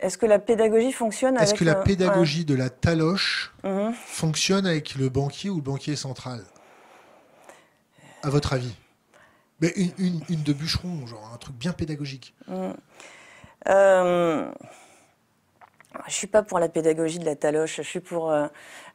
Est-ce 0.00 0.18
que 0.18 0.26
la 0.26 0.40
pédagogie 0.40 0.92
fonctionne 0.92 1.36
Est-ce 1.38 1.54
que 1.54 1.64
la 1.64 1.76
pédagogie 1.76 2.44
de 2.44 2.54
la 2.54 2.68
taloche. 2.68 3.54
Mhm. 3.62 3.94
fonctionne 3.94 4.66
avec 4.66 4.96
le 4.96 5.08
banquier 5.08 5.50
ou 5.50 5.56
le 5.56 5.62
banquier 5.62 5.94
central? 5.94 6.44
À 8.22 8.30
votre 8.30 8.52
avis? 8.52 8.74
Mais 9.64 9.72
une, 9.98 10.42
de 10.42 10.52
bûcheron, 10.52 11.06
genre 11.06 11.30
un 11.32 11.38
truc 11.38 11.56
bien 11.56 11.72
pédagogique. 11.72 12.34
Euh, 13.66 14.52
je 16.06 16.12
suis 16.12 16.26
pas 16.26 16.42
pour 16.42 16.58
la 16.58 16.68
pédagogie 16.68 17.18
de 17.18 17.24
la 17.24 17.34
taloche. 17.34 17.76
Je 17.76 17.82
suis 17.82 18.00
pour. 18.00 18.30
euh, 18.30 18.46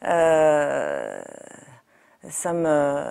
euh, 0.06 1.22
ça 2.30 2.52
me, 2.54 3.06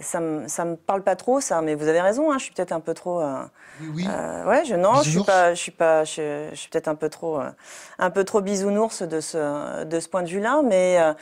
ça 0.00 0.20
me, 0.20 0.48
ça 0.48 0.64
me 0.64 0.76
parle 0.76 1.02
pas 1.02 1.16
trop 1.16 1.40
ça. 1.40 1.60
Mais 1.60 1.74
vous 1.74 1.86
avez 1.88 2.00
raison. 2.00 2.32
hein, 2.32 2.38
je 2.38 2.44
suis 2.44 2.54
peut-être 2.54 2.72
un 2.72 2.80
peu 2.80 2.94
trop. 2.94 3.20
euh, 3.20 3.42
Oui, 3.80 3.88
oui. 3.96 4.06
euh, 4.08 4.44
ouais, 4.46 4.64
je 4.64 4.74
non, 4.74 5.02
je 5.02 5.10
suis 5.10 5.22
pas, 5.22 5.52
je 5.54 5.60
suis 5.60 5.70
pas, 5.72 6.04
je, 6.04 6.48
je 6.50 6.56
suis 6.56 6.70
peut-être 6.70 6.88
un 6.88 6.94
peu 6.94 7.08
trop, 7.10 7.40
euh, 7.40 7.50
un 7.98 8.10
peu 8.10 8.24
trop 8.24 8.40
bisounours 8.40 9.02
de 9.02 9.20
ce, 9.20 9.84
de 9.84 10.00
ce 10.00 10.08
point 10.08 10.22
de 10.22 10.28
vue-là. 10.28 10.62
Mais 10.64 10.98
euh, 10.98 11.12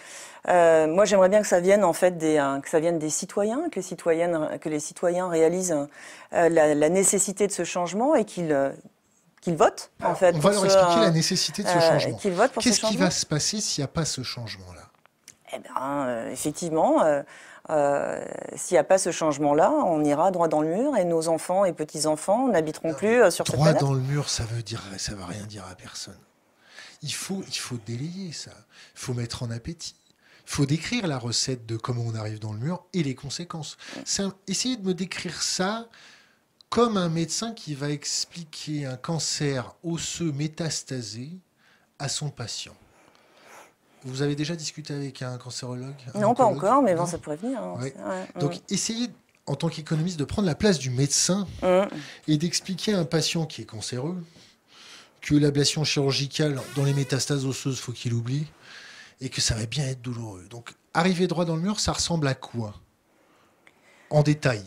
euh, 0.48 0.86
moi, 0.86 1.04
j'aimerais 1.04 1.28
bien 1.28 1.40
que 1.40 1.48
ça 1.48 1.58
vienne 1.60 1.82
en 1.84 1.92
fait 1.92 2.16
des, 2.16 2.36
que 2.62 2.68
ça 2.68 2.78
vienne 2.80 2.98
des 3.00 3.10
citoyens, 3.10 3.68
que 3.70 3.76
les 3.76 3.82
citoyennes, 3.82 4.58
que 4.60 4.68
les 4.68 4.80
citoyens 4.80 5.28
réalisent 5.28 5.76
la, 6.30 6.48
la 6.48 6.88
nécessité 6.88 7.46
de 7.48 7.52
ce 7.52 7.64
changement 7.64 8.14
et 8.14 8.24
qu'ils, 8.24 8.56
qu'ils 9.40 9.56
votent 9.56 9.90
en 10.04 10.14
fait. 10.14 10.34
on 10.36 10.38
va 10.38 10.50
leur 10.52 10.60
ce, 10.60 10.66
expliquer 10.66 11.00
la 11.00 11.10
nécessité 11.10 11.62
de 11.64 11.68
ce 11.68 11.78
changement. 11.80 12.16
qu'ils 12.18 12.32
votent 12.32 12.52
pour 12.52 12.62
ce 12.62 12.68
Qu'est-ce 12.68 12.80
qui 12.80 12.96
va 12.96 13.10
se 13.10 13.26
passer 13.26 13.60
s'il 13.60 13.82
n'y 13.82 13.84
a 13.84 13.88
pas 13.88 14.04
ce 14.04 14.22
changement-là? 14.22 14.82
Eh 15.54 15.58
bien, 15.58 16.06
euh, 16.06 16.30
effectivement, 16.30 17.02
euh, 17.02 17.22
euh, 17.70 18.24
s'il 18.56 18.74
n'y 18.74 18.78
a 18.78 18.84
pas 18.84 18.98
ce 18.98 19.10
changement-là, 19.12 19.70
on 19.70 20.02
ira 20.04 20.30
droit 20.30 20.48
dans 20.48 20.62
le 20.62 20.68
mur 20.68 20.96
et 20.96 21.04
nos 21.04 21.28
enfants 21.28 21.64
et 21.64 21.72
petits-enfants 21.72 22.48
n'habiteront 22.48 22.94
plus 22.94 23.30
sur 23.30 23.46
cette 23.46 23.56
Droit 23.56 23.72
dans 23.74 23.92
le 23.92 24.00
mur, 24.00 24.28
ça 24.28 24.44
veut 24.44 24.62
dire, 24.62 24.82
ça 24.98 25.14
veut 25.14 25.24
rien 25.24 25.44
dire 25.44 25.64
à 25.70 25.74
personne. 25.74 26.18
Il 27.02 27.12
faut, 27.12 27.42
il 27.48 27.56
faut 27.58 27.76
délayer 27.84 28.32
ça. 28.32 28.52
Il 28.94 29.00
faut 29.00 29.14
mettre 29.14 29.42
en 29.42 29.50
appétit. 29.50 29.96
Il 30.46 30.50
faut 30.52 30.66
décrire 30.66 31.06
la 31.06 31.18
recette 31.18 31.66
de 31.66 31.76
comment 31.76 32.02
on 32.06 32.14
arrive 32.14 32.38
dans 32.38 32.52
le 32.52 32.58
mur 32.58 32.84
et 32.92 33.02
les 33.02 33.14
conséquences. 33.14 33.76
Un- 34.18 34.34
essayez 34.48 34.76
de 34.76 34.86
me 34.86 34.94
décrire 34.94 35.42
ça 35.42 35.86
comme 36.68 36.96
un 36.96 37.08
médecin 37.08 37.52
qui 37.52 37.74
va 37.74 37.90
expliquer 37.90 38.86
un 38.86 38.96
cancer 38.96 39.74
osseux 39.84 40.32
métastasé 40.32 41.30
à 41.98 42.08
son 42.08 42.30
patient. 42.30 42.74
Vous 44.04 44.22
avez 44.22 44.34
déjà 44.34 44.56
discuté 44.56 44.94
avec 44.94 45.22
un 45.22 45.38
cancérologue 45.38 45.94
un 46.14 46.20
Non, 46.20 46.34
pas 46.34 46.44
encore, 46.44 46.82
mais 46.82 46.94
bon, 46.94 47.06
ça 47.06 47.18
pourrait 47.18 47.36
venir. 47.36 47.62
hein, 47.62 47.78
ouais, 47.80 47.94
Donc, 48.40 48.60
essayez, 48.68 49.08
en 49.46 49.54
tant 49.54 49.68
qu'économiste, 49.68 50.18
de 50.18 50.24
prendre 50.24 50.46
la 50.46 50.54
place 50.54 50.78
du 50.78 50.90
médecin 50.90 51.46
mm. 51.62 51.82
et 52.28 52.36
d'expliquer 52.36 52.94
à 52.94 52.98
un 52.98 53.04
patient 53.04 53.46
qui 53.46 53.62
est 53.62 53.66
cancéreux 53.66 54.16
que 55.20 55.36
l'ablation 55.36 55.84
chirurgicale 55.84 56.60
dans 56.74 56.84
les 56.84 56.94
métastases 56.94 57.46
osseuses, 57.46 57.78
faut 57.78 57.92
qu'il 57.92 58.12
oublie, 58.12 58.46
et 59.20 59.28
que 59.28 59.40
ça 59.40 59.54
va 59.54 59.66
bien 59.66 59.86
être 59.86 60.02
douloureux. 60.02 60.46
Donc, 60.50 60.74
arriver 60.94 61.28
droit 61.28 61.44
dans 61.44 61.56
le 61.56 61.62
mur, 61.62 61.78
ça 61.78 61.92
ressemble 61.92 62.26
à 62.26 62.34
quoi? 62.34 62.74
En 64.10 64.22
détail. 64.22 64.64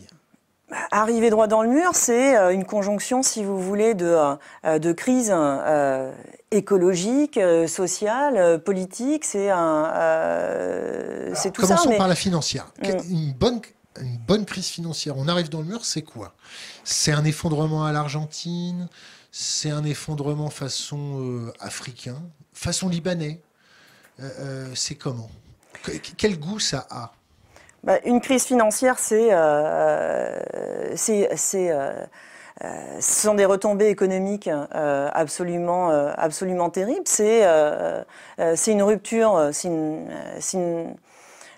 Arriver 0.90 1.30
droit 1.30 1.46
dans 1.46 1.62
le 1.62 1.68
mur, 1.68 1.90
c'est 1.94 2.36
euh, 2.36 2.52
une 2.52 2.64
conjonction, 2.64 3.22
si 3.22 3.44
vous 3.44 3.60
voulez, 3.60 3.94
de, 3.94 4.16
euh, 4.64 4.78
de 4.80 4.92
crise 4.92 5.30
euh, 5.32 6.12
écologique, 6.50 7.36
euh, 7.38 7.68
sociale, 7.68 8.36
euh, 8.36 8.58
politique. 8.58 9.24
C'est 9.24 9.48
euh, 9.50 11.30
tout 11.52 11.62
ça. 11.62 11.68
Commençons 11.68 11.90
Mais 11.90 11.96
par 11.98 12.08
la 12.08 12.16
financière. 12.16 12.66
Mm. 12.82 12.88
Une, 13.10 13.32
bonne, 13.32 13.60
une 14.00 14.18
bonne 14.18 14.44
crise 14.44 14.66
financière, 14.66 15.16
on 15.16 15.28
arrive 15.28 15.50
dans 15.50 15.60
le 15.60 15.66
mur, 15.66 15.84
c'est 15.84 16.02
quoi? 16.02 16.34
C'est 16.82 17.12
un 17.12 17.24
effondrement 17.24 17.84
à 17.84 17.92
l'Argentine, 17.92 18.88
c'est 19.30 19.70
un 19.70 19.84
effondrement 19.84 20.50
façon 20.50 21.20
euh, 21.20 21.52
africain, 21.60 22.16
façon 22.52 22.88
libanais. 22.88 23.40
Euh, 24.18 24.30
euh, 24.40 24.66
c'est 24.74 24.94
comment? 24.96 25.30
Que- 25.84 25.92
Quel 26.16 26.40
goût 26.40 26.58
ça 26.58 26.86
a? 26.90 27.12
Bah, 27.86 28.00
une 28.04 28.20
crise 28.20 28.44
financière, 28.44 28.98
c'est, 28.98 29.28
euh, 29.30 30.40
c'est, 30.96 31.30
euh, 31.70 31.92
ce 32.98 33.22
sont 33.28 33.34
des 33.34 33.44
retombées 33.44 33.90
économiques 33.90 34.50
absolument, 34.72 35.90
absolument 36.16 36.68
terribles. 36.68 37.06
C'est 37.06 37.44
une 38.66 38.82
rupture, 38.82 39.50
c'est 39.52 39.70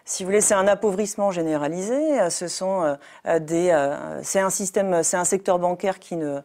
si 0.05 0.23
vous 0.23 0.27
voulez, 0.29 0.41
c'est 0.41 0.55
un 0.55 0.67
appauvrissement 0.67 1.31
généralisé. 1.31 2.29
Ce 2.31 2.49
sont 2.49 2.99
des, 3.41 3.97
c'est 4.23 4.41
un 4.41 4.51
système, 4.51 5.03
c'est 5.03 5.17
un 5.17 5.25
secteur 5.25 5.59
bancaire 5.59 5.99
qui 5.99 6.17
ne 6.17 6.41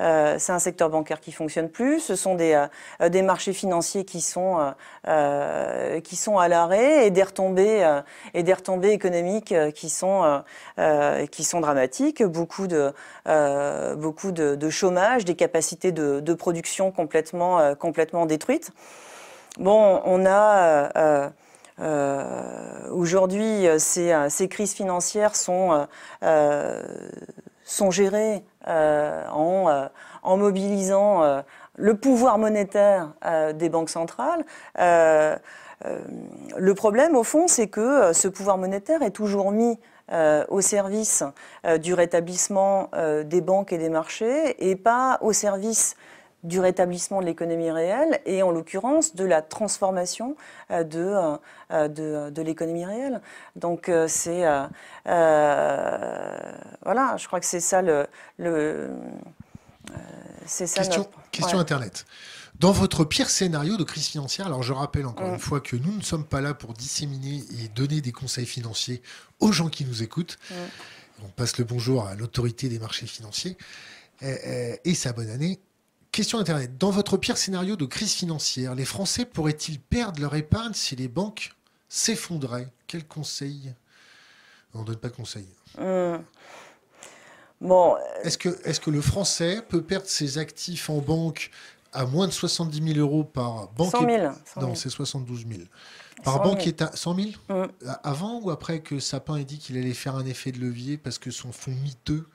euh, 0.00 0.36
c'est 0.38 0.52
un 0.52 0.58
secteur 0.58 0.90
bancaire 0.90 1.20
qui 1.20 1.32
fonctionne 1.32 1.68
plus. 1.68 2.00
Ce 2.00 2.16
sont 2.16 2.34
des, 2.34 2.66
euh, 3.00 3.08
des 3.08 3.22
marchés 3.22 3.52
financiers 3.52 4.04
qui 4.04 4.20
sont, 4.20 4.74
euh, 5.06 6.00
qui 6.00 6.16
sont 6.16 6.38
à 6.38 6.48
l'arrêt 6.48 7.06
et 7.06 7.10
des 7.10 7.22
retombées, 7.22 8.00
et 8.34 8.42
des 8.42 8.52
retombées 8.52 8.90
économiques 8.90 9.54
qui 9.74 9.88
sont, 9.88 10.42
qui 11.30 11.44
sont 11.44 11.60
dramatiques. 11.60 12.22
Beaucoup 12.22 12.66
de, 12.66 12.92
beaucoup 13.96 14.32
de, 14.32 14.70
chômage, 14.70 15.24
des 15.24 15.36
capacités 15.36 15.92
de, 15.92 16.20
de 16.20 16.34
production 16.34 16.90
complètement, 16.90 17.74
complètement 17.76 18.26
détruites. 18.26 18.70
Bon, 19.58 20.00
on 20.04 20.26
a 20.26 21.30
euh, 21.80 22.88
Aujourd'hui, 22.90 23.66
ces, 23.78 24.14
ces, 24.28 24.48
crises 24.48 24.74
financières 24.74 25.34
sont, 25.34 25.86
euh, 26.22 26.82
sont 27.64 27.90
gérées 27.90 28.36
euh, 28.36 28.53
en, 28.66 29.68
euh, 29.68 29.88
en, 30.22 30.36
mobilisant 30.36 31.22
euh, 31.22 31.42
le 31.76 31.96
pouvoir 31.96 32.38
monétaire 32.38 33.12
des 33.54 33.68
banques 33.68 33.90
centrales. 33.90 34.44
le 34.78 36.72
problème, 36.74 37.16
au 37.16 37.24
fond, 37.24 37.48
c'est 37.48 37.66
que 37.66 38.12
ce 38.12 38.28
pouvoir 38.28 38.58
monétaire 38.58 39.02
est 39.02 39.10
toujours 39.10 39.50
mis 39.50 39.78
au 40.48 40.60
service 40.60 41.24
du 41.80 41.94
rétablissement 41.94 42.90
des 43.24 43.40
banques 43.40 43.72
et 43.72 43.78
des 43.78 43.88
marchés 43.88 44.70
et 44.70 44.76
pas 44.76 45.18
au 45.20 45.32
service 45.32 45.96
du 46.44 46.60
rétablissement 46.60 47.20
de 47.20 47.26
l'économie 47.26 47.70
réelle 47.70 48.20
et 48.26 48.42
en 48.42 48.50
l'occurrence 48.50 49.14
de 49.16 49.24
la 49.24 49.40
transformation 49.42 50.36
euh, 50.70 50.84
de, 50.84 51.14
euh, 51.72 51.88
de, 51.88 52.30
de 52.30 52.42
l'économie 52.42 52.84
réelle. 52.84 53.20
Donc 53.56 53.88
euh, 53.88 54.06
c'est 54.06 54.44
voilà, 56.84 57.16
je 57.16 57.26
crois 57.26 57.40
que 57.40 57.46
c'est 57.46 57.60
ça 57.60 57.80
le, 57.82 58.06
le 58.38 58.90
c'est 60.46 60.66
ça 60.66 60.82
question, 60.82 61.08
question 61.32 61.58
internet. 61.58 62.04
Dans 62.60 62.72
votre 62.72 63.04
pire 63.04 63.30
scénario 63.30 63.76
de 63.76 63.82
crise 63.82 64.06
financière, 64.06 64.46
alors 64.46 64.62
je 64.62 64.72
rappelle 64.72 65.06
encore 65.06 65.26
une 65.26 65.40
fois 65.40 65.60
que 65.60 65.74
nous 65.76 65.92
ne 65.92 66.02
sommes 66.02 66.24
pas 66.24 66.40
là 66.40 66.54
pour 66.54 66.74
disséminer 66.74 67.42
et 67.58 67.68
donner 67.68 68.00
des 68.00 68.12
conseils 68.12 68.46
financiers 68.46 69.02
aux 69.40 69.50
gens 69.50 69.68
qui 69.68 69.84
nous 69.84 70.02
écoutent. 70.02 70.38
On 71.24 71.28
passe 71.28 71.58
le 71.58 71.64
bonjour 71.64 72.06
à 72.06 72.14
l'autorité 72.14 72.68
des 72.68 72.78
marchés 72.78 73.06
financiers 73.06 73.56
et 74.20 74.94
sa 74.94 75.12
bonne 75.12 75.30
année. 75.30 75.58
Question 76.14 76.38
Internet. 76.38 76.78
Dans 76.78 76.90
votre 76.90 77.16
pire 77.16 77.36
scénario 77.36 77.74
de 77.74 77.86
crise 77.86 78.12
financière, 78.12 78.76
les 78.76 78.84
Français 78.84 79.24
pourraient-ils 79.24 79.80
perdre 79.80 80.20
leur 80.20 80.36
épargne 80.36 80.72
si 80.72 80.94
les 80.94 81.08
banques 81.08 81.50
s'effondraient? 81.88 82.68
Quel 82.86 83.04
conseil? 83.04 83.74
On 84.74 84.82
ne 84.82 84.84
donne 84.84 84.98
pas 84.98 85.08
de 85.08 85.16
conseil. 85.16 85.48
Hmm. 85.76 86.18
Bon. 87.60 87.96
Est-ce 88.22 88.38
que, 88.38 88.48
est 88.64 88.80
que 88.80 88.90
le 88.90 89.00
Français 89.00 89.60
peut 89.68 89.82
perdre 89.82 90.06
ses 90.06 90.38
actifs 90.38 90.88
en 90.88 90.98
banque 90.98 91.50
à 91.92 92.06
moins 92.06 92.28
de 92.28 92.32
70 92.32 92.94
000 92.94 92.98
euros 93.00 93.24
par 93.24 93.66
banque 93.72 93.90
100 93.90 94.08
000. 94.08 94.32
non, 94.60 94.76
c'est 94.76 94.90
72 94.90 95.44
000. 95.48 95.62
Par 96.22 96.44
banque 96.44 96.72
à 96.78 96.94
100 96.94 97.16
000 97.48 97.66
Avant 98.04 98.38
ou 98.40 98.52
après 98.52 98.82
que 98.82 99.00
Sapin 99.00 99.34
ait 99.34 99.44
dit 99.44 99.58
qu'il 99.58 99.76
allait 99.76 99.92
faire 99.94 100.14
un 100.14 100.26
effet 100.26 100.52
de 100.52 100.60
levier 100.60 100.96
parce 100.96 101.18
que 101.18 101.32
son 101.32 101.50
fonds 101.50 101.74
miteux 101.82 102.28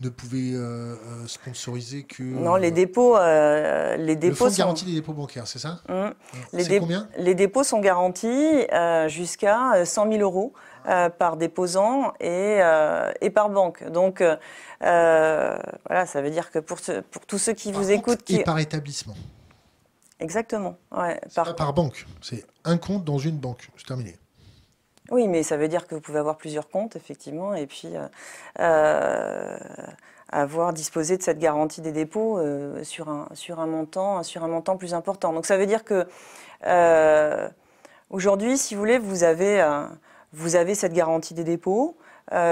ne 0.00 0.08
pouvait 0.08 0.52
euh, 0.54 0.94
euh, 0.94 1.26
sponsoriser 1.26 2.04
que. 2.04 2.22
Non, 2.22 2.54
les 2.54 2.70
dépôts. 2.70 3.16
Euh, 3.16 3.96
les 3.96 4.16
dépôts 4.16 4.44
le 4.44 4.50
fonds 4.50 4.54
de 4.54 4.58
garantie 4.58 4.84
des 4.84 4.94
dépôts 4.94 5.12
bancaires, 5.12 5.46
c'est 5.46 5.58
ça 5.58 5.80
mmh. 5.88 6.10
les, 6.52 6.78
combien 6.78 7.08
les 7.16 7.34
dépôts 7.34 7.64
sont 7.64 7.80
garantis 7.80 8.66
jusqu'à 9.08 9.84
100 9.84 10.12
000 10.12 10.22
euros 10.22 10.52
par 11.18 11.36
déposant 11.36 12.12
et, 12.20 12.60
et 13.20 13.30
par 13.30 13.50
banque. 13.50 13.88
Donc, 13.90 14.22
voilà, 14.80 16.06
ça 16.06 16.22
veut 16.22 16.30
dire 16.30 16.50
que 16.50 16.58
pour, 16.58 16.78
pour 17.10 17.26
tous 17.26 17.38
ceux 17.38 17.52
qui 17.52 17.72
vous 17.72 17.90
écoutent. 17.90 18.30
Et 18.30 18.44
par 18.44 18.58
établissement. 18.58 19.14
Exactement. 20.20 20.76
Ouais, 20.96 21.20
par... 21.34 21.54
par 21.54 21.72
banque. 21.72 22.06
C'est 22.20 22.44
un 22.64 22.76
compte 22.76 23.04
dans 23.04 23.18
une 23.18 23.38
banque. 23.38 23.68
C'est 23.76 23.86
terminé. 23.86 24.16
Oui, 25.10 25.26
mais 25.28 25.42
ça 25.42 25.56
veut 25.56 25.68
dire 25.68 25.86
que 25.86 25.94
vous 25.94 26.00
pouvez 26.00 26.18
avoir 26.18 26.36
plusieurs 26.36 26.68
comptes, 26.68 26.96
effectivement, 26.96 27.54
et 27.54 27.66
puis 27.66 27.88
euh, 27.94 28.06
euh, 28.60 29.58
avoir 30.30 30.72
disposé 30.72 31.16
de 31.16 31.22
cette 31.22 31.38
garantie 31.38 31.80
des 31.80 31.92
dépôts 31.92 32.38
euh, 32.38 32.84
sur, 32.84 33.08
un, 33.08 33.28
sur, 33.32 33.60
un 33.60 33.66
montant, 33.66 34.22
sur 34.22 34.44
un 34.44 34.48
montant 34.48 34.76
plus 34.76 34.94
important. 34.94 35.32
Donc 35.32 35.46
ça 35.46 35.56
veut 35.56 35.66
dire 35.66 35.84
que 35.84 36.06
aujourd'hui, 38.10 38.58
si 38.58 38.74
vous 38.74 38.80
voulez, 38.80 38.98
vous 38.98 39.24
avez, 39.24 39.66
vous 40.32 40.56
avez 40.56 40.74
cette 40.74 40.92
garantie 40.92 41.34
des 41.34 41.44
dépôts. 41.44 41.96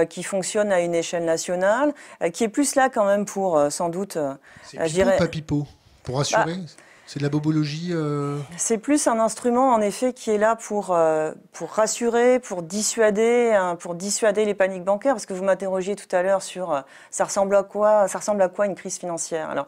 qui 0.09 0.23
fonctionne 0.23 0.73
à 0.73 0.81
une 0.81 0.95
échelle 0.95 1.27
nationale, 1.27 1.93
qui 2.33 2.45
est 2.45 2.49
plus 2.49 2.77
là 2.77 2.89
quand 2.89 3.05
même 3.05 3.27
pour, 3.27 3.61
sans 3.71 3.91
doute, 3.91 4.17
C'est 4.63 5.05
pas 5.19 5.29
pipeau, 5.29 5.67
pour 6.03 6.21
assurer 6.21 6.55
bah, 6.57 6.86
c'est 7.07 7.21
de 7.21 7.25
la 7.25 7.31
bobologie 7.31 7.91
euh 7.93 8.37
C'est 8.57 8.79
plus 8.79 9.07
un 9.07 9.21
instrument, 9.21 9.73
en 9.73 9.81
effet, 9.81 10.13
qui 10.13 10.33
est 10.33 10.39
là 10.39 10.57
pour, 10.57 10.91
euh, 10.91 11.33
pour 11.53 11.71
rassurer, 11.71 12.41
pour 12.41 12.65
dissuader, 12.65 13.53
hein, 13.55 13.77
pour 13.77 13.95
dissuader 13.95 14.45
les 14.45 14.55
paniques 14.55 14.83
bancaires. 14.83 15.15
Parce 15.15 15.25
que 15.25 15.33
vous 15.33 15.45
m'interrogiez 15.45 15.95
tout 15.95 16.09
à 16.15 16.23
l'heure 16.23 16.43
sur 16.43 16.73
euh, 16.73 16.81
ça 17.11 17.23
ressemble 17.23 17.55
à 17.55 17.63
quoi 17.63 18.09
Ça 18.09 18.19
ressemble 18.19 18.43
à 18.43 18.49
quoi 18.49 18.67
une 18.67 18.75
crise 18.75 18.99
financière? 18.99 19.49
Alors, 19.49 19.67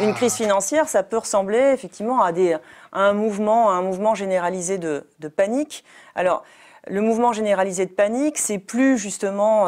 une 0.00 0.12
crise 0.14 0.34
financière, 0.34 0.88
ça 0.88 1.02
peut 1.02 1.16
ressembler 1.16 1.70
effectivement 1.72 2.22
à, 2.22 2.32
des, 2.32 2.56
un 2.92 3.14
mouvement, 3.14 3.70
un 3.70 3.80
mouvement 3.80 4.14
généralisé 4.14 4.76
de, 4.76 5.06
de 5.20 5.28
panique. 5.28 5.82
Alors, 6.14 6.44
le 6.88 7.00
mouvement 7.00 7.32
généralisé 7.32 7.86
de 7.86 7.92
panique, 7.92 8.36
c'est 8.36 8.58
plus 8.58 8.98
justement 8.98 9.66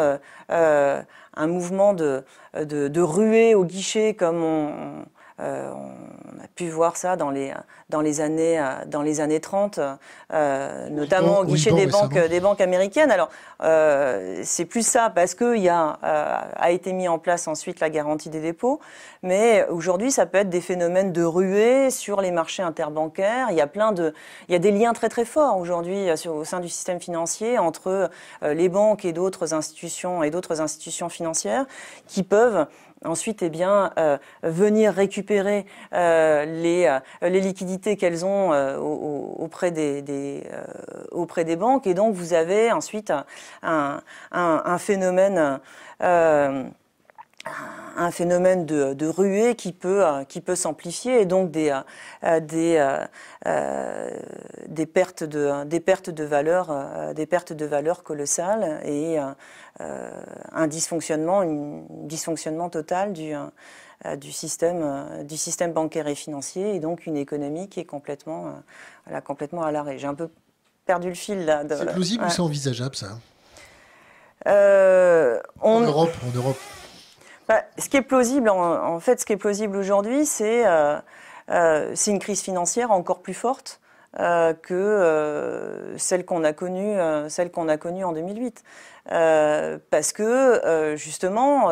un 0.49 1.47
mouvement 1.47 1.95
de, 1.95 2.25
de, 2.55 2.89
de 2.89 3.01
ruée 3.01 3.55
au 3.55 3.65
guichet 3.65 4.15
comme 4.15 4.43
on 4.43 5.05
euh, 5.41 5.73
on 5.73 6.43
a 6.43 6.49
pu 6.55 6.69
voir 6.69 6.97
ça 6.97 7.17
dans 7.17 7.31
les, 7.31 7.53
dans 7.91 8.01
les, 8.01 8.21
années, 8.21 8.63
dans 8.87 9.03
les 9.03 9.21
années 9.21 9.41
30, 9.41 9.79
euh, 10.33 10.89
notamment 10.89 11.41
au 11.41 11.45
guichet 11.45 11.73
des, 11.73 11.87
banques, 11.87 12.19
des 12.19 12.41
banques 12.41 12.61
américaines. 12.61 13.11
Alors, 13.11 13.29
euh, 13.63 14.41
c'est 14.45 14.65
plus 14.65 14.87
ça 14.87 15.11
parce 15.11 15.35
qu'il 15.35 15.59
y 15.59 15.69
a, 15.69 15.99
a 16.03 16.71
été 16.71 16.93
mis 16.93 17.09
en 17.09 17.19
place 17.19 17.47
ensuite 17.47 17.81
la 17.81 17.91
garantie 17.91 18.31
des 18.31 18.41
dépôts. 18.41 18.81
Mais 19.23 19.67
aujourd'hui, 19.69 20.11
ça 20.11 20.27
peut 20.27 20.39
être 20.39 20.51
des 20.51 20.61
phénomènes 20.61 21.13
de 21.13 21.23
ruée 21.23 21.91
sur 21.91 22.21
les 22.21 22.31
marchés 22.31 22.63
interbancaires. 22.63 23.49
Il 23.51 23.57
y 23.57 23.61
a 23.61 23.67
plein 23.67 23.93
de, 23.93 24.15
il 24.49 24.53
y 24.53 24.57
a 24.57 24.61
des 24.61 24.73
liens 24.73 24.93
très 24.93 25.09
très 25.09 25.25
forts 25.25 25.59
aujourd'hui 25.59 26.09
au 26.27 26.45
sein 26.45 26.61
du 26.61 26.69
système 26.69 27.01
financier 27.01 27.59
entre 27.59 28.11
les 28.43 28.69
banques 28.69 29.05
et 29.05 29.13
d'autres 29.13 29.55
institutions 29.55 30.23
et 30.23 30.31
d'autres 30.31 30.61
institutions 30.61 31.09
financières 31.09 31.67
qui 32.07 32.23
peuvent 32.23 32.67
ensuite 33.05 33.43
eh 33.43 33.51
bien, 33.51 33.93
euh, 33.99 34.19
venir 34.43 34.93
récupérer 34.93 35.67
euh, 35.93 36.45
les, 36.45 36.87
euh, 36.87 37.29
les, 37.29 37.41
liquidités 37.41 37.97
qu'elles 37.97 38.25
ont 38.25 38.51
auprès, 39.39 39.71
des, 39.71 40.43
auprès 41.13 41.45
des 41.45 41.57
banques. 41.57 41.87
Et 41.87 41.95
donc, 41.95 42.15
vous 42.15 42.33
avez 42.33 42.73
ensuite 42.73 43.13
un, 43.63 44.01
un, 44.33 44.79
phénomène 44.79 45.61
un 47.97 48.11
phénomène 48.11 48.67
de, 48.67 48.93
de, 48.93 49.07
ruée 49.07 49.55
qui 49.55 49.73
peut, 49.73 50.05
qui 50.29 50.41
peut 50.41 50.55
s'amplifier 50.55 51.23
et 51.23 51.25
donc 51.25 51.51
des, 51.51 51.81
des, 52.43 52.97
des, 54.69 54.87
pertes 54.87 55.25
de, 55.25 55.65
des 55.65 55.81
pertes 55.81 56.11
de 56.11 56.25
valeur, 56.25 57.15
des 57.15 57.27
pertes 57.27 57.53
de 57.55 57.65
valeur 57.65 58.03
colossales 58.03 58.81
et 58.85 59.19
un 59.81 60.67
dysfonctionnement, 60.67 61.41
un 61.41 61.83
dysfonctionnement 62.07 62.69
total 62.69 63.13
du, 63.13 63.33
euh, 64.07 64.15
du, 64.15 64.31
système, 64.31 64.81
euh, 64.81 65.25
du 65.25 65.37
système 65.37 65.73
bancaire 65.73 66.07
et 66.07 66.15
financier, 66.15 66.77
et 66.77 66.79
donc 66.79 67.07
une 67.07 67.17
économie 67.17 67.69
qui 67.69 67.81
est 67.81 67.85
complètement, 67.85 68.63
complètement 69.25 69.63
à 69.63 69.73
l'arrêt. 69.73 69.99
J'ai 69.99 70.07
un 70.07 70.15
peu 70.15 70.31
perdu 70.87 71.09
le 71.09 71.17
fil 71.17 71.45
là. 71.45 71.65
C'est 71.69 71.93
plausible 71.93 72.25
ou 72.25 72.31
c'est 72.31 72.41
envisageable 72.41 72.95
ça? 72.95 73.19
En 74.47 75.81
Europe, 75.81 76.13
en 76.25 76.37
Europe. 76.37 76.59
Bah, 77.49 77.63
ce 77.77 77.89
qui 77.89 77.97
est 77.97 78.03
plausible, 78.03 78.49
en, 78.51 79.01
fait, 79.01 79.21
ce 79.21 79.27
qui 79.27 79.33
est 79.33 79.37
plausible 79.37 79.77
aujourd'hui, 79.77 80.27
c'est 80.27 80.65
c'est 81.49 82.11
une 82.13 82.21
crise 82.21 82.41
financière 82.41 82.93
encore 82.93 83.21
plus 83.21 83.35
forte 83.35 83.81
euh, 84.21 84.53
que 84.53 84.75
euh, 84.75 85.97
celle 85.97 86.25
qu'on 86.25 86.43
a 86.43 86.53
connue, 86.53 86.99
euh, 86.99 87.29
celle 87.29 87.53
qu'on 87.53 87.69
a 87.69 87.77
connue 87.77 88.03
en 88.05 88.13
2008, 88.13 88.65
parce 89.91 90.13
que 90.13 90.95
justement, 90.97 91.69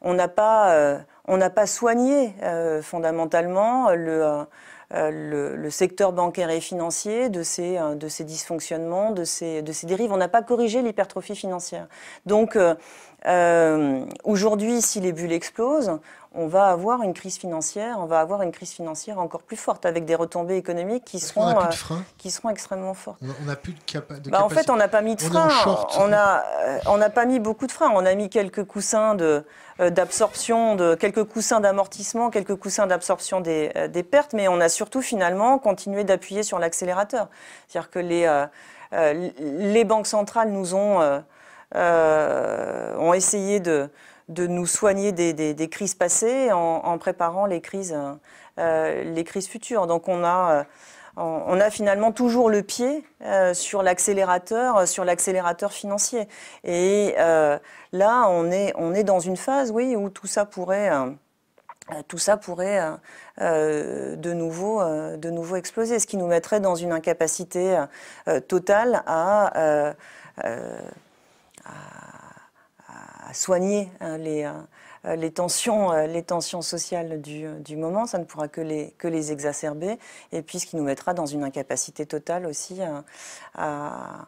on 0.00 0.14
n'a 0.14 0.28
pas, 0.28 1.66
soigné 1.66 2.34
fondamentalement 2.82 3.90
le 3.90 5.70
secteur 5.70 6.12
bancaire 6.12 6.50
et 6.50 6.60
financier 6.60 7.28
de 7.28 7.42
ces 7.42 7.78
dysfonctionnements, 8.20 9.10
de 9.10 9.24
ces, 9.24 9.60
de 9.62 9.72
ces 9.72 9.86
dérives. 9.86 10.12
On 10.12 10.16
n'a 10.16 10.28
pas 10.28 10.42
corrigé 10.42 10.80
l'hypertrophie 10.82 11.36
financière. 11.36 11.86
Donc, 12.26 12.58
Aujourd'hui, 14.24 14.82
si 14.82 15.00
les 15.00 15.12
bulles 15.12 15.32
explosent, 15.32 15.98
on 16.34 16.48
va 16.48 16.66
avoir 16.66 17.02
une 17.02 17.14
crise 17.14 17.38
financière, 17.38 17.96
on 18.00 18.06
va 18.06 18.18
avoir 18.18 18.42
une 18.42 18.50
crise 18.50 18.72
financière 18.72 19.18
encore 19.20 19.42
plus 19.42 19.56
forte 19.56 19.86
avec 19.86 20.04
des 20.04 20.16
retombées 20.16 20.56
économiques 20.56 21.04
qui 21.04 21.20
seront 21.20 21.48
euh, 21.48 21.62
qui 22.18 22.30
seront 22.30 22.50
extrêmement 22.50 22.94
fortes. 22.94 23.20
On 23.42 23.44
n'a 23.44 23.54
plus 23.54 23.72
de, 23.72 23.78
capa 23.86 24.14
de 24.14 24.30
bah, 24.30 24.42
En 24.42 24.48
fait, 24.48 24.68
on 24.68 24.76
n'a 24.76 24.88
pas 24.88 25.00
mis 25.00 25.14
de 25.14 25.22
frein. 25.22 25.48
On 25.96 26.08
n'a 26.08 26.44
euh, 26.60 26.78
on 26.86 26.96
n'a 26.96 27.10
pas 27.10 27.24
mis 27.24 27.38
beaucoup 27.38 27.68
de 27.68 27.72
freins. 27.72 27.92
On 27.94 28.04
a 28.04 28.14
mis 28.14 28.30
quelques 28.30 28.64
coussins 28.64 29.16
euh, 29.20 29.42
d'absorption, 29.78 30.74
de 30.74 30.96
quelques 30.96 31.24
coussins 31.24 31.60
d'amortissement, 31.60 32.30
quelques 32.30 32.56
coussins 32.56 32.88
d'absorption 32.88 33.40
des, 33.40 33.72
des, 33.88 34.02
pertes, 34.02 34.32
mais 34.32 34.48
on 34.48 34.60
a 34.60 34.68
surtout 34.68 35.02
finalement 35.02 35.58
continué 35.58 36.02
d'appuyer 36.02 36.42
sur 36.42 36.58
l'accélérateur. 36.58 37.28
C'est-à-dire 37.68 37.90
que 37.90 38.00
les 38.00 38.44
les 39.40 39.84
banques 39.84 40.06
centrales 40.06 40.50
nous 40.50 40.74
ont 40.74 41.22
ont 41.74 43.14
essayé 43.14 43.60
de 43.60 43.88
de 44.28 44.46
nous 44.46 44.66
soigner 44.66 45.12
des, 45.12 45.68
crises 45.68 45.94
passées 45.94 46.50
en, 46.52 46.98
préparant 46.98 47.46
les 47.46 47.60
crises, 47.60 47.96
euh, 48.58 49.04
les 49.04 49.24
futures. 49.24 49.86
Donc 49.86 50.08
on 50.08 50.24
a, 50.24 50.52
euh, 50.52 50.64
on 51.16 51.60
a 51.60 51.70
finalement 51.70 52.12
toujours 52.12 52.50
le 52.50 52.62
pied 52.62 53.04
euh, 53.22 53.54
sur 53.54 53.82
l'accélérateur, 53.82 54.88
sur 54.88 55.04
l'accélérateur 55.04 55.72
financier. 55.72 56.28
Et 56.64 57.14
là, 57.92 58.26
on 58.28 58.50
est, 58.50 59.04
dans 59.04 59.20
une 59.20 59.36
phase, 59.36 59.70
oui, 59.70 59.94
où 59.96 60.08
tout 60.08 60.26
ça 60.26 60.46
pourrait 60.46 60.90
de 63.38 64.32
nouveau 64.32 65.56
exploser, 65.56 65.98
ce 65.98 66.06
qui 66.06 66.16
nous 66.16 66.26
mettrait 66.28 66.60
dans 66.60 66.74
une 66.76 66.92
incapacité 66.92 67.78
totale 68.48 69.02
à, 69.06 69.94
soigner 73.34 73.90
hein, 74.00 74.16
les, 74.18 74.48
euh, 75.06 75.16
les, 75.16 75.30
tensions, 75.30 75.92
euh, 75.92 76.06
les 76.06 76.22
tensions 76.22 76.62
sociales 76.62 77.20
du, 77.20 77.76
moment. 77.76 78.06
Ça 78.06 78.18
ne 78.18 78.24
pourra 78.24 78.48
que 78.48 78.60
les, 78.60 79.32
exacerber. 79.32 79.98
Et 80.32 80.42
puis, 80.42 80.58
ce 80.58 80.66
qui 80.66 80.76
nous 80.76 80.82
mettra 80.82 81.14
dans 81.14 81.26
une 81.26 81.44
incapacité 81.44 82.06
totale 82.06 82.46
aussi 82.46 82.80
à, 83.54 84.26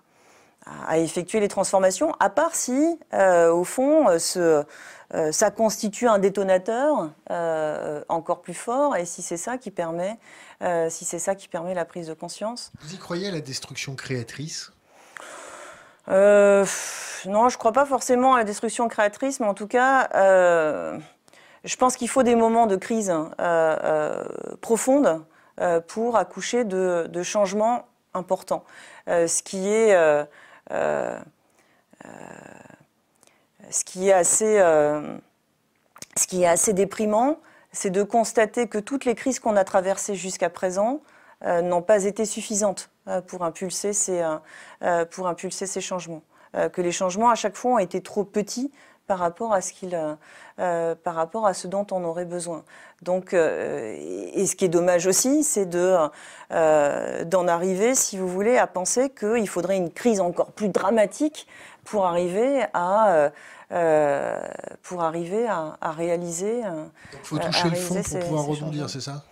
effectuer 0.94 1.40
les 1.40 1.48
transformations, 1.48 2.12
à 2.18 2.28
part 2.28 2.54
si, 2.54 2.98
euh, 3.14 3.52
au 3.52 3.64
fond, 3.64 4.06
ça 4.18 5.50
constitue 5.52 6.08
un 6.08 6.18
détonateur 6.18 7.10
encore 8.08 8.42
plus 8.42 8.54
fort, 8.54 8.96
et 8.96 9.04
si 9.04 9.22
c'est 9.22 9.36
ça 9.36 9.58
qui 9.58 9.70
permet, 9.70 10.18
si 10.88 11.04
c'est 11.04 11.20
ça 11.20 11.36
qui 11.36 11.46
permet 11.46 11.72
la 11.72 11.84
prise 11.84 12.08
de 12.08 12.14
conscience. 12.14 12.72
Vous 12.80 12.94
y 12.94 12.98
croyez 12.98 13.28
à 13.28 13.30
la 13.30 13.40
destruction 13.40 13.94
créatrice? 13.94 14.72
Euh, 16.08 16.64
non, 17.26 17.48
je 17.48 17.54
ne 17.54 17.58
crois 17.58 17.72
pas 17.72 17.86
forcément 17.86 18.34
à 18.34 18.38
la 18.38 18.44
destruction 18.44 18.88
créatrice, 18.88 19.40
mais 19.40 19.46
en 19.46 19.54
tout 19.54 19.66
cas, 19.66 20.08
euh, 20.14 20.98
je 21.64 21.76
pense 21.76 21.96
qu'il 21.96 22.08
faut 22.08 22.22
des 22.22 22.36
moments 22.36 22.66
de 22.66 22.76
crise 22.76 23.12
euh, 23.40 24.24
profonde 24.60 25.24
pour 25.88 26.16
accoucher 26.16 26.64
de, 26.64 27.22
changements 27.22 27.86
importants. 28.14 28.64
ce 29.06 29.42
qui 29.42 29.66
est 29.66 29.94
assez 36.46 36.72
déprimant, 36.72 37.38
c'est 37.72 37.90
de 37.90 38.02
constater 38.02 38.68
que 38.68 38.78
toutes 38.78 39.04
les 39.06 39.14
crises 39.14 39.40
qu'on 39.40 39.56
a 39.56 39.64
traversées 39.64 40.14
jusqu'à 40.14 40.50
présent 40.50 41.00
n'ont 41.42 41.82
pas 41.82 42.04
été 42.04 42.26
suffisantes 42.26 42.90
pour 43.26 43.44
impulser 43.44 43.92
ces, 43.92 44.24
pour 45.10 45.28
impulser 45.28 45.66
ces 45.66 45.80
changements. 45.80 46.22
Euh, 46.56 46.68
que 46.68 46.80
les 46.80 46.92
changements 46.92 47.30
à 47.30 47.34
chaque 47.34 47.56
fois 47.56 47.72
ont 47.72 47.78
été 47.78 48.00
trop 48.00 48.24
petits 48.24 48.70
par 49.06 49.18
rapport 49.18 49.52
à 49.52 49.60
ce 49.60 49.72
qu'il, 49.72 49.94
euh, 49.94 50.14
euh, 50.58 50.94
par 50.94 51.14
rapport 51.14 51.46
à 51.46 51.54
ce 51.54 51.68
dont 51.68 51.86
on 51.92 52.02
aurait 52.04 52.24
besoin. 52.24 52.64
Donc, 53.02 53.34
et 53.34 54.46
ce 54.46 54.56
qui 54.56 54.64
est 54.64 54.70
dommage 54.70 55.06
aussi, 55.06 55.44
c'est 55.44 55.66
de 55.66 55.96
d'en 57.24 57.46
arriver, 57.46 57.94
si 57.94 58.16
vous 58.16 58.26
voulez, 58.26 58.56
à 58.56 58.66
penser 58.66 59.10
qu'il 59.10 59.48
faudrait 59.48 59.76
une 59.76 59.90
crise 59.90 60.20
encore 60.20 60.52
plus 60.52 60.70
dramatique 60.70 61.46
pour 61.84 62.06
arriver 62.06 62.64
à 62.72 63.30
pour 64.82 65.02
arriver 65.02 65.46
à, 65.46 65.90
réaliser. 65.92 66.62
Il 67.12 67.18
faut 67.22 67.38
toucher 67.38 67.68
le 67.68 67.76
fond 67.76 68.02
pour 68.02 68.20
pouvoir 68.20 68.46
rebondir, 68.46 68.88
c'est 68.88 69.02
ça? 69.02 69.22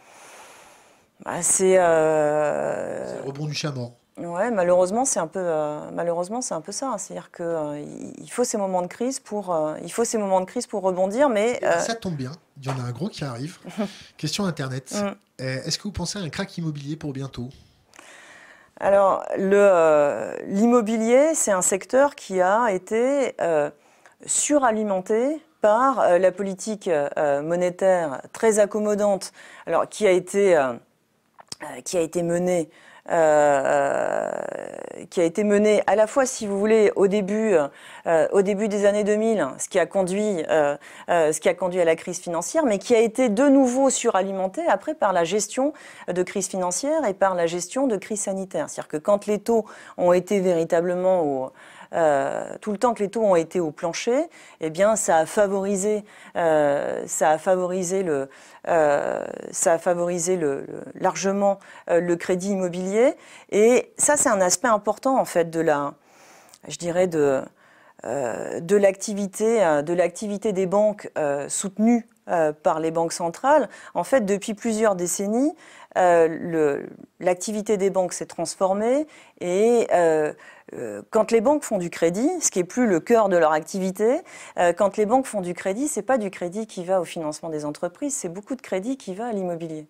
Bah, 1.25 1.43
C'est 1.43 1.77
le 1.77 3.27
rebond 3.27 3.47
du 3.47 3.55
chaman. 3.55 3.93
Ouais, 4.17 4.53
malheureusement, 4.53 5.05
c'est 5.05 5.19
un 5.19 5.27
peu, 5.27 5.41
euh, 5.43 5.91
malheureusement, 5.93 6.41
c'est 6.41 6.55
un 6.55 6.61
peu 6.61 6.71
ça. 6.71 6.95
C'est-à-dire 6.99 7.33
qu'il 7.33 7.45
euh, 7.45 7.85
il 8.19 8.31
faut 8.31 8.45
ces 8.45 8.57
moments 8.57 8.83
de 8.83 8.87
crise 8.87 9.19
pour, 9.19 9.53
euh, 9.53 9.75
il 9.83 9.91
faut 9.91 10.05
ces 10.05 10.19
moments 10.19 10.41
de 10.41 10.45
crise 10.45 10.69
pour 10.69 10.83
rebondir, 10.83 11.29
mais 11.29 11.61
ça 11.81 11.97
tombe 11.97 12.15
bien. 12.15 12.31
Il 12.59 12.67
y 12.67 12.71
en 12.71 12.79
a 12.79 12.85
un 12.85 12.93
gros 12.93 13.09
qui 13.09 13.25
arrive. 13.25 13.59
Question 14.17 14.45
internet. 14.45 14.95
Mm. 14.95 15.43
Est-ce 15.43 15.79
que 15.79 15.83
vous 15.85 15.93
pensez 15.93 16.21
à 16.21 16.23
un 16.23 16.29
crack 16.29 16.57
immobilier 16.57 16.95
pour 16.95 17.13
bientôt? 17.13 17.49
Alors, 18.79 19.25
l'immobilier, 19.37 21.35
c'est 21.35 21.51
un 21.51 21.63
secteur 21.63 22.15
qui 22.15 22.41
a 22.41 22.71
été 22.71 23.35
suralimenté 24.27 25.41
par 25.61 26.19
la 26.19 26.31
politique 26.31 26.89
monétaire 27.43 28.23
très 28.33 28.61
accommodante, 28.61 29.33
alors 29.67 29.89
qui 29.89 30.07
a 30.07 30.13
été, 30.13 30.57
qui 31.85 31.97
a 31.97 32.01
été 32.01 32.23
menée 32.23 32.69
euh, 33.11 34.31
qui 35.11 35.21
a 35.21 35.25
été 35.25 35.45
menée 35.45 35.83
à 35.87 35.95
la 35.95 36.07
fois, 36.07 36.25
si 36.25 36.47
vous 36.47 36.59
voulez, 36.59 36.91
au 36.97 37.07
début, 37.07 37.55
euh, 38.07 38.29
au 38.33 38.41
début 38.41 38.67
des 38.69 38.87
années 38.87 39.05
2000, 39.05 39.47
ce 39.59 39.69
qui 39.69 39.79
a 39.79 39.85
conduit, 39.85 40.43
euh, 40.49 40.77
ce 41.09 41.39
qui 41.39 41.51
a 41.51 41.55
conduit 41.55 41.83
à 41.83 41.85
la 41.85 41.97
crise 41.97 42.19
financière, 42.19 42.65
mais 42.65 42.79
qui 42.79 42.95
a 42.95 43.01
été 43.01 43.29
de 43.29 43.47
nouveau 43.47 43.91
suralimentée 43.91 44.67
après 44.67 44.95
par 44.95 45.13
la 45.13 45.25
gestion 45.25 45.75
de 46.09 46.23
crise 46.23 46.49
financière 46.49 47.05
et 47.07 47.13
par 47.13 47.35
la 47.35 47.47
gestion 47.47 47.87
de 47.87 47.97
crise 47.97 48.21
sanitaire. 48.21 48.71
C'est-à-dire 48.71 48.89
que 48.89 48.97
quand 48.97 49.27
les 49.27 49.39
taux 49.39 49.67
ont 49.99 50.15
été 50.15 50.41
véritablement 50.41 51.23
au 51.23 51.53
euh, 51.95 52.57
tout 52.61 52.73
le 52.73 52.79
temps 52.79 52.93
que 52.95 53.03
les 53.03 53.09
taux 53.09 53.23
ont 53.23 53.37
été 53.37 53.61
au 53.61 53.71
plancher, 53.71 54.29
eh 54.61 54.71
bien, 54.71 54.97
ça 54.97 55.19
a 55.19 55.27
favorisé, 55.27 56.05
euh, 56.37 57.05
ça 57.07 57.31
a 57.31 57.39
favorisé 57.39 58.03
le, 58.03 58.29
euh, 58.69 59.25
ça 59.53 59.75
a 59.75 59.79
favorisé 59.79 60.39
largement 60.95 61.59
le 61.89 62.15
crédit 62.17 62.51
immobilier. 62.51 63.15
Et 63.51 63.93
ça, 63.97 64.17
c'est 64.17 64.29
un 64.29 64.41
aspect 64.41 64.69
important 64.69 65.19
en 65.19 65.25
fait 65.25 65.51
de 65.51 65.61
la, 65.61 65.95
je 66.69 66.77
dirais 66.79 67.07
de 67.07 67.43
de 68.61 68.77
l'activité 68.77 69.61
de 69.83 69.95
l'activité 69.95 70.53
des 70.53 70.67
banques 70.67 71.11
soutenues 71.49 72.07
par 72.63 72.79
les 72.79 72.91
banques 72.91 73.15
centrales. 73.15 73.71
En 73.95 74.05
fait, 74.05 74.27
depuis 74.27 74.53
plusieurs 74.53 74.95
décennies, 74.95 75.55
l'activité 75.95 77.79
des 77.79 77.89
banques 77.89 78.13
s'est 78.13 78.27
transformée 78.27 79.07
et 79.41 79.87
quand 81.11 81.31
les 81.31 81.41
banques 81.41 81.63
font 81.63 81.79
du 81.79 81.91
crédit, 81.91 82.29
ce 82.41 82.51
qui 82.51 82.59
est 82.59 82.65
plus 82.65 82.87
le 82.87 83.01
cœur 83.01 83.29
de 83.29 83.37
leur 83.37 83.53
activité, 83.53 84.21
euh, 84.59 84.73
quand 84.73 84.97
les 84.97 85.07
banques 85.07 85.27
font 85.27 85.41
du 85.41 85.55
crédit, 85.55 85.89
c'est 85.89 86.03
pas 86.03 86.19
du 86.19 86.31
crédit 86.31 86.67
qui 86.67 86.85
va 86.85 87.01
au 87.01 87.05
financement 87.05 87.49
des 87.49 87.65
entreprises, 87.65 88.15
c'est 88.15 88.29
beaucoup 88.29 88.57
de 88.57 88.63
crédit 88.63 88.97
qui 88.97 89.15
va 89.15 89.27
à 89.27 89.33
l'immobilier. 89.33 89.87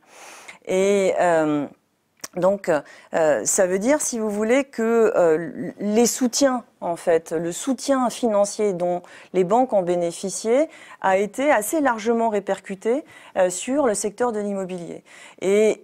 Et 0.67 1.15
euh, 1.21 1.67
donc, 2.37 2.69
ça 3.13 3.67
veut 3.69 3.79
dire, 3.79 4.01
si 4.01 4.19
vous 4.19 4.29
voulez, 4.29 4.65
que 4.65 5.73
les 5.79 6.07
soutiens, 6.07 6.65
en 6.81 6.97
fait, 6.97 7.31
le 7.31 7.53
soutien 7.53 8.11
financier 8.11 8.73
dont 8.73 9.03
les 9.35 9.45
banques 9.45 9.73
ont 9.73 9.83
bénéficié 9.83 10.69
a 11.01 11.17
été 11.17 11.53
assez 11.53 11.81
largement 11.81 12.31
répercuté 12.31 13.05
sur 13.51 13.87
le 13.87 13.95
secteur 13.95 14.33
de 14.33 14.41
l'immobilier. 14.41 15.05
Et 15.43 15.81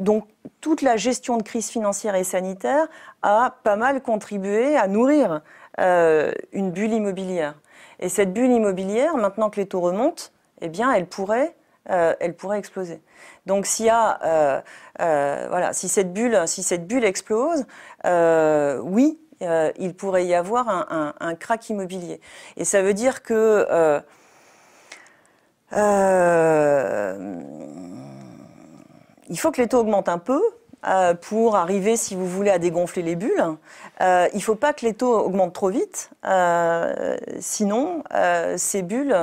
donc, 0.00 0.24
toute 0.62 0.80
la 0.80 0.96
gestion 0.96 1.36
de 1.36 1.42
crise 1.42 1.68
financière 1.68 2.14
et 2.14 2.24
sanitaire 2.24 2.88
a 3.22 3.54
pas 3.62 3.76
mal 3.76 4.02
contribué 4.02 4.74
à 4.76 4.88
nourrir 4.88 5.42
euh, 5.78 6.32
une 6.52 6.70
bulle 6.70 6.94
immobilière. 6.94 7.54
Et 7.98 8.08
cette 8.08 8.32
bulle 8.32 8.50
immobilière, 8.50 9.16
maintenant 9.18 9.50
que 9.50 9.60
les 9.60 9.66
taux 9.66 9.82
remontent, 9.82 10.24
eh 10.62 10.68
bien, 10.68 10.90
elle 10.90 11.06
pourrait, 11.06 11.54
euh, 11.90 12.14
exploser. 12.18 13.02
Donc, 13.44 13.66
s'il 13.66 13.86
y 13.86 13.90
a, 13.90 14.62
euh, 15.00 15.46
voilà, 15.50 15.74
si 15.74 15.88
cette 15.88 16.14
bulle, 16.14 16.44
si 16.46 16.62
cette 16.62 16.86
bulle 16.86 17.04
explose, 17.04 17.66
oui, 18.82 19.20
il 19.42 19.94
pourrait 19.94 20.24
y 20.24 20.34
avoir 20.34 20.68
un, 20.70 21.14
un, 21.20 21.34
crack 21.34 21.68
immobilier. 21.68 22.22
Et 22.56 22.64
ça 22.64 22.80
veut 22.80 22.94
dire 22.94 23.22
que 23.22 24.02
il 29.30 29.38
faut 29.38 29.50
que 29.50 29.60
les 29.60 29.68
taux 29.68 29.78
augmentent 29.78 30.08
un 30.08 30.18
peu 30.18 30.42
euh, 30.86 31.14
pour 31.14 31.56
arriver, 31.56 31.96
si 31.96 32.14
vous 32.14 32.26
voulez, 32.26 32.50
à 32.50 32.58
dégonfler 32.58 33.02
les 33.02 33.14
bulles. 33.14 33.56
Euh, 34.00 34.28
il 34.32 34.36
ne 34.36 34.42
faut 34.42 34.54
pas 34.54 34.72
que 34.72 34.84
les 34.84 34.94
taux 34.94 35.14
augmentent 35.14 35.54
trop 35.54 35.68
vite, 35.68 36.10
euh, 36.26 37.16
sinon 37.38 38.02
ces 38.56 38.82
bulles, 38.82 39.16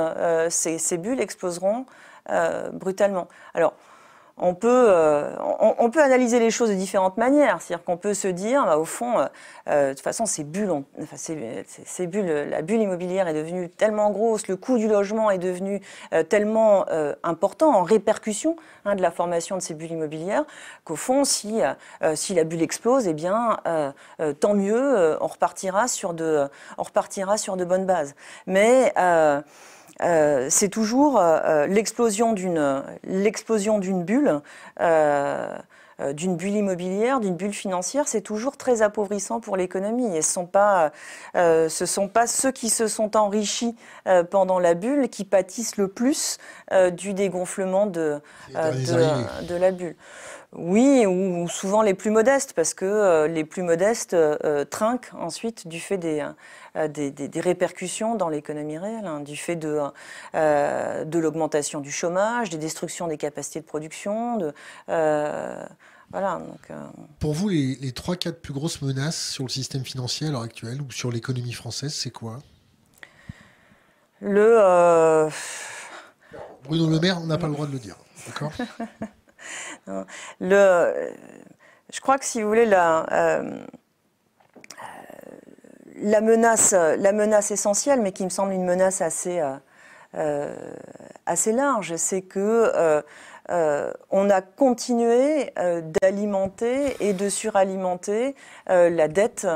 ces, 0.50 0.98
bulles 0.98 1.20
exploseront 1.20 1.86
brutalement. 2.72 3.28
Alors, 3.54 3.74
on 4.40 4.54
peut, 4.54 4.86
euh, 4.88 5.34
on, 5.58 5.90
peut 5.90 6.02
analyser 6.02 6.38
les 6.38 6.50
choses 6.50 6.70
de 6.70 6.74
différentes 6.74 7.16
manières. 7.16 7.60
C'est-à-dire 7.60 7.84
qu'on 7.84 7.96
peut 7.96 8.14
se 8.14 8.28
dire, 8.28 8.64
bah, 8.64 8.78
au 8.78 8.84
fond, 8.84 9.18
euh, 9.18 9.26
euh, 9.68 9.88
de 9.90 9.94
toute 9.94 10.02
façon, 10.02 10.26
ces 10.26 10.44
bulles, 10.44 10.70
enfin, 11.02 11.16
la 11.28 12.62
bulle 12.62 12.80
immobilière 12.80 13.28
est 13.28 13.34
devenue 13.34 13.68
tellement 13.68 14.10
grosse, 14.10 14.48
le 14.48 14.56
coût 14.56 14.78
du 14.78 14.88
logement 14.88 15.30
est 15.30 15.38
devenu 15.38 15.80
tellement 16.28 16.86
important 17.22 17.74
en 17.74 17.82
répercussion 17.82 18.56
hein, 18.84 18.94
de 18.94 19.02
la 19.02 19.10
formation 19.10 19.56
de 19.56 19.62
ces 19.62 19.74
bulles 19.74 19.92
immobilières, 19.92 20.44
qu'au 20.84 20.96
fond, 20.96 21.24
si, 21.24 21.60
si 22.14 22.34
la 22.34 22.44
bulle 22.44 22.62
explose, 22.62 23.06
eh 23.06 23.14
bien, 23.14 23.58
tant 24.40 24.54
mieux, 24.54 25.16
on 25.20 25.26
repartira 25.26 25.88
sur 25.88 26.14
de, 26.14 26.48
on 26.78 26.82
repartira 26.82 27.36
sur 27.36 27.56
de 27.56 27.64
bonnes 27.64 27.86
bases. 27.86 28.14
Mais 28.46 28.92
euh, 30.02 30.46
c'est 30.50 30.68
toujours 30.68 31.18
euh, 31.18 31.38
euh, 31.44 31.66
l'explosion 31.66 32.32
d'une 32.32 32.82
l'explosion 33.04 33.78
d'une 33.78 34.04
bulle. 34.04 34.40
d'une 36.12 36.36
bulle 36.36 36.54
immobilière, 36.54 37.18
d'une 37.18 37.34
bulle 37.34 37.52
financière, 37.52 38.06
c'est 38.06 38.20
toujours 38.20 38.56
très 38.56 38.82
appauvrissant 38.82 39.40
pour 39.40 39.56
l'économie. 39.56 40.16
Et 40.16 40.22
ce 40.22 40.32
sont 40.32 40.46
pas, 40.46 40.92
ce 41.34 41.86
sont 41.86 42.06
pas 42.06 42.28
ceux 42.28 42.52
qui 42.52 42.70
se 42.70 42.86
sont 42.86 43.16
enrichis 43.16 43.74
pendant 44.30 44.60
la 44.60 44.74
bulle 44.74 45.08
qui 45.08 45.24
pâtissent 45.24 45.76
le 45.76 45.88
plus 45.88 46.38
du 46.92 47.14
dégonflement 47.14 47.86
de, 47.86 48.20
de, 48.54 49.54
la 49.56 49.72
bulle. 49.72 49.96
Oui, 50.52 51.04
ou, 51.06 51.46
souvent 51.48 51.82
les 51.82 51.94
plus 51.94 52.10
modestes, 52.10 52.54
parce 52.54 52.72
que 52.72 53.26
les 53.26 53.44
plus 53.44 53.62
modestes 53.62 54.16
trinquent 54.70 55.10
ensuite 55.14 55.68
du 55.68 55.78
fait 55.78 55.98
des, 55.98 56.26
euh, 56.78 56.88
des, 56.88 57.40
répercussions 57.40 58.14
dans 58.14 58.28
l'économie 58.28 58.78
réelle, 58.78 59.06
hein, 59.06 59.20
du 59.20 59.36
fait 59.36 59.56
de, 59.56 59.80
euh, 60.34 61.04
de 61.04 61.18
l'augmentation 61.18 61.80
du 61.80 61.90
chômage, 61.90 62.50
des 62.50 62.58
destructions 62.58 63.08
des 63.08 63.16
capacités 63.16 63.60
de 63.60 63.64
production. 63.64 64.36
De, 64.36 64.52
euh, 64.88 65.64
voilà, 66.10 66.38
donc, 66.38 66.78
Pour 67.18 67.32
vous, 67.32 67.48
les, 67.48 67.76
les 67.76 67.92
3-4 67.92 68.34
plus 68.34 68.52
grosses 68.52 68.82
menaces 68.82 69.30
sur 69.30 69.44
le 69.44 69.50
système 69.50 69.84
financier 69.84 70.28
à 70.28 70.30
l'heure 70.30 70.42
actuelle 70.42 70.80
ou 70.82 70.90
sur 70.90 71.10
l'économie 71.10 71.52
française, 71.52 71.94
c'est 71.94 72.10
quoi? 72.10 72.38
Le. 74.20 75.28
Bruno 76.64 76.88
Le 76.88 77.00
Maire, 77.00 77.18
on 77.20 77.26
n'a 77.26 77.38
pas 77.38 77.46
le 77.46 77.54
droit 77.54 77.66
de 77.66 77.72
le 77.72 77.78
dire. 77.78 77.96
D'accord? 78.26 78.52
le, 80.40 81.12
Je 81.92 82.00
crois 82.00 82.18
que 82.18 82.24
si 82.24 82.42
vous 82.42 82.48
voulez, 82.48 82.66
la 82.66 83.06
la, 86.02 86.20
menace, 86.20 86.72
la 86.72 87.12
menace 87.12 87.50
essentielle, 87.50 88.00
mais 88.00 88.12
qui 88.12 88.24
me 88.24 88.30
semble 88.30 88.52
une 88.52 88.64
menace 88.64 89.00
assez, 89.00 89.40
euh, 89.40 89.56
euh, 90.16 90.54
assez 91.26 91.52
large, 91.52 91.96
c'est 91.96 92.22
que 92.22 92.72
euh, 93.50 93.92
on 94.10 94.28
a 94.28 94.42
continué 94.42 95.52
d'alimenter 96.02 96.96
et 97.00 97.14
de 97.14 97.28
suralimenter 97.30 98.34
la 98.66 99.08
dette. 99.08 99.46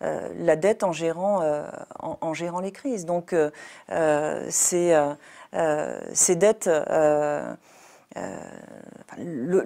la 0.00 0.56
dette 0.56 0.82
en 0.82 0.90
gérant, 0.90 1.40
en, 2.00 2.34
gérant 2.34 2.58
les 2.58 2.72
crises. 2.72 3.06
Donc, 3.06 3.32
ces, 4.48 5.00
ces 6.12 6.36
dettes, 6.36 6.68
le, 9.18 9.64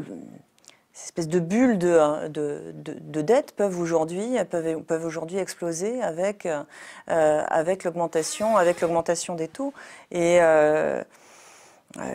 espèces 1.05 1.29
de 1.29 1.41
bulles 1.41 1.79
de, 1.79 2.29
de, 2.29 2.73
de, 2.75 3.23
dette 3.23 3.53
peuvent 3.53 3.79
aujourd'hui 3.79 4.37
peuvent, 4.51 4.83
peuvent 4.83 5.05
aujourd'hui 5.05 5.39
exploser 5.39 6.03
avec 6.03 6.47
euh, 6.47 6.65
avec 7.07 7.85
l'augmentation 7.85 8.57
avec 8.57 8.81
l'augmentation 8.81 9.35
des 9.35 9.49
taux. 9.49 9.73
Et 10.11 10.39
euh, 10.41 11.03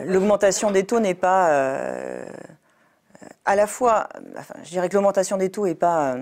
l'augmentation 0.04 0.70
des 0.70 0.84
taux 0.84 1.00
n'est 1.00 1.14
pas 1.14 1.50
euh, 1.50 2.24
à 3.44 3.56
la 3.56 3.66
fois 3.66 4.08
enfin, 4.38 4.54
je 4.62 4.70
dirais 4.70 4.88
que 4.88 4.94
l'augmentation 4.94 5.36
des 5.36 5.50
taux 5.50 5.66
n'est 5.66 5.74
pas 5.74 6.16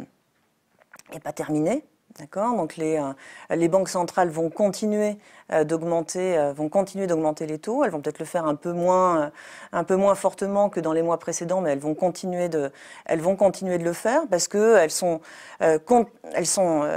est 1.13 1.21
pas 1.21 1.33
terminée 1.33 1.85
D'accord 2.21 2.57
Donc 2.57 2.77
les, 2.77 2.97
euh, 2.97 3.13
les, 3.51 3.67
banques 3.67 3.89
centrales 3.89 4.29
vont 4.29 4.49
continuer 4.49 5.19
euh, 5.53 5.65
d'augmenter, 5.65 6.39
euh, 6.39 6.53
vont 6.53 6.69
continuer 6.69 7.09
d'augmenter 7.09 7.45
les 7.45 7.59
taux. 7.59 7.83
Elles 7.83 7.91
vont 7.91 8.01
peut-être 8.01 8.21
le 8.21 8.25
faire 8.25 8.47
un 8.47 8.55
peu 8.55 8.73
moins, 8.73 9.33
un 9.73 9.83
peu 9.83 9.97
moins 9.97 10.15
fortement 10.15 10.69
que 10.69 10.79
dans 10.79 10.93
les 10.93 11.03
mois 11.03 11.19
précédents, 11.19 11.61
mais 11.61 11.73
elles 11.73 11.81
vont 11.81 11.97
continuer 11.97 12.49
de, 12.49 12.71
elles 13.07 13.21
vont 13.21 13.35
continuer 13.35 13.79
de 13.79 13.85
le 13.85 13.93
faire 13.93 14.29
parce 14.31 14.47
que 14.47 14.77
elles 14.77 14.93
sont, 14.93 15.21
elles 15.59 16.47
sont, 16.47 16.89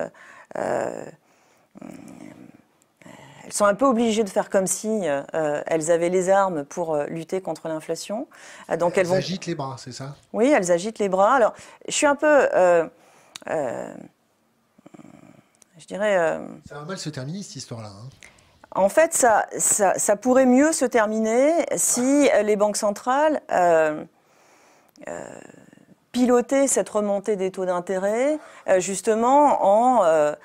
elles 0.54 1.14
sont 3.50 3.66
un 3.66 3.74
peu 3.74 3.86
obligées 3.86 4.24
de 4.24 4.30
faire 4.30 4.52
comme 4.52 4.68
si 4.68 5.02
elles 5.34 5.90
avaient 5.90 6.10
les 6.10 6.30
armes 6.30 6.64
pour 6.64 6.96
lutter 7.08 7.42
contre 7.42 7.70
l'inflation. 7.70 8.28
Donc 8.78 9.00
elles, 9.00 9.02
elles 9.02 9.08
vont... 9.08 9.16
agitent 9.16 9.48
les 9.48 9.56
bras, 9.56 9.78
c'est 9.80 9.94
ça? 9.94 10.16
Oui, 10.32 10.54
elles 10.56 10.72
agitent 10.72 11.00
les 11.00 11.10
bras. 11.10 11.34
Alors, 11.34 11.56
je 11.88 11.94
suis 11.94 12.06
un 12.06 12.16
peu 12.16 12.48
je 15.88 15.94
dirais. 15.94 16.18
Euh, 16.18 16.40
ça 16.68 16.76
va 16.76 16.82
mal 16.82 16.98
se 16.98 17.10
terminer 17.10 17.44
cette 17.44 17.56
histoire-là. 17.56 17.90
Hein. 17.90 18.10
En 18.76 18.90
fait, 18.90 19.14
ça, 19.14 19.48
ça, 19.58 20.16
pourrait 20.18 20.46
mieux 20.46 20.72
se 20.72 20.86
terminer 20.86 21.66
si 21.78 22.30
les 22.44 22.56
banques 22.56 22.78
centrales 22.78 23.42
euh, 23.52 24.04
euh, 25.08 25.40
pilotaient 26.12 26.68
cette 26.68 26.90
remontée 26.90 27.38
des 27.38 27.50
taux 27.50 27.66
d'intérêt 27.66 28.38
justement 28.78 30.00
en, 30.02 30.36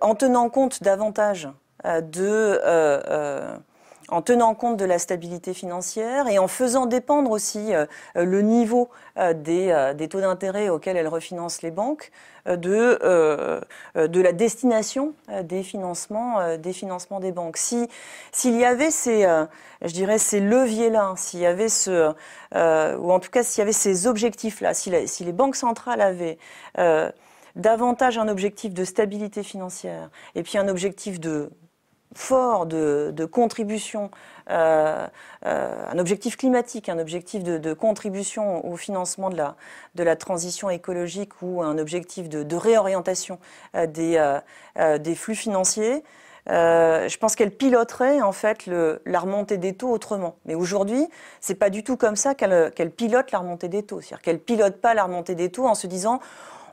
en 0.00 0.14
tenant 0.14 0.50
compte 0.50 0.82
davantage 0.82 1.48
de 1.84 2.60
en 4.10 4.22
tenant 4.22 4.54
compte 4.54 4.76
de 4.76 4.84
la 4.84 4.98
stabilité 4.98 5.54
financière 5.54 6.28
et 6.28 6.38
en 6.38 6.48
faisant 6.48 6.86
dépendre 6.86 7.30
aussi 7.30 7.72
le 8.14 8.42
niveau 8.42 8.88
des, 9.16 9.92
des, 9.96 10.08
taux 10.08 10.20
d'intérêt 10.20 10.68
auxquels 10.68 10.96
elles 10.96 11.08
refinancent 11.08 11.62
les 11.62 11.70
banques 11.70 12.10
de, 12.46 12.98
euh, 13.02 13.60
de 14.08 14.20
la 14.20 14.32
destination 14.32 15.14
euh, 15.30 15.42
des 15.42 15.62
financements, 15.62 16.40
euh, 16.40 16.56
des 16.56 16.72
financements 16.72 17.20
des 17.20 17.32
banques. 17.32 17.56
Si 17.56 17.88
s'il 18.32 18.56
y 18.56 18.64
avait 18.64 18.90
ces, 18.90 19.26
je 19.82 19.92
dirais 19.92 20.18
ces 20.18 20.40
leviers-là, 20.40 21.14
s'il 21.16 21.40
y 21.40 21.46
avait 21.46 21.68
ce, 21.68 22.12
ou 22.52 23.12
en 23.12 23.20
tout 23.20 23.30
cas 23.30 23.42
s'il 23.42 23.60
y 23.60 23.62
avait 23.62 23.72
ces 23.72 24.06
objectifs-là, 24.06 24.74
si, 24.74 24.90
les 24.90 25.32
banques 25.32 25.56
centrales 25.56 26.00
avaient 26.00 26.38
davantage 27.56 28.18
un 28.18 28.28
objectif 28.28 28.72
de 28.72 28.84
stabilité 28.84 29.42
financière 29.42 30.10
et 30.34 30.42
puis 30.42 30.58
un 30.58 30.68
objectif 30.68 31.18
de 31.20 31.50
fort 32.14 32.66
de, 32.66 33.24
contribution 33.30 34.10
euh, 34.50 35.06
euh, 35.46 35.84
un 35.90 35.98
objectif 35.98 36.36
climatique, 36.36 36.88
un 36.88 36.98
objectif 36.98 37.44
de, 37.44 37.72
contribution 37.72 38.66
au 38.66 38.76
financement 38.76 39.30
de 39.30 39.36
la, 39.36 39.56
de 39.94 40.02
la 40.02 40.16
transition 40.16 40.70
écologique 40.70 41.40
ou 41.42 41.62
un 41.62 41.78
objectif 41.78 42.28
de, 42.28 42.56
réorientation 42.56 43.38
euh, 43.76 43.86
des, 43.86 44.38
des 44.98 45.14
flux 45.14 45.36
financiers, 45.36 46.02
je 46.46 47.16
pense 47.18 47.36
qu'elle 47.36 47.52
piloterait 47.52 48.20
en 48.22 48.32
fait 48.32 48.66
la 48.66 49.20
remontée 49.20 49.56
des 49.56 49.74
taux 49.74 49.90
autrement. 49.90 50.36
Mais 50.46 50.54
aujourd'hui, 50.54 51.06
c'est 51.40 51.54
pas 51.54 51.70
du 51.70 51.84
tout 51.84 51.96
comme 51.96 52.16
ça 52.16 52.34
qu'elle 52.34 52.90
pilote 52.90 53.30
la 53.30 53.38
remontée 53.38 53.68
des 53.68 53.84
taux. 53.84 54.00
C'est-à-dire 54.00 54.22
qu'elle 54.22 54.40
pilote 54.40 54.80
pas 54.80 54.94
la 54.94 55.04
remontée 55.04 55.36
des 55.36 55.50
taux 55.50 55.66
en 55.66 55.74
se 55.74 55.86
disant 55.86 56.20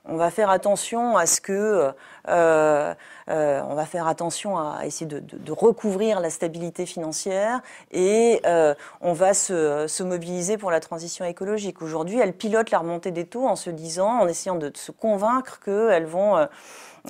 on 0.08 0.16
va 0.16 0.32
faire 0.32 0.50
attention 0.50 1.18
à 1.18 1.26
ce 1.26 1.42
que, 1.42 1.92
euh, 2.30 2.94
euh, 3.30 3.62
on 3.68 3.76
va 3.76 3.86
faire 3.86 4.08
attention 4.08 4.58
à 4.58 4.86
essayer 4.86 5.06
de, 5.06 5.52
recouvrir 5.52 6.20
la 6.20 6.30
stabilité 6.30 6.86
financière 6.86 7.62
et 7.92 8.42
euh, 8.46 8.74
on 9.02 9.14
va 9.14 9.34
se, 9.34 10.04
mobiliser 10.04 10.58
pour 10.58 10.72
la 10.72 10.80
transition 10.80 11.26
écologique. 11.26 11.82
Aujourd'hui, 11.82 12.20
elles 12.20 12.34
pilotent 12.34 12.72
la 12.72 12.80
remontée 12.80 13.12
des 13.12 13.26
taux 13.26 13.48
en 13.48 13.56
se 13.56 13.70
disant, 13.70 14.20
en 14.20 14.28
essayant 14.28 14.56
de, 14.56 14.72
se 14.74 14.92
convaincre 14.92 15.60
qu'elles 15.60 16.06
vont 16.06 16.48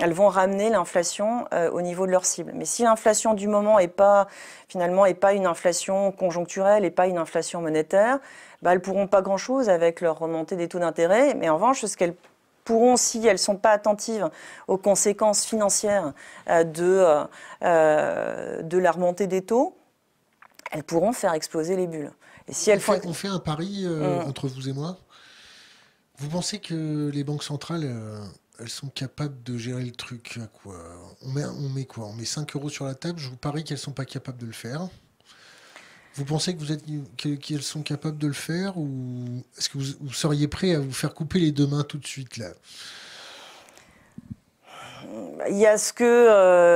elles 0.00 0.12
vont 0.12 0.28
ramener 0.28 0.70
l'inflation 0.70 1.46
au 1.72 1.82
niveau 1.82 2.06
de 2.06 2.12
leur 2.12 2.24
cible. 2.24 2.52
Mais 2.54 2.64
si 2.64 2.84
l'inflation 2.84 3.34
du 3.34 3.48
moment 3.48 3.80
est 3.80 3.88
pas 3.88 4.28
finalement 4.68 5.06
est 5.06 5.14
pas 5.14 5.32
une 5.32 5.46
inflation 5.46 6.12
conjoncturelle 6.12 6.84
et 6.84 6.90
pas 6.90 7.08
une 7.08 7.18
inflation 7.18 7.60
monétaire, 7.60 8.20
bah, 8.62 8.72
elles 8.72 8.80
pourront 8.80 9.08
pas 9.08 9.22
grand 9.22 9.38
chose 9.38 9.68
avec 9.68 10.00
leur 10.00 10.18
remontée 10.18 10.54
des 10.54 10.68
taux 10.68 10.78
d'intérêt. 10.78 11.34
Mais 11.34 11.48
en 11.48 11.54
revanche, 11.54 11.84
ce 11.84 11.96
qu'elles 11.96 12.14
pourront, 12.68 12.98
si 12.98 13.26
elles 13.26 13.32
ne 13.32 13.38
sont 13.38 13.56
pas 13.56 13.70
attentives 13.70 14.28
aux 14.66 14.76
conséquences 14.76 15.46
financières 15.46 16.12
euh, 16.50 16.64
de, 16.64 16.84
euh, 16.84 17.24
euh, 17.62 18.62
de 18.62 18.76
la 18.76 18.92
remontée 18.92 19.26
des 19.26 19.40
taux, 19.40 19.74
elles 20.70 20.84
pourront 20.84 21.14
faire 21.14 21.32
exploser 21.32 21.76
les 21.76 21.86
bulles. 21.86 22.12
Et 22.46 22.52
si 22.52 22.68
elles 22.68 22.82
on, 23.04 23.14
fait, 23.14 23.28
un 23.28 23.38
pari 23.38 23.86
mm. 23.86 24.28
entre 24.28 24.48
vous 24.48 24.68
et 24.68 24.74
moi. 24.74 24.98
Vous 26.18 26.28
pensez 26.28 26.58
que 26.58 27.10
les 27.10 27.24
banques 27.24 27.42
centrales, 27.42 27.86
elles 28.58 28.68
sont 28.68 28.88
capables 28.88 29.42
de 29.44 29.56
gérer 29.56 29.84
le 29.84 29.92
truc 29.92 30.40
quoi? 30.62 30.76
On 31.22 31.30
met, 31.30 31.44
on 31.44 31.68
met 31.70 31.84
quoi? 31.84 32.06
On 32.06 32.12
met 32.12 32.24
5 32.26 32.54
euros 32.56 32.68
sur 32.68 32.84
la 32.84 32.94
table, 32.94 33.18
je 33.18 33.30
vous 33.30 33.36
parie 33.36 33.64
qu'elles 33.64 33.76
ne 33.76 33.82
sont 33.82 33.92
pas 33.92 34.04
capables 34.04 34.38
de 34.38 34.46
le 34.46 34.52
faire. 34.52 34.88
Vous 36.18 36.24
pensez 36.24 36.52
que 36.52 36.58
vous 36.58 36.72
êtes 36.72 36.82
qu'elles 37.16 37.62
sont 37.62 37.82
capables 37.82 38.18
de 38.18 38.26
le 38.26 38.32
faire 38.32 38.76
ou 38.76 39.44
est-ce 39.56 39.68
que 39.68 39.78
vous, 39.78 40.12
seriez 40.12 40.48
prêt 40.48 40.74
à 40.74 40.80
vous 40.80 40.90
faire 40.90 41.14
couper 41.14 41.38
les 41.38 41.52
deux 41.52 41.68
mains 41.68 41.84
tout 41.84 41.98
de 41.98 42.06
suite 42.06 42.38
là? 42.38 42.48
Il 45.48 45.56
y 45.56 45.66
a 45.66 45.78
ce 45.78 45.92
que 45.92 46.02
euh, 46.02 46.66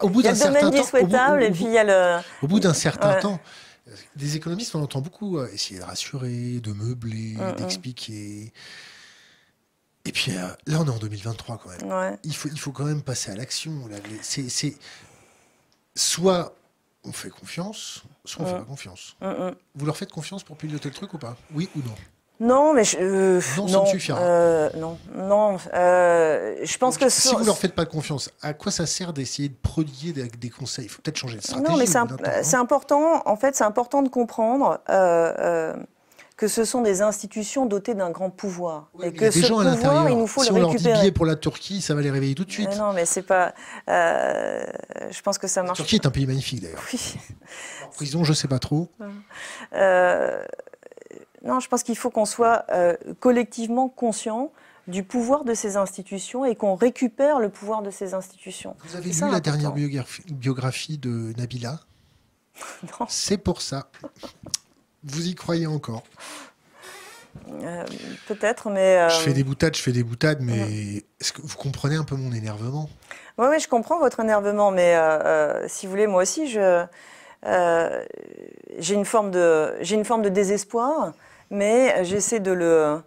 au 0.00 0.10
bout 0.10 0.22
d'un 0.22 0.36
certain 0.36 0.70
temps, 0.70 1.38
et 1.38 1.50
puis 1.50 1.64
il 1.64 1.72
y 1.72 1.78
a 1.78 1.82
le 1.82 2.22
au 2.40 2.46
bout 2.46 2.60
d'un 2.60 2.72
certain 2.72 3.18
temps, 3.18 3.40
Des 4.14 4.36
économistes, 4.36 4.76
on 4.76 4.82
entend 4.82 5.00
beaucoup 5.00 5.42
essayer 5.42 5.80
de 5.80 5.84
rassurer, 5.84 6.60
de 6.60 6.72
meubler, 6.72 7.34
mm, 7.36 7.42
mm. 7.42 7.56
d'expliquer. 7.56 8.52
Et 10.04 10.12
puis 10.12 10.30
là, 10.30 10.56
on 10.68 10.86
est 10.86 10.90
en 10.90 10.98
2023 10.98 11.58
quand 11.58 11.70
même. 11.70 12.16
Il, 12.22 12.36
faut, 12.36 12.48
il 12.48 12.60
faut 12.60 12.70
quand 12.70 12.84
même 12.84 13.02
passer 13.02 13.32
à 13.32 13.34
l'action. 13.34 13.90
C'est 14.22 14.76
soit 15.96 16.54
on 17.08 17.12
fait 17.12 17.30
confiance, 17.30 18.02
soit 18.24 18.44
on 18.44 18.48
ne 18.48 18.52
fait 18.52 18.58
pas 18.58 18.64
confiance. 18.64 19.16
Vous 19.74 19.86
leur 19.86 19.96
faites 19.96 20.12
confiance 20.12 20.44
pour 20.44 20.56
piloter 20.56 20.88
le 20.88 20.94
truc 20.94 21.12
ou 21.14 21.18
pas? 21.18 21.36
Oui 21.54 21.68
ou 21.76 21.80
non? 21.80 21.94
Non, 22.40 22.72
mais 22.72 22.84
je, 22.84 22.96
euh, 23.00 23.40
non, 23.68 23.84
suffira. 23.84 24.20
Euh, 24.20 24.70
non, 24.76 24.96
non. 25.12 25.56
Euh, 25.74 26.54
je 26.62 26.78
pense 26.78 26.96
que 26.96 27.08
si 27.08 27.34
vous 27.34 27.44
leur 27.44 27.58
faites 27.58 27.74
pas 27.74 27.84
confiance, 27.84 28.30
à 28.42 28.54
quoi 28.54 28.70
ça 28.70 28.86
sert 28.86 29.12
d'essayer 29.12 29.48
de 29.48 29.56
prodiguer 29.60 30.12
des, 30.12 30.50
conseils? 30.50 30.84
Il 30.84 30.88
faut 30.88 31.02
peut-être 31.02 31.16
changer 31.16 31.38
de 31.38 31.42
stratégie. 31.42 31.68
Non, 31.68 31.76
mais 31.76 31.86
c'est 31.86 32.56
important. 32.56 33.22
En 33.26 33.36
fait, 33.36 33.56
c'est 33.56 33.64
important 33.64 34.02
de 34.02 34.08
comprendre 34.08 34.78
que 36.38 36.46
ce 36.46 36.64
sont 36.64 36.82
des 36.82 37.02
institutions 37.02 37.66
dotées 37.66 37.94
d'un 37.94 38.10
grand 38.10 38.30
pouvoir. 38.30 38.90
et 39.02 39.12
que 39.12 39.30
ce 39.32 39.40
pouvoir, 39.40 40.08
il 40.08 40.16
nous 40.16 40.28
faut 40.28 40.44
le 40.44 40.46
récupérer. 40.46 40.78
Si 40.78 40.86
on 40.86 40.90
leur 40.92 41.02
dit 41.02 41.12
pour 41.12 41.26
la 41.26 41.34
Turquie, 41.34 41.82
ça 41.82 41.96
va 41.96 42.00
les 42.00 42.10
réveiller 42.10 42.36
tout 42.36 42.44
de 42.44 42.52
suite. 42.52 42.74
non, 42.78 42.92
mais 42.92 43.04
c'est 43.04 43.22
pas. 43.22 43.52
je 43.88 45.20
pense 45.22 45.36
que 45.36 45.48
ça 45.48 45.62
marche. 45.62 45.78
La 45.78 45.84
Turquie 45.84 45.96
est 45.96 46.06
un 46.06 46.10
pays 46.10 46.26
magnifique 46.26 46.62
d'ailleurs. 46.62 46.82
Oui. 46.92 47.16
En 47.84 47.88
prison, 47.88 48.24
je 48.24 48.32
sais 48.32 48.48
pas 48.48 48.58
trop. 48.58 48.88
Euh, 49.74 50.42
non, 51.44 51.60
je 51.60 51.68
pense 51.68 51.82
qu'il 51.82 51.96
faut 51.96 52.10
qu'on 52.10 52.24
soit 52.24 52.64
euh, 52.70 52.96
collectivement 53.20 53.88
conscient 53.88 54.50
du 54.86 55.02
pouvoir 55.02 55.44
de 55.44 55.54
ces 55.54 55.76
institutions 55.76 56.44
et 56.44 56.54
qu'on 56.56 56.74
récupère 56.74 57.38
le 57.38 57.48
pouvoir 57.48 57.82
de 57.82 57.90
ces 57.90 58.14
institutions. 58.14 58.76
Vous 58.84 58.96
avez 58.96 59.10
lu 59.10 59.20
la 59.20 59.40
dernière 59.40 59.72
biographie, 59.72 60.98
de 60.98 61.32
Nabila? 61.36 61.80
Non. 63.00 63.06
C'est 63.08 63.38
pour 63.38 63.60
ça. 63.60 63.90
Vous 65.10 65.26
y 65.26 65.34
croyez 65.34 65.66
encore? 65.66 66.02
Euh, 67.48 67.84
Peut-être, 68.26 68.70
mais... 68.70 68.98
Euh, 68.98 69.08
je 69.08 69.20
fais 69.20 69.32
des 69.32 69.44
boutades, 69.44 69.76
je 69.76 69.82
fais 69.82 69.92
des 69.92 70.02
boutades, 70.02 70.40
mais 70.40 71.04
est-ce 71.20 71.32
que 71.32 71.42
vous 71.42 71.56
comprenez 71.56 71.96
un 71.96 72.04
peu 72.04 72.16
mon 72.16 72.32
énervement? 72.32 72.88
Oui, 73.38 73.46
oui, 73.50 73.60
je 73.60 73.68
comprends 73.68 73.98
votre 73.98 74.20
énervement, 74.20 74.70
mais 74.70 74.96
si 75.68 75.86
vous 75.86 75.90
voulez, 75.90 76.06
moi 76.06 76.22
aussi, 76.22 76.48
je... 76.48 76.84
j'ai 78.78 78.94
une 78.94 79.04
forme 79.04 79.30
de 79.30 79.74
j'ai 79.80 79.94
une 79.94 80.04
forme 80.04 80.22
de 80.22 80.28
désespoir 80.28 81.12
mais 81.50 82.04
j'essaie 82.04 82.40
de 82.40 82.52
le, 82.52 83.00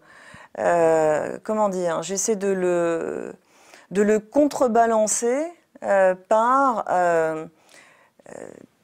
euh, 0.59 1.37
comment 1.43 1.69
dire, 1.69 2.03
j'essaie 2.03 2.35
de 2.35 2.47
le, 2.47 3.33
de 3.91 4.01
le 4.01 4.19
contrebalancer 4.19 5.45
euh, 5.83 6.15
par 6.29 6.85
euh, 6.89 7.45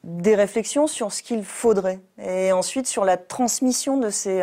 des 0.08 0.34
réflexions 0.34 0.86
sur 0.86 1.12
ce 1.12 1.22
qu'il 1.22 1.44
faudrait 1.44 2.00
et 2.20 2.52
ensuite 2.52 2.86
sur 2.86 3.04
la 3.04 3.16
transmission 3.16 3.96
de 3.98 4.10
ces, 4.10 4.42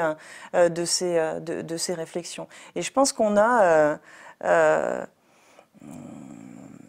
de 0.53 0.85
ces, 0.85 1.39
de, 1.41 1.61
de 1.61 1.77
ces 1.77 1.93
réflexions. 1.93 2.47
Et 2.75 2.81
je 2.81 2.91
pense 2.91 3.11
qu'on 3.11 3.35
a, 3.37 3.99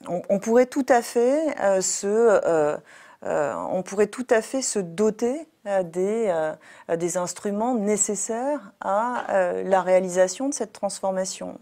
on, 0.06 0.38
pourrait 0.38 0.66
tout 0.66 0.86
à 0.88 1.02
fait 1.02 1.80
se, 1.80 2.78
on 3.22 3.82
pourrait 3.82 4.08
tout 4.08 4.26
à 4.30 4.42
fait 4.42 4.62
se 4.62 4.78
doter 4.78 5.48
des, 5.84 6.26
euh, 6.28 6.96
des 6.96 7.16
instruments 7.16 7.74
nécessaires 7.74 8.72
à 8.80 9.30
euh, 9.30 9.62
la 9.64 9.82
réalisation 9.82 10.48
de 10.48 10.54
cette 10.54 10.72
transformation. 10.72 11.58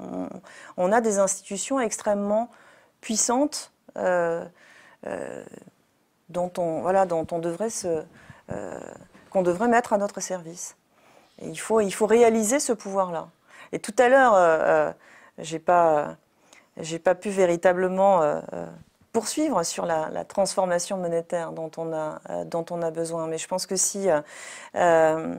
On, 0.77 0.93
a 0.93 1.01
des 1.01 1.19
institutions 1.19 1.81
extrêmement 1.81 2.51
puissantes 3.01 3.73
euh, 3.97 4.45
dont, 6.35 6.53
on, 6.59 6.83
voilà, 6.83 7.07
dont 7.07 7.27
on 7.33 7.39
devrait 7.39 7.71
se, 7.71 8.05
qu'on 9.31 9.43
devrait 9.43 9.69
mettre 9.69 9.95
à 9.95 9.99
notre 9.99 10.21
service. 10.21 10.77
il, 11.41 11.59
faut, 11.59 11.81
il 11.81 11.93
faut 11.93 12.07
réaliser 12.07 12.61
ce 12.61 12.75
pouvoir-là. 12.75 13.29
Et 13.73 13.79
tout 13.79 13.95
à 13.99 14.09
l'heure, 14.11 14.95
j'ai 15.39 15.59
pas, 15.59 16.17
j'ai 16.77 16.99
pas 16.99 17.15
pu 17.15 17.31
véritablement 17.31 18.43
poursuivre 19.15 19.63
sur 19.63 19.87
la, 19.87 20.25
transformation 20.25 20.99
monétaire 20.99 21.53
dont 21.53 21.71
on, 21.79 21.93
a, 21.95 22.21
euh, 22.29 22.45
dont 22.45 22.67
on 22.71 22.83
a 22.83 22.91
besoin. 22.91 23.29
Mais 23.29 23.39
je 23.39 23.47
pense 23.47 23.65
que 23.65 23.77
si, 23.77 24.11
euh, 24.11 24.21
euh, 24.75 25.37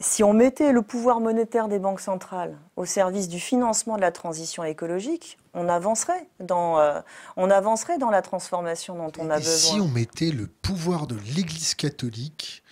si 0.00 0.24
on 0.24 0.32
mettait 0.32 0.72
le 0.72 0.82
pouvoir 0.82 1.20
monétaire 1.20 1.68
des 1.68 1.78
banques 1.78 2.00
centrales 2.00 2.56
au 2.76 2.86
service 2.86 3.28
du 3.28 3.38
financement 3.38 3.96
de 3.96 4.00
la 4.00 4.10
transition 4.10 4.64
écologique, 4.64 5.38
on 5.52 5.68
avancerait 5.68 6.28
dans, 6.40 7.02
on 7.36 7.50
avancerait 7.50 7.98
dans 7.98 8.10
la 8.10 8.22
transformation 8.22 8.96
dont 8.96 9.12
on 9.18 9.30
a 9.30 9.36
besoin. 9.38 9.74
Si 9.74 9.80
on 9.80 9.88
mettait 9.88 10.30
le 10.30 10.46
pouvoir 10.46 11.06
de 11.06 11.16
l'Église 11.36 11.74
catholique 11.74 12.62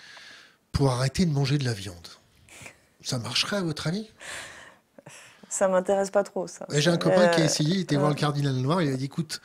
pour 0.72 0.90
arrêter 0.90 1.26
de 1.26 1.32
manger 1.32 1.58
de 1.58 1.64
la 1.64 1.74
viande, 1.74 2.08
ça 3.02 3.18
marcherait 3.18 3.58
à 3.58 3.62
votre 3.62 3.86
avis? 3.86 4.08
Ça 5.48 5.68
m'intéresse 5.68 6.10
pas 6.10 6.24
trop, 6.24 6.46
ça. 6.46 6.66
J'ai 6.70 6.90
un 6.90 6.98
copain 6.98 7.28
qui 7.28 7.40
a 7.40 7.44
euh, 7.44 7.46
essayé, 7.46 7.74
il 7.76 7.80
était 7.80 7.96
voir 7.96 8.10
le 8.10 8.14
cardinal 8.14 8.54
noir, 8.54 8.82
il 8.82 8.92
a 8.92 8.96
dit 8.96 9.06
écoute, 9.06 9.40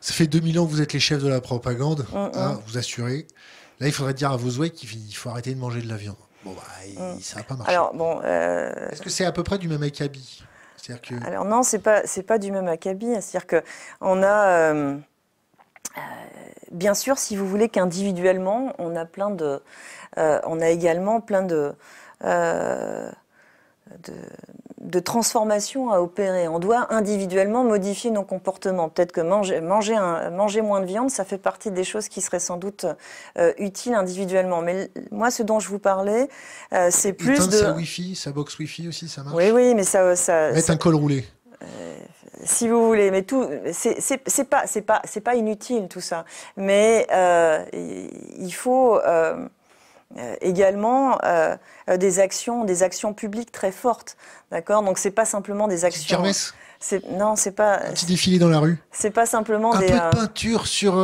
ça 0.00 0.14
fait 0.14 0.26
2000 0.26 0.58
ans 0.58 0.66
que 0.66 0.70
vous 0.70 0.80
êtes 0.80 0.92
les 0.92 1.00
chefs 1.00 1.22
de 1.22 1.28
la 1.28 1.40
propagande, 1.40 2.06
mm, 2.10 2.16
mm. 2.16 2.30
Hein, 2.34 2.60
vous 2.66 2.78
assurez. 2.78 3.26
Là, 3.80 3.86
il 3.86 3.92
faudrait 3.92 4.14
dire 4.14 4.30
à 4.30 4.36
vos 4.36 4.64
qu'il 4.68 5.14
faut 5.14 5.28
arrêter 5.28 5.54
de 5.54 5.58
manger 5.58 5.82
de 5.82 5.88
la 5.88 5.96
viande. 5.96 6.16
Bon, 6.44 6.52
bah, 6.52 6.62
mm. 7.02 7.20
ça 7.20 7.38
n'a 7.38 7.42
pas 7.44 7.56
marché. 7.56 7.72
Alors, 7.72 7.94
bon. 7.94 8.20
Euh, 8.24 8.90
Est-ce 8.90 9.02
que 9.02 9.10
c'est 9.10 9.24
à 9.24 9.32
peu 9.32 9.42
près 9.42 9.58
du 9.58 9.68
même 9.68 9.82
acabit? 9.82 10.44
Que... 11.00 11.24
Alors, 11.24 11.44
non, 11.44 11.62
c'est 11.62 11.78
pas, 11.78 12.02
pas 12.26 12.38
du 12.38 12.50
même 12.50 12.66
acabit. 12.66 13.14
C'est-à-dire 13.20 13.62
qu'on 14.00 14.22
a. 14.22 14.48
Euh, 14.48 14.98
bien 16.72 16.94
sûr, 16.94 17.18
si 17.18 17.36
vous 17.36 17.46
voulez 17.46 17.68
qu'individuellement, 17.68 18.74
on 18.78 18.96
a 18.96 19.04
plein 19.04 19.30
de. 19.30 19.62
on 20.16 20.60
a 20.60 20.68
également 20.68 21.20
plein 21.20 21.42
de 21.42 21.74
de, 24.04 24.14
transformation 25.00 25.90
à 25.90 26.00
opérer. 26.00 26.48
On 26.48 26.58
doit 26.58 26.92
individuellement 26.92 27.64
modifier 27.64 28.10
nos 28.10 28.24
comportements. 28.24 28.88
Peut-être 28.88 29.12
que 29.12 29.20
manger, 29.20 29.60
manger, 29.60 29.96
manger, 30.32 30.62
moins 30.62 30.80
de 30.80 30.86
viande, 30.86 31.10
ça 31.10 31.24
fait 31.24 31.38
partie 31.38 31.70
des 31.70 31.84
choses 31.84 32.08
qui 32.08 32.20
seraient 32.20 32.40
sans 32.40 32.56
doute 32.56 32.86
euh, 33.38 33.52
utiles 33.58 33.94
individuellement. 33.94 34.60
Mais 34.60 34.90
moi, 35.10 35.30
ce 35.30 35.42
dont 35.42 35.60
je 35.60 35.68
vous 35.68 35.78
parlais, 35.78 36.28
euh, 36.72 36.88
c'est 36.90 37.12
plus 37.12 37.48
de... 37.48 37.56
sa 37.56 37.72
Wi-Fi, 37.72 38.16
sa 38.16 38.32
box 38.32 38.58
Wi-Fi 38.58 38.88
aussi, 38.88 39.08
ça 39.08 39.22
marche? 39.22 39.36
Oui, 39.36 39.50
oui, 39.50 39.74
mais 39.74 39.84
ça... 39.84 40.16
ça 40.16 40.50
Mettre 40.52 40.70
un 40.70 40.76
col 40.76 40.94
roulé 40.94 41.24
euh, 41.62 41.96
si 42.44 42.66
vous 42.66 42.84
voulez, 42.84 43.12
mais 43.12 43.22
tout, 43.22 43.48
c'est 43.70 43.94
pas, 44.50 44.66
c'est 44.66 44.82
pas, 44.82 45.00
c'est 45.04 45.20
pas 45.20 45.36
inutile 45.36 45.86
tout 45.88 46.00
ça. 46.00 46.24
Mais 46.56 47.06
il 47.72 48.52
faut 48.52 48.98
euh, 50.18 50.34
également 50.42 51.18
euh, 51.24 51.56
euh, 51.88 51.96
des 51.96 52.20
actions, 52.20 52.64
des 52.64 52.82
actions 52.82 53.14
publiques 53.14 53.50
très 53.50 53.72
fortes, 53.72 54.16
d'accord? 54.50 54.82
Donc 54.82 54.98
c'est 54.98 55.10
pas 55.10 55.24
simplement 55.24 55.68
des 55.68 55.84
actions. 55.84 56.22
C'est 56.80 57.08
non, 57.10 57.36
c'est 57.36 57.52
pas. 57.52 57.76
Un 57.76 57.92
petit 57.92 58.06
défilé 58.06 58.38
dans 58.38 58.48
la 58.48 58.58
rue? 58.58 58.78
C'est 58.90 59.10
pas 59.10 59.24
simplement 59.24 59.74
un 59.74 59.78
des. 59.78 59.86
peu 59.86 59.92
de 59.92 60.10
peinture 60.10 60.66
sur 60.66 60.94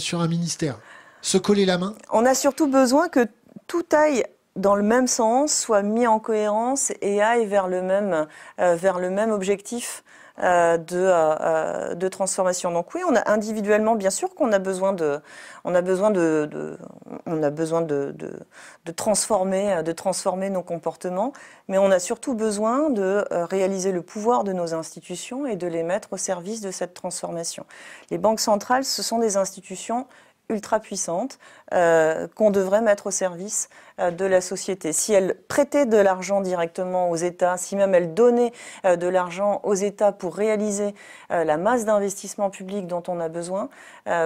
sur 0.00 0.20
un 0.20 0.28
ministère? 0.28 0.78
Se 1.20 1.38
coller 1.38 1.66
la 1.66 1.76
main? 1.76 1.94
On 2.10 2.24
a 2.24 2.34
surtout 2.34 2.68
besoin 2.68 3.08
que 3.08 3.26
tout 3.66 3.84
aille 3.92 4.24
dans 4.56 4.76
le 4.76 4.82
même 4.82 5.08
sens, 5.08 5.52
soit 5.52 5.82
mis 5.82 6.06
en 6.06 6.18
cohérence 6.18 6.92
et 7.00 7.20
aille 7.20 7.46
vers 7.46 7.68
le 7.68 7.82
même 7.82 8.26
vers 8.58 8.98
le 8.98 9.10
même 9.10 9.30
objectif. 9.30 10.04
Euh, 10.38 10.78
de, 10.78 10.96
euh, 10.96 11.36
euh, 11.40 11.94
de, 11.94 12.08
transformation. 12.08 12.72
Donc 12.72 12.94
oui, 12.94 13.02
on 13.06 13.14
a 13.14 13.30
individuellement, 13.30 13.96
bien 13.96 14.08
sûr 14.08 14.34
qu'on 14.34 14.50
a 14.52 14.58
besoin 14.58 14.94
de, 14.94 15.20
on 15.64 15.74
a 15.74 15.82
besoin 15.82 16.10
de, 16.10 16.78
on 17.26 17.42
a 17.42 17.50
besoin 17.50 17.82
de, 17.82 18.14
de, 18.16 18.92
transformer, 18.92 19.82
de 19.82 19.92
transformer 19.92 20.48
nos 20.48 20.62
comportements, 20.62 21.34
mais 21.68 21.76
on 21.76 21.90
a 21.90 21.98
surtout 21.98 22.32
besoin 22.32 22.88
de 22.88 23.26
réaliser 23.30 23.92
le 23.92 24.00
pouvoir 24.00 24.42
de 24.42 24.54
nos 24.54 24.72
institutions 24.72 25.46
et 25.46 25.56
de 25.56 25.66
les 25.66 25.82
mettre 25.82 26.14
au 26.14 26.16
service 26.16 26.62
de 26.62 26.70
cette 26.70 26.94
transformation. 26.94 27.66
Les 28.10 28.16
banques 28.16 28.40
centrales, 28.40 28.86
ce 28.86 29.02
sont 29.02 29.18
des 29.18 29.36
institutions 29.36 30.06
ultra 30.52 30.80
puissante 30.80 31.38
euh, 31.72 32.28
qu'on 32.34 32.50
devrait 32.50 32.82
mettre 32.82 33.08
au 33.08 33.10
service 33.10 33.68
euh, 33.98 34.10
de 34.10 34.24
la 34.24 34.40
société. 34.40 34.92
Si 34.92 35.12
elle 35.12 35.36
prêtait 35.48 35.86
de 35.86 35.96
l'argent 35.96 36.40
directement 36.40 37.10
aux 37.10 37.16
États, 37.16 37.56
si 37.56 37.76
même 37.76 37.94
elle 37.94 38.14
donnait 38.14 38.52
euh, 38.84 38.96
de 38.96 39.06
l'argent 39.08 39.60
aux 39.64 39.74
États 39.74 40.12
pour 40.12 40.36
réaliser 40.36 40.94
la 41.30 41.56
masse 41.56 41.84
d'investissements 41.84 42.50
publics 42.50 42.86
dont 42.86 43.02
on 43.08 43.18
a 43.18 43.28
besoin, 43.28 43.68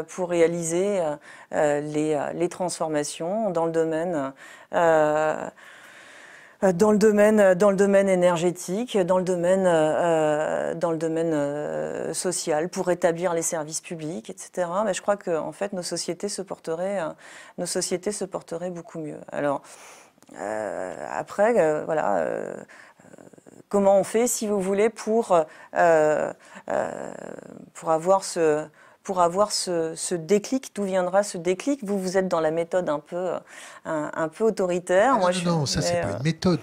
pour 0.09 0.29
réaliser 0.29 1.01
les, 1.53 2.49
transformations 2.51 3.51
dans 3.51 3.65
le 3.65 3.71
domaine 3.71 4.33
dans 6.63 6.91
le 6.91 6.99
domaine, 6.99 7.41
euh, 7.41 7.55
dans 7.55 7.71
le 7.71 7.77
domaine 7.77 8.09
énergétique, 8.09 8.97
dans 8.99 9.19
le 9.19 9.25
domaine, 9.25 9.65
euh, 9.67 10.75
dans 10.75 10.91
le 10.91 10.99
domaine 10.99 12.15
social, 12.15 12.69
pour 12.69 12.91
établir 12.91 13.35
les 13.35 13.43
services 13.43 13.81
publics, 13.81 14.31
etc. 14.31 14.69
Mais 14.85 14.95
je 14.95 15.03
crois 15.03 15.17
que 15.17 15.37
en 15.37 15.53
fait, 15.53 15.73
nos 15.73 15.83
sociétés 15.83 16.29
se 16.29 16.43
porteraient, 16.43 17.01
nos 17.59 17.67
sociétés 17.67 18.13
se 18.13 18.25
beaucoup 18.71 18.99
mieux. 18.99 19.21
Alors 19.33 19.63
après, 21.11 21.85
voilà. 21.85 22.27
comment 23.69 23.99
on 23.99 24.05
fait, 24.05 24.27
si 24.27 24.47
vous 24.47 24.61
voulez, 24.61 24.91
pour, 24.91 25.39
pour 27.75 27.91
avoir 27.91 28.25
ce, 28.25 28.67
pour 29.07 29.21
avoir 29.21 29.53
ce, 29.53 30.15
déclic 30.15 30.73
D'où 30.75 30.83
viendra 30.83 31.23
ce 31.23 31.39
déclic? 31.39 31.85
Vous, 31.85 31.97
vous 31.97 32.17
êtes 32.17 32.27
dans 32.27 32.41
la 32.41 32.51
méthode 32.51 32.89
un 32.89 32.99
peu, 32.99 33.35
un, 33.85 34.29
peu 34.29 34.43
autoritaire. 34.43 35.13
Ah 35.15 35.19
Moi, 35.19 35.31
non, 35.31 35.39
je, 35.39 35.45
non, 35.45 35.67
ça, 35.67 35.81
c'est 35.81 36.01
pas 36.01 36.11
une 36.11 36.25
méthode. 36.25 36.61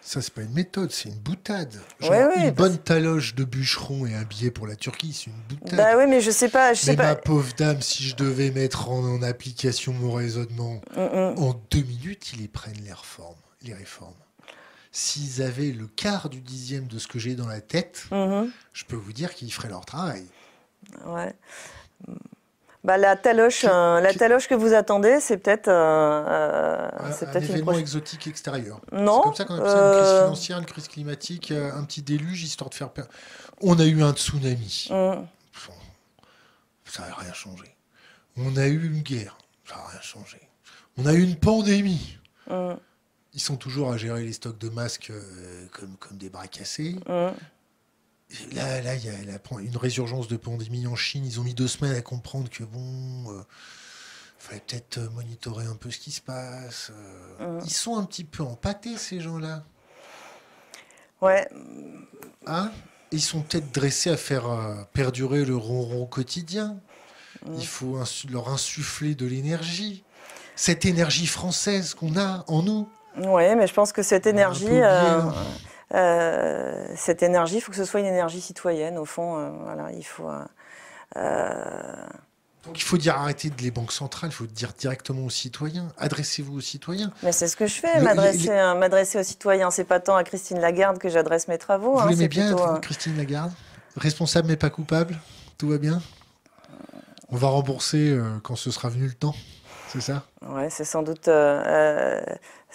Ça, 0.00 0.22
c'est 0.22 0.32
pas 0.32 0.42
une 0.42 0.52
méthode, 0.52 0.92
c'est 0.92 1.08
une 1.08 1.18
boutade. 1.18 1.74
une 2.00 2.50
bonne 2.52 2.78
taloche 2.78 3.34
de 3.34 3.42
bûcheron 3.42 4.06
et 4.06 4.14
un 4.14 4.22
billet 4.22 4.52
pour 4.52 4.68
la 4.68 4.76
Turquie, 4.76 5.12
c'est 5.12 5.26
une 5.26 5.42
boutade. 5.48 5.76
Bah 5.76 5.98
oui, 5.98 6.04
mais 6.08 6.20
je 6.20 6.30
sais 6.30 6.48
pas. 6.48 6.72
Je 6.72 6.86
mais 6.86 6.92
sais 6.92 6.96
ma 6.96 7.16
pauvre 7.16 7.52
dame, 7.58 7.82
si 7.82 8.04
je 8.04 8.14
devais 8.14 8.52
mettre 8.52 8.88
en, 8.88 9.20
application 9.22 9.92
mon 9.94 10.12
raisonnement, 10.12 10.80
mm, 10.96 11.00
mm. 11.00 11.42
en 11.42 11.60
deux 11.72 11.82
minutes, 11.82 12.32
ils 12.32 12.42
les 12.42 12.48
prennent 12.48 12.80
les 12.84 12.92
réformes. 12.92 13.34
Les 13.62 13.74
réformes. 13.74 14.14
S'ils 14.92 15.42
avaient 15.42 15.72
le 15.72 15.88
quart 15.88 16.28
du 16.28 16.40
dixième 16.40 16.86
de 16.86 17.00
ce 17.00 17.08
que 17.08 17.18
j'ai 17.18 17.34
dans 17.34 17.48
la 17.48 17.60
tête, 17.60 18.04
mm-hmm. 18.12 18.48
je 18.72 18.84
peux 18.84 18.96
vous 18.96 19.12
dire 19.12 19.34
qu'ils 19.34 19.52
feraient 19.52 19.68
leur 19.68 19.84
travail. 19.84 20.24
Ouais. 21.06 21.34
Bah, 22.84 22.96
la 22.96 23.16
taloche, 23.16 23.66
euh, 23.68 24.00
la 24.00 24.14
taloche 24.14 24.48
que 24.48 24.54
vous 24.54 24.72
attendez, 24.72 25.18
c'est 25.20 25.36
peut-être 25.36 25.68
euh, 25.68 26.24
euh 26.26 26.88
un, 26.98 27.10
un 27.10 27.40
événement 27.40 27.72
exotique 27.72 28.26
extérieur. 28.28 28.80
Non. 28.92 29.20
C'est 29.20 29.22
comme 29.22 29.34
ça 29.34 29.44
qu'on 29.44 29.54
appelle 29.56 29.70
ça 29.70 29.78
une 29.78 29.92
crise 29.92 30.08
euh, 30.08 30.22
financière, 30.22 30.58
une 30.58 30.64
crise 30.64 30.88
climatique, 30.88 31.50
un 31.52 31.84
petit 31.84 32.02
déluge 32.02 32.44
histoire 32.44 32.70
de 32.70 32.74
faire 32.74 32.90
peur. 32.90 33.06
On 33.60 33.78
a 33.78 33.84
eu 33.84 34.02
un 34.02 34.12
tsunami. 34.12 34.88
Mm. 34.90 35.24
Ça 36.86 37.06
n'a 37.06 37.14
rien 37.14 37.32
changé. 37.34 37.76
On 38.38 38.56
a 38.56 38.66
eu 38.66 38.86
une 38.86 39.02
guerre. 39.02 39.36
Ça 39.68 39.74
n'a 39.74 39.86
rien 39.88 40.00
changé. 40.00 40.40
On 40.96 41.04
a 41.04 41.12
eu 41.12 41.22
une 41.22 41.36
pandémie. 41.36 42.16
Mm. 42.48 42.74
Ils 43.34 43.40
sont 43.40 43.56
toujours 43.56 43.92
à 43.92 43.98
gérer 43.98 44.24
les 44.24 44.32
stocks 44.32 44.56
de 44.56 44.70
masques 44.70 45.12
comme, 45.72 45.96
comme 45.98 46.16
des 46.16 46.30
bras 46.30 46.46
cassés. 46.46 46.96
Mm. 47.06 47.34
Là, 48.52 48.82
là, 48.82 48.94
il 48.94 49.04
y 49.04 49.08
a 49.08 49.14
une 49.60 49.76
résurgence 49.76 50.28
de 50.28 50.36
pandémie 50.36 50.86
en 50.86 50.96
Chine. 50.96 51.24
Ils 51.24 51.40
ont 51.40 51.44
mis 51.44 51.54
deux 51.54 51.68
semaines 51.68 51.94
à 51.94 52.02
comprendre 52.02 52.50
que 52.50 52.62
bon, 52.62 53.24
il 53.24 53.30
euh, 53.30 53.42
fallait 54.38 54.60
peut-être 54.60 54.98
euh, 54.98 55.08
monitorer 55.10 55.64
un 55.64 55.74
peu 55.74 55.90
ce 55.90 55.98
qui 55.98 56.10
se 56.10 56.20
passe. 56.20 56.92
Euh. 57.40 57.60
Ils 57.64 57.72
sont 57.72 57.96
un 57.96 58.04
petit 58.04 58.24
peu 58.24 58.42
empâtés 58.42 58.96
ces 58.98 59.20
gens-là. 59.20 59.64
Ouais. 61.22 61.48
Hein? 62.46 62.70
Ils 63.12 63.22
sont 63.22 63.40
peut-être 63.40 63.72
dressés 63.72 64.10
à 64.10 64.18
faire 64.18 64.44
perdurer 64.92 65.46
le 65.46 65.56
ronron 65.56 66.04
quotidien. 66.04 66.78
Il 67.56 67.66
faut 67.66 67.98
leur 68.30 68.48
insuffler 68.50 69.14
de 69.14 69.24
l'énergie, 69.24 70.04
cette 70.56 70.84
énergie 70.84 71.26
française 71.26 71.94
qu'on 71.94 72.18
a 72.18 72.44
en 72.48 72.62
nous. 72.62 72.88
Oui, 73.16 73.54
mais 73.56 73.66
je 73.66 73.74
pense 73.74 73.92
que 73.92 74.02
cette 74.02 74.26
énergie. 74.26 74.66
Euh, 74.68 75.22
cette 75.90 77.22
énergie, 77.22 77.56
il 77.56 77.60
faut 77.60 77.70
que 77.70 77.76
ce 77.76 77.84
soit 77.84 78.00
une 78.00 78.06
énergie 78.06 78.40
citoyenne, 78.40 78.98
au 78.98 79.04
fond. 79.04 79.38
Euh, 79.38 79.50
voilà, 79.64 79.90
il 79.92 80.04
faut. 80.04 80.28
Euh, 81.16 82.06
Donc 82.66 82.78
il 82.78 82.82
faut 82.82 82.98
dire 82.98 83.16
arrêter 83.16 83.48
de 83.48 83.62
les 83.62 83.70
banques 83.70 83.92
centrales, 83.92 84.30
il 84.30 84.34
faut 84.34 84.46
dire 84.46 84.72
directement 84.78 85.24
aux 85.24 85.30
citoyens. 85.30 85.88
Adressez-vous 85.96 86.58
aux 86.58 86.60
citoyens. 86.60 87.10
Mais 87.22 87.32
c'est 87.32 87.48
ce 87.48 87.56
que 87.56 87.66
je 87.66 87.80
fais, 87.80 88.00
m'adresser 88.00 89.18
aux 89.18 89.22
citoyens. 89.22 89.70
C'est 89.70 89.84
pas 89.84 90.00
tant 90.00 90.16
à 90.16 90.24
Christine 90.24 90.60
Lagarde 90.60 90.98
que 90.98 91.08
j'adresse 91.08 91.48
mes 91.48 91.58
travaux. 91.58 91.94
Vous 91.94 92.00
hein, 92.00 92.10
l'aimez 92.10 92.28
bien, 92.28 92.54
Christine 92.82 93.16
Lagarde? 93.16 93.52
Responsable 93.96 94.48
mais 94.48 94.56
pas 94.56 94.70
coupable? 94.70 95.18
Tout 95.56 95.70
va 95.70 95.78
bien? 95.78 96.02
On 97.30 97.36
va 97.36 97.48
rembourser 97.48 98.18
quand 98.42 98.56
ce 98.56 98.70
sera 98.70 98.88
venu 98.88 99.06
le 99.06 99.14
temps, 99.14 99.34
c'est 99.88 100.00
ça? 100.00 100.24
Ouais, 100.46 100.70
c'est 100.70 100.84
sans 100.84 101.02
doute 101.02 101.28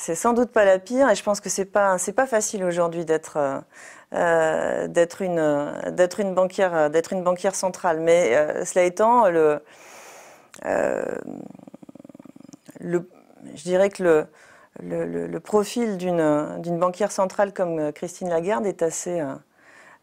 c'est 0.04 0.16
sans 0.16 0.34
doute 0.34 0.52
pas 0.52 0.66
la 0.66 0.80
pire 0.80 1.10
et 1.10 1.16
je 1.16 1.24
pense 1.24 1.40
que 1.40 1.48
c'est 1.50 1.64
pas 1.64 1.96
pas 2.14 2.28
facile 2.28 2.66
aujourd'hui 2.66 3.06
d'être 3.06 3.38
euh, 3.38 3.60
euh, 4.14 4.88
d'être 4.90 5.22
une 5.22 5.92
d'être 5.92 6.20
une 6.20 6.34
banquière 6.36 6.90
d'être 6.90 7.14
une 7.14 7.24
banquière 7.24 7.56
centrale. 7.56 8.02
Mais 8.02 8.36
euh, 8.36 8.66
cela 8.66 8.84
étant 8.84 9.30
le 9.30 9.62
je 12.82 13.64
dirais 13.64 13.90
que 13.90 14.04
le 14.04 14.28
le, 14.82 15.40
profil 15.40 15.98
d'une 15.98 16.60
d'une 16.60 16.80
banquière 16.80 17.12
centrale 17.14 17.54
comme 17.54 17.94
Christine 17.94 18.30
Lagarde 18.30 18.66
est 18.66 18.82
assez 18.82 19.24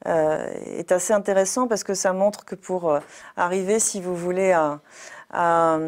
est 0.07 0.93
assez 0.93 1.13
intéressant 1.13 1.69
parce 1.69 1.85
que 1.85 1.93
ça 1.93 2.15
montre 2.15 2.47
que 2.47 2.55
pour 2.55 2.99
arriver 3.37 3.79
si 3.81 4.01
vous 4.01 4.17
voulez 4.17 4.53
à 4.53 5.79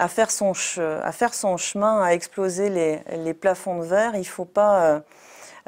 à 0.00 0.08
faire 0.08 0.30
son, 0.30 0.54
chemin, 0.54 2.02
à 2.02 2.14
exploser 2.14 2.70
les, 2.70 3.34
plafonds 3.34 3.80
de 3.80 3.84
verre, 3.84 4.14
il 4.14 4.20
ne 4.20 4.24
faut, 4.24 4.46
pas, 4.46 4.84
euh, 4.84 5.00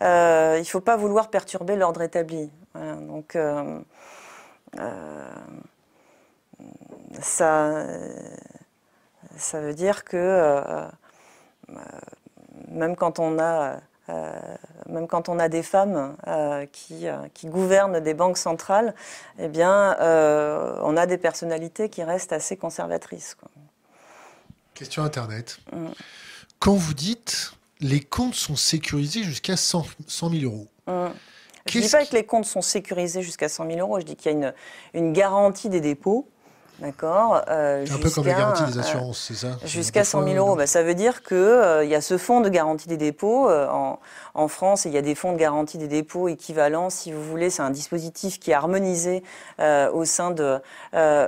euh, 0.01 0.65
faut 0.65 0.81
pas 0.81 0.97
vouloir 0.97 1.29
perturber 1.29 1.77
l'ordre 1.77 2.01
établi. 2.01 2.51
donc, 2.75 3.37
euh, 3.37 3.79
ça, 7.21 7.85
veut 9.53 9.75
dire 9.75 10.05
que 10.05 10.87
même 12.69 12.97
quand 12.97 13.19
on 13.19 13.39
a 13.39 13.81
des 15.51 15.63
femmes 15.63 16.17
qui, 16.73 17.07
gouvernent 17.45 18.01
des 18.01 18.15
banques 18.15 18.39
centrales, 18.39 18.95
eh 19.39 19.49
bien, 19.49 19.95
on 20.01 20.97
a 20.97 21.05
des 21.05 21.19
personnalités 21.19 21.91
qui 21.91 22.03
restent 22.03 22.33
assez 22.33 22.57
conservatrices. 22.57 23.37
Question 24.75 25.03
Internet. 25.03 25.59
Mm. 25.73 25.89
Quand 26.59 26.75
vous 26.75 26.95
dites 26.95 27.53
les 27.81 28.01
comptes 28.01 28.35
sont 28.35 28.57
sécurisés 28.57 29.25
jusqu'à 29.25 29.57
100, 29.57 29.85
000 30.09 30.33
euros. 30.45 30.69
Mm. 30.87 31.13
Je 31.67 31.79
ne 31.79 31.83
dis 31.85 31.91
pas 31.91 32.05
que 32.05 32.15
les 32.15 32.25
comptes 32.25 32.45
sont 32.45 32.63
sécurisés 32.63 33.23
jusqu'à 33.23 33.49
100 33.49 33.67
000 33.67 33.79
euros, 33.81 34.01
je 34.01 34.05
dis 34.05 34.17
qu'il 34.17 34.33
y 34.33 34.35
a 34.35 34.39
une, 34.39 34.55
une 34.95 35.13
garantie 35.13 35.69
des 35.69 35.81
dépôts 35.81 36.29
D'accord 36.79 37.43
euh, 37.49 37.85
Un 37.89 37.99
peu 37.99 38.11
comme 38.11 38.27
la 38.27 38.35
garantie 38.35 38.65
des 38.65 38.79
assurances, 38.79 39.27
c'est 39.29 39.35
ça 39.35 39.59
Jusqu'à 39.65 40.05
100 40.05 40.25
000 40.25 40.37
euros. 40.37 40.57
Bah, 40.57 40.67
ça 40.67 40.83
veut 40.83 40.95
dire 40.95 41.23
qu'il 41.23 41.37
euh, 41.37 41.85
y 41.85 41.95
a 41.95 42.01
ce 42.01 42.19
fonds 42.19 42.41
de 42.41 42.49
garantie 42.49 42.89
des 42.89 42.97
dépôts. 42.97 43.49
Euh, 43.49 43.69
en, 43.69 44.01
en, 44.35 44.49
France, 44.49 44.85
il 44.85 44.93
y 44.93 44.99
a 44.99 45.03
des 45.03 45.15
fonds 45.15 45.33
de 45.33 45.39
garantie 45.39 45.79
des 45.79 45.87
dépôts 45.87 46.29
équivalents, 46.29 46.91
si 46.91 47.13
vous 47.13 47.23
voulez. 47.23 47.51
C'est 47.51 47.63
un 47.63 47.71
dispositif 47.71 48.41
qui 48.41 48.51
est 48.51 48.55
harmonisé 48.55 49.23
euh, 49.61 49.91
au, 49.93 50.05
sein 50.05 50.31
de, 50.31 50.59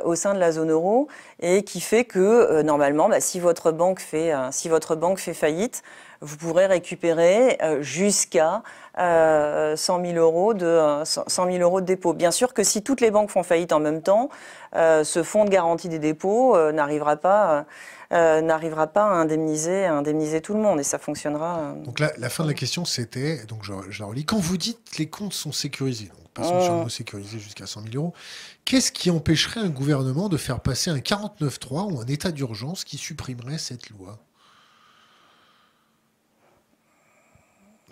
au 0.04 0.14
sein 0.14 0.34
de 0.34 0.40
la 0.40 0.50
zone 0.50 0.70
euro 0.70 1.08
et 1.40 1.62
qui 1.62 1.80
fait 1.80 2.04
que, 2.04 2.62
normalement, 2.62 3.08
bah, 3.08 3.20
si, 3.20 3.38
votre 3.38 3.70
banque 3.70 4.00
fait, 4.00 4.32
si 4.50 4.68
votre 4.68 4.96
banque 4.96 5.18
fait 5.18 5.34
faillite, 5.34 5.82
vous 6.24 6.36
pourrez 6.36 6.66
récupérer 6.66 7.58
jusqu'à 7.80 8.62
100 8.96 9.02
euh, 9.02 9.76
000 9.76 10.02
euros 10.16 10.54
de 10.54 11.02
100 11.04 11.26
000 11.26 11.58
euros 11.58 11.80
de 11.80 11.86
dépôt. 11.86 12.12
Bien 12.12 12.30
sûr 12.30 12.54
que 12.54 12.62
si 12.62 12.82
toutes 12.82 13.00
les 13.00 13.10
banques 13.10 13.30
font 13.30 13.42
faillite 13.42 13.72
en 13.72 13.80
même 13.80 14.02
temps, 14.02 14.28
euh, 14.76 15.02
ce 15.02 15.22
fonds 15.24 15.44
de 15.44 15.50
garantie 15.50 15.88
des 15.88 15.98
dépôts 15.98 16.56
euh, 16.56 16.72
n'arrivera 16.72 17.16
pas. 17.16 17.66
n'arrivera 18.10 18.86
pas 18.86 19.04
à 19.04 19.14
indemniser, 19.14 19.86
indemniser 19.86 20.40
tout 20.40 20.54
le 20.54 20.60
monde 20.60 20.78
et 20.78 20.84
ça 20.84 20.98
fonctionnera. 20.98 21.74
Donc 21.84 21.98
la, 21.98 22.12
la 22.16 22.30
fin 22.30 22.44
de 22.44 22.48
la 22.48 22.54
question 22.54 22.84
c'était, 22.84 23.44
donc 23.46 23.64
je, 23.64 23.72
je, 23.90 24.04
relis, 24.04 24.24
quand 24.24 24.38
vous 24.38 24.56
dites 24.56 24.78
que 24.88 24.98
les 24.98 25.08
comptes 25.08 25.32
sont 25.32 25.50
sécurisés, 25.50 26.06
donc 26.06 26.28
passons 26.32 26.60
sur 26.60 26.74
le 26.74 26.82
mot 26.82 26.88
sécurisé 26.88 27.40
jusqu'à 27.40 27.66
100 27.66 27.82
000 27.90 27.96
euros, 27.96 28.14
qu'est-ce 28.64 28.92
qui 28.92 29.10
empêcherait 29.10 29.60
un 29.60 29.68
gouvernement 29.68 30.28
de 30.28 30.36
faire 30.36 30.60
passer 30.60 30.90
un 30.90 30.98
49.3 30.98 31.92
ou 31.92 32.00
un 32.00 32.06
état 32.06 32.30
d'urgence 32.30 32.84
qui 32.84 32.98
supprimerait 32.98 33.58
cette 33.58 33.90
loi? 33.90 34.20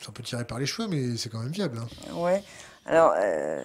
C'est 0.02 0.08
un 0.08 0.12
peu 0.12 0.22
tiré 0.22 0.44
par 0.44 0.58
les 0.58 0.66
cheveux, 0.66 0.88
mais 0.88 1.16
c'est 1.16 1.28
quand 1.28 1.38
même 1.38 1.52
viable. 1.52 1.78
Hein. 1.78 1.88
Alors, 2.86 3.14
euh, 3.16 3.62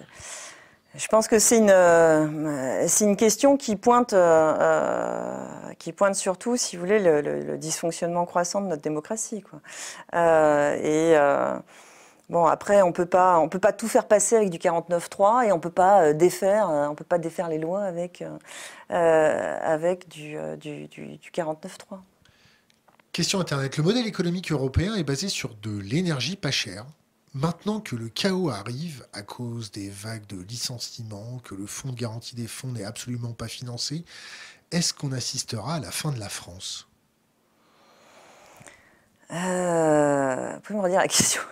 je 0.94 1.06
pense 1.08 1.26
que 1.26 1.40
c'est 1.40 1.58
une, 1.58 1.70
euh, 1.70 2.86
une 3.00 3.16
question 3.16 3.56
qui 3.56 3.74
pointe, 3.74 4.12
euh, 4.12 5.36
qui 5.80 5.92
pointe 5.92 6.14
surtout, 6.14 6.56
si 6.56 6.76
vous 6.76 6.84
voulez, 6.84 7.00
le, 7.00 7.58
dysfonctionnement 7.58 8.24
croissant 8.24 8.60
de 8.60 8.66
notre 8.68 8.82
démocratie. 8.82 9.44
Et. 10.14 11.16
Bon, 12.30 12.44
après, 12.44 12.82
on 12.82 12.92
peut 12.92 13.06
pas, 13.06 13.38
on 13.38 13.48
peut 13.48 13.58
pas 13.58 13.72
tout 13.72 13.88
faire 13.88 14.06
passer 14.06 14.36
avec 14.36 14.50
du 14.50 14.58
49.3 14.58 15.46
et 15.46 15.52
on 15.52 15.58
peut 15.60 15.70
pas 15.70 16.12
défaire, 16.12 16.68
on 16.68 16.94
peut 16.94 17.02
pas 17.02 17.16
défaire 17.16 17.48
les 17.48 17.56
lois 17.56 17.84
avec, 17.84 18.22
avec 18.90 20.08
du, 20.08 20.36
du, 20.58 20.88
du 20.88 21.30
49.3. 21.30 22.00
Question 23.12 23.40
Internet. 23.40 23.76
Le 23.76 23.82
modèle 23.82 24.06
économique 24.06 24.52
européen 24.52 24.94
est 24.94 25.04
basé 25.04 25.28
sur 25.28 25.54
de 25.56 25.76
l'énergie 25.78 26.36
pas 26.36 26.50
chère. 26.50 26.86
Maintenant 27.34 27.80
que 27.80 27.96
le 27.96 28.08
chaos 28.08 28.50
arrive 28.50 29.06
à 29.12 29.22
cause 29.22 29.70
des 29.70 29.90
vagues 29.90 30.26
de 30.26 30.40
licenciements, 30.40 31.38
que 31.44 31.54
le 31.54 31.66
fonds 31.66 31.90
de 31.90 31.96
garantie 31.96 32.34
des 32.34 32.46
fonds 32.46 32.68
n'est 32.68 32.84
absolument 32.84 33.32
pas 33.32 33.48
financé, 33.48 34.04
est-ce 34.70 34.94
qu'on 34.94 35.12
assistera 35.12 35.76
à 35.76 35.80
la 35.80 35.90
fin 35.90 36.12
de 36.12 36.18
la 36.18 36.28
France? 36.28 36.88
Euh, 39.30 40.54
Vous 40.54 40.60
pouvez 40.60 40.78
me 40.78 40.84
redire 40.84 41.00
la 41.00 41.08
question? 41.08 41.42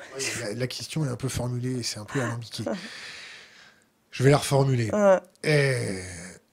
La, 0.54 0.66
question 0.66 1.04
est 1.04 1.08
un 1.08 1.16
peu 1.16 1.28
formulée, 1.28 1.82
c'est 1.82 1.98
un 1.98 2.04
peu 2.04 2.22
alambiqué. 2.22 2.64
Je 4.10 4.22
vais 4.22 4.30
la 4.30 4.38
reformuler. 4.38 4.90
Eh, 5.42 6.02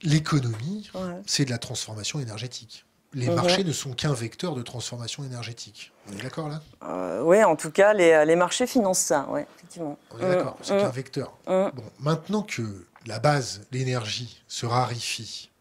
l'économie, 0.01 0.91
c'est 1.25 1.45
de 1.45 1.49
la 1.49 1.59
transformation 1.59 2.19
énergétique 2.19 2.85
les 3.14 3.27
mhm. 3.27 3.35
marchés 3.35 3.64
ne 3.64 3.72
sont 3.72 3.94
qu'un 3.94 4.14
vecteur 4.14 4.56
de 4.56 4.61
transformation 4.61 5.23
énergétique. 5.23 5.91
On 6.10 6.18
est 6.18 6.22
d'accord 6.22 6.49
là? 6.49 6.61
Euh, 6.84 7.22
Oui, 7.22 7.44
en 7.44 7.56
tout 7.56 7.72
cas, 7.72 7.94
les, 7.94 8.26
les, 8.26 8.35
marchés 8.35 8.68
financent 8.68 8.99
ça, 8.99 9.27
ouais, 9.30 9.48
effectivement. 9.57 9.98
On 10.11 10.19
est 10.19 10.35
d'accord, 10.35 10.57
c'est 10.61 10.77
qu'un 10.77 10.88
mhm. 10.88 10.91
vecteur. 10.91 11.34
Bon, 11.45 11.72
maintenant 11.99 12.41
que 12.41 12.85
la 13.06 13.19
base, 13.19 13.61
l'énergie, 13.72 14.41
se 14.48 14.65
raréfie, 14.65 15.52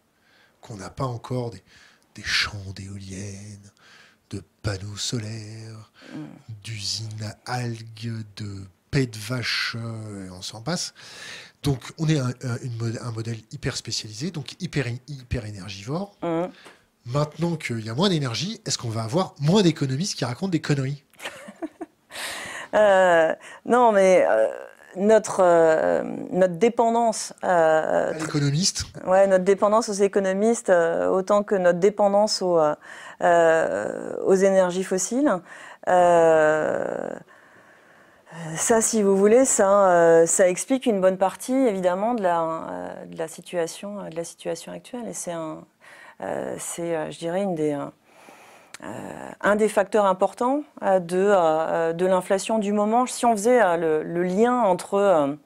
qu'on 0.60 0.76
n'a 0.76 0.90
pas 0.90 1.04
encore 1.04 1.50
des, 1.50 2.22
champs 2.22 2.72
d'éoliennes, 2.76 3.70
de 4.30 4.42
panneaux 4.62 4.96
solaires, 4.96 5.90
mm. 6.14 6.24
d'usines 6.62 7.34
à 7.46 7.52
algues, 7.52 8.24
de 8.36 8.64
paix 8.90 9.06
de 9.06 9.18
vache, 9.18 9.76
et 9.76 10.30
on 10.30 10.42
s'en 10.42 10.62
passe. 10.62 10.94
Donc, 11.62 11.80
on 11.98 12.08
est 12.08 12.18
un, 12.18 12.32
un, 12.42 13.10
modèle 13.12 13.38
hyper 13.52 13.76
spécialisé, 13.76 14.30
donc 14.30 14.54
hyper, 14.60 14.86
hyper 15.08 15.44
énergivore. 15.44 16.16
Maintenant 17.06 17.56
qu'il 17.56 17.84
y 17.84 17.90
a 17.90 17.94
moins 17.94 18.08
d'énergie, 18.08 18.60
est-ce 18.64 18.78
qu'on 18.78 18.88
va 18.88 19.02
avoir 19.02 19.34
moins 19.40 19.62
d'économistes 19.62 20.16
qui 20.16 20.24
racontent 20.24 20.50
des 20.50 20.60
conneries? 20.60 21.04
Euh, 22.74 23.34
Non, 23.66 23.92
mais 23.92 24.24
euh, 24.26 24.48
notre, 24.96 25.40
euh, 25.44 26.02
notre 26.30 26.54
dépendance. 26.54 27.34
à 27.42 28.12
l'économiste 28.12 28.86
Ouais, 29.06 29.26
notre 29.26 29.44
dépendance 29.44 29.90
aux 29.90 29.92
économistes, 29.92 30.70
autant 30.70 31.42
que 31.42 31.54
notre 31.54 31.80
dépendance 31.80 32.40
aux, 32.40 32.58
aux 33.20 34.34
énergies 34.34 34.84
fossiles. 34.84 35.30
Ça, 38.56 38.80
si 38.80 39.02
vous 39.02 39.18
voulez, 39.18 39.44
ça, 39.44 40.24
ça 40.26 40.48
explique 40.48 40.86
une 40.86 41.02
bonne 41.02 41.18
partie, 41.18 41.52
évidemment, 41.52 42.14
de 42.14 42.22
la, 42.22 42.94
de 43.06 43.18
la, 43.18 43.28
situation, 43.28 44.08
de 44.08 44.16
la 44.16 44.24
situation 44.24 44.72
actuelle. 44.72 45.06
Et 45.08 45.12
c'est 45.12 45.32
un, 45.32 45.62
c'est, 46.58 46.96
euh, 46.96 47.10
je 47.10 47.18
dirais, 47.18 47.46
euh, 47.46 47.86
un 49.40 49.56
des 49.56 49.68
facteurs 49.68 50.06
importants 50.06 50.62
de, 50.80 52.04
l'inflation 52.04 52.58
du 52.58 52.72
moment. 52.72 53.06
Si 53.06 53.26
on 53.26 53.32
faisait 53.32 53.76
le, 53.76 54.22
lien 54.22 54.60
entre, 54.60 55.36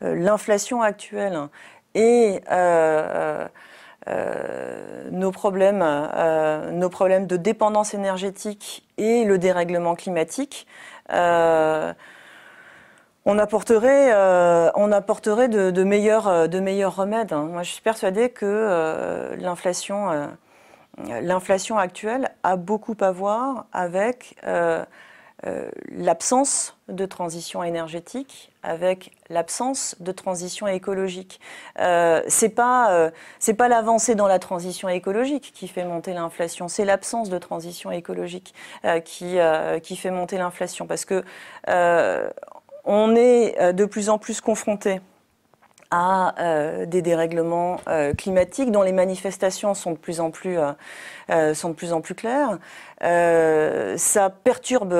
l'inflation 0.00 0.82
actuelle 0.82 1.48
et 1.94 2.40
nos 5.10 5.30
problèmes 5.30 5.82
de 7.26 7.36
dépendance 7.36 7.94
énergétique 7.94 8.86
et 8.98 9.24
le 9.24 9.38
dérèglement 9.38 9.94
climatique, 9.94 10.66
on 13.24 13.38
apporterait, 13.38 14.12
euh, 14.12 14.70
on 14.74 14.90
apporterait 14.90 15.48
de, 15.48 15.84
meilleurs, 15.84 16.28
euh, 16.28 16.46
de 16.48 16.60
meilleurs 16.60 16.96
remèdes. 16.96 17.32
Hein. 17.32 17.48
Moi, 17.50 17.62
je 17.62 17.70
suis 17.70 17.82
persuadée 17.82 18.30
que 18.30 18.46
euh, 18.46 19.36
l'inflation, 19.36 20.28
l'inflation 20.98 21.78
actuelle 21.78 22.30
a 22.42 22.56
beaucoup 22.56 22.96
à 23.00 23.12
voir 23.12 23.66
avec 23.72 24.36
l'absence 25.90 26.76
de 26.88 27.06
transition 27.06 27.64
énergétique, 27.64 28.52
avec 28.62 29.12
l'absence 29.28 29.96
de 30.00 30.12
transition 30.12 30.66
écologique. 30.68 31.40
c'est 31.76 32.54
pas, 32.54 33.10
c'est 33.38 33.54
pas 33.54 33.68
l'avancée 33.68 34.14
dans 34.14 34.28
la 34.28 34.38
transition 34.38 34.88
écologique 34.88 35.52
qui 35.54 35.66
fait 35.66 35.84
monter 35.84 36.12
l'inflation, 36.12 36.68
c'est 36.68 36.84
l'absence 36.84 37.30
de 37.30 37.38
transition 37.38 37.90
écologique 37.90 38.54
qui, 39.04 39.38
qui 39.82 39.96
fait 39.96 40.10
monter 40.10 40.38
l'inflation, 40.38 40.86
parce 40.86 41.04
que 41.04 41.24
on 42.84 43.14
est 43.14 43.60
euh, 43.60 43.72
de 43.72 43.84
plus 43.84 44.08
en 44.08 44.18
plus 44.18 44.40
confronté 44.40 45.00
à 45.94 46.40
euh, 46.40 46.86
des 46.86 47.02
dérèglements 47.02 47.78
euh, 47.86 48.14
climatiques 48.14 48.70
dont 48.70 48.80
les 48.80 48.92
manifestations 48.92 49.74
sont 49.74 49.90
de 49.90 49.98
plus 49.98 50.20
en 50.20 50.30
plus, 50.30 50.56
claires. 52.14 52.58
ça 53.98 54.30
perturbe, 54.30 54.96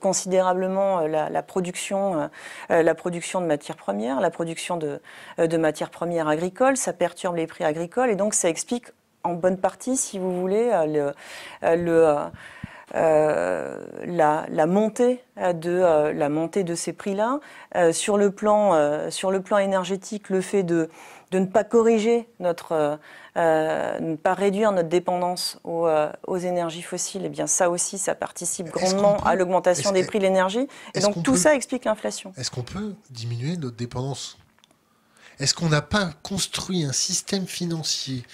considérablement 0.00 1.02
la, 1.02 1.42
production, 1.42 2.28
de 2.68 3.46
matières 3.46 3.76
premières, 3.76 4.20
la 4.20 4.30
production 4.30 4.76
de, 4.76 5.00
matières 5.56 5.90
premières 5.90 6.26
agricoles. 6.26 6.76
Ça 6.76 6.92
perturbe 6.92 7.36
les 7.36 7.46
prix 7.46 7.62
agricoles 7.62 8.10
et 8.10 8.16
donc 8.16 8.34
ça 8.34 8.48
explique 8.48 8.86
en 9.22 9.34
bonne 9.34 9.58
partie, 9.58 9.96
si 9.96 10.18
vous 10.18 10.32
voulez, 10.40 10.70
le, 10.88 11.12
le 11.62 12.16
euh, 12.94 13.84
la, 14.04 14.66
montée 14.66 15.22
de, 15.36 15.70
euh, 15.70 16.12
la 16.12 16.28
montée 16.28 16.64
de 16.64 16.74
ces 16.74 16.92
prix-là. 16.92 17.40
Euh, 17.76 17.92
sur, 17.92 18.16
le 18.16 18.30
plan, 18.30 19.10
sur 19.10 19.30
le 19.30 19.40
plan 19.40 19.58
énergétique, 19.58 20.28
le 20.28 20.40
fait 20.40 20.62
de, 20.62 20.88
de 21.30 21.38
ne 21.38 21.46
pas 21.46 21.62
corriger 21.64 22.28
notre, 22.40 22.98
ne 23.36 24.16
pas 24.16 24.34
réduire 24.34 24.72
notre 24.72 24.88
dépendance 24.88 25.60
aux, 25.64 25.88
aux, 26.26 26.36
énergies 26.36 26.82
fossiles, 26.82 27.22
et 27.22 27.26
eh 27.26 27.28
bien 27.28 27.46
ça 27.46 27.70
aussi, 27.70 27.98
ça 27.98 28.14
participe 28.14 28.70
grandement 28.70 29.18
à 29.24 29.36
l'augmentation 29.36 29.92
des 29.92 30.04
prix 30.04 30.18
de 30.18 30.24
l'énergie. 30.24 30.66
Et 30.94 31.00
donc 31.00 31.22
tout 31.22 31.36
ça 31.36 31.54
explique 31.54 31.84
l'inflation. 31.84 32.32
Est-ce 32.36 32.50
qu'on 32.50 32.62
peut 32.62 32.94
diminuer 33.10 33.56
notre 33.56 33.76
dépendance? 33.76 34.36
Est-ce 35.38 35.54
qu'on 35.54 35.68
n'a 35.70 35.82
pas 35.82 36.10
construit 36.22 36.84
un 36.84 36.92
système 36.92 37.46
financier 37.46 38.24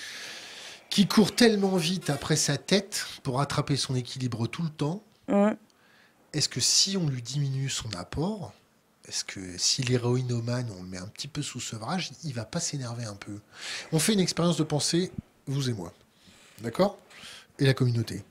qui 0.97 1.06
court 1.06 1.35
tellement 1.35 1.77
vite 1.77 2.09
après 2.09 2.36
sa 2.36 2.56
tête 2.56 3.05
pour 3.23 3.43
attraper 3.43 3.77
son 3.77 3.94
équilibre 3.94 4.47
tout 4.47 4.62
le 4.62 4.70
temps. 4.70 5.05
Est-ce 6.32 6.48
que 6.48 6.59
si 6.59 6.97
on 6.97 7.06
lui 7.06 7.20
diminue 7.20 7.68
son 7.68 7.93
apport, 7.97 8.55
est-ce 9.06 9.23
que 9.23 9.59
si 9.59 9.82
l'héroïnomane, 9.82 10.70
on 10.78 10.82
le 10.82 10.89
met 10.89 10.97
un 10.97 11.09
petit 11.09 11.28
peu 11.28 11.43
sous 11.43 11.60
sevrage, 11.60 12.12
il 12.24 12.32
va 12.32 12.47
pas 12.47 12.60
s'énerver 12.60 13.05
un 13.05 13.14
peu? 13.14 13.40
On 13.93 13.98
fait 13.98 14.14
une 14.14 14.20
expérience 14.20 14.56
de 14.56 14.62
pensée, 14.62 15.12
vous 15.47 15.68
et 15.68 15.74
moi. 15.74 15.93
D'accord? 16.62 16.97
Et 17.59 17.66
la 17.66 17.74
communauté. 17.74 18.24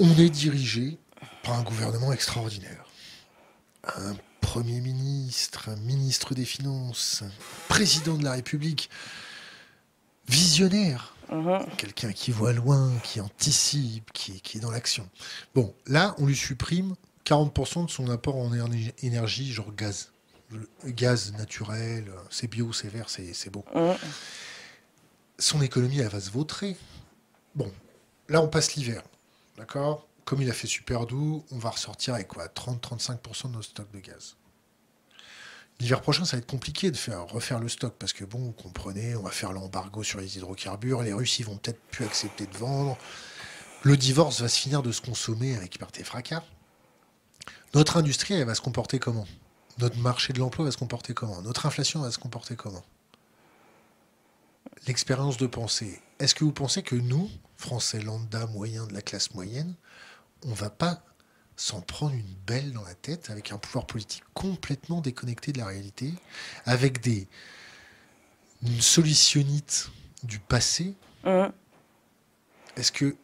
On 0.00 0.12
est 0.18 0.28
dirigé 0.28 0.98
par 1.44 1.54
un 1.54 1.62
gouvernement 1.62 2.12
extraordinaire. 2.12 2.84
Un 3.84 4.16
Premier 4.40 4.80
ministre, 4.80 5.68
un 5.68 5.76
ministre 5.76 6.34
des 6.34 6.44
Finances, 6.44 7.22
un 7.22 7.30
président 7.68 8.16
de 8.16 8.24
la 8.24 8.32
République 8.32 8.90
visionnaire. 10.28 11.14
Mhm. 11.30 11.66
Quelqu'un 11.76 12.12
qui 12.12 12.30
voit 12.30 12.52
loin, 12.52 12.92
qui 13.02 13.20
anticipe, 13.20 14.12
qui, 14.12 14.40
qui 14.40 14.58
est 14.58 14.60
dans 14.60 14.70
l'action. 14.70 15.08
Bon, 15.54 15.74
là, 15.86 16.14
on 16.18 16.26
lui 16.26 16.36
supprime 16.36 16.94
40% 17.26 17.86
de 17.86 17.90
son 17.90 18.08
apport 18.08 18.36
en 18.36 18.50
énergie, 19.02 19.52
genre 19.52 19.72
gaz. 19.74 20.10
gaz 20.86 21.32
naturel, 21.34 22.10
c'est 22.30 22.48
bio, 22.48 22.72
c'est 22.72 22.88
vert, 22.88 23.08
c'est 23.10 23.50
beau. 23.50 23.64
Mhm. 23.74 23.96
Son 25.38 25.60
économie, 25.60 25.98
elle 25.98 26.08
va 26.08 26.20
se 26.20 26.30
vautrer. 26.30 26.76
Bon, 27.54 27.70
là, 28.28 28.40
on 28.40 28.48
passe 28.48 28.74
l'hiver. 28.74 29.02
D'accord? 29.56 30.06
Comme 30.24 30.42
il 30.42 30.50
a 30.50 30.54
fait 30.54 30.66
super 30.66 31.06
doux, 31.06 31.44
on 31.50 31.58
va 31.58 31.70
ressortir 31.70 32.14
avec 32.14 32.28
quoi? 32.28 32.46
30-35% 32.46 33.48
de 33.48 33.52
nos 33.54 33.62
stocks 33.62 33.90
de 33.92 34.00
gaz. 34.00 34.36
L'hiver 35.80 36.00
prochain, 36.00 36.24
ça 36.24 36.36
va 36.36 36.40
être 36.40 36.50
compliqué 36.50 36.90
de 36.90 36.96
faire, 36.96 37.26
refaire 37.28 37.60
le 37.60 37.68
stock 37.68 37.94
parce 37.98 38.12
que, 38.12 38.24
bon, 38.24 38.38
vous 38.38 38.52
comprenez, 38.52 39.14
on 39.14 39.22
va 39.22 39.30
faire 39.30 39.52
l'embargo 39.52 40.02
sur 40.02 40.20
les 40.20 40.36
hydrocarbures, 40.36 41.02
les 41.02 41.12
Russes, 41.12 41.38
ils 41.38 41.46
vont 41.46 41.56
peut-être 41.56 41.80
plus 41.90 42.04
accepter 42.04 42.46
de 42.46 42.56
vendre. 42.56 42.98
Le 43.84 43.96
divorce 43.96 44.40
va 44.40 44.48
se 44.48 44.58
finir 44.58 44.82
de 44.82 44.90
se 44.90 45.00
consommer 45.00 45.54
avec 45.54 45.78
parté 45.78 46.02
fracas. 46.02 46.42
Notre 47.74 47.96
industrie, 47.96 48.34
elle 48.34 48.46
va 48.46 48.56
se 48.56 48.60
comporter 48.60 48.98
comment? 48.98 49.26
Notre 49.78 49.98
marché 49.98 50.32
de 50.32 50.40
l'emploi 50.40 50.64
va 50.64 50.72
se 50.72 50.76
comporter 50.76 51.14
comment? 51.14 51.40
Notre 51.42 51.66
inflation 51.66 52.00
va 52.00 52.10
se 52.10 52.18
comporter 52.18 52.56
comment? 52.56 52.84
L'expérience 54.88 55.36
de 55.36 55.46
pensée. 55.46 56.02
Est-ce 56.18 56.34
que 56.34 56.42
vous 56.42 56.52
pensez 56.52 56.82
que 56.82 56.96
nous, 56.96 57.30
Français 57.56 58.00
lambda, 58.00 58.46
moyens 58.46 58.88
de 58.88 58.94
la 58.94 59.02
classe 59.02 59.32
moyenne, 59.34 59.76
on 60.44 60.54
va 60.54 60.70
pas 60.70 61.02
s'en 61.58 61.80
prendre 61.80 62.14
une 62.14 62.34
belle 62.46 62.72
dans 62.72 62.84
la 62.84 62.94
tête, 62.94 63.30
avec 63.30 63.50
un 63.50 63.58
pouvoir 63.58 63.84
politique 63.84 64.22
complètement 64.32 65.00
déconnecté 65.00 65.52
de 65.52 65.58
la 65.58 65.66
réalité, 65.66 66.14
avec 66.64 67.00
des 67.02 67.26
une 68.62 68.80
solutionnite 68.80 69.90
du 70.22 70.38
passé. 70.38 70.94
Mmh. 71.24 71.46
Est-ce 72.76 72.92
que 72.92 73.16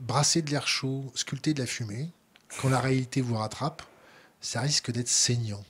brasser 0.00 0.42
de 0.42 0.50
l'air 0.50 0.66
chaud, 0.66 1.04
sculpter 1.14 1.54
de 1.54 1.60
la 1.60 1.66
fumée, 1.66 2.10
quand 2.60 2.68
la 2.68 2.80
réalité 2.80 3.20
vous 3.20 3.36
rattrape, 3.36 3.82
ça 4.40 4.60
risque 4.60 4.90
d'être 4.90 5.08
saignant? 5.08 5.64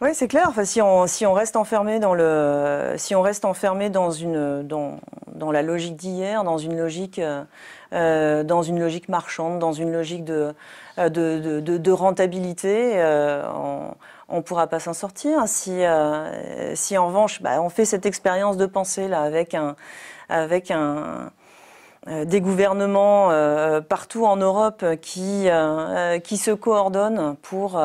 Oui, 0.00 0.10
c'est 0.14 0.28
clair. 0.28 0.46
Enfin, 0.48 0.64
si, 0.64 0.80
on, 0.82 1.06
si 1.06 1.24
on 1.24 1.32
reste 1.32 1.56
enfermé 1.56 2.00
dans 2.00 2.14
le, 2.14 2.94
si 2.98 3.14
on 3.14 3.22
reste 3.22 3.44
enfermé 3.44 3.88
dans 3.88 4.10
une, 4.10 4.62
dans, 4.66 5.00
dans 5.32 5.50
la 5.50 5.62
logique 5.62 5.96
d'hier, 5.96 6.44
dans 6.44 6.58
une 6.58 6.76
logique, 6.76 7.20
euh, 7.92 8.42
dans 8.42 8.62
une 8.62 8.80
logique 8.80 9.08
marchande, 9.08 9.58
dans 9.58 9.72
une 9.72 9.92
logique 9.92 10.24
de, 10.24 10.54
de 10.98 11.90
rentabilité, 11.92 12.92
euh, 12.96 13.42
on 14.28 14.36
ne 14.36 14.42
pourra 14.42 14.66
pas 14.66 14.80
s'en 14.80 14.92
sortir. 14.92 15.46
Si, 15.46 15.84
euh, 15.84 16.74
si 16.74 16.98
en 16.98 17.08
revanche, 17.08 17.42
bah, 17.42 17.60
on 17.62 17.68
fait 17.68 17.84
cette 17.84 18.06
expérience 18.06 18.56
de 18.56 18.66
pensée 18.66 19.08
là 19.08 19.22
avec 19.22 19.54
euh, 22.08 22.24
des 22.24 22.40
gouvernements 22.40 23.32
euh, 23.32 23.80
partout 23.80 24.26
en 24.26 24.36
Europe 24.36 24.84
qui, 25.02 25.48
euh, 25.48 26.20
se 26.20 26.52
coordonnent 26.52 27.36
pour, 27.42 27.80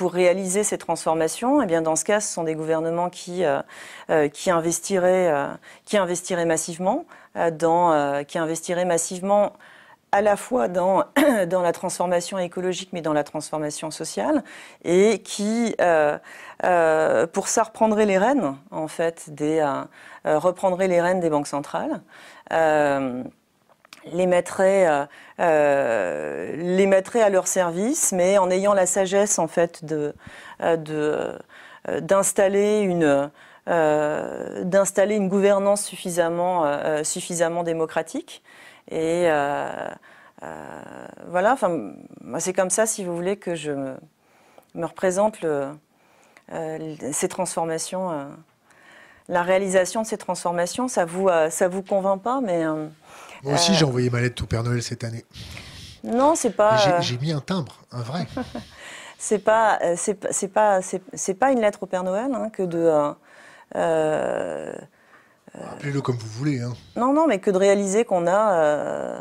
réaliser 0.00 0.62
ces 0.62 0.78
transformations, 0.78 1.60
et 1.60 1.64
eh 1.64 1.66
bien 1.66 1.82
dans 1.82 1.96
ce 1.96 2.04
cas, 2.04 2.20
ce 2.20 2.32
sont 2.32 2.44
des 2.44 2.54
gouvernements 2.54 3.10
qui 3.10 3.42
investiraient 4.46 6.44
massivement, 6.46 7.04
dans, 7.52 8.24
qui 8.24 8.38
investiraient 8.38 8.84
massivement 8.84 9.52
à 10.12 10.22
la 10.22 10.36
fois 10.36 10.68
dans, 10.68 11.04
la 11.16 11.72
transformation 11.72 12.38
écologique, 12.38 12.90
mais 12.92 13.02
dans 13.02 13.12
la 13.12 13.24
transformation 13.24 13.90
sociale, 13.90 14.44
et 14.84 15.20
qui, 15.22 15.74
pour 17.32 17.48
ça, 17.48 17.62
reprendrait 17.64 18.06
les 18.06 18.18
rênes, 18.18 18.56
en 18.70 18.88
fait, 18.88 19.30
des, 19.30 19.66
reprendrait 20.24 20.88
les 20.88 21.00
rênes 21.00 21.20
des 21.20 21.30
banques 21.30 21.48
centrales 21.48 22.00
les 24.12 24.26
mettrait, 24.26 25.08
les 25.38 26.86
mettrait 26.86 27.22
à 27.22 27.30
leur 27.30 27.46
service, 27.46 28.12
mais 28.12 28.36
en 28.36 28.50
ayant 28.50 28.74
la 28.74 28.84
sagesse 28.84 29.38
en 29.38 29.48
fait 29.48 29.84
de, 29.84 30.14
d'installer 32.00 32.80
une 32.80 33.04
euh, 33.04 33.26
d'installer 33.66 35.16
une 35.16 35.28
gouvernance 35.28 35.84
suffisamment, 35.84 36.64
euh, 36.64 37.04
suffisamment 37.04 37.62
démocratique. 37.62 38.42
Et 38.90 39.24
euh, 39.26 39.88
voilà, 41.28 41.52
enfin, 41.52 41.92
c'est 42.38 42.52
comme 42.52 42.70
ça, 42.70 42.86
si 42.86 43.04
vous 43.04 43.14
voulez, 43.14 43.36
que 43.36 43.54
je 43.54 43.72
me, 43.72 44.86
représente 44.86 45.40
le, 45.40 45.68
ces 47.12 47.28
transformations 47.28 48.28
la 49.26 49.42
réalisation 49.42 50.02
de 50.02 50.06
ces 50.06 50.18
transformations, 50.18 50.86
ça 50.86 51.06
vous, 51.06 51.30
ça 51.48 51.68
vous 51.68 51.82
convainc 51.82 52.20
pas, 52.20 52.42
mais. 52.42 52.64
Moi 53.42 53.54
aussi, 53.54 53.74
j'ai 53.74 53.86
envoyé 53.86 54.10
ma 54.10 54.20
lettre 54.20 54.42
au 54.42 54.46
Père 54.46 54.62
Noël 54.62 54.82
cette 54.82 55.02
année. 55.02 55.24
Non, 56.04 56.34
c'est 56.34 56.50
pas. 56.50 57.00
J'ai 57.00 57.16
mis 57.18 57.32
un 57.32 57.40
timbre, 57.40 57.80
un 57.90 58.02
vrai. 58.02 58.26
c'est 59.18 59.38
pas, 59.38 59.78
c'est 59.96 60.48
pas, 60.48 60.80
c'est 60.82 61.34
pas 61.34 61.50
une 61.50 61.60
lettre 61.60 61.82
au 61.82 61.86
Père 61.86 62.04
Noël 62.04 62.30
hein, 62.34 62.50
que 62.50 62.62
de 62.62 62.78
euh, 62.78 63.10
Appelez-le 63.72 66.00
comme 66.00 66.16
vous 66.16 66.28
voulez. 66.28 66.60
Hein. 66.60 66.72
Non, 66.96 67.12
non, 67.12 67.26
mais 67.26 67.38
que 67.38 67.50
de 67.50 67.58
réaliser 67.58 68.04
qu'on 68.04 68.26
a. 68.26 68.54
Euh, 68.54 69.20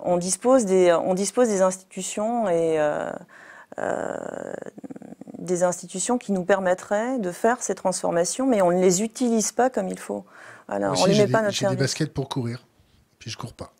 on, 0.00 0.16
dispose 0.16 0.64
des, 0.64 0.92
on 0.92 1.14
dispose 1.14 1.48
des 1.48 1.62
institutions 1.62 2.48
et. 2.48 2.78
des 5.38 5.62
institutions 5.62 6.18
qui 6.18 6.32
nous 6.32 6.44
permettraient 6.44 7.18
de 7.18 7.32
faire 7.32 7.62
ces 7.62 7.74
transformations, 7.74 8.46
mais 8.46 8.62
on 8.62 8.70
ne 8.70 8.80
les 8.80 9.02
utilise 9.02 9.52
pas 9.52 9.70
comme 9.70 9.88
il 9.88 9.98
faut. 9.98 10.24
Voilà, 10.68 10.92
on 10.92 11.04
les 11.06 11.18
met 11.18 11.26
pas 11.26 11.48
J'ai 11.50 11.66
des 11.66 11.76
baskets 11.76 12.14
pour 12.14 12.28
courir, 12.28 12.64
puis 13.18 13.30
je 13.30 13.36
cours 13.36 13.54
pas. 13.54 13.72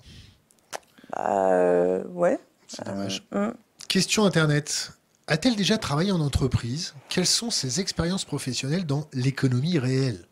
Euh, 1.18 2.02
ouais. 2.12 2.38
C'est 2.66 2.84
dommage. 2.84 3.26
Hmm. 3.32 3.50
Question 3.88 4.24
Internet. 4.24 4.92
A-t-elle 5.30 5.54
déjà 5.54 5.78
travaillé 5.78 6.10
en 6.10 6.20
entreprise? 6.20 6.92
Quelles 7.08 7.24
sont 7.24 7.50
ses 7.50 7.78
expériences 7.78 8.24
professionnelles 8.24 8.84
dans 8.84 9.04
l'économie 9.12 9.78
réelle? 9.78 10.24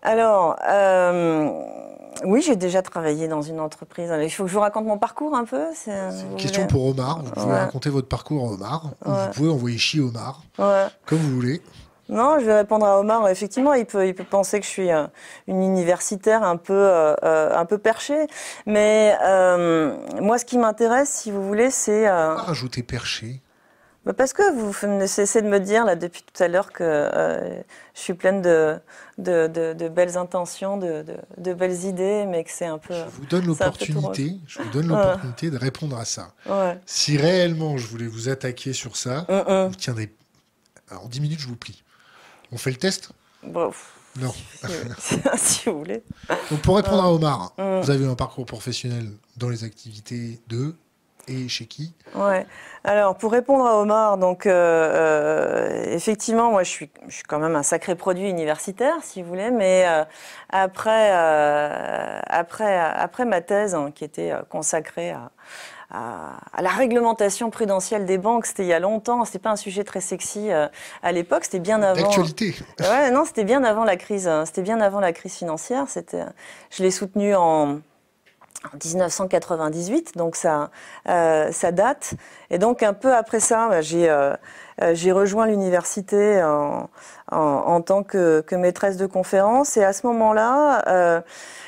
Alors, 0.00 0.56
euh, 0.66 1.50
oui, 2.24 2.40
j'ai 2.40 2.56
déjà 2.56 2.80
travaillé 2.80 3.28
dans 3.28 3.42
une 3.42 3.60
entreprise. 3.60 4.10
Il 4.22 4.30
faut 4.30 4.44
que 4.44 4.48
je 4.48 4.54
vous 4.54 4.60
raconte 4.60 4.86
mon 4.86 4.96
parcours 4.96 5.36
un 5.36 5.44
peu. 5.44 5.66
C'est 5.74 5.92
une 5.92 6.36
question 6.38 6.66
pour 6.68 6.86
Omar. 6.86 7.22
Vous 7.22 7.30
pouvez 7.32 7.52
raconter 7.52 7.90
votre 7.90 8.08
parcours 8.08 8.48
à 8.48 8.52
Omar. 8.52 8.86
Ou 9.04 9.10
vous 9.10 9.30
pouvez 9.34 9.50
envoyer 9.50 9.76
chier 9.76 10.00
Omar. 10.00 10.40
Comme 11.04 11.18
vous 11.18 11.34
voulez. 11.34 11.60
Non, 12.08 12.38
je 12.38 12.44
vais 12.46 12.56
répondre 12.56 12.86
à 12.86 12.98
Omar. 12.98 13.28
Effectivement, 13.28 13.74
il 13.74 13.84
peut, 13.84 14.06
il 14.06 14.14
peut 14.14 14.24
penser 14.24 14.58
que 14.60 14.64
je 14.64 14.70
suis 14.70 14.90
euh, 14.90 15.06
une 15.46 15.62
universitaire 15.62 16.42
un 16.42 16.56
peu, 16.56 16.72
euh, 16.72 17.14
euh, 17.22 17.54
un 17.54 17.66
peu 17.66 17.78
perchée. 17.78 18.26
Mais 18.66 19.14
moi, 20.20 20.38
ce 20.38 20.44
qui 20.44 20.58
m'intéresse, 20.58 21.10
si 21.10 21.30
vous 21.30 21.46
voulez, 21.46 21.70
c'est... 21.70 22.04
Pourquoi 22.04 22.42
rajouter 22.42 22.82
perché 22.82 23.42
bah, 24.06 24.14
Parce 24.14 24.32
que 24.32 24.52
vous 24.52 24.72
cessez 25.06 25.42
de 25.42 25.48
me 25.48 25.60
dire, 25.60 25.84
là, 25.84 25.96
depuis 25.96 26.22
tout 26.22 26.42
à 26.42 26.48
l'heure, 26.48 26.72
que 26.72 27.10
je 27.94 28.00
suis 28.00 28.14
pleine 28.14 28.40
de, 28.40 28.78
de, 29.18 29.46
de, 29.74 29.88
belles 29.88 30.16
intentions, 30.16 30.78
de, 30.78 31.52
belles 31.52 31.84
idées, 31.84 32.24
mais 32.26 32.42
que 32.42 32.50
c'est 32.50 32.66
un 32.66 32.78
peu... 32.78 32.94
Je 32.94 33.04
vous 33.10 33.26
donne 33.26 33.46
l'opportunité, 33.46 34.36
je 34.46 34.62
vous 34.62 34.70
donne 34.70 34.88
l'opportunité 34.88 35.50
de 35.50 35.58
répondre 35.58 35.98
à 35.98 36.06
ça. 36.06 36.32
Si 36.86 37.18
réellement 37.18 37.76
je 37.76 37.86
voulais 37.86 38.06
vous 38.06 38.30
attaquer 38.30 38.72
sur 38.72 38.96
ça, 38.96 39.26
vous 39.28 39.74
tiendrez... 39.74 40.14
en 40.90 41.06
10 41.06 41.20
minutes, 41.20 41.40
je 41.40 41.48
vous 41.48 41.56
plie. 41.56 41.82
On 42.52 42.58
fait 42.58 42.70
le 42.70 42.76
test 42.76 43.10
Non. 43.44 44.32
Si, 45.36 45.68
vous 45.68 45.78
voulez. 45.78 46.02
Donc 46.50 46.60
pour 46.62 46.76
répondre 46.76 47.02
à 47.02 47.12
Omar, 47.12 47.52
mm. 47.58 47.80
vous 47.80 47.90
avez 47.90 48.06
un 48.06 48.14
parcours 48.14 48.46
professionnel 48.46 49.10
dans 49.36 49.48
les 49.48 49.64
activités 49.64 50.40
de 50.48 50.74
et 51.28 51.48
chez 51.48 51.66
qui? 51.66 51.94
Ouais. 52.14 52.46
Alors 52.84 53.16
pour 53.16 53.32
répondre 53.32 53.66
à 53.66 53.78
Omar, 53.78 54.18
donc 54.18 54.46
euh, 54.46 54.52
euh, 54.52 55.94
effectivement, 55.94 56.50
moi 56.50 56.62
je 56.62 56.70
suis, 56.70 56.90
je 57.08 57.16
suis 57.16 57.24
quand 57.24 57.38
même 57.38 57.56
un 57.56 57.62
sacré 57.62 57.94
produit 57.94 58.28
universitaire, 58.28 58.94
si 59.02 59.22
vous 59.22 59.28
voulez, 59.28 59.50
mais 59.50 59.84
euh, 59.86 60.04
après, 60.48 61.10
après, 62.28 62.78
après 62.78 63.24
ma 63.24 63.40
thèse, 63.40 63.74
hein, 63.74 63.90
qui 63.94 64.04
était 64.04 64.32
consacrée 64.48 65.10
à 65.10 65.30
à, 65.90 66.38
la 66.60 66.70
réglementation 66.70 67.50
prudentielle 67.50 68.04
des 68.04 68.18
banques. 68.18 68.46
C'était 68.46 68.64
il 68.64 68.68
y 68.68 68.72
a 68.72 68.80
longtemps. 68.80 69.24
C'était 69.24 69.38
pas 69.38 69.50
un 69.50 69.56
sujet 69.56 69.84
très 69.84 70.00
sexy 70.00 70.50
euh, 70.50 70.68
à 71.02 71.12
l'époque. 71.12 71.44
C'était 71.44 71.60
bien 71.60 71.82
avant. 71.82 72.00
L'actualité. 72.00 72.54
Ouais, 72.80 73.10
non, 73.10 73.24
c'était 73.24 73.44
bien 73.44 73.64
avant 73.64 73.84
la 73.84 73.96
crise. 73.96 74.28
Hein. 74.28 74.44
C'était 74.46 74.62
bien 74.62 74.80
avant 74.80 75.00
la 75.00 75.12
crise 75.12 75.34
financière. 75.34 75.84
C'était, 75.88 76.22
je 76.70 76.82
l'ai 76.82 76.90
soutenu 76.90 77.34
en 77.34 77.80
1998, 78.74 80.16
donc 80.16 80.36
ça, 80.36 80.70
euh, 81.08 81.50
ça 81.52 81.72
date. 81.72 82.14
Et 82.50 82.58
donc 82.58 82.82
un 82.82 82.92
peu 82.92 83.14
après 83.14 83.40
ça, 83.40 83.68
bah, 83.68 83.80
j'ai 83.80 84.10
euh, 84.10 84.34
j'ai 84.92 85.10
rejoint 85.10 85.46
l'université 85.46 86.42
en, 86.42 86.88
en, 87.32 87.80
tant 87.82 88.04
que, 88.04 88.42
que, 88.42 88.54
maîtresse 88.54 88.96
de 88.96 89.06
conférence. 89.06 89.76
Et 89.76 89.82
à 89.82 89.92
ce 89.92 90.06
moment-là, 90.06 91.24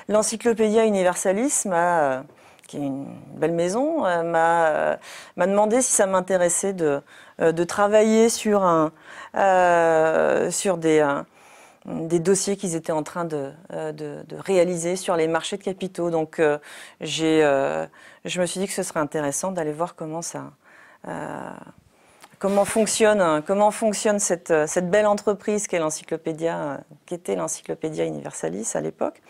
l'encyclopédia 0.08 0.84
Universalis 0.84 1.62
m'a 1.64 2.22
qui 2.70 2.76
est 2.76 2.86
une 2.86 3.08
belle 3.34 3.52
maison, 3.52 4.06
euh, 4.06 4.22
euh, 4.22 4.96
m'a 5.36 5.46
demandé 5.46 5.82
si 5.82 5.92
ça 5.92 6.06
m'intéressait 6.06 6.72
de, 6.72 7.02
euh, 7.40 7.64
travailler 7.64 8.28
sur, 8.28 8.60
des, 10.76 12.18
dossiers 12.20 12.56
qu'ils 12.56 12.76
étaient 12.76 12.92
en 12.92 13.02
train 13.02 13.24
de, 13.24 13.52
réaliser 14.38 14.94
sur 14.94 15.16
les 15.16 15.26
marchés 15.26 15.56
de 15.56 15.64
capitaux. 15.64 16.10
Donc 16.10 16.40
je 17.00 17.88
me 18.22 18.46
suis 18.46 18.60
dit 18.60 18.68
que 18.68 18.72
ce 18.72 18.84
serait 18.84 19.00
intéressant 19.00 19.50
d'aller 19.50 19.72
voir 19.72 19.96
comment 19.96 20.22
ça... 20.22 20.52
comment 22.38 22.64
fonctionne, 22.64 23.42
comment 23.48 23.72
fonctionne 23.72 24.20
cette, 24.20 24.52
cette 24.68 24.90
belle 24.90 25.06
entreprise 25.06 25.66
qu'est 25.66 25.80
l'encyclopédia, 25.80 26.82
qu'était 27.06 27.34
l'encyclopédia 27.34 28.04
Universalis 28.04 28.70
à 28.74 28.80
l'époque. 28.80 29.20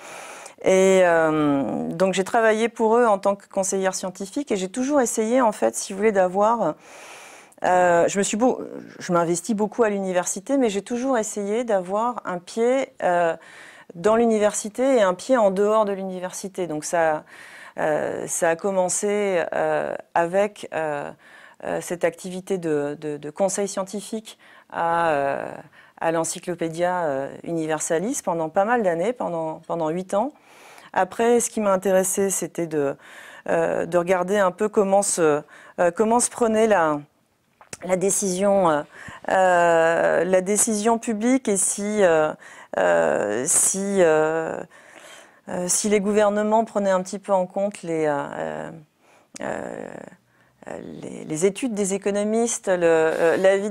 Et 0.62 1.00
euh, 1.04 1.88
donc 1.88 2.12
j'ai 2.12 2.24
travaillé 2.24 2.68
pour 2.68 2.96
eux 2.96 3.06
en 3.06 3.18
tant 3.18 3.34
que 3.34 3.46
conseillère 3.48 3.94
scientifique 3.94 4.52
et 4.52 4.56
j'ai 4.56 4.68
toujours 4.68 5.00
essayé, 5.00 5.40
en 5.40 5.52
fait, 5.52 5.74
si 5.74 5.92
vous 5.92 5.98
voulez, 5.98 6.12
d'avoir. 6.12 6.74
Euh, 7.64 8.08
je 8.08 8.18
me 8.18 8.22
suis 8.22 8.38
je 8.98 9.12
m'investis 9.12 9.54
beaucoup 9.54 9.82
à 9.82 9.90
l'université, 9.90 10.58
mais 10.58 10.68
j'ai 10.70 10.82
toujours 10.82 11.18
essayé 11.18 11.64
d'avoir 11.64 12.22
un 12.24 12.38
pied 12.38 12.92
euh, 13.02 13.36
dans 13.94 14.16
l'université 14.16 14.96
et 14.96 15.02
un 15.02 15.14
pied 15.14 15.36
en 15.36 15.50
dehors 15.50 15.84
de 15.84 15.92
l'université. 15.92 16.66
Donc 16.66 16.84
ça, 16.84 17.24
ça 17.76 18.50
a 18.50 18.56
commencé 18.56 19.42
avec 20.14 20.70
cette 21.80 22.04
activité 22.04 22.58
de, 22.58 23.30
conseil 23.30 23.68
scientifique 23.68 24.38
à, 24.70 25.54
à 25.98 26.12
l'encyclopédia 26.12 27.28
Universalis 27.42 28.20
pendant 28.22 28.48
pas 28.50 28.64
mal 28.64 28.82
d'années, 28.82 29.12
pendant 29.12 29.60
pendant 29.66 29.88
huit 29.88 30.14
ans. 30.14 30.32
Après, 30.92 31.40
ce 31.40 31.50
qui 31.50 31.60
m'a 31.60 31.72
intéressé, 31.72 32.30
c'était 32.30 32.66
de, 32.66 32.96
euh, 33.48 33.86
de 33.86 33.96
regarder 33.96 34.38
un 34.38 34.50
peu 34.50 34.68
comment 34.68 35.02
se, 35.02 35.42
euh, 35.78 35.90
prenait 36.30 36.66
la, 36.66 37.00
la 37.84 37.96
décision, 37.96 38.84
euh, 39.30 40.24
la 40.24 40.40
décision 40.42 40.98
publique 40.98 41.48
et 41.48 41.56
si, 41.56 42.02
les 45.88 46.00
gouvernements 46.00 46.64
prenaient 46.64 46.90
un 46.90 47.02
petit 47.02 47.18
peu 47.18 47.32
en 47.32 47.46
compte 47.46 47.82
les, 47.82 48.06
études 51.46 51.72
des 51.72 51.94
économistes, 51.94 52.68
l'avis 52.68 53.70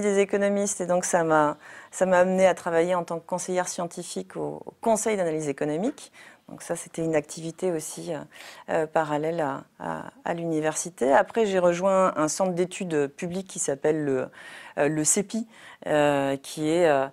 des 0.00 0.18
économistes. 0.18 0.80
Et 0.80 0.86
donc, 0.86 1.04
ça 1.04 1.24
m'a 1.24 1.56
amené 2.00 2.46
à 2.46 2.54
travailler 2.54 2.94
en 2.94 3.04
tant 3.04 3.18
que 3.18 3.26
conseillère 3.26 3.68
scientifique 3.68 4.36
au 4.36 4.62
Conseil 4.80 5.18
d'analyse 5.18 5.48
économique, 5.48 6.10
donc 6.50 6.62
ça, 6.62 6.74
c'était 6.74 7.04
une 7.04 7.14
activité 7.14 7.70
aussi 7.70 8.12
euh, 8.12 8.18
euh, 8.70 8.86
parallèle 8.86 9.44
à, 9.78 10.34
l'université. 10.34 11.12
Après, 11.12 11.46
j'ai 11.46 11.58
rejoint 11.58 12.12
un 12.16 12.28
centre 12.28 12.52
d'études 12.52 13.06
publiques 13.08 13.46
qui 13.46 13.60
s'appelle 13.60 14.04
le, 14.04 14.28
euh, 14.78 15.04
CEPI, 15.04 15.46
qui 16.42 16.68
est 16.68 17.10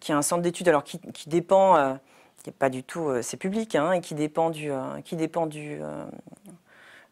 qui 0.00 0.12
est 0.12 0.14
un 0.14 0.22
centre 0.22 0.42
d'études 0.42 0.68
alors 0.68 0.84
qui, 0.84 1.00
dépend, 1.26 1.98
qui 2.42 2.48
n'est 2.48 2.54
pas 2.58 2.68
du 2.68 2.82
tout, 2.82 3.10
c'est 3.22 3.36
public, 3.36 3.74
hein, 3.74 3.92
et 3.92 4.00
qui 4.00 4.14
dépend 4.14 4.50
du, 4.50 4.70
qui 5.04 5.16
dépend 5.16 5.46
du 5.46 5.80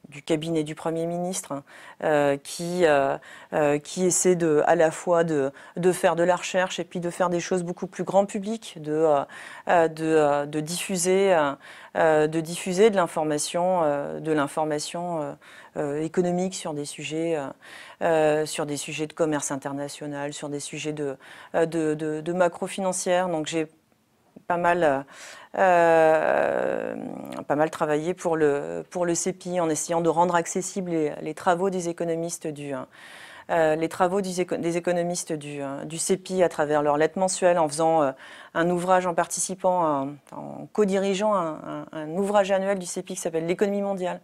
du 0.09 0.22
cabinet 0.22 0.64
du 0.64 0.74
Premier 0.74 1.06
ministre 1.06 1.62
euh, 2.02 2.36
qui, 2.36 2.85
euh, 2.85 3.16
euh, 3.52 3.78
qui 3.78 4.05
essaie 4.05 4.36
de, 4.36 4.62
à 4.66 4.74
la 4.74 4.90
fois 4.90 5.24
de, 5.24 5.52
de, 5.76 5.93
faire 5.93 6.16
de 6.16 6.22
la 6.22 6.36
recherche 6.36 6.78
et 6.78 6.85
puis 6.85 7.01
de 7.01 7.10
faire 7.10 7.31
des 7.31 7.40
choses 7.40 7.62
beaucoup 7.62 7.86
plus 7.86 8.05
grand 8.05 8.26
public, 8.26 8.78
de, 8.81 9.06
de, 9.66 10.47
de, 10.47 10.60
diffuser, 10.60 11.36
de 11.94 12.40
diffuser 12.40 12.90
de 12.90 12.97
l'information, 12.97 13.82
de 14.20 14.32
l'information 14.32 15.36
économique 15.76 16.55
sur 16.55 16.74
des 16.74 16.85
sujets, 16.85 17.39
sur 18.44 18.66
des 18.66 18.76
sujets 18.76 19.06
de 19.06 19.12
commerce 19.12 19.51
international, 19.51 20.32
sur 20.32 20.48
des 20.48 20.60
sujets 20.60 20.93
de, 20.93 21.16
de, 21.55 21.94
de 21.94 22.32
macro 22.32 22.66
financière. 22.66 23.28
Donc 23.28 23.47
j'ai 23.47 23.68
pas 24.47 24.56
mal, 24.56 25.05
euh, 25.56 26.94
pas 27.47 27.56
mal 27.56 27.70
travaillé 27.70 28.15
pour 28.15 28.36
le, 28.36 28.85
pour 28.90 29.06
le 29.06 29.15
CEPI 29.15 29.61
en 29.61 29.69
essayant 29.69 30.01
de 30.01 30.09
rendre 30.09 30.35
accessibles 30.35 30.90
les, 31.20 31.35
travaux 31.35 31.70
des 31.70 31.89
économistes 31.89 32.47
du, 32.47 32.73
euh, 33.51 33.77
les 33.77 33.89
travaux 33.89 34.20
des 34.20 34.77
économistes 34.77 35.32
du, 35.32 35.61
du, 35.85 35.98
CEPI 35.98 36.43
à 36.43 36.48
travers 36.48 36.82
leur 36.82 36.97
lettre 36.97 37.19
mensuelle, 37.19 37.59
en 37.59 37.69
faisant 37.69 38.02
euh, 38.02 38.12
un 38.55 38.69
ouvrage, 38.70 39.06
en 39.06 39.15
participant, 39.15 40.15
en 40.32 40.66
co-dirigeant 40.73 41.35
un, 41.35 41.86
un, 41.93 42.09
ouvrage 42.11 42.51
annuel 42.51 42.78
du 42.78 42.86
CEPI 42.86 43.15
qui 43.15 43.20
s'appelle 43.20 43.47
L'économie 43.47 43.82
mondiale, 43.82 44.20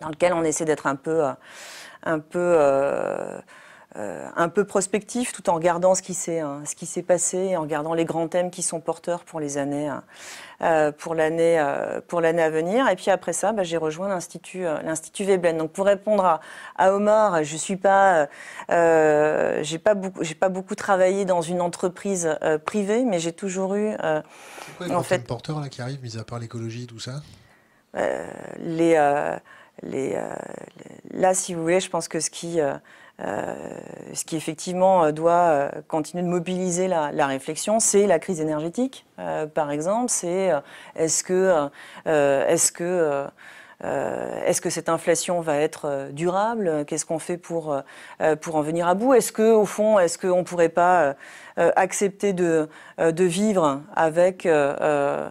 dans 0.00 0.08
lequel 0.08 0.32
on 0.32 0.44
essaie 0.44 0.64
d'être 0.64 0.86
un 0.86 0.96
peu, 0.96 1.22
un 2.02 2.18
peu 2.18 2.58
euh, 3.96 4.28
un 4.36 4.48
peu 4.48 4.64
prospectif, 4.64 5.32
tout 5.32 5.48
en 5.48 5.54
regardant 5.54 5.94
ce 5.94 6.02
qui 6.02 6.12
s'est 6.12 6.40
hein, 6.40 6.62
ce 6.66 6.74
qui 6.74 6.84
s'est 6.84 7.02
passé, 7.02 7.56
en 7.56 7.62
regardant 7.62 7.94
les 7.94 8.04
grands 8.04 8.28
thèmes 8.28 8.50
qui 8.50 8.62
sont 8.62 8.80
porteurs 8.80 9.24
pour 9.24 9.40
les 9.40 9.56
années 9.56 9.88
hein, 9.88 10.02
euh, 10.60 10.92
pour 10.92 11.14
l'année 11.14 11.58
euh, 11.58 12.00
pour 12.06 12.20
l'année 12.20 12.42
à 12.42 12.50
venir. 12.50 12.88
Et 12.88 12.96
puis 12.96 13.10
après 13.10 13.32
ça, 13.32 13.52
bah, 13.52 13.62
j'ai 13.62 13.78
rejoint 13.78 14.08
l'institut 14.08 14.64
l'institut 14.84 15.24
Veblen. 15.24 15.56
Donc 15.56 15.72
pour 15.72 15.86
répondre 15.86 16.24
à, 16.24 16.40
à 16.76 16.92
Omar, 16.92 17.42
je 17.42 17.56
suis 17.56 17.76
pas 17.76 18.28
j'ai 18.68 19.78
pas 19.78 19.94
beaucoup 19.94 20.22
j'ai 20.22 20.34
pas 20.34 20.50
beaucoup 20.50 20.74
travaillé 20.74 21.24
dans 21.24 21.40
une 21.40 21.60
entreprise 21.60 22.36
privée, 22.66 23.04
mais 23.04 23.18
j'ai 23.18 23.32
toujours 23.32 23.76
eu 23.76 23.94
quoi 24.76 24.90
en 24.90 25.02
fait 25.02 25.26
porteurs 25.26 25.60
là 25.60 25.68
qui 25.68 25.80
arrivent, 25.80 26.02
mis 26.02 26.18
à 26.18 26.24
part 26.24 26.38
l'écologie 26.38 26.86
tout 26.86 27.00
ça? 27.00 27.22
Les, 28.58 28.98
les, 29.82 30.18
là, 31.10 31.34
si 31.34 31.54
vous 31.54 31.62
voulez, 31.62 31.80
je 31.80 31.90
pense 31.90 32.08
que 32.08 32.20
ce 32.20 32.30
qui, 32.30 32.60
euh, 32.60 32.74
ce 33.18 34.24
qui 34.24 34.36
effectivement 34.36 35.04
euh, 35.04 35.12
doit 35.12 35.32
euh, 35.32 35.70
continuer 35.88 36.22
de 36.22 36.28
mobiliser 36.28 36.88
la, 36.88 37.26
réflexion, 37.26 37.80
c'est 37.80 38.06
la 38.06 38.18
crise 38.18 38.40
énergétique, 38.40 39.06
par 39.54 39.70
exemple. 39.70 40.10
C'est 40.10 40.52
est-ce 40.94 41.24
que, 41.24 41.68
est-ce 42.06 42.72
que 42.72 43.26
est-ce 43.82 44.60
que 44.60 44.70
cette 44.70 44.88
inflation 44.88 45.40
va 45.40 45.56
être 45.56 46.08
durable? 46.12 46.84
Qu'est-ce 46.86 47.04
qu'on 47.04 47.18
fait 47.18 47.36
pour, 47.36 47.82
pour 48.40 48.56
en 48.56 48.62
venir 48.62 48.88
à 48.88 48.94
bout? 48.94 49.14
Est-ce 49.14 49.32
que, 49.32 49.52
au 49.52 49.66
fond, 49.66 49.98
est-ce 49.98 50.18
qu'on 50.18 50.38
ne 50.38 50.44
pourrait 50.44 50.68
pas 50.68 51.14
accepter 51.56 52.32
de, 52.32 52.68
de 52.98 53.24
vivre 53.24 53.82
avec 53.94 54.46
euh, 54.46 55.28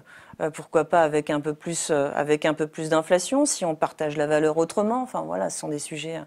pourquoi 0.54 0.86
pas 0.86 1.04
avec 1.04 1.30
un 1.30 1.40
peu 1.40 1.54
plus, 1.54 1.90
euh, 1.92 2.12
avec 2.14 2.46
un 2.46 2.54
peu 2.54 2.68
plus 2.68 2.90
d'inflation, 2.90 3.46
si 3.46 3.66
on 3.66 3.76
partage 3.76 4.18
la 4.18 4.28
valeur 4.28 4.58
autrement. 4.58 5.02
Enfin 5.02 5.22
voilà, 5.22 5.50
ce 5.50 5.60
sont 5.60 5.70
des 5.70 5.80
sujets, 5.80 6.22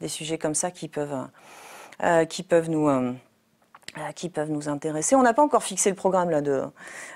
des 0.00 0.08
sujets 0.08 0.38
comme 0.38 0.54
ça 0.54 0.70
qui 0.70 0.88
peuvent, 0.88 1.28
euh, 2.02 2.24
qui 2.24 2.42
peuvent 2.42 2.70
nous 2.70 2.88
qui 4.16 4.30
peuvent 4.30 4.50
nous 4.50 4.70
intéresser. 4.70 5.14
On 5.16 5.22
n'a 5.22 5.34
pas 5.34 5.42
encore 5.42 5.62
fixé 5.62 5.90
le 5.90 5.96
programme 5.96 6.30
là 6.30 6.40
de, 6.40 6.62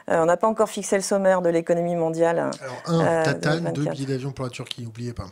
on 0.09 0.27
n'a 0.27 0.37
pas 0.37 0.47
encore 0.47 0.69
fixé 0.69 0.97
le 0.97 1.03
sommaire 1.03 1.41
de 1.41 1.49
l'économie 1.49 1.97
mondiale. 1.97 2.39
Alors 2.39 2.83
un, 2.87 3.23
Tatane, 3.23 3.73
deux 3.73 3.89
billets 3.89 4.05
d'avion 4.05 4.31
pour 4.31 4.45
la 4.45 4.51
Turquie, 4.51 4.83
n'oubliez 4.83 5.15
pas. 5.15 5.25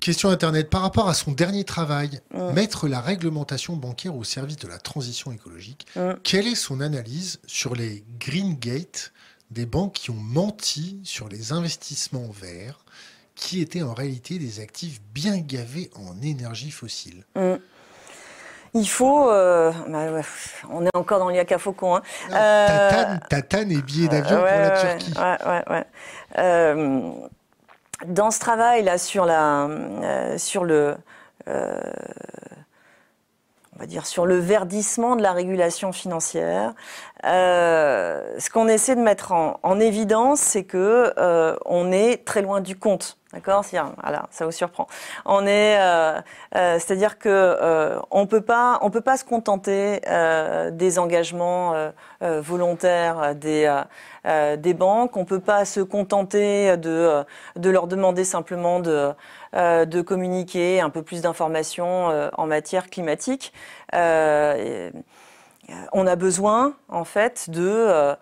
Question 0.00 0.28
Internet. 0.28 0.70
Par 0.70 0.82
rapport 0.82 1.08
à 1.08 1.14
son 1.14 1.32
dernier 1.32 1.64
travail, 1.64 2.20
mm. 2.32 2.52
mettre 2.52 2.88
la 2.88 3.00
réglementation 3.00 3.74
bancaire 3.74 4.14
au 4.14 4.22
service 4.22 4.58
de 4.58 4.68
la 4.68 4.78
transition 4.78 5.32
écologique, 5.32 5.86
mm. 5.96 6.12
quelle 6.22 6.46
est 6.46 6.54
son 6.54 6.80
analyse 6.80 7.40
sur 7.46 7.74
les 7.74 8.04
Green 8.20 8.54
Gate 8.54 9.12
des 9.54 9.66
banques 9.66 9.94
qui 9.94 10.10
ont 10.10 10.14
menti 10.14 11.00
sur 11.04 11.28
les 11.28 11.52
investissements 11.52 12.28
verts, 12.30 12.84
qui 13.34 13.60
étaient 13.60 13.82
en 13.82 13.94
réalité 13.94 14.38
des 14.38 14.60
actifs 14.60 15.00
bien 15.14 15.38
gavés 15.38 15.90
en 15.94 16.20
énergie 16.22 16.70
fossile. 16.70 17.24
Mm. 17.36 17.54
Il 18.76 18.88
faut. 18.88 19.30
Euh, 19.30 19.70
bah 19.88 20.20
on 20.68 20.84
est 20.84 20.96
encore 20.96 21.20
dans 21.20 21.28
l'IACA 21.28 21.58
Faucon. 21.58 21.96
Hein. 21.96 22.02
Euh, 22.32 23.16
tatane, 23.30 23.70
et 23.70 23.80
billets 23.80 24.08
d'avion 24.08 24.36
pour 24.36 24.44
la 24.46 24.70
Turquie. 24.70 25.14
Euh, 26.38 27.12
dans 28.06 28.32
ce 28.32 28.40
travail-là 28.40 28.98
sur, 28.98 29.24
la, 29.24 29.68
sur 30.38 30.64
le 30.64 30.96
on 33.76 33.80
va 33.80 33.86
dire, 33.86 34.06
sur 34.06 34.26
le 34.26 34.38
verdissement 34.38 35.16
de 35.16 35.22
la 35.22 35.32
régulation 35.32 35.92
financière. 35.92 36.74
Euh, 37.24 38.22
ce 38.38 38.50
qu'on 38.50 38.68
essaie 38.68 38.94
de 38.94 39.00
mettre 39.00 39.32
en, 39.32 39.80
évidence, 39.80 40.40
c'est 40.40 40.64
que 40.64 41.12
euh, 41.18 41.56
on 41.64 41.90
est 41.90 42.24
très 42.24 42.42
loin 42.42 42.60
du 42.60 42.76
compte. 42.76 43.18
D'accord? 43.32 43.64
Voilà, 44.00 44.26
ça 44.30 44.44
vous 44.44 44.52
surprend. 44.52 44.86
On 45.24 45.44
est, 45.44 45.76
euh, 45.80 46.20
c'est-à-dire 46.52 47.18
que 47.18 47.98
on 48.12 48.28
peut 48.28 48.42
pas, 48.42 48.78
on 48.80 48.90
peut 48.90 49.00
pas 49.00 49.16
se 49.16 49.24
contenter 49.24 50.00
des 50.70 50.98
engagements 51.00 51.74
volontaires 52.20 53.34
des 53.34 53.82
des 54.24 54.74
banques. 54.74 55.16
On 55.16 55.24
peut 55.24 55.40
pas 55.40 55.64
se 55.64 55.80
contenter 55.80 56.76
de 56.76 57.24
de 57.56 57.70
leur 57.70 57.88
demander 57.88 58.22
simplement 58.22 58.78
de 58.78 58.90
euh, 58.90 59.12
de 59.54 60.00
communiquer 60.00 60.80
un 60.80 60.90
peu 60.90 61.02
plus 61.02 61.22
d'informations 61.22 62.10
euh, 62.10 62.28
en 62.36 62.46
matière 62.46 62.90
climatique. 62.90 63.52
Euh, 63.94 64.90
on 65.92 66.06
a 66.06 66.16
besoin, 66.16 66.74
en 66.88 67.04
fait, 67.04 67.48
de 67.50 68.14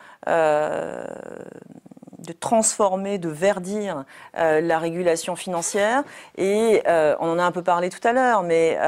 de 2.18 2.32
transformer, 2.32 3.18
de 3.18 3.28
verdir 3.28 4.04
la 4.34 4.78
régulation 4.78 5.34
financière. 5.34 6.04
Et 6.38 6.82
on 6.86 7.30
en 7.30 7.38
a 7.40 7.42
un 7.42 7.50
peu 7.50 7.62
parlé 7.62 7.88
tout 7.88 8.06
à 8.06 8.12
l'heure, 8.12 8.44
mais 8.44 8.78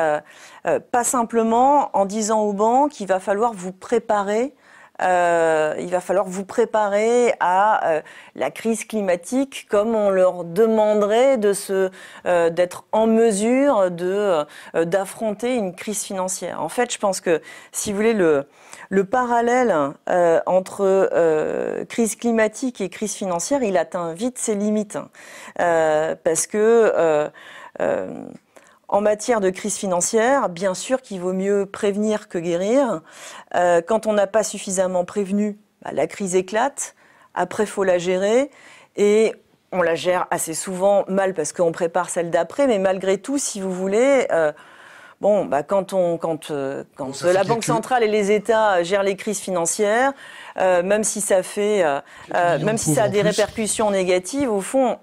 pas 0.92 1.02
simplement 1.02 1.90
en 1.96 2.04
disant 2.04 2.42
aux 2.42 2.52
banques 2.52 2.92
qu'il 2.92 3.08
va 3.08 3.18
falloir 3.18 3.52
vous 3.52 3.72
préparer 3.72 4.54
euh, 5.02 5.74
il 5.80 5.90
va 5.90 6.00
falloir 6.00 6.26
vous 6.26 6.44
préparer 6.44 7.34
à 7.40 7.88
euh, 7.88 8.00
la 8.36 8.50
crise 8.50 8.84
climatique 8.84 9.66
comme 9.68 9.94
on 9.94 10.08
leur 10.08 10.44
demanderait 10.44 11.36
de 11.36 11.52
se 11.52 11.90
euh, 12.26 12.50
d'être 12.50 12.84
en 12.92 13.06
mesure 13.06 13.90
de 13.90 14.44
d'affronter 14.74 15.56
une 15.56 15.74
crise 15.74 16.04
financière. 16.04 16.62
En 16.62 16.68
fait, 16.68 16.92
je 16.92 16.98
pense 16.98 17.20
que 17.20 17.42
si 17.72 17.90
vous 17.90 17.96
voulez 17.96 18.14
le 18.14 18.46
le 18.90 19.04
parallèle 19.04 19.74
entre 20.46 21.84
crise 21.88 22.16
climatique 22.16 22.80
et 22.80 22.88
crise 22.88 23.14
financière, 23.14 23.62
il 23.62 23.76
atteint 23.76 24.12
vite 24.12 24.38
ses 24.38 24.54
limites 24.54 24.98
parce 25.56 26.46
que 26.46 27.30
en 28.94 29.00
matière 29.00 29.40
de 29.40 29.50
crise 29.50 29.76
financière, 29.76 30.48
bien 30.48 30.72
sûr 30.72 31.02
qu'il 31.02 31.20
vaut 31.20 31.32
mieux 31.32 31.66
prévenir 31.66 32.28
que 32.28 32.38
guérir. 32.38 33.00
Euh, 33.56 33.82
quand 33.84 34.06
on 34.06 34.12
n'a 34.12 34.28
pas 34.28 34.44
suffisamment 34.44 35.04
prévenu, 35.04 35.58
bah, 35.82 35.90
la 35.92 36.06
crise 36.06 36.36
éclate. 36.36 36.94
Après, 37.34 37.66
faut 37.66 37.82
la 37.82 37.98
gérer. 37.98 38.52
Et 38.94 39.34
on 39.72 39.82
la 39.82 39.96
gère 39.96 40.28
assez 40.30 40.54
souvent 40.54 41.04
mal 41.08 41.34
parce 41.34 41.52
qu'on 41.52 41.72
prépare 41.72 42.08
celle 42.08 42.30
d'après. 42.30 42.68
Mais 42.68 42.78
malgré 42.78 43.18
tout, 43.18 43.36
si 43.36 43.60
vous 43.60 43.72
voulez, 43.72 44.28
euh, 44.30 44.52
bon, 45.20 45.44
bah, 45.44 45.64
quand, 45.64 45.92
on, 45.92 46.16
quand, 46.16 46.52
euh, 46.52 46.84
quand 46.94 47.20
la 47.24 47.42
Banque 47.42 47.64
centrale 47.64 48.04
et 48.04 48.08
les 48.08 48.30
États 48.30 48.84
gèrent 48.84 49.02
les 49.02 49.16
crises 49.16 49.40
financières, 49.40 50.12
même 50.56 51.02
si 51.02 51.20
ça 51.20 51.42
fait, 51.42 51.84
même 52.32 52.78
si 52.78 52.94
ça 52.94 53.04
a 53.04 53.08
des 53.08 53.22
répercussions 53.22 53.90
négatives, 53.90 54.52
au 54.52 54.60
fond, 54.60 54.98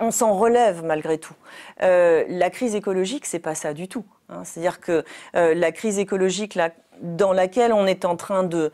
on 0.00 0.10
s'en 0.10 0.34
relève 0.34 0.84
malgré 0.84 1.18
tout. 1.18 1.34
Euh, 1.82 2.24
la 2.28 2.50
crise 2.50 2.74
écologique, 2.74 3.26
c'est 3.26 3.38
pas 3.38 3.54
ça 3.54 3.74
du 3.74 3.88
tout. 3.88 4.04
Hein. 4.28 4.42
C'est-à-dire 4.44 4.80
que 4.80 5.04
euh, 5.36 5.54
la 5.54 5.72
crise 5.72 5.98
écologique 5.98 6.58
dans 7.00 7.32
laquelle 7.32 7.72
on 7.72 7.86
est 7.86 8.04
en 8.04 8.16
train 8.16 8.42
de, 8.42 8.72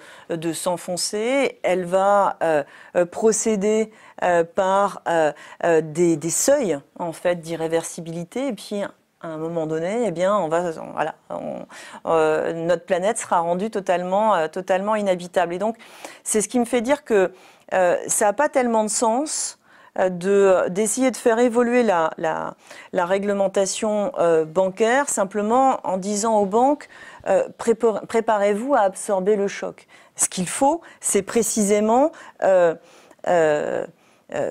s'enfoncer, 0.53 1.61
elle 1.63 1.85
va 1.85 2.39
euh, 2.43 2.65
procéder 3.11 3.93
par 4.55 5.03
des, 5.63 6.31
seuils 6.31 6.79
en 6.99 7.13
fait 7.13 7.41
d'irréversibilité 7.41 8.49
et 8.49 8.53
puis 8.55 8.83
à 8.83 9.29
un 9.29 9.37
moment 9.39 9.67
donné, 9.67 10.05
eh 10.07 10.11
bien, 10.11 10.37
on 10.37 10.49
va, 10.49 10.71
notre 12.53 12.85
planète 12.85 13.19
sera 13.19 13.41
rendue 13.41 13.71
totalement, 13.71 14.49
totalement 14.49 14.97
inhabitable. 14.97 15.55
Et 15.55 15.59
donc, 15.59 15.77
c'est 16.23 16.41
ce 16.43 16.49
qui 16.49 16.59
me 16.59 16.67
fait 16.67 16.83
dire 16.83 17.05
que 17.05 17.33
ça 17.71 18.27
n'a 18.27 18.33
pas 18.33 18.49
tellement 18.49 18.85
de 18.85 18.91
sens 18.91 19.59
d'essayer 19.97 21.11
de, 21.11 21.17
faire 21.17 21.39
évoluer 21.39 21.83
la, 21.83 22.11
la, 22.19 23.07
réglementation 23.07 24.13
euh, 24.19 24.45
bancaire 24.45 25.09
simplement 25.09 25.79
en 25.85 25.99
disant 25.99 26.39
aux 26.39 26.47
banques 26.47 26.89
euh, 27.29 27.45
préparez-vous 27.59 28.75
à 28.75 28.81
absorber 28.81 29.37
le 29.37 29.47
choc. 29.49 29.87
Ce 30.17 30.29
qu'il 30.29 30.49
faut, 30.49 30.81
c'est 31.01 31.23
précisément 31.23 32.13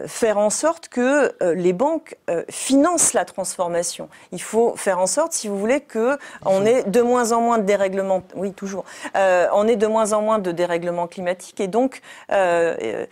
faire 0.07 0.37
en 0.37 0.49
sorte 0.49 0.87
que 0.87 1.33
les 1.53 1.73
banques 1.73 2.17
financent 2.49 3.13
la 3.13 3.25
transformation. 3.25 4.09
Il 4.31 4.41
faut 4.41 4.75
faire 4.75 4.99
en 4.99 5.07
sorte, 5.07 5.33
si 5.33 5.47
vous 5.47 5.57
voulez, 5.57 5.81
que 5.81 6.17
on 6.45 6.65
ait 6.65 6.83
de 6.83 7.01
moins 7.01 7.31
en 7.31 7.41
moins 7.41 7.57
de 7.57 7.63
dérèglements. 7.63 8.23
Oui, 8.35 8.53
toujours. 8.53 8.85
on 9.15 9.67
ait 9.67 9.75
de 9.75 9.87
moins 9.87 10.13
en 10.13 10.21
moins 10.21 10.39
de 10.39 10.51
dérèglements 10.51 11.07
climatiques 11.07 11.59
et 11.59 11.67
donc 11.67 12.01
euh, 12.31 13.05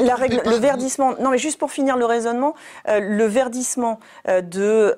la 0.00 0.14
règle, 0.14 0.42
le 0.44 0.56
verdissement, 0.56 1.14
non 1.20 1.30
mais 1.30 1.38
juste 1.38 1.58
pour 1.58 1.70
finir 1.70 1.96
le 1.96 2.04
raisonnement, 2.04 2.54
euh, 2.88 3.00
le 3.00 3.24
verdissement 3.24 4.00
euh, 4.28 4.40
de 4.40 4.94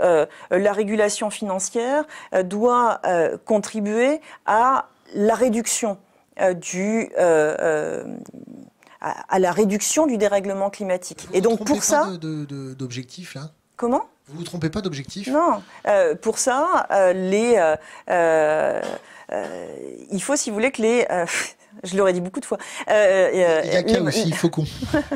la 0.50 0.72
régulation 0.72 1.30
financière 1.30 2.04
doit 2.44 3.00
contribuer 3.44 4.20
à 4.46 4.88
la 5.14 5.34
réduction 5.34 5.98
du 6.54 7.10
à, 9.02 9.38
la 9.38 9.52
réduction 9.52 10.06
du 10.06 10.18
dérèglement 10.18 10.70
climatique. 10.70 11.26
Vous 11.28 11.36
Et 11.36 11.40
donc 11.40 11.64
pour 11.64 11.82
ça, 11.82 12.10
d'objectifs 12.20 13.34
là? 13.34 13.50
Comment? 13.76 14.02
Vous 14.28 14.38
vous 14.38 14.44
trompez 14.44 14.70
pas 14.70 14.82
d'objectif? 14.82 15.28
Non. 15.28 15.62
pour 16.20 16.38
ça, 16.38 16.86
les 17.14 17.58
il 20.10 20.22
faut, 20.22 20.36
si 20.36 20.50
vous 20.50 20.54
voulez, 20.54 20.70
que 20.72 20.82
les 20.82 21.06
je 21.84 21.96
l'aurais 21.96 22.12
dit 22.12 22.20
beaucoup 22.20 22.40
de 22.40 22.44
fois. 22.44 22.58
Euh, 22.88 23.30
il 23.32 23.72
y 23.72 23.76
a 23.76 23.82
qu'un 23.82 24.06
aussi, 24.06 24.32
Faucon. 24.32 24.64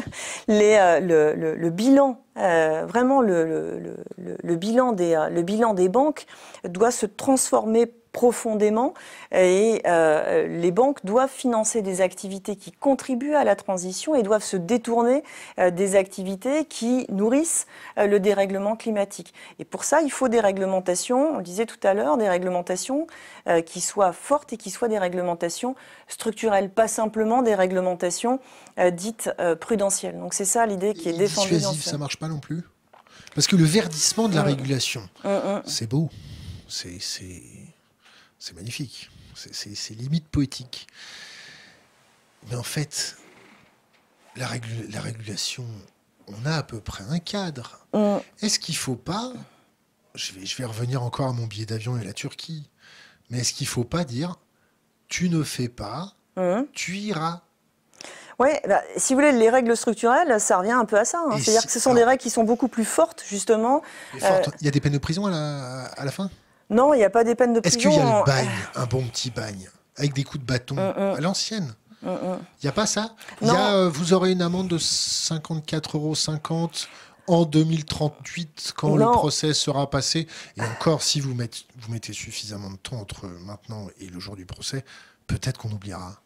les, 0.49 1.01
le, 1.03 1.35
le, 1.35 1.55
le, 1.55 1.71
bilan, 1.71 2.21
euh, 2.37 2.85
vraiment 2.87 3.21
le, 3.21 3.97
le, 4.19 4.57
bilan 4.57 4.93
des, 4.93 5.29
le 5.31 5.43
bilan 5.43 5.75
des 5.75 5.89
banques 5.89 6.27
doit 6.65 6.91
se 6.91 7.07
transformer 7.07 7.93
profondément 8.15 8.95
et 9.33 9.83
euh, 9.87 10.47
les 10.47 10.71
banques 10.71 11.05
doivent 11.05 11.29
financer 11.29 11.83
des 11.83 12.01
activités 12.01 12.57
qui 12.57 12.71
contribuent 12.71 13.35
à 13.35 13.45
la 13.45 13.57
transition 13.57 14.15
et 14.15 14.23
doivent 14.23 14.45
se 14.45 14.57
détourner 14.57 15.25
euh, 15.59 15.71
des 15.71 15.97
activités 15.97 16.65
qui 16.65 17.07
nourrissent 17.11 17.67
euh, 17.99 18.07
le 18.07 18.21
dérèglement 18.21 18.77
climatique. 18.77 19.35
Et 19.59 19.65
pour 19.65 19.83
ça, 19.83 20.01
il 20.01 20.11
faut 20.11 20.29
des 20.29 20.39
réglementations, 20.39 21.37
on 21.37 21.41
disait 21.41 21.67
tout 21.67 21.81
à 21.83 21.93
l'heure, 21.93 22.17
des 22.17 22.29
réglementations 22.29 23.07
qui 23.67 23.83
soient 23.83 24.13
fortes 24.13 24.53
et 24.53 24.57
qui 24.57 24.71
soient 24.71 24.89
des 24.89 24.99
réglementations 24.99 25.75
structurelles, 26.09 26.71
pas 26.71 26.89
simplement 26.89 27.43
des 27.43 27.55
réglementations 27.55 28.39
dites 28.93 29.31
prudentielles. 29.61 30.19
Donc 30.19 30.33
c'est 30.33 30.45
ça 30.45 30.65
l'idée 30.65 30.95
qui 30.95 31.09
est 31.09 31.19
défendue. 31.19 31.61
Dans 31.61 31.73
ça 31.73 31.99
marche 31.99 32.17
pas 32.19 32.24
non 32.29 32.39
plus 32.39 32.63
Parce 33.35 33.47
que 33.47 33.57
le 33.57 33.65
verdissement 33.65 34.29
de 34.29 34.35
la 34.35 34.43
régulation, 34.43 35.09
c'est 35.65 35.89
beau. 35.89 36.11
C'est 36.69 36.99
c'est 37.01 38.55
magnifique. 38.55 39.11
C'est 39.35 39.95
limite 39.95 40.29
poétique. 40.29 40.87
Mais 42.49 42.57
en 42.57 42.63
fait, 42.63 43.17
la, 44.37 44.47
régulation, 44.49 45.65
on 46.27 46.45
a 46.45 46.57
à 46.57 46.63
peu 46.63 46.81
près 46.81 47.05
un 47.05 47.19
cadre. 47.19 47.87
Mm. 47.93 48.19
Est-ce 48.43 48.59
qu'il 48.59 48.75
ne 48.75 48.79
faut 48.79 48.97
pas, 48.97 49.33
je 50.15 50.33
vais, 50.33 50.45
je 50.45 50.57
vais 50.57 50.65
revenir 50.65 51.03
encore 51.03 51.29
à 51.29 51.33
mon 51.33 51.47
billet 51.47 51.67
d'avion 51.67 51.99
et 51.99 52.05
la 52.05 52.13
Turquie, 52.13 52.69
mais 53.31 53.39
est-ce 53.39 53.55
qu'il 53.55 53.67
ne 53.67 53.71
faut 53.71 53.85
pas 53.85 54.05
dire, 54.05 54.37
tu 55.09 55.31
ne 55.31 55.43
fais 55.43 55.69
pas, 55.69 56.15
mm. 56.37 56.65
tu 56.73 56.97
iras 56.99 57.44
oui, 58.39 58.49
bah, 58.69 58.81
si 58.97 59.15
vous 59.15 59.21
voulez, 59.21 59.33
les 59.33 59.51
règles 59.51 59.77
structurelles, 59.77 60.41
ça 60.41 60.59
revient 60.59 60.73
un 60.73 60.85
peu 60.85 60.99
à 60.99 61.05
ça. 61.05 61.23
Hein. 61.27 61.37
C'est-à-dire 61.39 61.65
que 61.65 61.73
ce 61.73 61.81
sont 61.81 61.95
des 61.95 62.05
règles 62.05 62.23
qui 62.23 62.31
sont 62.31 62.45
beaucoup 62.45 62.69
plus 62.69 62.85
fortes, 62.85 63.23
justement. 63.27 63.83
Euh, 64.23 64.43
il 64.61 64.65
y 64.65 64.69
a 64.69 64.71
des 64.71 64.81
peines 64.81 64.93
de 64.93 64.99
prison 64.99 65.27
à 65.27 66.05
la 66.05 66.11
fin? 66.11 66.31
Non, 66.71 66.95
il 66.95 66.99
n'y 66.99 67.05
a 67.05 67.11
pas 67.11 67.25
des 67.25 67.35
peines 67.35 67.53
de 67.53 67.61
prison. 67.61 67.79
Est-ce 67.79 67.89
qu'il 67.89 67.97
y 67.97 68.01
a 68.01 68.19
le 68.19 68.25
bagne, 68.25 68.49
un 68.75 68.87
bon 68.87 69.03
petit 69.03 69.31
bagne, 69.31 69.69
avec 69.97 70.15
des 70.15 70.25
coups 70.25 70.41
de 70.41 70.47
bâton, 70.47 70.75
mm, 70.75 70.79
mm. 70.79 71.17
à 71.17 71.21
l'ancienne? 71.21 71.75
Il 72.03 72.11
mm, 72.11 72.39
n'y 72.63 72.69
a 72.69 72.73
pas 72.73 72.87
ça? 72.87 73.15
Euh, 73.43 73.89
Vous 73.89 74.13
aurez 74.13 74.33
une 74.33 74.43
amende 74.43 74.69
de 74.69 74.79
54,50 74.79 75.97
euros 75.97 76.15
en 77.27 77.45
2038 77.45 78.75
quand 78.77 78.97
le 78.97 79.05
procès 79.05 79.55
sera 79.55 79.89
passé. 79.89 80.27
Et 80.57 80.63
encore, 80.63 81.03
si 81.03 81.21
vous 81.21 81.35
mettez, 81.35 81.61
vous 81.79 81.93
mettez 81.93 82.13
suffisamment 82.13 82.71
de 82.71 82.77
temps 82.77 82.97
entre 82.97 83.27
maintenant 83.27 83.87
et 84.01 84.07
le 84.07 84.21
jour 84.21 84.37
du 84.37 84.45
procès, 84.45 84.85
peut-être 85.27 85.59
qu'on 85.59 85.71
oubliera. 85.71 86.17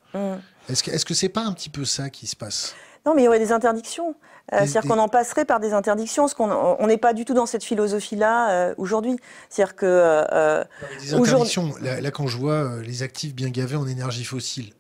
Est-ce 0.68 1.05
que 1.05 1.14
ce 1.14 1.26
n'est 1.26 1.30
pas 1.30 1.43
un 1.43 1.52
petit 1.52 1.70
peu 1.70 1.85
ça 1.85 2.10
qui 2.10 2.26
se 2.26 2.36
passe? 2.36 2.74
Non, 3.06 3.14
mais 3.14 3.22
il 3.22 3.24
y 3.24 3.28
aurait 3.28 3.39
des 3.39 3.52
interdictions. 3.52 4.14
Euh, 4.52 4.60
c'est-à-dire 4.60 4.90
qu'on 4.90 4.98
en 4.98 5.09
passerait 5.09 5.44
par 5.44 5.60
des 5.60 5.74
interdictions, 5.74 6.24
parce 6.24 6.35
qu'on 6.35 6.86
n'est 6.86 6.97
pas 6.97 7.12
du 7.12 7.26
tout 7.26 7.35
dans 7.35 7.44
cette 7.44 7.64
philosophie-là 7.64 8.51
euh, 8.51 8.74
aujourd'hui. 8.78 9.16
C'est-à-dire 9.51 9.76
que 9.76 9.86
euh, 9.86 10.64
des 11.01 11.14
interdictions. 11.14 11.74
Là, 11.82 12.10
quand 12.10 12.26
je 12.26 12.39
vois 12.39 12.80
les 12.82 13.02
actifs 13.02 13.35
bien 13.35 13.51
gavés 13.51 13.76
en 13.76 13.86
énergie 13.86 14.24
fossile, 14.24 14.72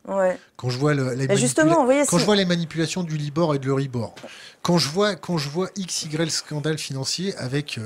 quand 0.56 0.70
je 0.70 0.78
vois 0.78 0.94
les 0.94 1.36
justement, 1.36 1.84
voyez, 1.84 2.04
quand 2.06 2.18
je 2.18 2.24
vois 2.24 2.36
les 2.36 2.46
manipulations 2.46 3.02
du 3.02 3.16
Libor 3.16 3.54
et 3.54 3.58
de 3.58 3.66
l'Euribor, 3.66 4.14
quand 4.62 4.78
je 4.78 4.88
vois 4.88 5.16
quand 5.16 5.36
je 5.36 5.48
vois 5.50 5.68
XY 5.78 6.30
scandale 6.30 6.78
financier 6.78 7.34
avec 7.36 7.78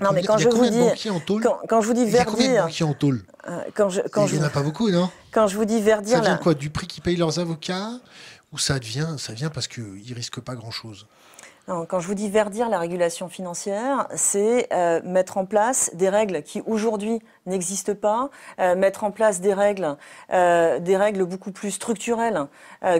non, 0.00 0.12
mais 0.12 0.22
quand 0.22 0.38
je 0.38 0.48
vous 0.48 0.68
dis, 0.68 1.10
en 1.10 1.20
tôle 1.20 1.42
quand, 1.68 1.80
je 1.80 1.86
vous 1.86 1.94
dis 1.94 2.04
verdir, 2.04 2.36
il 2.38 2.52
y 2.52 2.58
a 2.58 2.62
combien 2.62 2.86
en 2.86 2.94
tôle 2.94 3.22
quand 3.74 3.88
je, 3.88 4.00
quand 4.02 4.26
Il 4.26 4.34
n'y 4.34 4.40
en 4.40 4.46
a 4.46 4.50
pas 4.50 4.62
beaucoup, 4.62 4.90
non? 4.90 5.10
Quand 5.32 5.46
je 5.46 5.56
vous 5.56 5.64
dis 5.64 5.80
verdir, 5.80 6.18
ça 6.18 6.22
vient 6.22 6.36
quoi 6.36 6.54
Du 6.54 6.70
prix 6.70 6.86
qu'ils 6.86 7.02
payent 7.02 7.16
leurs 7.16 7.38
avocats 7.38 7.90
ou 8.52 8.58
ça 8.58 8.78
devient, 8.78 9.14
ça 9.18 9.32
vient 9.32 9.50
parce 9.50 9.68
qu'ils 9.68 10.08
ne 10.08 10.14
risquent 10.14 10.40
pas 10.40 10.54
grand-chose? 10.54 11.06
Quand 11.88 12.00
je 12.00 12.08
vous 12.08 12.14
dis 12.14 12.28
verdir 12.28 12.68
la 12.68 12.80
régulation 12.80 13.28
financière, 13.28 14.08
c'est 14.16 14.66
euh, 14.72 15.00
mettre 15.04 15.38
en 15.38 15.46
place 15.46 15.90
des 15.94 16.08
règles 16.08 16.42
qui 16.42 16.62
aujourd'hui 16.66 17.20
n'existent 17.46 17.94
pas, 17.94 18.30
euh, 18.58 18.74
mettre 18.74 19.04
en 19.04 19.12
place 19.12 19.40
des 19.40 19.54
règles, 19.54 19.96
euh, 20.32 20.80
des 20.80 20.96
règles 20.96 21.24
beaucoup 21.24 21.52
plus 21.52 21.70
structurelles 21.70 22.46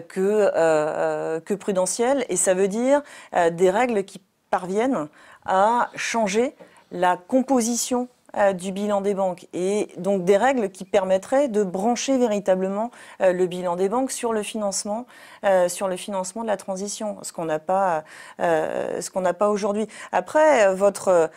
que, 0.09 1.41
que 1.41 1.55
prudentielles, 1.55 2.25
et 2.29 2.37
ça 2.37 2.55
veut 2.55 2.69
dire 2.69 3.03
des 3.51 3.71
règles 3.71 4.05
qui 4.05 4.21
parviennent 4.51 5.09
à 5.47 5.91
changer 5.97 6.55
la 6.91 7.17
composition 7.17 8.09
euh, 8.37 8.53
du 8.53 8.71
bilan 8.71 9.01
des 9.01 9.15
banques 9.15 9.49
et 9.53 9.89
donc 9.97 10.25
des 10.25 10.37
règles 10.37 10.71
qui 10.71 10.85
permettraient 10.85 11.49
de 11.49 11.65
brancher 11.65 12.17
véritablement 12.17 12.93
euh, 13.21 13.33
le 13.33 13.49
bilan 13.49 13.75
des 13.75 13.89
banques 13.89 14.13
sur 14.13 14.33
le 14.33 14.45
financement, 14.45 15.07
euh, 15.45 15.69
sur 15.69 15.89
le 15.89 15.97
financement 15.97 16.43
de 16.43 16.47
la 16.47 16.57
transition, 16.57 17.19
ce 17.23 17.33
qu'on 17.33 17.47
n'a 17.47 17.59
pas, 17.59 18.05
ce 18.39 19.11
qu'on 19.11 19.23
n'a 19.23 19.35
pas 19.35 19.51
aujourd'hui. 19.51 19.89
Après, 20.13 20.73
votre 20.75 21.29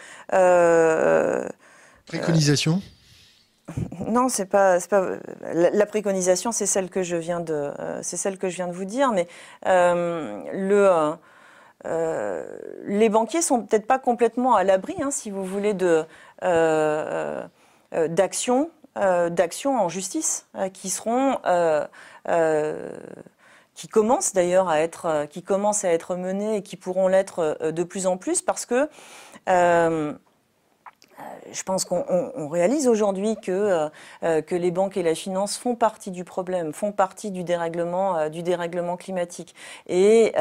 préconisation? 2.05 2.79
Non, 4.07 4.29
c'est 4.29 4.45
pas, 4.45 4.77
pas 4.81 5.03
la, 5.51 5.85
préconisation, 5.87 6.51
c'est 6.51 6.67
celle 6.67 6.91
que 6.91 7.01
je 7.01 7.15
viens 7.15 7.39
de, 7.39 7.71
c'est 8.03 8.17
celle 8.17 8.37
que 8.37 8.49
je 8.49 8.57
viens 8.57 8.67
de 8.67 8.73
vous 8.73 8.85
dire, 8.85 9.11
mais 9.13 9.27
le 9.63 11.15
euh, 11.85 12.45
les 12.85 13.09
banquiers 13.09 13.41
sont 13.41 13.61
peut-être 13.63 13.87
pas 13.87 13.99
complètement 13.99 14.55
à 14.55 14.63
l'abri, 14.63 14.95
hein, 15.01 15.11
si 15.11 15.29
vous 15.29 15.43
voulez, 15.43 15.75
euh, 15.81 16.03
euh, 16.43 18.07
d'actions 18.07 18.69
d'actions 18.95 19.75
en 19.75 19.89
justice 19.89 20.45
qui 20.71 20.91
seront 20.91 21.39
qui 23.73 23.87
commencent 23.87 24.33
d'ailleurs 24.33 24.69
à 24.69 24.81
être 24.81 25.25
qui 25.31 25.41
commencent 25.41 25.83
à 25.83 25.89
être 25.89 26.15
menées 26.15 26.57
et 26.57 26.61
qui 26.61 26.77
pourront 26.77 27.07
l'être 27.07 27.57
de 27.71 27.83
plus 27.83 28.05
en 28.05 28.17
plus 28.17 28.43
parce 28.43 28.67
que 28.67 28.87
je 31.51 31.63
pense 31.63 31.85
qu'on 31.85 32.47
réalise 32.49 32.87
aujourd'hui 32.87 33.35
que, 33.37 33.89
que 34.21 34.55
les 34.55 34.71
banques 34.71 34.97
et 34.97 35.03
la 35.03 35.15
finance 35.15 35.57
font 35.57 35.75
partie 35.75 36.11
du 36.11 36.23
problème, 36.23 36.73
font 36.73 36.91
partie 36.91 37.31
du 37.31 37.43
dérèglement, 37.43 38.29
du 38.29 38.43
dérèglement 38.43 38.97
climatique. 38.97 39.55
Et 39.87 40.33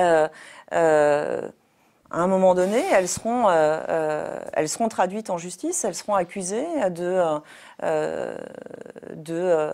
à 2.13 2.19
un 2.19 2.27
moment 2.27 2.55
donné, 2.55 2.83
elles 2.93 3.09
seront, 3.09 3.49
euh, 3.49 3.81
euh, 3.89 4.39
elles 4.53 4.69
seront 4.69 4.89
traduites 4.89 5.31
en 5.31 5.39
justice, 5.39 5.85
elles 5.85 5.95
seront 5.95 6.15
accusées 6.15 6.67
de, 6.91 7.41
euh, 7.83 8.37
de, 9.15 9.71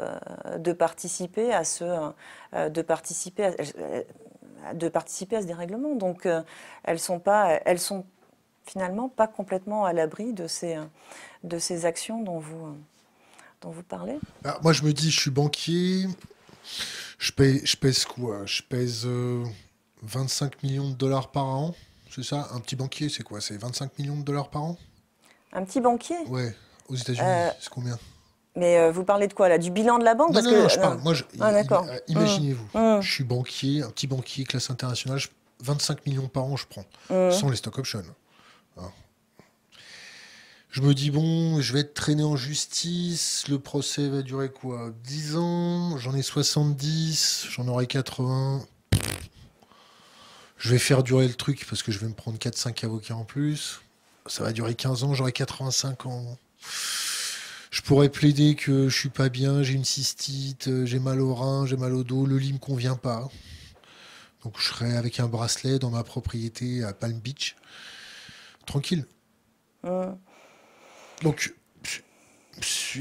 de, 0.56 0.72
participer 0.72 1.52
à 1.52 1.64
ce, 1.64 2.12
de 2.54 2.82
participer 2.82 3.46
à, 3.46 4.74
de 4.74 4.88
participer 4.88 5.36
à 5.36 5.42
ce 5.42 5.46
dérèglement. 5.46 5.96
Donc, 5.96 6.28
elles 6.84 7.00
sont 7.00 7.18
pas, 7.18 7.58
elles 7.64 7.80
sont 7.80 8.04
finalement 8.68 9.08
pas 9.08 9.26
complètement 9.26 9.84
à 9.84 9.92
l'abri 9.92 10.32
de 10.32 10.46
ces, 10.46 10.76
de 11.44 11.58
ces 11.58 11.86
actions 11.86 12.22
dont 12.22 12.38
vous, 12.38 12.76
dont 13.62 13.70
vous 13.70 13.82
parlez. 13.82 14.18
Ah, 14.44 14.58
moi, 14.62 14.72
je 14.72 14.82
me 14.82 14.92
dis, 14.92 15.10
je 15.10 15.20
suis 15.20 15.30
banquier, 15.30 16.06
je, 17.18 17.32
paye, 17.32 17.60
je 17.64 17.76
pèse 17.76 18.04
quoi? 18.04 18.44
Je 18.44 18.62
pèse 18.62 19.08
25 20.02 20.62
millions 20.62 20.90
de 20.90 20.94
dollars 20.94 21.30
par 21.30 21.44
an. 21.44 21.74
C'est 22.10 22.24
ça? 22.24 22.48
Un 22.52 22.60
petit 22.60 22.76
banquier, 22.76 23.08
c'est 23.08 23.22
quoi? 23.22 23.40
C'est 23.40 23.56
25 23.56 23.98
millions 23.98 24.16
de 24.16 24.22
dollars 24.22 24.48
par 24.48 24.62
an? 24.62 24.78
Un 25.52 25.64
petit 25.64 25.80
banquier? 25.80 26.18
Ouais, 26.26 26.54
aux 26.88 26.96
États-Unis, 26.96 27.26
euh, 27.26 27.50
c'est 27.60 27.70
combien? 27.70 27.98
mais 28.58 28.78
euh, 28.78 28.90
vous 28.90 29.04
parlez 29.04 29.28
de 29.28 29.32
quoi 29.32 29.48
là? 29.48 29.58
Du 29.58 29.70
bilan 29.70 29.98
de 29.98 30.04
la 30.04 30.14
banque? 30.14 30.34
Non, 30.34 30.42
non, 30.42 30.62
non, 30.62 30.68
je 30.68 30.78
parle. 30.78 30.98
Moi, 30.98 31.14
ah, 31.40 31.52
euh, 31.52 31.98
imaginez-vous, 32.08 32.64
mmh. 32.74 32.96
Mmh. 32.98 33.00
je 33.00 33.12
suis 33.12 33.24
banquier, 33.24 33.82
un 33.82 33.90
petit 33.90 34.06
banquier 34.06 34.44
classe 34.44 34.70
internationale, 34.70 35.20
25 35.60 36.06
millions 36.06 36.28
par 36.28 36.44
an, 36.44 36.56
je 36.56 36.66
prends, 36.66 36.84
mmh. 37.10 37.30
sans 37.30 37.50
les 37.50 37.56
stock 37.56 37.78
options. 37.78 38.02
Je 40.70 40.82
me 40.82 40.92
dis, 40.94 41.10
bon, 41.10 41.60
je 41.62 41.72
vais 41.72 41.80
être 41.80 41.94
traîné 41.94 42.22
en 42.22 42.36
justice, 42.36 43.48
le 43.48 43.58
procès 43.58 44.08
va 44.08 44.20
durer 44.20 44.50
quoi 44.50 44.92
10 45.04 45.36
ans, 45.36 45.96
j'en 45.96 46.14
ai 46.14 46.22
70, 46.22 47.46
j'en 47.50 47.66
aurai 47.68 47.86
80 47.86 48.66
Je 50.58 50.70
vais 50.70 50.78
faire 50.78 51.02
durer 51.02 51.26
le 51.26 51.34
truc 51.34 51.66
parce 51.68 51.82
que 51.82 51.90
je 51.90 51.98
vais 51.98 52.06
me 52.06 52.12
prendre 52.12 52.38
4-5 52.38 52.84
avocats 52.84 53.16
en 53.16 53.24
plus. 53.24 53.80
Ça 54.26 54.44
va 54.44 54.52
durer 54.52 54.74
15 54.74 55.04
ans, 55.04 55.14
j'aurai 55.14 55.32
85 55.32 56.04
ans. 56.04 56.36
Je 57.70 57.80
pourrais 57.80 58.10
plaider 58.10 58.54
que 58.54 58.90
je 58.90 58.98
suis 58.98 59.08
pas 59.08 59.30
bien, 59.30 59.62
j'ai 59.62 59.72
une 59.72 59.84
cystite, 59.84 60.68
euh, 60.68 60.84
j'ai 60.84 60.98
mal 60.98 61.20
au 61.20 61.34
rein, 61.34 61.66
j'ai 61.66 61.76
mal 61.76 61.94
au 61.94 62.04
dos, 62.04 62.26
le 62.26 62.36
lit 62.36 62.52
me 62.52 62.58
convient 62.58 62.96
pas. 62.96 63.28
Donc 64.44 64.58
je 64.58 64.68
serai 64.68 64.96
avec 64.96 65.18
un 65.18 65.28
bracelet 65.28 65.78
dans 65.78 65.90
ma 65.90 66.04
propriété 66.04 66.84
à 66.84 66.92
Palm 66.92 67.18
Beach. 67.18 67.56
Tranquille. 68.66 69.06
Donc 71.22 71.54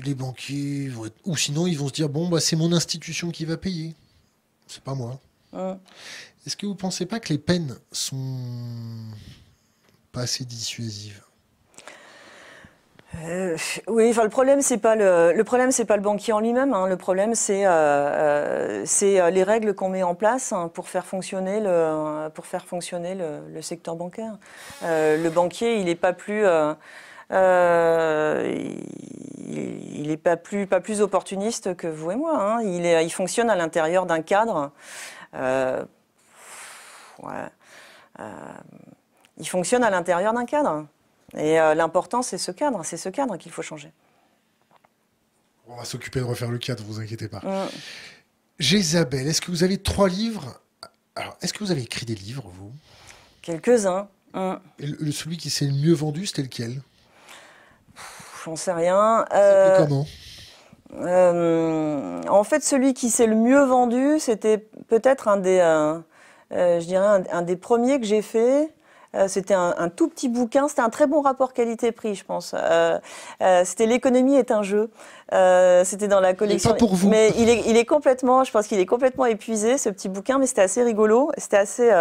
les 0.03 0.15
banquiers 0.15 0.87
vont 0.89 1.05
être... 1.05 1.17
Ou 1.25 1.35
sinon 1.35 1.67
ils 1.67 1.77
vont 1.77 1.87
se 1.87 1.93
dire, 1.93 2.09
bon, 2.09 2.29
bah, 2.29 2.39
c'est 2.39 2.55
mon 2.55 2.71
institution 2.73 3.31
qui 3.31 3.45
va 3.45 3.57
payer. 3.57 3.95
C'est 4.67 4.83
pas 4.83 4.95
moi. 4.95 5.19
Est-ce 6.45 6.55
que 6.55 6.65
vous 6.65 6.75
pensez 6.75 7.05
pas 7.05 7.19
que 7.19 7.29
les 7.29 7.39
peines 7.39 7.75
sont 7.91 8.37
pas 10.11 10.21
assez 10.21 10.45
dissuasives? 10.45 11.21
Euh, 13.25 13.57
oui, 13.87 14.09
enfin 14.09 14.23
le 14.23 14.29
problème 14.29 14.61
c'est 14.61 14.77
pas 14.77 14.95
le, 14.95 15.33
le 15.33 15.43
problème 15.43 15.71
c'est 15.71 15.85
pas 15.85 15.95
le 15.95 16.03
banquier 16.03 16.33
en 16.33 16.39
lui-même. 16.39 16.73
Hein. 16.73 16.87
Le 16.87 16.97
problème 16.97 17.33
c'est 17.33 17.65
euh, 17.65 17.71
euh, 17.71 18.83
c'est 18.85 19.31
les 19.31 19.43
règles 19.43 19.73
qu'on 19.73 19.89
met 19.89 20.03
en 20.03 20.13
place 20.13 20.51
hein, 20.51 20.69
pour 20.71 20.89
faire 20.89 21.05
fonctionner 21.05 21.59
le 21.59 22.29
pour 22.29 22.45
faire 22.45 22.65
fonctionner 22.65 23.15
le, 23.15 23.39
le 23.51 23.61
secteur 23.61 23.95
bancaire. 23.95 24.37
le 24.83 25.29
banquier 25.29 25.79
il 25.79 25.85
n'est 25.85 25.95
pas 25.95 26.13
plus 26.13 26.43
il 27.29 27.35
n'est 30.07 30.17
pas 30.17 30.37
plus 30.37 30.67
pas 30.67 30.79
plus 30.79 31.01
opportuniste 31.01 31.75
que 31.75 31.87
vous 31.87 32.11
et 32.11 32.15
moi. 32.15 32.39
Hein. 32.39 32.61
Il 32.63 32.85
est 32.85 33.05
il 33.05 33.11
fonctionne 33.11 33.49
à 33.49 33.55
l'intérieur 33.55 34.05
d'un 34.05 34.21
cadre. 34.21 34.71
Ouais, 35.33 35.81
il 39.37 39.47
fonctionne 39.47 39.83
à 39.83 39.89
l'intérieur 39.89 40.33
d'un 40.33 40.45
cadre. 40.45 40.87
Et 41.35 41.59
euh, 41.59 41.75
l'important, 41.75 42.21
c'est 42.21 42.37
ce 42.37 42.51
cadre, 42.51 42.83
c'est 42.85 42.97
ce 42.97 43.09
cadre 43.09 43.37
qu'il 43.37 43.51
faut 43.51 43.61
changer. 43.61 43.91
On 45.67 45.75
va 45.75 45.83
s'occuper 45.83 46.19
de 46.19 46.25
refaire 46.25 46.49
le 46.49 46.57
cadre, 46.57 46.83
vous 46.83 46.99
inquiétez 46.99 47.27
pas. 47.27 47.39
Mm. 47.39 47.69
Jésabelle, 48.59 49.27
est-ce 49.27 49.41
que 49.41 49.51
vous 49.51 49.63
avez 49.63 49.77
trois 49.77 50.07
livres? 50.07 50.61
Alors, 51.15 51.37
est-ce 51.41 51.53
que 51.53 51.59
vous 51.59 51.71
avez 51.71 51.81
écrit 51.81 52.05
des 52.05 52.15
livres, 52.15 52.49
vous? 52.55 52.71
Quelques-uns. 53.41 54.07
Mm. 54.33 54.53
le, 54.79 55.11
celui 55.11 55.37
qui 55.37 55.49
s'est 55.49 55.65
le 55.65 55.73
mieux 55.73 55.93
vendu, 55.93 56.25
c'était 56.25 56.43
lequel? 56.43 56.81
J'en 58.47 58.55
sais 58.55 58.71
rien. 58.71 59.25
Euh, 59.33 59.77
comment 59.77 60.05
euh, 61.01 62.21
En 62.29 62.45
fait, 62.45 62.63
celui 62.63 62.93
qui 62.93 63.09
s'est 63.09 63.27
le 63.27 63.35
mieux 63.35 63.63
vendu, 63.65 64.19
c'était 64.19 64.57
peut-être 64.87 65.27
un 65.27 65.35
des, 65.35 65.59
je 66.51 66.85
dirais 66.85 67.23
un, 67.29 67.41
des 67.41 67.57
premiers 67.57 67.99
que 67.99 68.05
j'ai 68.05 68.21
fait. 68.21 68.71
Euh, 69.15 69.27
c'était 69.27 69.53
un, 69.53 69.89
tout 69.89 70.07
petit 70.07 70.29
bouquin, 70.29 70.67
c'était 70.67 70.81
un 70.81 70.89
très 70.89 71.07
bon 71.07 71.21
rapport 71.21 71.51
qualité-prix, 71.51 72.15
je 72.15 72.23
pense. 72.23 72.53
Euh, 72.53 72.99
euh, 73.41 73.63
c'était 73.65 73.85
L'économie 73.85 74.35
est 74.35 74.51
un 74.51 74.63
jeu. 74.63 74.89
c'était 75.83 76.07
dans 76.07 76.21
la 76.21 76.33
collection. 76.33 76.71
Pas 76.71 76.77
pour 76.77 76.95
vous. 76.95 77.09
Mais 77.09 77.33
il 77.37 77.49
est, 77.49 77.63
il 77.67 77.75
est 77.75 77.85
complètement, 77.85 78.45
je 78.45 78.51
pense 78.51 78.67
qu'il 78.67 78.79
est 78.79 78.85
complètement 78.85 79.25
épuisé, 79.25 79.77
ce 79.77 79.89
petit 79.89 80.07
bouquin, 80.07 80.39
mais 80.39 80.47
c'était 80.47 80.61
assez 80.61 80.83
rigolo. 80.83 81.31
C'était 81.37 81.57
assez, 81.57 81.91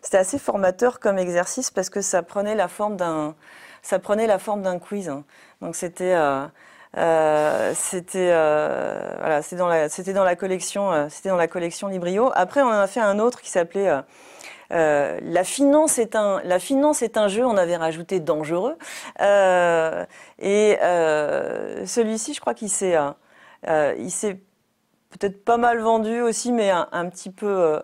c'était 0.00 0.18
assez 0.18 0.38
formateur 0.38 1.00
comme 1.00 1.18
exercice 1.18 1.70
parce 1.70 1.90
que 1.90 2.00
ça 2.00 2.22
prenait 2.22 2.54
la 2.54 2.68
forme 2.68 2.96
d'un, 2.96 3.34
ça 3.86 3.98
prenait 3.98 4.26
la 4.26 4.38
forme 4.38 4.62
d'un 4.62 4.78
quiz. 4.78 5.10
Donc 5.60 5.76
c'était. 5.76 6.14
dans 11.28 11.36
la 11.36 11.46
collection 11.48 11.88
Librio. 11.88 12.30
Après 12.34 12.62
on 12.62 12.68
en 12.68 12.80
a 12.80 12.86
fait 12.86 13.00
un 13.00 13.18
autre 13.18 13.40
qui 13.42 13.50
s'appelait 13.50 14.02
euh, 14.72 15.18
la, 15.22 15.44
finance 15.44 15.98
est 15.98 16.16
un, 16.16 16.40
la 16.44 16.58
finance 16.58 17.02
est 17.02 17.16
un 17.16 17.28
jeu, 17.28 17.44
on 17.44 17.56
avait 17.56 17.76
rajouté 17.76 18.20
dangereux. 18.20 18.76
Euh, 19.20 20.04
et 20.38 20.78
euh, 20.82 21.86
celui-ci, 21.86 22.34
je 22.34 22.40
crois 22.40 22.54
qu'il 22.54 22.70
s'est, 22.70 22.96
s'est 24.08 24.40
peut-être 25.18 25.44
pas 25.44 25.56
mal 25.56 25.80
vendu 25.80 26.20
aussi, 26.20 26.52
mais 26.52 26.70
un, 26.70 27.08
petit, 27.08 27.30
peu, 27.30 27.80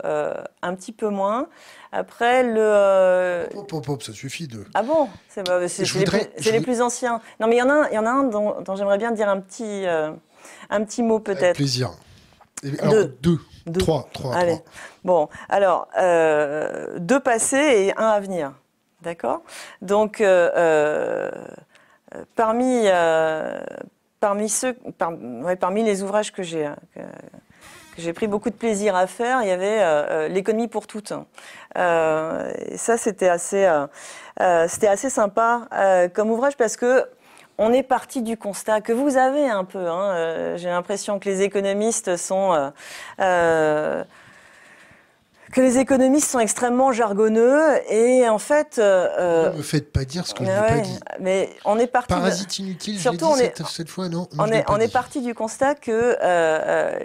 un 0.63 0.75
petit 0.75 0.93
peu 0.93 1.09
moins. 1.09 1.49
Après, 1.93 2.43
le. 2.43 3.47
Hop, 3.55 3.89
hop, 3.89 4.03
ça 4.03 4.13
suffit 4.13 4.49
de. 4.49 4.65
Ah 4.75 4.83
bon? 4.83 5.09
C'est, 5.29 5.43
les, 5.47 6.61
plus, 6.61 6.81
anciens. 6.81 7.21
Non, 7.41 7.47
mais 7.49 7.57
il 7.57 7.59
y 7.59 7.63
en 7.63 7.69
a 7.69 7.75
un, 7.75 7.89
il 7.89 7.95
y 7.95 7.99
en 7.99 8.07
a 8.07 8.11
un 8.11 8.25
dont, 8.25 8.61
dont 8.63 8.77
j'aimerais 8.77 8.99
bien 8.99 9.13
dire 9.13 9.29
un 9.29 9.41
petit, 9.41 9.85
un 9.87 10.85
petit 10.85 11.03
mot 11.03 11.21
peut-être. 11.21 11.57
Plaisir. 11.57 11.91
Alors, 12.81 13.05
deux. 13.21 13.39
Trois, 13.79 14.09
trois, 14.13 14.35
Allez. 14.35 14.59
Bon, 15.05 15.29
alors, 15.49 15.89
euh, 15.99 16.99
deux 16.99 17.21
passés 17.21 17.57
et 17.57 17.99
un 17.99 18.09
à 18.09 18.21
venir. 18.21 18.53
D'accord? 19.03 19.43
Donc, 19.81 20.21
euh, 20.21 20.51
euh, 20.57 21.31
parmi, 22.35 22.87
parmi, 24.23 24.49
ceux, 24.49 24.75
parmi 25.61 25.83
les 25.83 26.03
ouvrages 26.03 26.33
que 26.33 26.43
j'ai 26.43 26.71
j'ai 27.99 28.15
pris 28.15 28.27
beaucoup 28.27 28.49
de 28.49 28.55
plaisir 28.55 28.97
à 28.97 29.07
faire, 29.07 29.43
il 29.43 29.49
y 29.49 29.51
avait 29.51 30.29
l'économie 30.31 30.67
pour 30.67 30.87
toutes. 30.87 31.13
et 31.77 32.77
ça, 32.79 32.97
c'était 32.97 33.29
assez, 33.29 33.69
assez 34.39 35.11
sympa 35.11 35.69
comme 36.15 36.31
ouvrage 36.31 36.57
parce 36.57 36.79
que 36.79 37.05
on 37.59 37.73
est 37.73 37.83
parti 37.83 38.23
du 38.23 38.37
constat 38.37 38.81
que 38.81 38.93
vous 38.93 39.17
avez 39.17 39.49
un 39.49 39.65
peu. 39.65 39.87
Hein, 39.89 40.15
euh, 40.15 40.57
j'ai 40.57 40.69
l'impression 40.69 41.19
que 41.19 41.29
les 41.29 41.43
économistes 41.43 42.17
sont 42.17 42.53
euh, 42.53 42.71
euh, 43.21 44.05
que 45.53 45.61
les 45.61 45.79
économistes 45.79 46.29
sont 46.29 46.41
extrêmement 46.41 46.93
jargonneux 46.93 47.61
et 47.91 48.29
en 48.29 48.39
fait. 48.39 48.79
ne 48.79 49.57
me 49.57 49.63
faites 49.63 49.93
pas 49.93 50.05
dire 50.05 50.27
ce 50.27 50.35
que 50.35 50.45
je 50.45 50.51
n'ai 50.51 50.57
pas 50.57 50.81
dit. 50.81 50.99
Mais 51.21 51.51
on 51.65 51.79
est 51.79 51.87
parti. 51.87 52.09
Parasite 52.09 52.59
inutile. 52.59 52.99
Surtout, 52.99 53.27
on 53.27 53.37
est, 53.37 53.55
cette, 53.69 53.89
fois, 53.89 54.09
non. 54.09 54.27
on 54.39 54.49
est, 54.49 54.65
on 54.69 54.79
est 54.79 54.93
parti 54.93 55.21
du 55.21 55.35
constat 55.35 55.75
que 55.75 56.17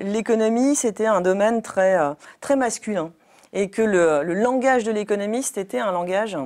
l'économie 0.02 0.76
c'était 0.76 1.08
un 1.08 1.22
domaine 1.22 1.62
très 1.62 1.98
très 2.42 2.56
masculin 2.56 3.12
et 3.54 3.70
que 3.70 3.82
le, 3.82 4.24
le 4.24 4.34
langage 4.34 4.84
de 4.84 4.92
l'économiste 4.92 5.58
était 5.58 5.80
un 5.80 5.92
langage 5.92 6.38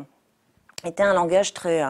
était 0.85 1.03
un 1.03 1.13
langage 1.13 1.53
très, 1.53 1.83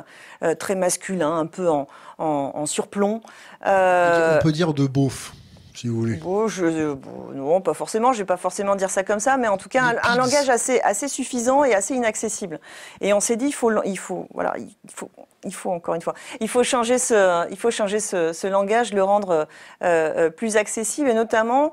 euh, 0.43 0.55
très 0.55 0.75
masculin, 0.75 1.37
un 1.37 1.45
peu 1.45 1.69
en, 1.69 1.87
en, 2.17 2.65
surplomb. 2.65 3.21
Euh, 3.65 4.37
on 4.39 4.43
peut 4.43 4.51
dire 4.51 4.73
de 4.73 4.87
beauf, 4.87 5.33
si 5.81 5.87
vous 5.87 5.95
voulez. 5.95 6.19
je, 6.47 6.95
non, 7.33 7.59
pas 7.59 7.73
forcément, 7.73 8.13
je 8.13 8.19
ne 8.19 8.21
vais 8.21 8.27
pas 8.27 8.37
forcément 8.37 8.75
dire 8.75 8.91
ça 8.91 9.03
comme 9.03 9.19
ça, 9.19 9.37
mais 9.37 9.47
en 9.47 9.57
tout 9.57 9.67
cas, 9.67 9.95
un, 10.03 10.15
langage 10.15 10.47
assez, 10.47 10.79
assez 10.81 11.07
suffisant 11.07 11.63
et 11.63 11.73
assez 11.73 11.95
inaccessible. 11.95 12.59
Et 13.01 13.13
on 13.13 13.19
s'est 13.19 13.35
dit, 13.35 13.47
il 13.47 13.51
faut, 13.51 13.71
il 13.83 13.97
faut, 13.97 14.27
voilà, 14.35 14.53
il 14.59 14.91
faut, 14.93 15.09
il 15.43 15.53
faut 15.55 15.71
encore 15.71 15.95
une 15.95 16.01
fois, 16.01 16.13
il 16.39 16.47
faut 16.47 16.61
changer 16.61 16.99
ce, 16.99 17.49
il 17.49 17.57
faut 17.57 17.71
changer 17.71 17.99
ce, 17.99 18.31
ce 18.31 18.45
langage, 18.45 18.93
le 18.93 19.01
rendre 19.01 19.47
euh, 19.81 20.29
plus 20.29 20.55
accessible, 20.55 21.09
et 21.09 21.15
notamment 21.15 21.71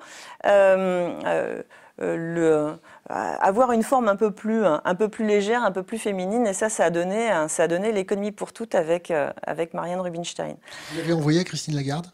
le 2.00 2.76
avoir 3.10 3.72
une 3.72 3.82
forme 3.82 4.08
un 4.08 4.16
peu 4.16 4.30
plus 4.30 4.64
un 4.64 4.94
peu 4.94 5.08
plus 5.08 5.26
légère, 5.26 5.64
un 5.64 5.72
peu 5.72 5.82
plus 5.82 5.98
féminine 5.98 6.46
et 6.46 6.54
ça 6.54 6.70
ça 6.70 6.84
a 6.84 6.90
donné 6.90 7.28
ça 7.48 7.64
a 7.64 7.68
donné 7.68 7.92
l'économie 7.92 8.32
pour 8.32 8.52
toutes 8.52 8.74
avec 8.74 9.10
euh, 9.10 9.30
avec 9.42 9.74
Marianne 9.74 10.00
Rubinstein. 10.00 10.56
Vous 10.92 10.98
l'avez 10.98 11.12
envoyé 11.12 11.40
à 11.40 11.44
Christine 11.44 11.74
Lagarde? 11.74 12.06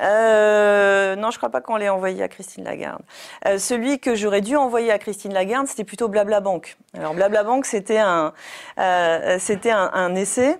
Euh, 0.00 1.16
non, 1.16 1.30
je 1.30 1.38
crois 1.38 1.50
pas 1.50 1.60
qu'on 1.60 1.76
l'ait 1.76 1.88
envoyé 1.88 2.22
à 2.22 2.28
Christine 2.28 2.64
Lagarde. 2.64 3.02
Euh, 3.46 3.58
celui 3.58 3.98
que 3.98 4.14
j'aurais 4.14 4.40
dû 4.40 4.56
envoyer 4.56 4.92
à 4.92 4.98
Christine 4.98 5.32
Lagarde, 5.32 5.66
c'était 5.66 5.84
plutôt 5.84 6.08
Blabla 6.08 6.40
Bank. 6.40 6.76
Alors 6.94 7.14
Blabla 7.14 7.42
Bank, 7.42 7.64
c'était 7.64 7.98
un, 7.98 8.32
c'était 9.38 9.70
un, 9.70 10.14
essai, 10.14 10.58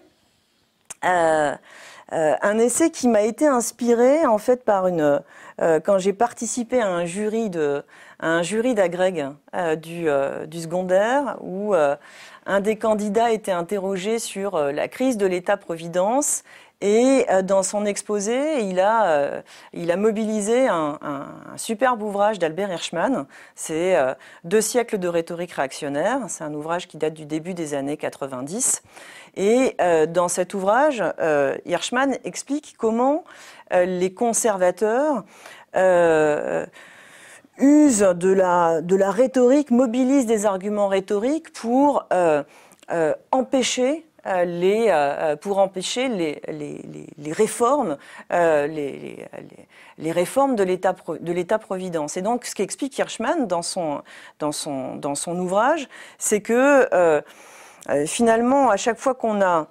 un 1.03 2.59
essai 2.59 2.91
qui 2.91 3.09
m'a 3.09 3.23
été 3.23 3.47
inspiré 3.47 4.27
en 4.27 4.39
fait 4.39 4.65
par 4.65 4.89
une, 4.89 5.23
quand 5.59 5.99
j'ai 5.99 6.13
participé 6.13 6.81
à 6.81 6.89
un 6.89 7.05
jury 7.05 7.51
de, 7.51 7.85
un 8.21 8.43
jury 8.43 8.75
d'agrég 8.75 9.27
euh, 9.55 9.77
du, 9.77 10.09
euh, 10.09 10.47
du, 10.47 10.61
secondaire 10.61 11.37
où 11.41 11.75
euh, 11.75 11.97
un 12.47 12.61
des 12.61 12.77
candidats 12.77 13.31
était 13.31 13.53
interrogé 13.53 14.19
sur 14.19 14.59
la 14.59 14.89
crise 14.89 15.17
de 15.17 15.27
l'État-providence 15.27 16.45
et 16.81 17.27
dans 17.43 17.63
son 17.63 17.85
exposé, 17.85 18.61
il 18.61 18.79
a, 18.79 19.43
a 19.75 19.97
mobilisé 19.97 20.69
un, 20.69 20.99
superbe 21.57 22.03
ouvrage 22.03 22.39
d'Albert 22.39 22.71
Hirschman. 22.71 23.27
C'est 23.55 23.97
Deux 24.45 24.61
siècles 24.61 24.99
de 24.99 25.09
rhétorique 25.09 25.53
réactionnaire. 25.53 26.21
C'est 26.29 26.45
un 26.45 26.55
ouvrage 26.55 26.87
qui 26.87 26.97
date 26.97 27.15
du 27.15 27.25
début 27.25 27.55
des 27.55 27.75
années 27.75 27.97
90. 27.97 28.83
Et 29.37 29.77
dans 30.09 30.29
cet 30.29 30.55
ouvrage, 30.55 31.03
Hirschman 31.67 32.17
explique 32.25 32.77
comment 32.79 33.25
les 33.73 34.15
conservateurs 34.15 35.25
use 37.59 38.01
de 38.01 38.31
la, 38.31 39.11
rhétorique, 39.11 39.71
mobilise 39.71 40.27
des 40.27 40.47
arguments 40.47 40.89
rhétoriques 40.89 41.53
pour 41.53 42.07
euh, 42.13 42.43
euh, 42.91 43.15
empêcher 43.31 44.07
les, 44.25 45.37
pour 45.41 45.59
empêcher 45.59 46.09
les, 46.09 46.41
les, 47.17 47.33
réformes, 47.33 47.97
les, 48.31 49.29
réformes 49.99 50.57
de 50.57 50.63
l'État-providence. 51.33 52.17
Et 52.17 52.23
donc, 52.23 52.45
ce 52.45 52.55
qu'explique 52.55 52.99
Hirschman 52.99 53.47
dans 53.47 53.63
son, 53.63 54.03
dans 54.39 54.53
son 54.53 55.39
ouvrage, 55.39 55.89
c'est 56.19 56.41
que 56.41 57.23
finalement, 58.07 58.71
à 58.71 58.77
chaque 58.77 58.99
fois 58.99 59.15
qu'on 59.15 59.41
a 59.41 59.69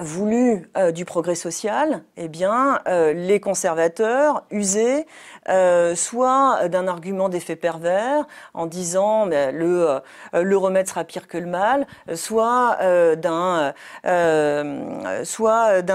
voulu 0.00 0.68
euh, 0.76 0.92
du 0.92 1.04
progrès 1.04 1.34
social, 1.34 2.02
eh 2.16 2.28
bien, 2.28 2.80
euh, 2.88 3.12
les 3.12 3.40
conservateurs 3.40 4.44
usaient 4.50 5.06
euh, 5.48 5.94
soit 5.94 6.68
d'un 6.68 6.88
argument 6.88 7.28
d'effet 7.28 7.56
pervers 7.56 8.26
en 8.54 8.66
disant 8.66 9.26
ben, 9.26 9.54
le, 9.54 10.56
remède 10.56 10.88
sera 10.88 11.04
pire 11.04 11.28
que 11.28 11.38
le 11.38 11.46
mal, 11.46 11.86
soit 12.14 12.78
d'un 13.02 13.72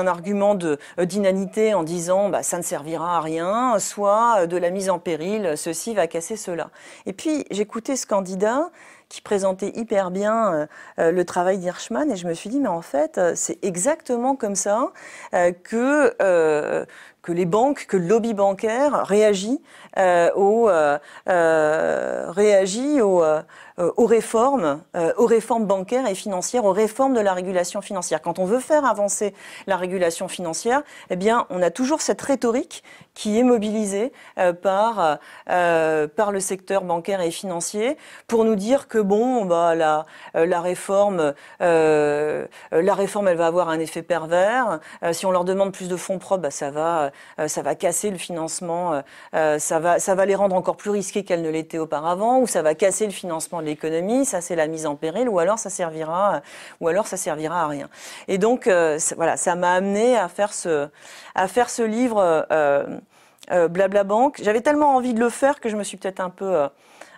argument 0.07 0.57
d'inanité 0.97 1.73
en 1.73 1.83
disant 1.83 2.29
bah, 2.29 2.43
ça 2.43 2.57
ne 2.57 2.63
servira 2.63 3.17
à 3.17 3.21
rien, 3.21 3.79
soit 3.79 4.47
de 4.47 4.57
la 4.57 4.69
mise 4.69 4.89
en 4.89 4.99
péril, 4.99 5.53
ceci 5.55 5.93
va 5.93 6.07
casser 6.07 6.35
cela. 6.35 6.69
Et 7.05 7.13
puis 7.13 7.45
j'écoutais 7.51 7.95
ce 7.95 8.05
candidat 8.05 8.69
qui 9.11 9.21
présentait 9.21 9.73
hyper 9.75 10.09
bien 10.09 10.53
euh, 10.53 10.65
euh, 10.99 11.11
le 11.11 11.25
travail 11.25 11.57
d'Hirschman 11.57 12.09
et 12.09 12.15
je 12.15 12.25
me 12.27 12.33
suis 12.33 12.49
dit 12.49 12.61
mais 12.61 12.69
en 12.69 12.81
fait 12.81 13.17
euh, 13.17 13.33
c'est 13.35 13.59
exactement 13.61 14.37
comme 14.37 14.55
ça 14.55 14.93
que 15.63 16.15
que 17.21 17.31
les 17.31 17.45
banques, 17.45 17.85
que 17.87 17.97
le 17.97 18.07
lobby 18.07 18.33
bancaire 18.33 19.05
réagit 19.05 19.61
aux 20.35 20.69
réagit 21.27 23.01
aux, 23.01 23.23
aux 23.77 24.05
réformes, 24.05 24.81
aux 25.17 25.25
réformes 25.25 25.65
bancaires 25.65 26.07
et 26.07 26.15
financières, 26.15 26.65
aux 26.65 26.71
réformes 26.71 27.13
de 27.13 27.19
la 27.19 27.33
régulation 27.33 27.81
financière. 27.81 28.21
Quand 28.21 28.39
on 28.39 28.45
veut 28.45 28.59
faire 28.59 28.85
avancer 28.85 29.33
la 29.67 29.77
régulation 29.77 30.27
financière, 30.27 30.81
eh 31.09 31.15
bien, 31.15 31.45
on 31.49 31.61
a 31.61 31.69
toujours 31.69 32.01
cette 32.01 32.21
rhétorique 32.21 32.83
qui 33.13 33.37
est 33.37 33.43
mobilisée 33.43 34.13
par 34.61 35.19
par 35.45 36.31
le 36.31 36.39
secteur 36.39 36.83
bancaire 36.83 37.21
et 37.21 37.31
financier 37.31 37.97
pour 38.27 38.45
nous 38.45 38.55
dire 38.55 38.87
que 38.87 38.97
bon, 38.97 39.45
bah, 39.45 39.75
la, 39.75 40.05
euh, 40.35 40.45
la 40.45 40.61
réforme, 40.61 41.33
euh, 41.61 42.47
la 42.71 42.93
réforme, 42.93 43.27
elle 43.27 43.37
va 43.37 43.47
avoir 43.47 43.69
un 43.69 43.79
effet 43.79 44.01
pervers. 44.01 44.79
Euh, 45.03 45.13
si 45.13 45.25
on 45.25 45.31
leur 45.31 45.43
demande 45.43 45.73
plus 45.73 45.89
de 45.89 45.95
fonds 45.95 46.19
propres, 46.19 46.41
bah, 46.41 46.51
ça 46.51 46.71
va, 46.71 47.10
ça 47.47 47.61
va 47.61 47.75
casser 47.75 48.09
le 48.09 48.17
financement, 48.17 49.01
ça 49.33 49.79
va, 49.79 49.99
ça 49.99 50.15
va 50.15 50.25
les 50.25 50.35
rendre 50.35 50.55
encore 50.55 50.77
plus 50.77 50.91
risqués 50.91 51.23
qu'elles 51.23 51.41
ne 51.41 51.49
l'étaient 51.49 51.77
auparavant, 51.77 52.39
ou 52.39 52.47
ça 52.47 52.61
va 52.61 52.75
casser 52.75 53.05
le 53.05 53.11
financement 53.11 53.61
de 53.61 53.67
l'économie. 53.67 54.25
Ça, 54.25 54.41
c'est 54.41 54.55
la 54.55 54.67
mise 54.67 54.85
en 54.85 54.95
péril, 54.95 55.29
ou 55.29 55.39
alors 55.39 55.59
ça 55.59 55.69
servira, 55.69 56.41
ou 56.79 56.87
alors 56.87 57.07
ça 57.07 57.17
servira 57.17 57.63
à 57.63 57.67
rien. 57.67 57.89
Et 58.27 58.37
donc, 58.37 58.69
voilà, 59.15 59.37
ça 59.37 59.55
m'a 59.55 59.73
amené 59.73 60.17
à 60.17 60.27
faire 60.27 60.53
ce, 60.53 60.87
à 61.35 61.47
faire 61.47 61.69
ce 61.69 61.83
livre. 61.83 62.45
Blabla 63.49 64.03
Banque. 64.03 64.39
J'avais 64.41 64.61
tellement 64.61 64.95
envie 64.95 65.13
de 65.13 65.19
le 65.19 65.29
faire 65.29 65.59
que 65.59 65.67
je 65.67 65.75
me 65.75 65.83
suis 65.83 65.97
peut-être 65.97 66.21
un 66.21 66.29
peu 66.29 66.67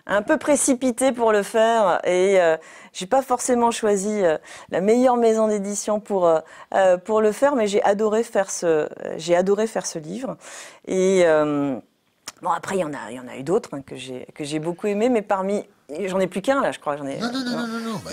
un 0.05 0.21
peu 0.21 0.37
précipité 0.37 1.11
pour 1.11 1.31
le 1.31 1.43
faire 1.43 1.99
et 2.05 2.39
euh, 2.41 2.57
j'ai 2.91 3.05
pas 3.05 3.21
forcément 3.21 3.71
choisi 3.71 4.09
euh, 4.09 4.37
la 4.69 4.81
meilleure 4.81 5.17
maison 5.17 5.47
d'édition 5.47 5.99
pour 5.99 6.27
euh, 6.27 6.39
euh, 6.73 6.97
pour 6.97 7.21
le 7.21 7.31
faire, 7.31 7.55
mais 7.55 7.67
j'ai 7.67 7.81
adoré 7.83 8.23
faire 8.23 8.51
ce 8.51 8.89
j'ai 9.17 9.35
adoré 9.35 9.67
faire 9.67 9.85
ce 9.85 9.99
livre 9.99 10.37
et 10.87 11.25
Bon, 12.41 12.49
après, 12.49 12.75
il 12.75 12.81
y 12.81 12.83
en 12.83 12.93
a, 12.93 13.09
il 13.09 13.15
y 13.15 13.19
en 13.21 13.27
a 13.29 13.37
eu 13.37 13.43
d'autres 13.43 13.69
hein, 13.71 13.81
que 13.81 13.95
j'ai 13.95 14.27
que 14.35 14.43
j'ai 14.43 14.59
beaucoup 14.59 14.87
aimé, 14.87 15.07
mais 15.07 15.21
parmi, 15.21 15.63
j'en 16.07 16.19
ai 16.19 16.27
plus 16.27 16.41
qu'un 16.41 16.61
là, 16.61 16.73
je 16.73 16.79
crois. 16.79 16.97
J'en 16.97 17.07
ai. 17.07 17.17
Non, 17.17 17.31
non, 17.31 17.39
non, 17.45 17.67
non, 17.67 17.79
non. 17.79 18.01
Bah, 18.03 18.11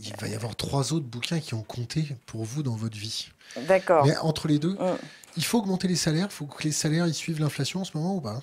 il 0.00 0.16
va 0.18 0.28
y 0.28 0.34
avoir 0.34 0.56
trois 0.56 0.94
autres 0.94 1.04
bouquins 1.04 1.38
qui 1.38 1.52
ont 1.52 1.62
compté 1.62 2.16
pour 2.24 2.44
vous 2.44 2.62
dans 2.62 2.74
votre 2.74 2.96
vie. 2.96 3.28
D'accord. 3.66 4.06
Mais 4.06 4.16
entre 4.18 4.48
les 4.48 4.58
deux, 4.58 4.72
mm. 4.72 4.96
il 5.36 5.44
faut 5.44 5.58
augmenter 5.58 5.88
les 5.88 5.96
salaires. 5.96 6.28
Il 6.30 6.34
faut 6.34 6.46
que 6.46 6.62
les 6.62 6.72
salaires 6.72 7.06
ils 7.06 7.12
suivent 7.12 7.40
l'inflation 7.40 7.80
en 7.80 7.84
ce 7.84 7.94
moment 7.98 8.16
ou 8.16 8.22
pas? 8.22 8.40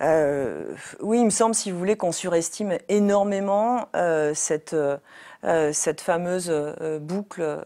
Euh, 0.00 0.74
oui, 1.00 1.18
il 1.18 1.24
me 1.24 1.30
semble, 1.30 1.54
si 1.54 1.70
vous 1.70 1.78
voulez, 1.78 1.96
qu'on 1.96 2.12
surestime 2.12 2.78
énormément 2.88 3.88
euh, 3.96 4.32
cette, 4.34 4.74
euh, 4.74 5.72
cette 5.72 6.00
fameuse 6.00 6.52
boucle 7.00 7.64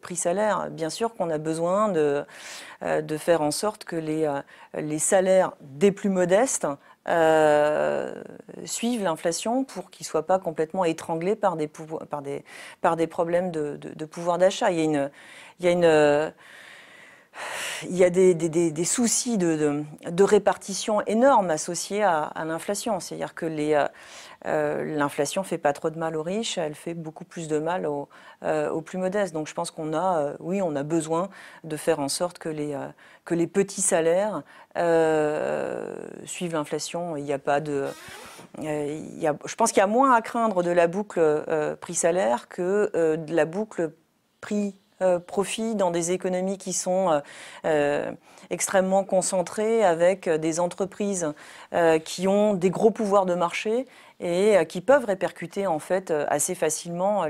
prix-salaire. 0.00 0.68
Bien 0.70 0.90
sûr 0.90 1.14
qu'on 1.14 1.30
a 1.30 1.38
besoin 1.38 1.88
de, 1.88 2.24
de 2.82 3.16
faire 3.16 3.42
en 3.42 3.50
sorte 3.50 3.84
que 3.84 3.96
les, 3.96 4.30
les 4.74 4.98
salaires 4.98 5.52
des 5.60 5.92
plus 5.92 6.10
modestes 6.10 6.66
suivent 8.64 9.02
l'inflation 9.02 9.64
pour 9.64 9.90
qu'ils 9.90 10.04
ne 10.04 10.08
soient 10.08 10.26
pas 10.26 10.38
complètement 10.38 10.84
étranglés 10.84 11.36
par 11.36 11.56
des, 11.56 11.68
par 12.10 12.22
des, 12.22 12.44
par 12.80 12.96
des 12.96 13.06
problèmes 13.06 13.50
de, 13.50 13.76
de, 13.76 14.04
pouvoir 14.04 14.38
d'achat. 14.38 14.70
Il 14.70 14.78
y 14.78 14.80
a 14.80 14.84
une. 14.84 15.10
Il 15.60 15.66
y 15.66 15.68
a 15.68 15.72
une 15.72 16.32
il 17.88 17.96
y 17.96 18.04
a 18.04 18.10
des, 18.10 18.84
soucis 18.84 19.38
de, 19.38 20.22
répartition 20.22 21.02
énormes 21.06 21.50
associés 21.50 22.02
à, 22.02 22.32
l'inflation. 22.44 23.00
C'est-à-dire 23.00 23.34
que 23.34 23.46
euh, 23.46 23.86
euh, 24.46 24.96
l'inflation 24.96 25.42
ne 25.42 25.46
fait 25.46 25.58
pas 25.58 25.72
trop 25.72 25.90
de 25.90 25.98
mal 25.98 26.16
aux 26.16 26.22
riches, 26.22 26.58
elle 26.58 26.74
fait 26.74 26.94
beaucoup 26.94 27.24
plus 27.24 27.48
de 27.48 27.58
mal 27.58 27.86
euh, 28.42 28.70
aux, 28.70 28.80
plus 28.80 28.98
modestes. 28.98 29.34
Donc 29.34 29.48
je 29.48 29.54
pense 29.54 29.70
qu'on 29.70 29.94
a, 29.94 30.34
oui, 30.40 30.62
on 30.62 30.74
a 30.76 30.82
besoin 30.82 31.28
de 31.64 31.76
faire 31.76 32.00
en 32.00 32.08
sorte 32.08 32.38
que 32.38 32.48
les, 32.48 33.46
petits 33.46 33.82
salaires 33.82 34.42
suivent 36.24 36.54
l'inflation. 36.54 37.16
Il 37.16 37.24
n'y 37.24 37.32
a 37.32 37.38
pas 37.38 37.60
de... 37.60 37.86
je 38.60 39.54
pense 39.56 39.72
qu'il 39.72 39.80
y 39.80 39.84
a 39.84 39.86
moins 39.86 40.12
à 40.12 40.22
craindre 40.22 40.62
de 40.62 40.70
la 40.70 40.86
boucle 40.86 41.20
prix-salaire 41.80 42.48
que 42.48 43.16
de 43.16 43.34
la 43.34 43.44
boucle 43.44 43.92
prix 44.40 44.74
euh, 45.00 45.20
profit 45.20 45.76
dans 45.76 45.92
des 45.92 46.10
économies 46.10 46.58
qui 46.58 46.72
sont 46.72 47.08
euh, 47.08 47.20
euh, 47.64 48.10
extrêmement 48.50 49.04
concentrées 49.04 49.84
avec 49.84 50.28
des 50.28 50.58
entreprises 50.58 51.32
qui 52.04 52.26
ont 52.26 52.54
des 52.54 52.70
gros 52.70 52.90
pouvoirs 52.90 53.26
de 53.26 53.34
marché 53.34 53.86
et 54.18 54.56
qui 54.68 54.80
peuvent 54.80 55.04
répercuter 55.04 55.68
en 55.68 55.78
fait 55.78 56.10
assez 56.10 56.54
facilement 56.54 57.26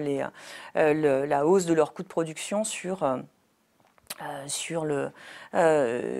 la 0.74 1.46
hausse 1.46 1.66
de 1.66 1.74
leurs 1.74 1.92
coûts 1.92 2.04
de 2.04 2.08
production 2.08 2.64
sur 2.64 3.18
sur, 4.46 4.84
le, 4.84 5.10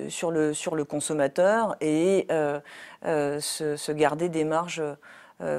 sur, 0.08 0.30
le, 0.30 0.52
sur 0.52 0.74
le 0.74 0.84
consommateur 0.84 1.76
et 1.80 2.26
se, 3.04 3.92
garder 3.92 4.28
des 4.28 4.44
marges 4.44 4.82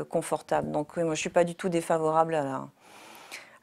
confortables. 0.10 0.70
Donc 0.72 0.98
moi 0.98 1.06
je 1.06 1.10
ne 1.12 1.16
suis 1.16 1.30
pas 1.30 1.46
du 1.46 1.56
tout 1.56 1.70
défavorable 1.70 2.36
à 2.36 2.68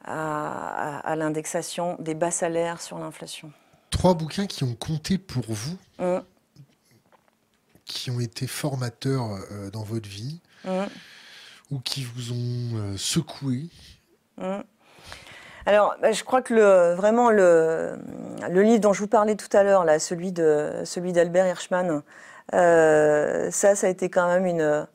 à, 0.07 1.17
l'indexation 1.17 1.97
des 1.99 2.15
bas 2.15 2.31
salaires 2.31 2.81
sur 2.81 2.99
l'inflation. 2.99 3.51
Trois 3.91 4.15
bouquins 4.15 4.47
qui 4.47 4.65
ont 4.65 4.75
compté 4.75 5.19
pour 5.19 5.45
vous, 5.49 5.77
mm. 5.99 6.19
qui 7.85 8.11
ont 8.11 8.21
été 8.21 8.47
formateurs 8.47 9.39
euh, 9.51 9.71
dans 9.71 9.83
votre 9.83 10.09
vie, 10.09 10.41
mm. 10.65 10.85
ou 11.71 11.81
qui 11.81 12.05
vous 12.05 12.33
ont 12.33 12.77
euh, 12.77 12.97
secoué 12.97 13.69
mm. 14.39 14.61
Alors, 15.69 15.97
bah, 16.01 16.13
je 16.13 16.23
crois 16.23 16.43
que 16.43 16.55
le, 16.55 16.95
vraiment 16.95 17.31
le, 17.31 17.99
le, 18.49 18.63
livre 18.63 18.79
dont 18.79 18.93
je 18.93 19.01
vous 19.01 19.09
parlais 19.09 19.35
tout 19.35 19.55
à 19.57 19.65
l'heure, 19.65 19.85
là, 19.85 19.99
celui 19.99 20.31
de 20.31 20.83
celui 20.85 21.13
d'Albert 21.13 21.49
Hirschman, 21.49 22.03
euh, 22.55 23.51
ça, 23.51 23.75
ça 23.75 23.89
a 23.89 23.91
été 23.91 24.09
quand 24.09 24.29
même 24.29 24.47
une, 24.47 24.87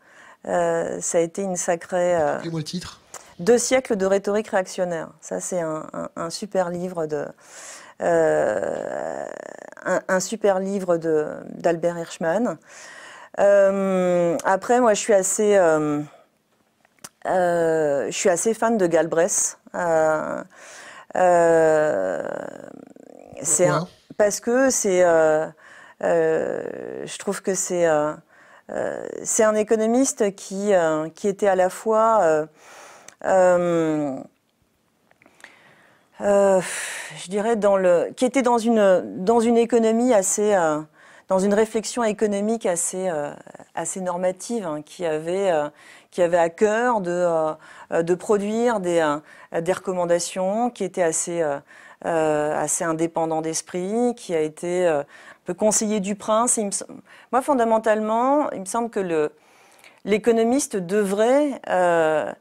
ça 0.46 1.18
a 1.18 1.22
été 1.22 1.42
une 1.42 1.58
sacrée. 1.58 2.16
Rappelez-moi 2.16 2.62
le 2.62 2.66
titre. 2.66 3.01
Deux 3.42 3.58
siècles 3.58 3.96
de 3.96 4.06
rhétorique 4.06 4.50
réactionnaire. 4.50 5.10
Ça, 5.20 5.40
c'est 5.40 5.62
un, 5.62 6.30
super 6.30 6.70
livre 6.70 7.08
de. 7.08 7.26
Euh, 8.04 9.26
un, 10.08 10.20
super 10.20 10.60
livre 10.60 10.98
d'Albert 10.98 11.98
Hirschman. 11.98 12.60
Euh, 13.40 14.38
après, 14.46 14.80
moi, 14.80 14.94
je 14.94 15.00
suis 15.00 15.16
assez, 15.16 15.58
euh, 15.58 16.04
je 17.26 18.12
suis 18.12 18.30
assez 18.30 18.54
fan 18.54 18.78
de 18.78 18.86
Galbraith. 18.86 19.58
c'est 23.42 23.70
parce 24.18 24.40
que 24.40 24.70
c'est, 24.70 25.02
je 26.00 27.18
trouve 27.18 27.42
que 27.42 27.56
c'est, 27.56 27.88
c'est 29.24 29.44
un 29.44 29.56
économiste 29.56 30.36
qui, 30.36 30.74
qui 31.16 31.28
était 31.28 31.48
à 31.48 31.56
la 31.56 31.72
fois 31.72 32.48
je 33.24 34.22
dirais, 37.30 37.56
dans 37.56 37.78
le, 37.78 38.12
qui 38.16 38.26
était 38.26 38.42
dans 38.42 38.58
une, 38.58 39.24
dans 39.24 39.40
une 39.40 39.58
économie 39.58 40.14
assez, 40.14 40.54
euh, 40.54 40.82
dans 41.28 41.40
une 41.40 41.54
réflexion 41.54 42.04
économique 42.04 42.66
assez, 42.66 43.10
assez 43.74 44.02
normative, 44.02 44.66
hein, 44.66 44.82
qui, 44.82 45.06
avait, 45.06 45.50
qui 46.12 46.22
avait 46.22 46.38
à 46.38 46.50
cœur 46.50 47.00
de, 47.00 47.54
de 48.02 48.16
produire 48.16 48.82
des, 48.82 49.18
des 49.62 49.72
recommandations, 49.72 50.70
qui 50.70 50.84
était 50.84 51.04
assez, 51.04 51.42
assez 52.02 52.84
indépendant 52.84 53.42
d'esprit, 53.42 54.14
qui 54.18 54.36
a 54.36 54.42
été 54.42 54.86
un 55.42 55.46
peu 55.46 55.54
conseiller 55.54 56.00
du 56.02 56.16
prince. 56.16 56.60
moi, 57.32 57.42
fondamentalement, 57.42 58.52
il 58.52 58.60
me 58.60 58.66
semble 58.66 58.90
que 58.90 59.32
l'économiste 60.06 60.78
devrait 60.78 61.60
euh, 61.70 62.32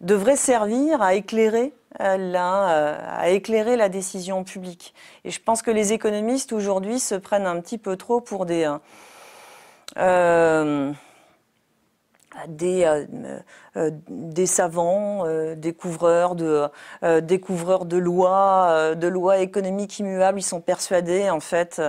devrait 0.00 0.36
servir 0.36 1.00
à 1.02 1.14
éclairer 1.14 1.72
la, 1.98 3.18
à 3.18 3.28
éclairer 3.30 3.76
la 3.76 3.88
décision 3.88 4.44
publique. 4.44 4.94
Et 5.24 5.30
je 5.30 5.40
pense 5.40 5.62
que 5.62 5.70
les 5.70 5.92
économistes 5.92 6.52
aujourd'hui 6.52 6.98
se 7.00 7.14
prennent 7.14 7.46
un 7.46 7.60
petit 7.60 7.78
peu 7.78 7.96
trop 7.96 8.20
pour 8.20 8.46
des 8.46 8.70
des, 12.48 12.84
euh, 12.84 13.04
euh, 13.76 13.90
des 14.08 14.46
savants, 14.46 15.24
euh, 15.26 15.54
découvreurs 15.54 16.34
de 16.34 16.68
découvreurs 17.20 17.84
de 17.84 17.96
lois, 17.96 18.94
de 18.94 19.08
lois 19.08 19.38
économiques 19.38 19.98
immuables. 19.98 20.38
Ils 20.38 20.42
sont 20.42 20.60
persuadés 20.60 21.30
en 21.30 21.40
fait 21.40 21.80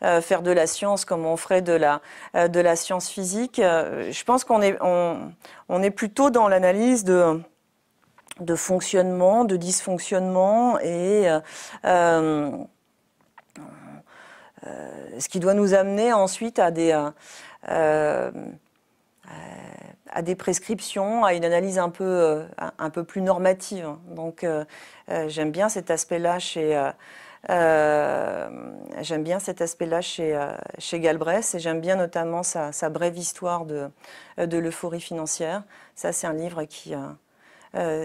faire 0.00 0.42
de 0.42 0.50
la 0.50 0.66
science 0.66 1.04
comme 1.04 1.26
on 1.26 1.36
ferait 1.36 1.62
de 1.62 1.72
la 1.72 2.00
de 2.34 2.60
la 2.60 2.76
science 2.76 3.08
physique. 3.08 3.56
je 3.60 4.24
pense 4.24 4.44
qu'on 4.44 4.62
est 4.62 4.76
on, 4.80 5.82
est 5.82 5.90
plutôt 5.90 6.30
dans 6.30 6.48
l'analyse 6.48 7.04
de 7.04 7.40
de 8.40 8.56
fonctionnement, 8.56 9.44
de 9.44 9.56
dysfonctionnement 9.56 10.78
et 10.80 11.28
ce 11.84 12.66
qui 15.28 15.40
doit 15.40 15.54
nous 15.54 15.74
amener 15.74 16.12
ensuite 16.12 16.58
à 16.58 16.70
des 16.70 16.92
à 20.14 20.22
des 20.22 20.36
prescriptions, 20.36 21.24
à 21.24 21.34
une 21.34 21.44
analyse 21.44 21.78
un 21.78 21.90
peu, 21.90 22.04
euh, 22.04 22.44
un 22.78 22.90
peu 22.90 23.04
plus 23.04 23.20
normative. 23.20 23.88
Donc 24.08 24.44
euh, 24.44 24.64
euh, 25.10 25.28
j'aime 25.28 25.50
bien 25.50 25.68
cet 25.68 25.90
aspect-là 25.90 26.38
chez, 26.38 26.90
j'aime 27.48 29.22
bien 29.24 29.38
cet 29.40 29.60
aspect-là 29.60 30.00
chez, 30.00 30.38
chez 30.78 31.00
Galbraith 31.00 31.54
et 31.54 31.58
j'aime 31.58 31.80
bien 31.80 31.96
notamment 31.96 32.42
sa, 32.42 32.88
brève 32.88 33.18
histoire 33.18 33.64
de, 33.66 33.90
de 34.38 34.58
l'euphorie 34.58 35.00
financière. 35.00 35.64
Ça, 35.94 36.12
c'est 36.12 36.26
un 36.26 36.32
livre 36.32 36.64
qui, 36.64 36.94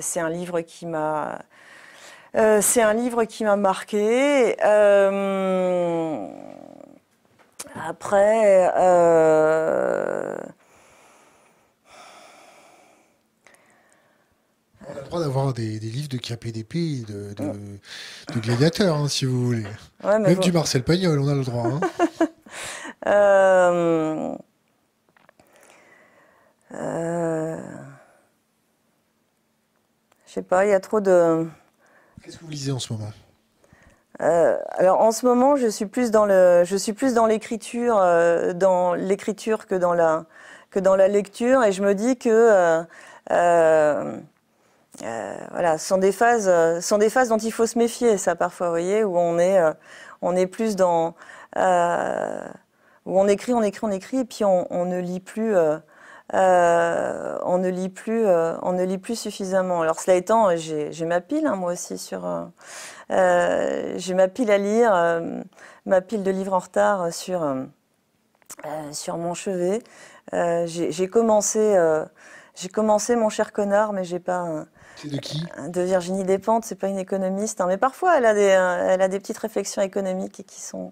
c'est 0.02 0.20
un 0.20 0.30
livre 0.30 0.62
qui 0.62 0.88
m'a, 0.88 1.40
c'est 2.34 2.82
un 2.82 2.94
livre 2.94 3.24
qui 3.24 3.44
m'a 3.46 3.56
marqué. 3.56 4.60
après, 7.76 8.68
On 14.90 14.98
a 14.98 15.02
le 15.02 15.06
droit 15.06 15.20
d'avoir 15.20 15.54
des, 15.54 15.80
livres 15.80 16.10
de 16.10 16.18
KPDP 16.18 16.76
et 16.76 17.04
de, 17.08 17.34
de, 17.36 18.40
gladiateurs, 18.40 18.96
hein, 18.96 19.08
si 19.08 19.26
vous 19.26 19.46
voulez. 19.46 19.66
Même 20.04 20.40
du 20.40 20.52
Marcel 20.52 20.84
Pagnol, 20.84 21.20
on 21.20 21.28
a 21.28 21.36
le 21.36 21.44
droit. 21.44 21.68
Hein. 21.68 21.80
euh... 23.08 24.36
Euh... 26.74 27.58
Je 30.26 30.34
sais 30.34 30.42
pas, 30.42 30.66
il 30.66 30.70
y 30.70 30.74
a 30.74 30.80
trop 30.80 31.02
de. 31.02 31.48
Qu'est-ce 32.24 32.38
que 32.38 32.44
vous 32.44 32.52
lisez 32.52 32.72
en 32.72 32.80
ce 32.80 32.94
moment? 32.94 33.12
Euh, 34.22 34.58
alors 34.72 35.00
en 35.02 35.12
ce 35.12 35.26
moment, 35.26 35.56
je 35.56 35.68
suis 35.68 35.86
plus 35.86 36.12
dans 36.12 36.26
le, 36.26 36.64
je 36.66 36.76
suis 36.76 36.94
plus 36.94 37.14
dans 37.14 37.26
l'écriture, 37.26 37.98
euh, 37.98 38.54
dans 38.54 38.94
l'écriture 38.94 39.66
que 39.66 39.76
dans 39.76 39.94
la, 39.94 40.26
que 40.72 40.80
dans 40.80 40.96
la 40.96 41.08
lecture, 41.08 41.64
et 41.64 41.72
je 41.72 41.82
me 41.82 41.96
dis 41.96 42.18
que 42.18 42.84
euh, 43.32 44.18
euh, 45.04 45.38
voilà, 45.52 45.78
ce 45.78 45.88
sont 45.88 45.98
des 45.98 46.12
phases, 46.12 46.48
euh, 46.50 46.82
sont 46.82 46.98
des 46.98 47.10
phases 47.10 47.30
dont 47.30 47.38
il 47.38 47.52
faut 47.52 47.66
se 47.66 47.78
méfier, 47.78 48.18
ça 48.18 48.36
parfois, 48.36 48.68
vous 48.68 48.74
voyez, 48.74 49.04
où 49.04 49.18
on 49.18 49.38
est, 49.40 49.60
euh, 49.60 49.74
on 50.22 50.36
est 50.36 50.48
plus 50.48 50.76
dans, 50.76 51.16
où 53.06 53.20
on 53.20 53.28
écrit, 53.28 53.54
on 53.54 53.62
écrit, 53.62 53.86
on 53.86 53.92
écrit, 53.92 54.18
et 54.20 54.26
puis 54.26 54.44
on, 54.44 54.86
ne 54.86 55.00
lit 55.00 55.20
plus. 55.20 55.56
on 56.34 57.58
ne 57.58 57.70
lit 57.70 57.90
plus, 57.90 58.28
on 58.28 58.74
ne 58.74 58.84
lit 58.84 58.98
plus 58.98 59.16
suffisamment. 59.16 59.82
Alors 59.82 60.00
cela 60.00 60.18
étant, 60.18 60.56
j'ai 60.58 61.06
ma 61.06 61.22
pile, 61.22 61.48
hein, 61.48 61.56
moi 61.56 61.74
aussi 61.74 61.98
sur, 61.98 62.22
j'ai 63.10 64.14
ma 64.14 64.28
pile 64.28 64.52
à 64.52 64.58
lire, 64.58 65.22
ma 65.86 66.02
pile 66.02 66.24
de 66.24 66.32
livres 66.32 66.54
en 66.54 66.60
retard 66.60 67.14
sur 67.14 67.42
sur 68.92 69.18
mon 69.18 69.34
chevet. 69.34 69.82
j'ai 70.34 71.08
commencé, 71.08 71.78
j'ai 72.56 72.70
commencé 72.70 73.16
mon 73.16 73.30
cher 73.30 73.54
connard, 73.54 73.94
mais 73.94 74.04
j'ai 74.04 74.20
pas 74.20 74.66
de 75.08 75.18
qui 75.18 75.44
De 75.70 75.82
Virginie 75.82 76.24
Despentes, 76.24 76.66
c'est 76.66 76.76
pas 76.76 76.88
une 76.88 76.98
économiste, 76.98 77.62
hein, 77.62 77.66
mais 77.68 77.78
parfois 77.78 78.18
elle 78.18 78.26
a, 78.26 78.34
des, 78.34 78.50
euh, 78.50 78.88
elle 78.90 79.02
a 79.02 79.08
des 79.08 79.20
petites 79.20 79.38
réflexions 79.38 79.82
économiques 79.82 80.44
qui 80.46 80.62
sont, 80.62 80.92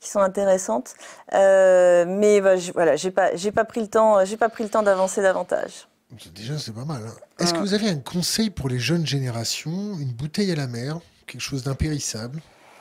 qui 0.00 0.10
sont 0.10 0.20
intéressantes. 0.20 0.94
Euh, 1.34 2.04
mais 2.08 2.40
bah, 2.40 2.54
voilà, 2.74 2.96
j'ai 2.96 3.10
pas, 3.10 3.34
j'ai 3.36 3.52
pas 3.52 3.64
pris 3.64 3.80
le 3.80 3.88
temps, 3.88 4.24
j'ai 4.24 4.36
pas 4.36 4.48
pris 4.48 4.64
le 4.64 4.70
temps 4.70 4.82
d'avancer 4.82 5.22
davantage. 5.22 5.88
Déjà, 6.34 6.58
c'est 6.58 6.72
pas 6.72 6.84
mal. 6.84 7.02
Hein. 7.06 7.14
Est-ce 7.38 7.52
que 7.52 7.58
vous 7.58 7.74
avez 7.74 7.88
un 7.88 7.98
conseil 7.98 8.50
pour 8.50 8.68
les 8.68 8.78
jeunes 8.78 9.06
générations, 9.06 9.98
une 9.98 10.12
bouteille 10.12 10.52
à 10.52 10.56
la 10.56 10.68
mer, 10.68 11.00
quelque 11.26 11.40
chose 11.40 11.64
d'impérissable, 11.64 12.40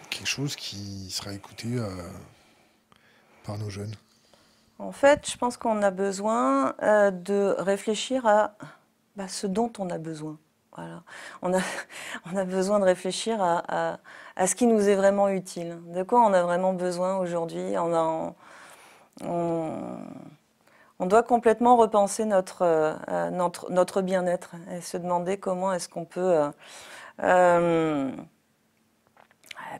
quelque 0.09 0.27
chose 0.27 0.55
qui 0.55 1.09
sera 1.09 1.33
écouté 1.33 1.67
euh, 1.75 1.89
par 3.43 3.57
nos 3.57 3.69
jeunes? 3.69 3.95
En 4.77 4.91
fait, 4.91 5.29
je 5.29 5.37
pense 5.37 5.57
qu'on 5.57 5.81
a 5.81 5.89
besoin 5.89 6.75
de 6.81 7.55
réfléchir 7.57 8.27
à 8.27 8.55
bah, 9.15 9.27
ce 9.27 9.47
dont 9.47 9.71
on 9.79 9.89
a 9.89 9.97
besoin. 9.97 10.37
On, 11.41 11.53
a, 11.53 12.45
besoin 12.45 12.79
de 12.79 12.85
réfléchir 12.85 13.41
à, 13.41 13.97
ce 14.45 14.55
qui 14.55 14.67
nous 14.67 14.89
est 14.89 14.95
vraiment 14.95 15.29
utile. 15.29 15.79
De 15.93 16.03
quoi 16.03 16.21
on 16.21 16.33
a 16.33 16.43
vraiment 16.43 16.73
besoin 16.73 17.17
aujourd'hui 17.17 17.75
on, 17.77 18.35
doit 20.99 21.23
complètement 21.23 21.77
repenser 21.77 22.25
notre, 22.25 22.63
euh, 22.63 23.29
notre, 23.29 23.71
notre 23.71 24.01
bien-être 24.01 24.55
et 24.71 24.81
se 24.81 24.97
demander 24.97 25.37
comment 25.37 25.71
est-ce 25.73 25.87
qu'on 25.87 26.05
peut, 26.05 26.19
euh, 26.19 26.49
euh, 27.23 28.11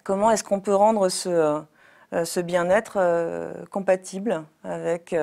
comment 0.03 0.31
est-ce 0.31 0.43
qu'on 0.43 0.61
peut 0.61 0.75
rendre 0.75 1.09
ce 1.09 2.39
bien-être 2.39 3.65
compatible 3.71 4.43
avec 4.63 5.15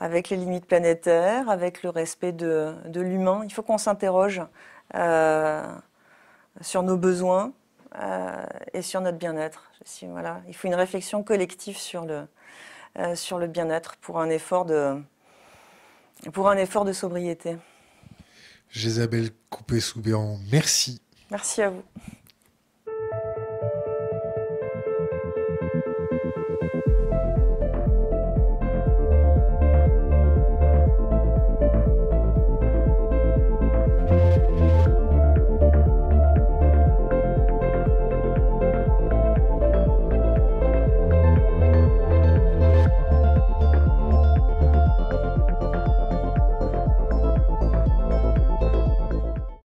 avec 0.00 0.30
les 0.30 0.36
limites 0.36 0.64
planétaires, 0.64 1.48
avec 1.50 1.82
le 1.82 1.90
respect 1.90 2.32
de, 2.32 2.74
l'humain. 2.94 3.42
Il 3.44 3.52
faut 3.52 3.62
qu'on 3.62 3.78
s'interroge 3.78 4.40
euh, 4.94 5.62
sur 6.62 6.82
nos 6.82 6.96
besoins 6.96 7.52
euh, 8.00 8.44
et 8.72 8.80
sur 8.80 9.02
notre 9.02 9.18
bien-être. 9.18 9.70
Voilà. 10.08 10.40
Il 10.48 10.56
faut 10.56 10.68
une 10.68 10.74
réflexion 10.74 11.22
collective 11.22 11.76
sur 11.76 12.06
le, 12.06 12.26
euh, 12.98 13.14
sur 13.14 13.38
le 13.38 13.46
bien-être 13.46 13.96
pour 13.96 14.18
un 14.20 14.30
effort 14.30 14.64
de, 14.64 14.96
pour 16.32 16.48
un 16.48 16.56
effort 16.56 16.86
de 16.86 16.94
sobriété. 16.94 17.58
Jésabelle 18.70 19.30
Coupé-Soubéran, 19.50 20.38
merci. 20.50 21.02
Merci 21.30 21.60
à 21.60 21.70
vous. 21.70 21.82